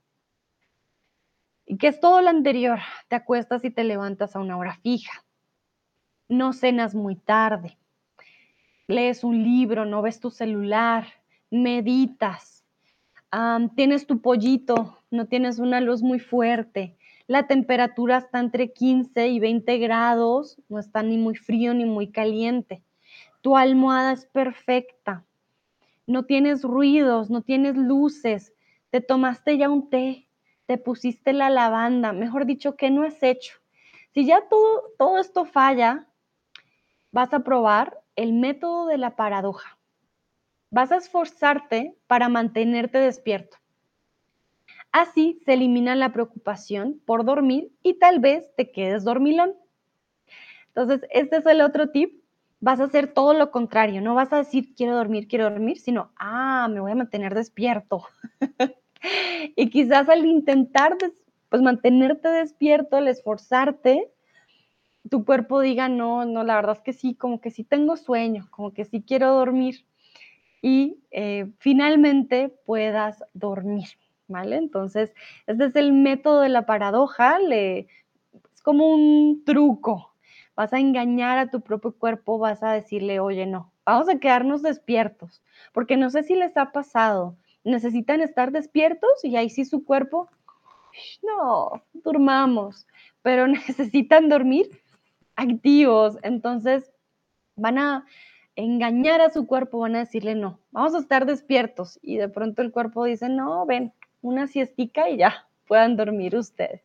¿y 1.75 1.77
qué 1.77 1.89
es 1.89 1.99
todo 1.99 2.23
lo 2.23 2.29
anterior? 2.29 2.79
Te 3.09 3.17
acuestas 3.17 3.65
y 3.65 3.71
te 3.71 3.83
levantas 3.83 4.37
a 4.37 4.39
una 4.39 4.57
hora 4.57 4.77
fija, 4.77 5.25
no 6.29 6.53
cenas 6.53 6.95
muy 6.95 7.17
tarde, 7.17 7.77
lees 8.87 9.25
un 9.25 9.43
libro, 9.43 9.85
no 9.85 10.01
ves 10.01 10.21
tu 10.21 10.31
celular, 10.31 11.09
meditas, 11.51 12.65
tienes 13.75 14.07
tu 14.07 14.21
pollito, 14.21 15.01
no 15.11 15.27
tienes 15.27 15.59
una 15.59 15.81
luz 15.81 16.01
muy 16.01 16.21
fuerte, 16.21 16.97
la 17.27 17.49
temperatura 17.49 18.19
está 18.19 18.39
entre 18.39 18.73
15 18.73 19.27
y 19.27 19.41
20 19.41 19.77
grados, 19.79 20.63
no 20.69 20.79
está 20.79 21.03
ni 21.03 21.19
muy 21.19 21.35
frío 21.35 21.75
ni 21.75 21.87
muy 21.87 22.13
caliente. 22.13 22.85
Tu 23.41 23.57
almohada 23.57 24.13
es 24.13 24.27
perfecta. 24.27 25.25
No 26.07 26.25
tienes 26.25 26.63
ruidos, 26.63 27.31
no 27.31 27.43
tienes 27.43 27.77
luces. 27.77 28.53
Te 28.91 29.01
tomaste 29.01 29.57
ya 29.57 29.71
un 29.71 29.89
té, 29.89 30.29
te 30.67 30.79
pusiste 30.79 31.33
la 31.33 31.51
lavanda, 31.51 32.13
mejor 32.13 32.47
dicho, 32.47 32.77
¿qué 32.77 32.91
no 32.91 33.03
has 33.03 33.23
hecho? 33.23 33.55
Si 34.13 34.25
ya 34.27 34.49
todo, 34.49 34.93
todo 34.99 35.19
esto 35.19 35.45
falla, 35.45 36.07
vas 37.13 37.35
a 37.35 37.41
probar 37.41 38.01
el 38.17 38.33
método 38.33 38.87
de 38.87 38.99
la 38.99 39.17
paradoja. 39.17 39.79
Vas 40.71 40.93
a 40.93 40.97
esforzarte 40.97 41.97
para 42.07 42.29
mantenerte 42.29 42.99
despierto. 42.99 43.59
Así 44.93 45.41
se 45.45 45.55
elimina 45.55 45.97
la 45.97 46.13
preocupación 46.13 47.01
por 47.05 47.25
dormir 47.25 47.73
y 47.83 47.95
tal 47.95 48.21
vez 48.21 48.55
te 48.57 48.71
quedes 48.71 49.05
dormilón. 49.05 49.55
Entonces, 50.69 51.09
este 51.11 51.37
es 51.39 51.47
el 51.47 51.61
otro 51.61 51.91
tip. 51.91 52.23
Vas 52.61 52.81
a 52.81 52.85
hacer 52.85 53.13
todo 53.13 53.35
lo 53.35 53.51
contrario. 53.51 54.01
No 54.01 54.15
vas 54.15 54.33
a 54.33 54.39
decir 54.39 54.75
quiero 54.75 54.97
dormir, 54.97 55.29
quiero 55.29 55.51
dormir, 55.51 55.79
sino, 55.79 56.13
ah, 56.17 56.69
me 56.71 56.81
voy 56.81 56.93
a 56.93 56.97
mantener 56.97 57.35
despierto. 57.35 58.05
y 59.57 59.71
quizás 59.71 60.09
al 60.09 60.25
intentar 60.27 60.97
pues, 61.49 61.63
mantenerte 61.63 62.29
despierto, 62.29 62.97
al 62.97 63.09
esforzarte, 63.09 64.11
tu 65.11 65.25
cuerpo 65.25 65.61
diga, 65.61 65.89
no, 65.89 66.25
no, 66.25 66.45
la 66.45 66.57
verdad 66.57 66.77
es 66.77 66.83
que 66.83 66.93
sí, 66.93 67.15
como 67.15 67.41
que 67.41 67.51
sí 67.51 67.65
tengo 67.65 67.97
sueño, 67.97 68.49
como 68.51 68.73
que 68.73 68.85
sí 68.85 69.03
quiero 69.07 69.35
dormir. 69.35 69.87
Y 70.63 70.99
eh, 71.11 71.53
finalmente 71.59 72.49
puedas 72.65 73.23
dormir. 73.35 73.89
¿vale? 74.29 74.57
Entonces, 74.57 75.15
este 75.47 75.67
es 75.67 75.77
el 75.77 75.93
método 75.93 76.41
de 76.41 76.49
la 76.49 76.67
paradoja, 76.67 77.39
es 77.51 78.63
como 78.63 78.89
un 78.93 79.43
truco. 79.45 80.15
Vas 80.57 80.73
a 80.73 80.79
engañar 80.79 81.39
a 81.39 81.51
tu 81.51 81.61
propio 81.61 81.93
cuerpo, 81.93 82.39
vas 82.39 82.63
a 82.63 82.73
decirle, 82.73 83.21
oye, 83.21 83.47
no, 83.47 83.73
vamos 83.85 84.09
a 84.09 84.19
quedarnos 84.19 84.63
despiertos, 84.63 85.43
porque 85.73 85.97
no 85.97 86.11
sé 86.11 86.23
si 86.23 86.37
les 86.37 86.57
ha 86.57 86.71
pasado, 86.73 87.37
necesitan 87.65 88.21
estar 88.21 88.53
despiertos 88.53 89.25
y 89.25 89.37
ahí 89.37 89.51
sí 89.51 89.65
su 89.65 89.85
cuerpo, 89.85 90.29
no, 91.23 91.83
durmamos, 91.93 92.87
pero 93.23 93.47
necesitan 93.49 94.29
dormir 94.29 94.71
activos, 95.37 96.19
entonces 96.23 96.93
van 97.57 97.79
a 97.79 98.07
engañar 98.57 99.21
a 99.21 99.31
su 99.31 99.47
cuerpo, 99.47 99.81
van 99.81 99.97
a 99.97 100.01
decirle, 100.01 100.35
no, 100.35 100.61
vamos 100.71 100.95
a 100.95 100.99
estar 100.99 101.27
despiertos 101.27 101.99
y 102.03 102.19
de 102.19 102.29
pronto 102.29 102.63
el 102.63 102.71
cuerpo 102.71 103.05
dice, 103.05 103.29
no, 103.29 103.67
ven, 103.67 103.93
una 104.23 104.47
siestica 104.47 105.09
y 105.09 105.17
ya 105.17 105.49
puedan 105.67 105.97
dormir 105.97 106.37
ustedes. 106.37 106.83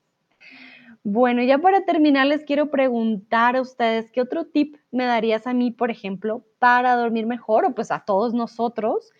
Bueno, 1.03 1.41
ya 1.43 1.60
para 1.60 1.85
terminar 1.85 2.27
les 2.27 2.43
quiero 2.43 2.69
preguntar 2.69 3.56
a 3.56 3.61
ustedes 3.61 4.11
qué 4.11 4.22
otro 4.22 4.45
tip 4.45 4.76
me 4.91 5.06
darías 5.06 5.47
a 5.47 5.53
mí, 5.53 5.72
por 5.72 5.91
ejemplo, 5.91 6.43
para 6.60 6.95
dormir 6.95 7.26
mejor 7.26 7.65
o 7.65 7.73
pues 7.73 7.89
a 7.91 8.03
todos 8.06 8.34
nosotros 8.34 9.11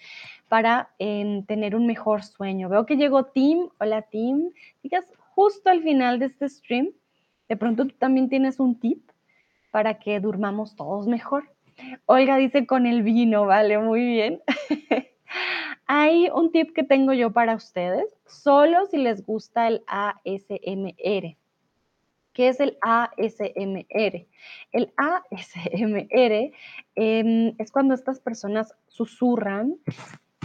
para 0.50 0.90
tener 0.98 1.76
un 1.76 1.86
mejor 1.86 2.24
sueño. 2.24 2.68
Veo 2.68 2.86
que 2.86 2.98
llegó 2.98 3.26
Tim. 3.26 3.70
Hola 3.80 4.02
Tim. 4.02 4.52
Digas 4.84 5.06
justo 5.40 5.70
al 5.70 5.82
final 5.84 6.20
de 6.20 6.26
este 6.26 6.50
stream, 6.50 6.90
de 7.48 7.56
pronto 7.56 7.86
tú 7.86 7.96
también 7.98 8.28
tienes 8.28 8.60
un 8.60 8.78
tip 8.78 9.10
para 9.72 10.00
que 10.00 10.20
durmamos 10.20 10.76
todos 10.76 11.08
mejor. 11.08 11.50
Olga 12.06 12.36
dice 12.36 12.66
con 12.66 12.86
el 12.86 13.04
vino, 13.04 13.46
vale, 13.46 13.78
muy 13.78 14.06
bien. 14.06 14.42
Hay 15.86 16.30
un 16.34 16.52
tip 16.52 16.74
que 16.74 16.84
tengo 16.84 17.14
yo 17.14 17.32
para 17.32 17.56
ustedes, 17.56 18.06
solo 18.26 18.86
si 18.88 18.98
les 18.98 19.26
gusta 19.26 19.68
el 19.68 19.82
ASMR. 19.88 21.38
¿Qué 22.34 22.48
es 22.50 22.60
el 22.60 22.78
ASMR? 22.82 24.28
El 24.72 24.94
ASMR 24.98 26.52
em, 26.96 27.56
es 27.58 27.72
cuando 27.72 27.94
estas 27.94 28.20
personas 28.20 28.76
susurran. 28.88 29.78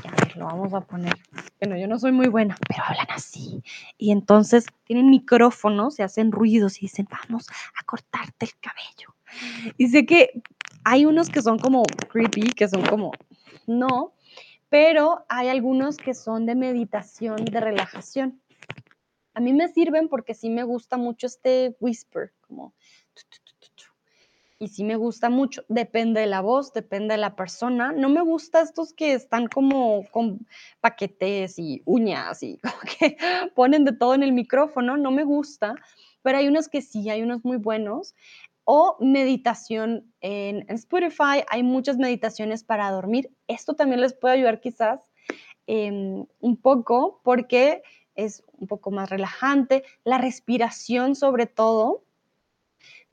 A 0.05 0.11
ver, 0.11 0.37
lo 0.37 0.47
vamos 0.47 0.75
a 0.75 0.81
poner. 0.81 1.17
Bueno, 1.61 1.77
yo 1.77 1.89
no 1.89 1.99
soy 1.99 2.13
muy 2.13 2.29
buena, 2.29 2.57
pero 2.69 2.85
hablan 2.85 3.11
así. 3.11 3.63
Y 3.97 4.13
entonces 4.13 4.67
tienen 4.85 5.09
micrófonos, 5.09 5.95
se 5.95 6.03
hacen 6.03 6.31
ruidos 6.31 6.79
y 6.79 6.83
dicen, 6.83 7.09
vamos 7.11 7.47
a 7.49 7.85
cortarte 7.85 8.47
el 8.47 8.53
cabello. 8.61 9.15
Y 9.79 9.89
sé 9.89 10.05
que 10.05 10.43
hay 10.85 11.07
unos 11.07 11.31
que 11.31 11.43
son 11.43 11.59
como 11.59 11.83
creepy, 12.11 12.53
que 12.53 12.69
son 12.69 12.83
como, 12.83 13.13
no, 13.67 14.13
pero 14.69 15.25
hay 15.29 15.49
algunos 15.49 15.97
que 15.97 16.15
son 16.15 16.47
de 16.47 16.55
meditación, 16.55 17.37
de 17.45 17.61
relajación. 17.61 18.41
A 19.33 19.41
mí 19.41 19.53
me 19.53 19.69
sirven 19.69 20.09
porque 20.09 20.35
sí 20.35 20.51
me 20.51 20.65
gusta 20.65 20.97
mucho 20.97 21.27
este 21.27 21.77
whisper, 21.81 22.33
como... 22.43 22.75
Y 24.59 24.69
sí 24.69 24.85
me 24.85 24.97
gusta 24.97 25.31
mucho, 25.31 25.65
depende 25.69 26.21
de 26.21 26.27
la 26.27 26.41
voz, 26.41 26.73
depende 26.73 27.15
de 27.15 27.19
la 27.19 27.35
persona. 27.35 27.93
No 27.93 28.09
me 28.09 28.23
gusta 28.23 28.63
estos 28.63 28.93
que 28.93 29.13
están 29.13 29.49
como 29.49 30.05
con 30.11 30.47
paquetes 30.81 31.59
y 31.59 31.83
uñas 31.85 32.43
y 32.43 32.61
que 32.99 33.17
ponen 33.55 33.85
de 33.85 33.93
todo 33.93 34.15
en 34.15 34.23
el 34.23 34.33
micrófono, 34.33 34.97
no 34.97 35.11
me 35.11 35.25
gusta, 35.25 35.75
pero 36.23 36.39
hay 36.39 36.49
unos 36.49 36.69
que 36.69 36.83
sí, 36.83 37.11
hay 37.11 37.23
unos 37.23 37.45
muy 37.45 37.57
buenos 37.57 38.15
o 38.65 38.97
meditación 39.01 40.13
en, 40.21 40.65
Spotify. 40.71 41.45
Hay 41.49 41.63
muchas 41.63 41.99
meditaciones 41.99 42.65
para 42.65 42.91
dormir. 42.91 43.31
Esto 43.47 43.75
también 43.75 44.01
les 44.01 44.15
puede 44.15 44.35
ayudar 44.35 44.61
quizás 44.61 45.01
em, 45.67 46.27
un 46.41 46.57
poco 46.57 47.21
porque 47.23 47.83
es 48.15 48.43
un 48.53 48.67
poco 48.67 48.91
más 48.91 49.11
relajante. 49.11 49.85
La 50.05 50.19
respiración 50.19 51.15
sobre 51.15 51.47
todo, 51.47 52.05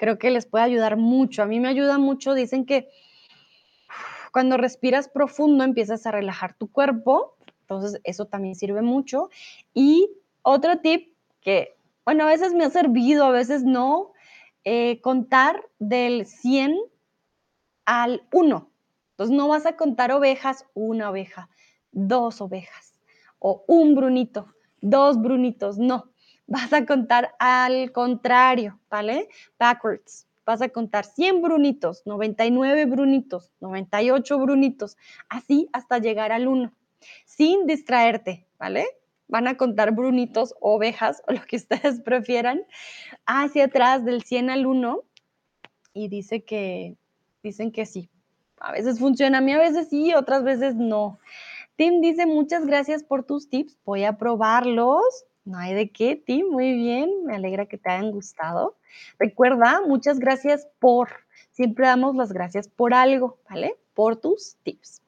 creo 0.02 0.18
que 0.18 0.32
les 0.32 0.48
puede 0.48 0.64
ayudar 0.64 0.98
mucho. 0.98 1.44
A 1.44 1.46
mí 1.46 1.60
me 1.60 1.68
ayuda 1.68 2.00
mucho. 2.00 2.34
Dicen 2.34 2.66
que 2.66 2.90
cuando 4.32 4.58
respiras 4.58 5.08
profundo 5.08 5.64
empiezas 5.64 6.08
a 6.08 6.12
relajar 6.12 6.56
tu 6.56 6.72
cuerpo. 6.72 7.38
Entonces 7.62 8.02
eso 8.04 8.26
también 8.26 8.56
sirve 8.56 8.82
mucho. 8.82 9.30
Y 9.76 10.10
otro 10.42 10.80
tip 10.80 11.14
que, 11.40 11.78
bueno, 12.04 12.24
a 12.24 12.26
veces 12.26 12.56
me 12.56 12.64
ha 12.64 12.72
servido, 12.72 13.26
a 13.26 13.30
veces 13.30 13.64
no, 13.64 14.12
eh, 14.64 15.00
contar 15.02 15.70
del 15.78 16.26
100 16.26 16.80
al 17.86 18.24
1. 18.32 18.72
Entonces 19.12 19.38
no 19.38 19.48
vas 19.50 19.68
a 19.68 19.78
contar 19.78 20.12
ovejas, 20.12 20.66
una 20.74 21.12
oveja, 21.12 21.48
dos 21.92 22.42
ovejas 22.42 23.00
o 23.38 23.64
un 23.68 23.94
brunito, 23.94 24.48
dos 24.82 25.22
brunitos, 25.22 25.78
no. 25.78 26.12
Vas 26.48 26.74
a 26.74 26.86
contar 26.86 27.34
al 27.40 27.92
contrario, 27.92 28.80
¿vale? 28.90 29.30
Backwards. 29.58 30.28
vas 30.46 30.62
a 30.62 30.70
contar 30.70 31.06
100 31.06 31.42
brunitos, 31.42 32.02
99 32.06 32.86
brunitos, 32.86 33.52
98 33.62 34.40
brunitos, 34.40 34.98
así 35.30 35.70
hasta 35.72 36.00
llegar 36.00 36.32
al 36.32 36.48
1, 36.48 36.74
sin 37.26 37.68
distraerte, 37.68 38.48
¿vale? 38.60 38.86
Van 39.28 39.48
a 39.48 39.56
contar 39.56 39.92
brunitos, 39.92 40.56
ovejas 40.60 41.24
o 41.28 41.34
lo 41.34 41.42
que 41.44 41.56
ustedes 41.58 42.02
prefieran, 42.02 42.64
hacia 43.26 43.66
atrás 43.66 44.04
del 44.04 44.24
100 44.24 44.50
al 44.50 44.66
1 44.66 45.04
y 45.94 46.08
dice 46.08 46.44
que, 46.44 46.98
dicen 47.44 47.72
que 47.72 47.86
sí. 47.86 48.10
A 48.58 48.72
veces 48.72 49.00
funciona, 49.00 49.40
a 49.40 49.42
mí 49.42 49.54
a 49.54 49.60
veces 49.60 49.90
sí, 49.90 50.14
otras 50.14 50.44
veces 50.44 50.76
no. 50.76 51.20
Tim 51.76 52.02
dice, 52.02 52.26
muchas 52.26 52.66
gracias 52.66 53.04
por 53.04 53.24
tus 53.24 53.50
tips, 53.50 53.78
voy 53.86 54.04
a 54.04 54.18
probarlos. 54.18 55.26
No 55.44 55.58
hay 55.58 55.74
de 55.74 55.90
qué, 55.90 56.16
Tim, 56.16 56.50
muy 56.50 56.74
bien, 56.74 57.26
me 57.26 57.36
alegra 57.36 57.66
que 57.66 57.78
te 57.78 57.90
hayan 57.90 58.12
gustado. 58.12 58.78
Recuerda, 59.18 59.82
muchas 59.88 60.20
gracias 60.20 60.68
por, 60.80 61.10
siempre 61.52 61.88
damos 61.88 62.16
las 62.16 62.32
gracias 62.32 62.68
por 62.68 62.94
algo, 62.94 63.40
¿vale? 63.50 63.76
Por 63.94 64.18
tus 64.18 64.56
tips. 64.64 65.02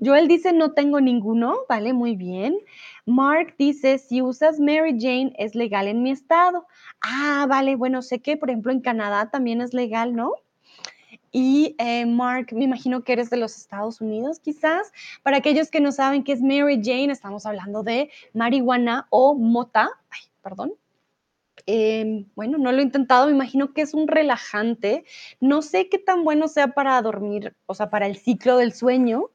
Joel 0.00 0.28
dice, 0.28 0.52
no 0.52 0.72
tengo 0.72 1.00
ninguno, 1.00 1.56
¿vale? 1.68 1.92
Muy 1.92 2.14
bien. 2.14 2.56
Mark 3.04 3.54
dice, 3.58 3.98
si 3.98 4.22
usas 4.22 4.60
Mary 4.60 4.96
Jane 4.98 5.32
es 5.38 5.54
legal 5.54 5.88
en 5.88 6.02
mi 6.02 6.10
estado. 6.10 6.66
Ah, 7.00 7.46
vale, 7.48 7.74
bueno, 7.74 8.02
sé 8.02 8.20
que 8.20 8.36
por 8.36 8.50
ejemplo 8.50 8.70
en 8.70 8.80
Canadá 8.80 9.30
también 9.30 9.60
es 9.60 9.74
legal, 9.74 10.14
¿no? 10.14 10.34
Y 11.30 11.74
eh, 11.78 12.06
Mark, 12.06 12.48
me 12.52 12.64
imagino 12.64 13.02
que 13.02 13.12
eres 13.12 13.30
de 13.30 13.36
los 13.36 13.56
Estados 13.56 14.00
Unidos, 14.00 14.40
quizás. 14.40 14.92
Para 15.22 15.38
aquellos 15.38 15.70
que 15.70 15.80
no 15.80 15.92
saben 15.92 16.24
qué 16.24 16.32
es 16.32 16.40
Mary 16.40 16.80
Jane, 16.82 17.12
estamos 17.12 17.46
hablando 17.46 17.82
de 17.82 18.10
marihuana 18.32 19.06
o 19.10 19.34
mota. 19.34 19.90
Ay, 20.10 20.20
perdón. 20.42 20.72
Em, 21.66 22.26
bueno, 22.34 22.56
no 22.56 22.72
lo 22.72 22.78
he 22.78 22.82
intentado, 22.82 23.26
me 23.26 23.32
imagino 23.32 23.74
que 23.74 23.82
es 23.82 23.92
un 23.94 24.08
relajante. 24.08 25.04
No 25.40 25.62
sé 25.62 25.88
qué 25.88 25.98
tan 25.98 26.24
bueno 26.24 26.48
sea 26.48 26.68
para 26.68 27.00
dormir, 27.02 27.54
o 27.66 27.74
sea, 27.74 27.90
para 27.90 28.06
el 28.06 28.16
ciclo 28.16 28.56
del 28.56 28.72
sueño. 28.72 29.30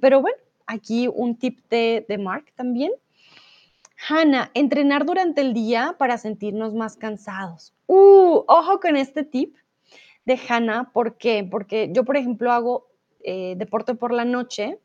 pero 0.00 0.20
bueno, 0.20 0.38
aquí 0.66 1.08
un 1.08 1.36
tip 1.36 1.60
de, 1.70 2.04
de 2.08 2.18
Mark 2.18 2.52
también. 2.54 2.92
Hannah, 4.08 4.50
entrenar 4.54 5.06
durante 5.06 5.40
el 5.40 5.54
día 5.54 5.96
para 5.98 6.18
sentirnos 6.18 6.74
más 6.74 6.96
cansados. 6.96 7.72
Uh, 7.86 8.44
ojo 8.46 8.78
con 8.80 8.96
este 8.96 9.24
tip 9.24 9.56
de 10.26 10.38
Hannah. 10.48 10.90
¿Por 10.92 11.16
qué? 11.16 11.46
Porque 11.50 11.90
yo, 11.92 12.04
por 12.04 12.16
ejemplo, 12.16 12.52
hago 12.52 12.88
eh, 13.20 13.54
deporte 13.56 13.94
por 13.94 14.12
la 14.12 14.24
noche. 14.24 14.78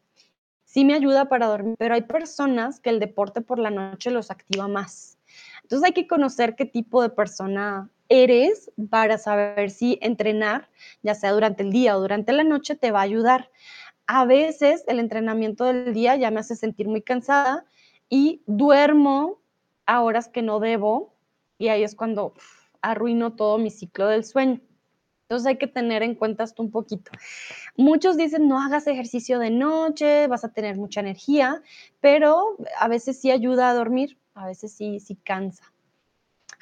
Sí 0.63 0.85
me 0.85 0.93
ayuda 0.93 1.27
para 1.27 1.47
dormir, 1.47 1.75
pero 1.77 1.95
hay 1.95 2.03
personas 2.03 2.79
que 2.79 2.89
el 2.89 2.99
deporte 2.99 3.41
por 3.41 3.59
la 3.59 3.71
noche 3.71 4.09
los 4.09 4.31
activa 4.31 4.69
más. 4.69 5.17
Entonces 5.63 5.85
hay 5.85 5.93
que 5.93 6.07
conocer 6.07 6.55
qué 6.55 6.65
tipo 6.65 7.01
de 7.01 7.09
persona 7.09 7.89
eres 8.07 8.71
para 8.89 9.17
saber 9.17 9.69
si 9.69 9.97
entrenar, 10.01 10.69
ya 11.01 11.15
sea 11.15 11.31
durante 11.31 11.63
el 11.63 11.71
día 11.71 11.97
o 11.97 12.01
durante 12.01 12.31
la 12.31 12.43
noche, 12.43 12.75
te 12.75 12.91
va 12.91 12.99
a 12.99 13.03
ayudar. 13.03 13.49
A 14.07 14.25
veces 14.25 14.83
el 14.87 14.99
entrenamiento 14.99 15.65
del 15.65 15.93
día 15.93 16.15
ya 16.15 16.31
me 16.31 16.39
hace 16.39 16.55
sentir 16.55 16.87
muy 16.87 17.01
cansada 17.01 17.65
y 18.09 18.41
duermo 18.45 19.41
a 19.85 20.01
horas 20.01 20.27
que 20.29 20.41
no 20.41 20.59
debo 20.59 21.15
y 21.57 21.69
ahí 21.69 21.83
es 21.83 21.95
cuando 21.95 22.33
arruino 22.81 23.35
todo 23.35 23.57
mi 23.57 23.69
ciclo 23.69 24.07
del 24.07 24.25
sueño. 24.25 24.59
Entonces 25.31 25.47
hay 25.47 25.57
que 25.57 25.67
tener 25.67 26.03
en 26.03 26.15
cuenta 26.15 26.43
esto 26.43 26.61
un 26.61 26.71
poquito. 26.71 27.09
Muchos 27.77 28.17
dicen 28.17 28.49
no 28.49 28.61
hagas 28.61 28.85
ejercicio 28.87 29.39
de 29.39 29.49
noche, 29.49 30.27
vas 30.27 30.43
a 30.43 30.51
tener 30.51 30.75
mucha 30.75 30.99
energía, 30.99 31.61
pero 32.01 32.57
a 32.77 32.89
veces 32.89 33.21
sí 33.21 33.31
ayuda 33.31 33.69
a 33.69 33.73
dormir, 33.73 34.17
a 34.33 34.45
veces 34.45 34.73
sí, 34.73 34.99
sí 34.99 35.15
cansa. 35.15 35.71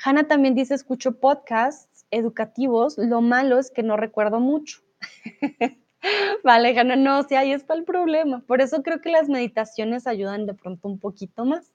Hanna 0.06 0.28
también 0.28 0.54
dice 0.54 0.76
escucho 0.76 1.20
podcasts 1.20 2.06
educativos, 2.12 3.00
lo 3.00 3.22
malo 3.22 3.58
es 3.58 3.72
que 3.72 3.82
no 3.82 3.98
recuerdo 3.98 4.40
mucho. 4.40 4.82
vale, 6.44 6.80
Hanna, 6.80 6.96
no, 6.96 7.24
sí, 7.24 7.34
ahí 7.34 7.52
está 7.52 7.74
el 7.74 7.86
problema. 7.86 8.44
Por 8.46 8.62
eso 8.62 8.84
creo 8.84 9.02
que 9.02 9.10
las 9.10 9.30
meditaciones 9.30 10.06
ayudan 10.06 10.46
de 10.46 10.54
pronto 10.54 10.90
un 10.90 11.00
poquito 11.00 11.44
más. 11.44 11.74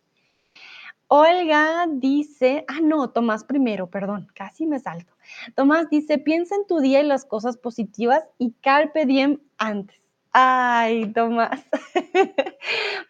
Olga 1.09 1.87
dice, 1.91 2.65
ah, 2.69 2.81
no, 2.83 3.11
Tomás 3.11 3.45
primero, 3.45 3.89
perdón, 3.89 4.29
casi 4.35 4.67
me 4.67 4.81
salto. 4.81 5.13
Tomás 5.55 5.89
dice, 5.91 6.19
piensa 6.19 6.55
en 6.57 6.67
tu 6.67 6.81
día 6.81 7.01
y 7.01 7.07
las 7.07 7.25
cosas 7.25 7.57
positivas 7.57 8.25
y 8.39 8.53
carpe 8.63 9.07
diem 9.07 9.41
antes. 9.59 10.01
Ay, 10.33 11.13
Tomás. 11.13 11.65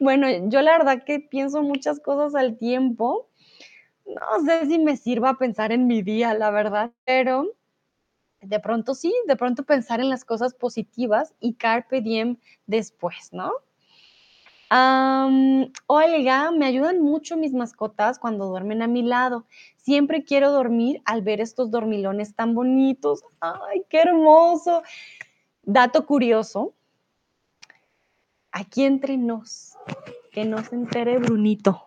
bueno, 0.01 0.29
yo 0.49 0.61
la 0.63 0.73
verdad 0.79 1.05
que 1.05 1.21
pienso 1.21 1.63
muchas 1.63 2.01
cosas 2.01 2.35
al 2.35 2.59
tiempo. 2.59 3.29
No 4.07 4.45
sé 4.45 4.67
si 4.67 4.79
me 4.79 4.97
sirva 4.97 5.39
pensar 5.39 5.73
en 5.73 5.87
mi 5.87 6.03
día, 6.03 6.35
la 6.35 6.51
verdad, 6.51 6.93
pero 7.05 7.47
de 8.43 8.61
pronto 8.61 8.95
sí, 8.95 9.15
de 9.27 9.37
pronto 9.37 9.65
pensar 9.65 10.01
en 10.01 10.11
las 10.11 10.25
cosas 10.25 10.55
positivas 10.55 11.35
y 11.41 11.55
carpe 11.55 12.01
diem 12.03 12.37
después, 12.67 13.33
¿no? 13.33 13.53
Olga, 14.71 16.51
me 16.51 16.67
ayudan 16.67 17.01
mucho 17.01 17.37
mis 17.37 17.53
mascotas 17.53 18.19
cuando 18.19 18.47
duermen 18.47 18.83
a 18.83 18.87
mi 18.87 19.03
lado. 19.03 19.47
Siempre 19.77 20.25
quiero 20.25 20.51
dormir 20.51 21.03
al 21.05 21.23
ver 21.23 21.41
estos 21.41 21.71
dormilones 21.71 22.35
tan 22.35 22.55
bonitos. 22.55 23.23
¡Ay, 23.41 23.85
qué 23.89 24.01
hermoso! 24.01 24.83
Dato 25.63 26.07
curioso. 26.07 26.75
Aquí 28.53 28.85
entre 28.85 29.17
nos, 29.17 29.77
que 30.31 30.45
no 30.45 30.63
se 30.63 30.75
entere 30.77 31.19
Brunito. 31.19 31.85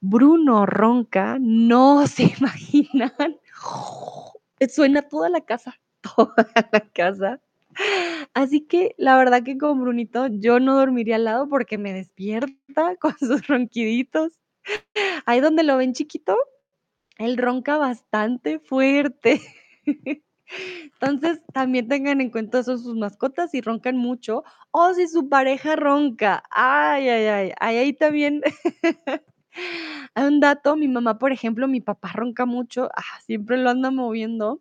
Bruno 0.00 0.66
ronca, 0.66 1.36
no 1.40 2.06
se 2.06 2.34
imaginan. 2.38 3.38
Suena 4.68 5.02
toda 5.02 5.28
la 5.28 5.40
casa, 5.42 5.78
toda 6.00 6.46
la 6.72 6.80
casa. 6.80 7.40
Así 8.34 8.60
que 8.66 8.94
la 8.96 9.16
verdad 9.16 9.42
que 9.42 9.58
con 9.58 9.80
Brunito 9.80 10.28
yo 10.28 10.60
no 10.60 10.76
dormiría 10.76 11.16
al 11.16 11.24
lado 11.24 11.48
porque 11.48 11.78
me 11.78 11.92
despierta 11.92 12.96
con 13.00 13.14
sus 13.18 13.46
ronquiditos. 13.46 14.32
Ahí 15.26 15.40
donde 15.40 15.64
lo 15.64 15.76
ven 15.76 15.94
chiquito, 15.94 16.36
él 17.18 17.38
ronca 17.38 17.78
bastante 17.78 18.58
fuerte. 18.60 19.40
Entonces, 21.00 21.40
también 21.52 21.88
tengan 21.88 22.20
en 22.20 22.30
cuenta 22.30 22.62
son 22.64 22.78
sus 22.78 22.96
mascotas 22.96 23.52
si 23.52 23.60
roncan 23.60 23.96
mucho 23.96 24.44
o 24.72 24.94
si 24.94 25.06
su 25.08 25.28
pareja 25.28 25.76
ronca. 25.76 26.42
Ay, 26.50 27.08
ay, 27.08 27.26
ay, 27.26 27.52
ay 27.60 27.76
ahí 27.78 27.92
también. 27.92 28.42
Hay 30.14 30.24
un 30.28 30.40
dato, 30.40 30.76
mi 30.76 30.88
mamá, 30.88 31.18
por 31.18 31.32
ejemplo, 31.32 31.68
mi 31.68 31.80
papá 31.80 32.12
ronca 32.14 32.46
mucho, 32.46 32.88
ah, 32.96 33.20
siempre 33.24 33.58
lo 33.58 33.70
anda 33.70 33.90
moviendo 33.90 34.60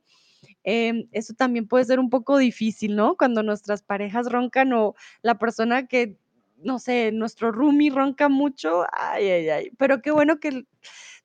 Em, 0.72 1.08
eso 1.14 1.34
también 1.34 1.68
puede 1.68 1.86
ser 1.86 2.00
un 2.00 2.12
poco 2.12 2.38
difícil, 2.38 2.96
¿no? 2.96 3.18
Cuando 3.18 3.42
nuestras 3.42 3.82
parejas 3.82 4.32
roncan 4.32 4.72
o 4.74 4.94
la 5.24 5.40
persona 5.40 5.88
que, 5.88 6.16
no 6.58 6.78
sé, 6.78 7.12
nuestro 7.12 7.52
roomie 7.52 7.90
ronca 7.90 8.30
mucho, 8.30 8.86
ay, 8.94 9.28
ay, 9.30 9.50
ay, 9.50 9.72
pero 9.80 10.04
qué 10.04 10.12
bueno 10.12 10.40
que 10.40 10.68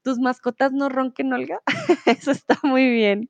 tus 0.01 0.19
mascotas 0.19 0.73
no 0.73 0.89
ronquen, 0.89 1.35
Olga, 1.35 1.61
eso 2.07 2.31
está 2.31 2.59
muy 2.63 2.89
bien. 2.89 3.29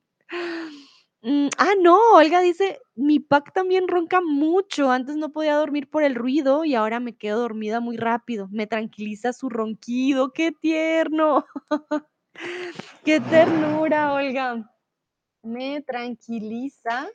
Mm, 1.21 1.49
ah, 1.57 1.73
no, 1.81 1.99
Olga 2.13 2.39
dice, 2.39 2.79
mi 2.95 3.19
pack 3.19 3.51
también 3.51 3.89
ronca 3.89 4.21
mucho, 4.21 4.91
antes 4.91 5.17
no 5.17 5.33
podía 5.33 5.55
dormir 5.55 5.89
por 5.89 6.03
el 6.03 6.15
ruido 6.15 6.63
y 6.63 6.75
ahora 6.75 7.01
me 7.01 7.17
quedo 7.17 7.41
dormida 7.41 7.81
muy 7.81 7.97
rápido, 7.97 8.47
me 8.51 8.67
tranquiliza 8.67 9.33
su 9.33 9.49
ronquido, 9.49 10.31
qué 10.31 10.53
tierno, 10.53 11.45
qué 13.03 13.19
ternura, 13.19 14.13
Olga 14.13 14.65
me 15.45 15.81
tranquiliza 15.81 17.07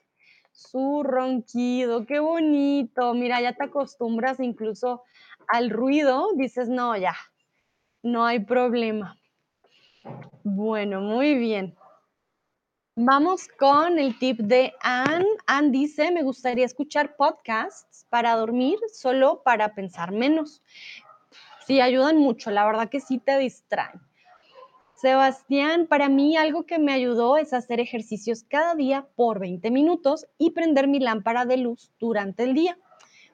su 0.52 1.02
ronquido, 1.02 2.07
qué 2.07 2.19
bonito. 2.19 3.15
Mira, 3.15 3.40
ya 3.40 3.52
te 3.52 3.65
acostumbras 3.65 4.40
incluso 4.40 5.02
al 5.48 5.70
ruido, 5.70 6.28
dices, 6.35 6.69
no, 6.69 6.97
ya, 6.97 7.15
no 8.02 8.24
hay 8.24 8.40
problema. 8.40 9.19
Bueno, 10.44 11.01
muy 11.01 11.35
bien. 11.35 11.77
Vamos 12.97 13.48
con 13.59 13.98
el 13.98 14.19
tip 14.19 14.40
de 14.40 14.74
Anne. 14.82 15.27
Anne 15.47 15.70
dice, 15.70 16.11
me 16.11 16.23
gustaría 16.23 16.66
escuchar 16.66 17.16
podcasts 17.16 18.07
para 18.11 18.36
dormir, 18.36 18.78
solo 18.93 19.43
para 19.43 19.74
pensar 19.74 20.12
menos. 20.12 20.62
Sí, 21.66 21.81
ayudan 21.81 22.19
mucho, 22.19 22.51
la 22.51 22.66
verdad 22.66 22.90
que 22.90 23.01
sí 23.01 23.19
te 23.19 23.39
distraen. 23.39 24.01
Sebastián, 25.01 25.87
para 25.87 26.11
mí 26.11 26.37
algo 26.37 26.67
que 26.67 26.79
me 26.79 26.93
ayudó 26.93 27.39
es 27.39 27.55
hacer 27.55 27.81
ejercicios 27.81 28.45
cada 28.47 28.75
día 28.75 29.07
por 29.17 29.39
20 29.39 29.71
minutos 29.71 30.27
y 30.37 30.51
prender 30.51 30.89
mi 30.89 30.99
lámpara 30.99 31.47
de 31.47 31.57
luz 31.57 31.91
durante 31.99 32.43
el 32.43 32.53
día. 32.53 32.77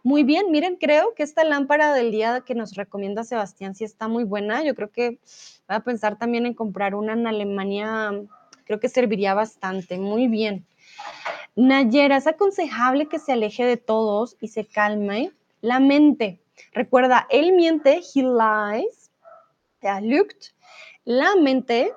Muy 0.04 0.22
bien, 0.22 0.52
miren, 0.52 0.76
creo 0.76 1.12
que 1.16 1.24
esta 1.24 1.42
lámpara 1.42 1.92
del 1.92 2.12
día 2.12 2.44
que 2.46 2.54
nos 2.54 2.76
recomienda 2.76 3.24
Sebastián 3.24 3.74
sí 3.74 3.82
está 3.82 4.06
muy 4.06 4.22
buena. 4.22 4.62
Yo 4.62 4.76
creo 4.76 4.92
que 4.92 5.18
voy 5.66 5.76
a 5.76 5.80
pensar 5.80 6.16
también 6.16 6.46
en 6.46 6.54
comprar 6.54 6.94
una 6.94 7.14
en 7.14 7.26
Alemania, 7.26 8.12
creo 8.64 8.78
que 8.78 8.88
serviría 8.88 9.34
bastante. 9.34 9.98
Muy 9.98 10.28
bien. 10.28 10.64
Nayera, 11.56 12.18
es 12.18 12.28
aconsejable 12.28 13.08
que 13.08 13.18
se 13.18 13.32
aleje 13.32 13.64
de 13.64 13.76
todos 13.76 14.36
y 14.40 14.48
se 14.48 14.66
calme 14.66 15.32
la 15.62 15.80
mente. 15.80 16.38
Recuerda, 16.70 17.26
él 17.28 17.54
miente, 17.54 18.02
he 18.14 18.22
lies, 18.22 19.10
er 19.80 20.02
lügt, 20.02 20.55
la 21.06 21.36
mente, 21.36 21.94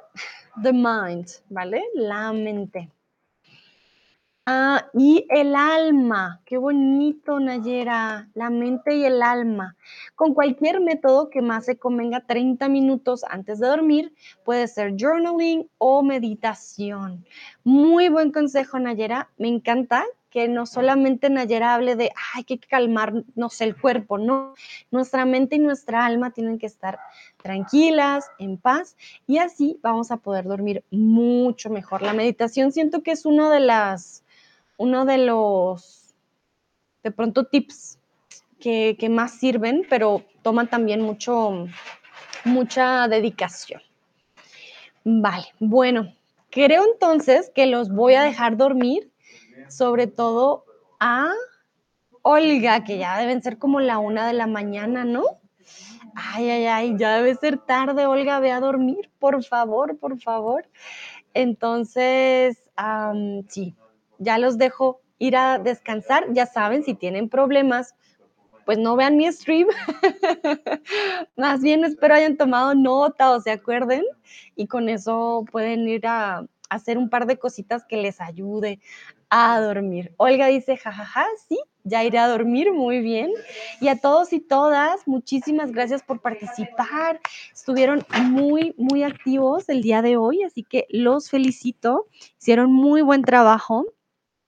the 0.61 0.71
mind, 0.71 1.27
¿vale? 1.49 1.83
La 1.95 2.31
mente. 2.31 2.91
Ah, 4.45 4.87
y 4.93 5.25
el 5.29 5.55
alma, 5.55 6.41
qué 6.45 6.57
bonito, 6.57 7.39
Nayera, 7.39 8.29
la 8.35 8.49
mente 8.49 8.95
y 8.95 9.05
el 9.05 9.21
alma. 9.21 9.75
Con 10.15 10.33
cualquier 10.33 10.79
método 10.79 11.29
que 11.29 11.41
más 11.41 11.65
se 11.65 11.77
convenga 11.77 12.21
30 12.21 12.69
minutos 12.69 13.23
antes 13.27 13.59
de 13.59 13.67
dormir, 13.67 14.13
puede 14.45 14.67
ser 14.67 14.93
journaling 14.95 15.67
o 15.79 16.03
meditación. 16.03 17.25
Muy 17.63 18.09
buen 18.09 18.31
consejo, 18.31 18.79
Nayera. 18.79 19.29
Me 19.37 19.47
encanta 19.47 20.03
que 20.29 20.47
no 20.47 20.65
solamente 20.65 21.29
Nayera 21.29 21.73
hable 21.73 21.95
de, 21.95 22.11
ay, 22.33 22.39
hay 22.39 22.43
que 22.43 22.59
calmarnos 22.59 23.61
el 23.61 23.75
cuerpo, 23.75 24.17
no. 24.17 24.53
Nuestra 24.91 25.25
mente 25.25 25.55
y 25.55 25.59
nuestra 25.59 26.05
alma 26.05 26.31
tienen 26.31 26.59
que 26.59 26.67
estar 26.67 26.99
tranquilas, 27.41 28.29
en 28.37 28.57
paz, 28.57 28.95
y 29.25 29.39
así 29.39 29.79
vamos 29.81 30.11
a 30.11 30.17
poder 30.17 30.45
dormir 30.45 30.83
mucho 30.91 31.69
mejor. 31.69 32.01
La 32.01 32.13
meditación 32.13 32.71
siento 32.71 33.01
que 33.01 33.11
es 33.11 33.25
una 33.25 33.51
de 33.51 33.59
las 33.59 34.23
uno 34.79 35.03
de 35.03 35.17
los, 35.17 36.15
de 37.03 37.11
pronto, 37.11 37.43
tips 37.43 37.99
que, 38.59 38.95
que 38.97 39.09
más 39.09 39.37
sirven, 39.37 39.85
pero 39.89 40.23
toman 40.41 40.69
también 40.69 41.01
mucho, 41.01 41.67
mucha 42.45 43.07
dedicación. 43.09 43.81
Vale, 45.03 45.47
bueno, 45.59 46.15
creo 46.49 46.85
entonces 46.93 47.51
que 47.53 47.65
los 47.65 47.89
voy 47.89 48.13
a 48.13 48.23
dejar 48.23 48.55
dormir, 48.55 49.08
sobre 49.69 50.07
todo 50.07 50.65
a 50.99 51.31
Olga, 52.21 52.83
que 52.83 52.97
ya 52.97 53.17
deben 53.17 53.41
ser 53.41 53.57
como 53.57 53.79
la 53.79 53.99
una 53.99 54.27
de 54.27 54.33
la 54.33 54.47
mañana, 54.47 55.05
¿no? 55.05 55.23
Ay, 56.15 56.49
ay, 56.49 56.65
ay, 56.65 56.95
ya 56.97 57.15
debe 57.15 57.35
ser 57.35 57.57
tarde, 57.57 58.05
Olga, 58.05 58.39
ve 58.39 58.51
a 58.51 58.59
dormir, 58.59 59.09
por 59.19 59.43
favor, 59.43 59.97
por 59.97 60.19
favor. 60.19 60.67
Entonces, 61.33 62.57
um, 62.77 63.43
sí, 63.47 63.75
ya 64.17 64.37
los 64.37 64.57
dejo 64.57 65.01
ir 65.19 65.37
a 65.37 65.59
descansar. 65.59 66.25
Ya 66.33 66.45
saben, 66.45 66.83
si 66.83 66.93
tienen 66.93 67.29
problemas, 67.29 67.95
pues 68.65 68.77
no 68.77 68.95
vean 68.95 69.17
mi 69.17 69.31
stream. 69.31 69.67
Más 71.37 71.61
bien 71.61 71.83
espero 71.83 72.15
hayan 72.15 72.37
tomado 72.37 72.75
nota 72.75 73.31
o 73.31 73.39
se 73.39 73.51
acuerden 73.51 74.03
y 74.55 74.67
con 74.67 74.89
eso 74.89 75.45
pueden 75.51 75.87
ir 75.87 76.05
a, 76.07 76.45
hacer 76.69 76.97
un 76.97 77.09
par 77.09 77.25
de 77.25 77.37
cositas 77.37 77.83
que 77.85 77.97
les 77.97 78.21
ayude 78.21 78.79
a 79.29 79.59
dormir. 79.61 80.13
Olga 80.17 80.47
dice, 80.47 80.77
jajaja, 80.77 81.25
sí, 81.47 81.59
ya 81.83 82.03
iré 82.03 82.17
a 82.17 82.27
dormir, 82.27 82.73
muy 82.73 82.99
bien. 82.99 83.31
Y 83.79 83.87
a 83.87 83.97
todos 83.97 84.33
y 84.33 84.39
todas, 84.39 85.07
muchísimas 85.07 85.71
gracias 85.71 86.03
por 86.03 86.21
participar. 86.21 87.19
Estuvieron 87.53 88.05
muy, 88.29 88.73
muy 88.77 89.03
activos 89.03 89.69
el 89.69 89.81
día 89.81 90.01
de 90.01 90.17
hoy, 90.17 90.43
así 90.43 90.63
que 90.63 90.85
los 90.89 91.29
felicito. 91.29 92.07
Hicieron 92.39 92.71
muy 92.71 93.01
buen 93.01 93.23
trabajo. 93.23 93.85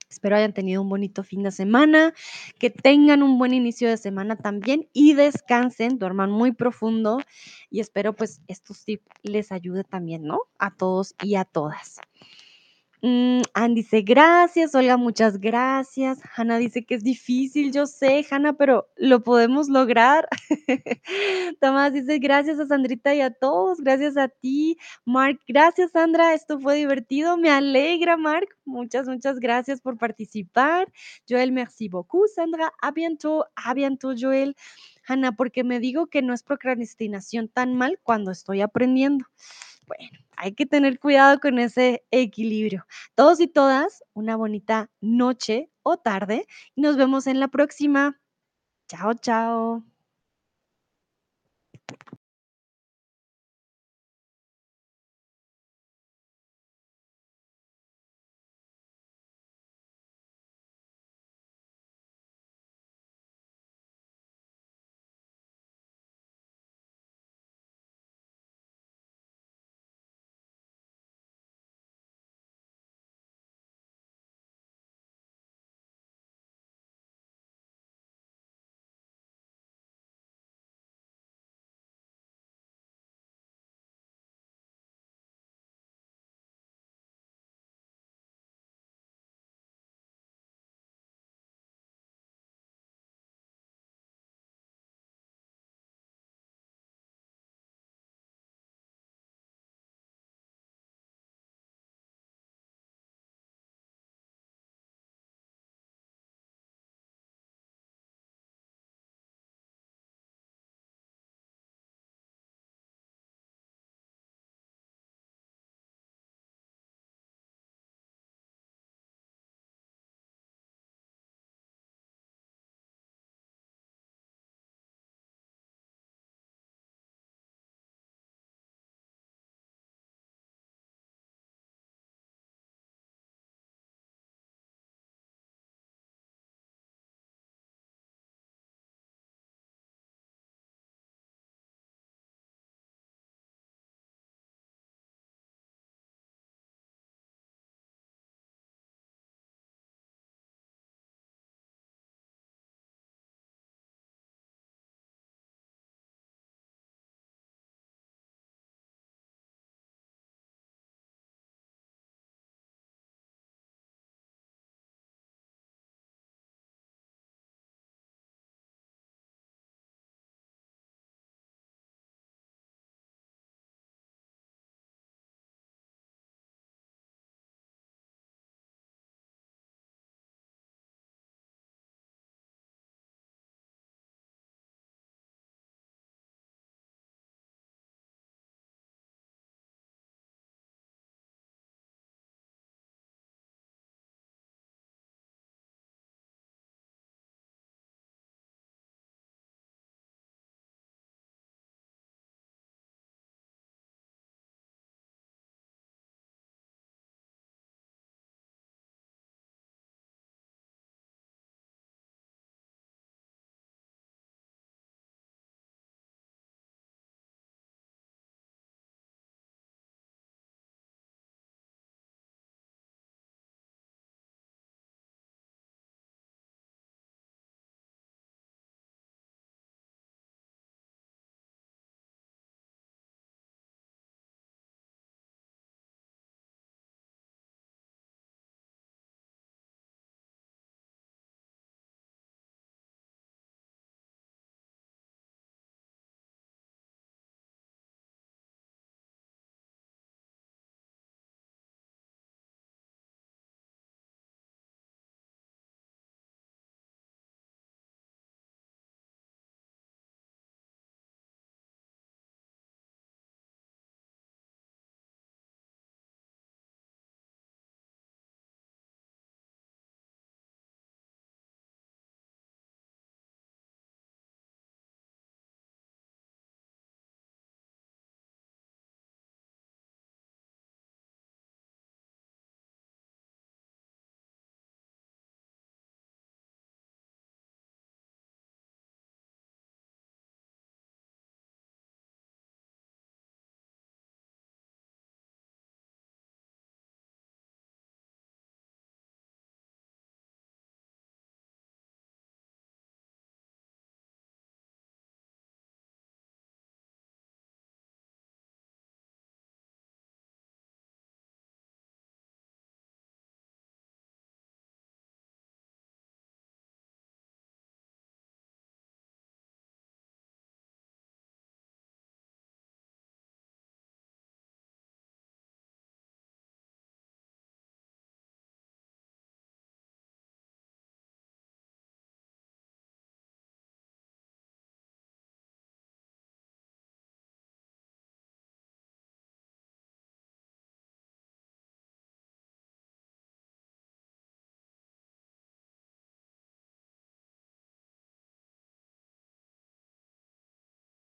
Espero 0.10 0.36
hayan 0.36 0.54
tenido 0.54 0.82
un 0.82 0.90
bonito 0.90 1.24
fin 1.24 1.42
de 1.44 1.52
semana, 1.52 2.14
que 2.60 2.70
tengan 2.70 3.24
un 3.24 3.40
buen 3.40 3.54
inicio 3.54 3.88
de 3.88 3.96
semana 3.96 4.36
también 4.36 4.90
y 4.92 5.14
descansen, 5.14 6.00
duerman 6.00 6.30
muy 6.30 6.52
profundo 6.52 7.22
y 7.70 7.80
espero 7.80 8.14
pues 8.14 8.42
estos 8.50 8.84
tips 8.84 9.06
les 9.24 9.54
ayude 9.54 9.86
también, 9.86 10.24
¿no? 10.24 10.42
A 10.60 10.76
todos 10.76 11.16
y 11.24 11.36
a 11.36 11.46
todas. 11.46 12.02
Mm, 13.04 13.42
dice, 13.74 14.02
gracias, 14.02 14.76
Olga, 14.76 14.96
muchas 14.96 15.40
gracias. 15.40 16.20
Hanna 16.36 16.60
dice 16.60 16.86
que 16.86 16.94
es 16.96 17.04
difícil, 17.04 17.72
yo 17.72 17.88
sé, 17.88 18.24
Hanna, 18.30 18.54
pero 18.54 18.88
lo 18.96 19.24
podemos 19.24 19.70
lograr. 19.70 20.28
Tomás 21.60 21.94
dice, 21.94 22.20
gracias 22.20 22.60
a 22.60 22.68
Sandrita 22.68 23.16
y 23.16 23.22
a 23.22 23.32
todos, 23.32 23.80
gracias 23.82 24.18
a 24.18 24.28
ti. 24.28 24.78
Mark, 25.04 25.40
gracias, 25.48 25.92
Sandra, 25.94 26.36
esto 26.36 26.60
fue 26.60 26.76
divertido, 26.76 27.38
me 27.38 27.50
alegra, 27.50 28.18
Mark. 28.18 28.50
Muchas, 28.66 29.08
muchas 29.08 29.40
gracias 29.40 29.82
por 29.82 29.98
participar. 29.98 30.92
Joel, 31.28 31.52
merci 31.52 31.90
beaucoup, 31.90 32.28
Sandra. 32.28 32.72
A 32.82 32.92
bientôt, 32.92 33.46
a 33.56 33.74
bientôt, 33.74 34.16
Joel. 34.20 34.56
Hanna, 35.08 35.32
porque 35.32 35.64
me 35.64 35.80
digo 35.80 36.06
que 36.08 36.22
no 36.22 36.34
es 36.36 36.44
procrastinación 36.44 37.48
tan 37.50 37.74
mal 37.76 38.00
cuando 38.04 38.30
estoy 38.32 38.62
aprendiendo. 38.62 39.26
Bueno, 39.98 40.20
hay 40.38 40.54
que 40.54 40.66
tener 40.66 41.00
cuidado 41.00 41.40
con 41.42 41.60
ese 41.60 42.06
equilibrio. 42.12 42.86
Todos 43.14 43.42
y 43.42 43.48
todas, 43.48 44.04
una 44.14 44.38
bonita 44.38 44.90
noche 45.02 45.70
o 45.84 45.98
tarde 45.98 46.48
y 46.76 46.82
nos 46.82 46.96
vemos 46.96 47.28
en 47.28 47.42
la 47.42 47.50
próxima. 47.50 48.18
Chao, 48.90 49.14
chao. 49.16 49.91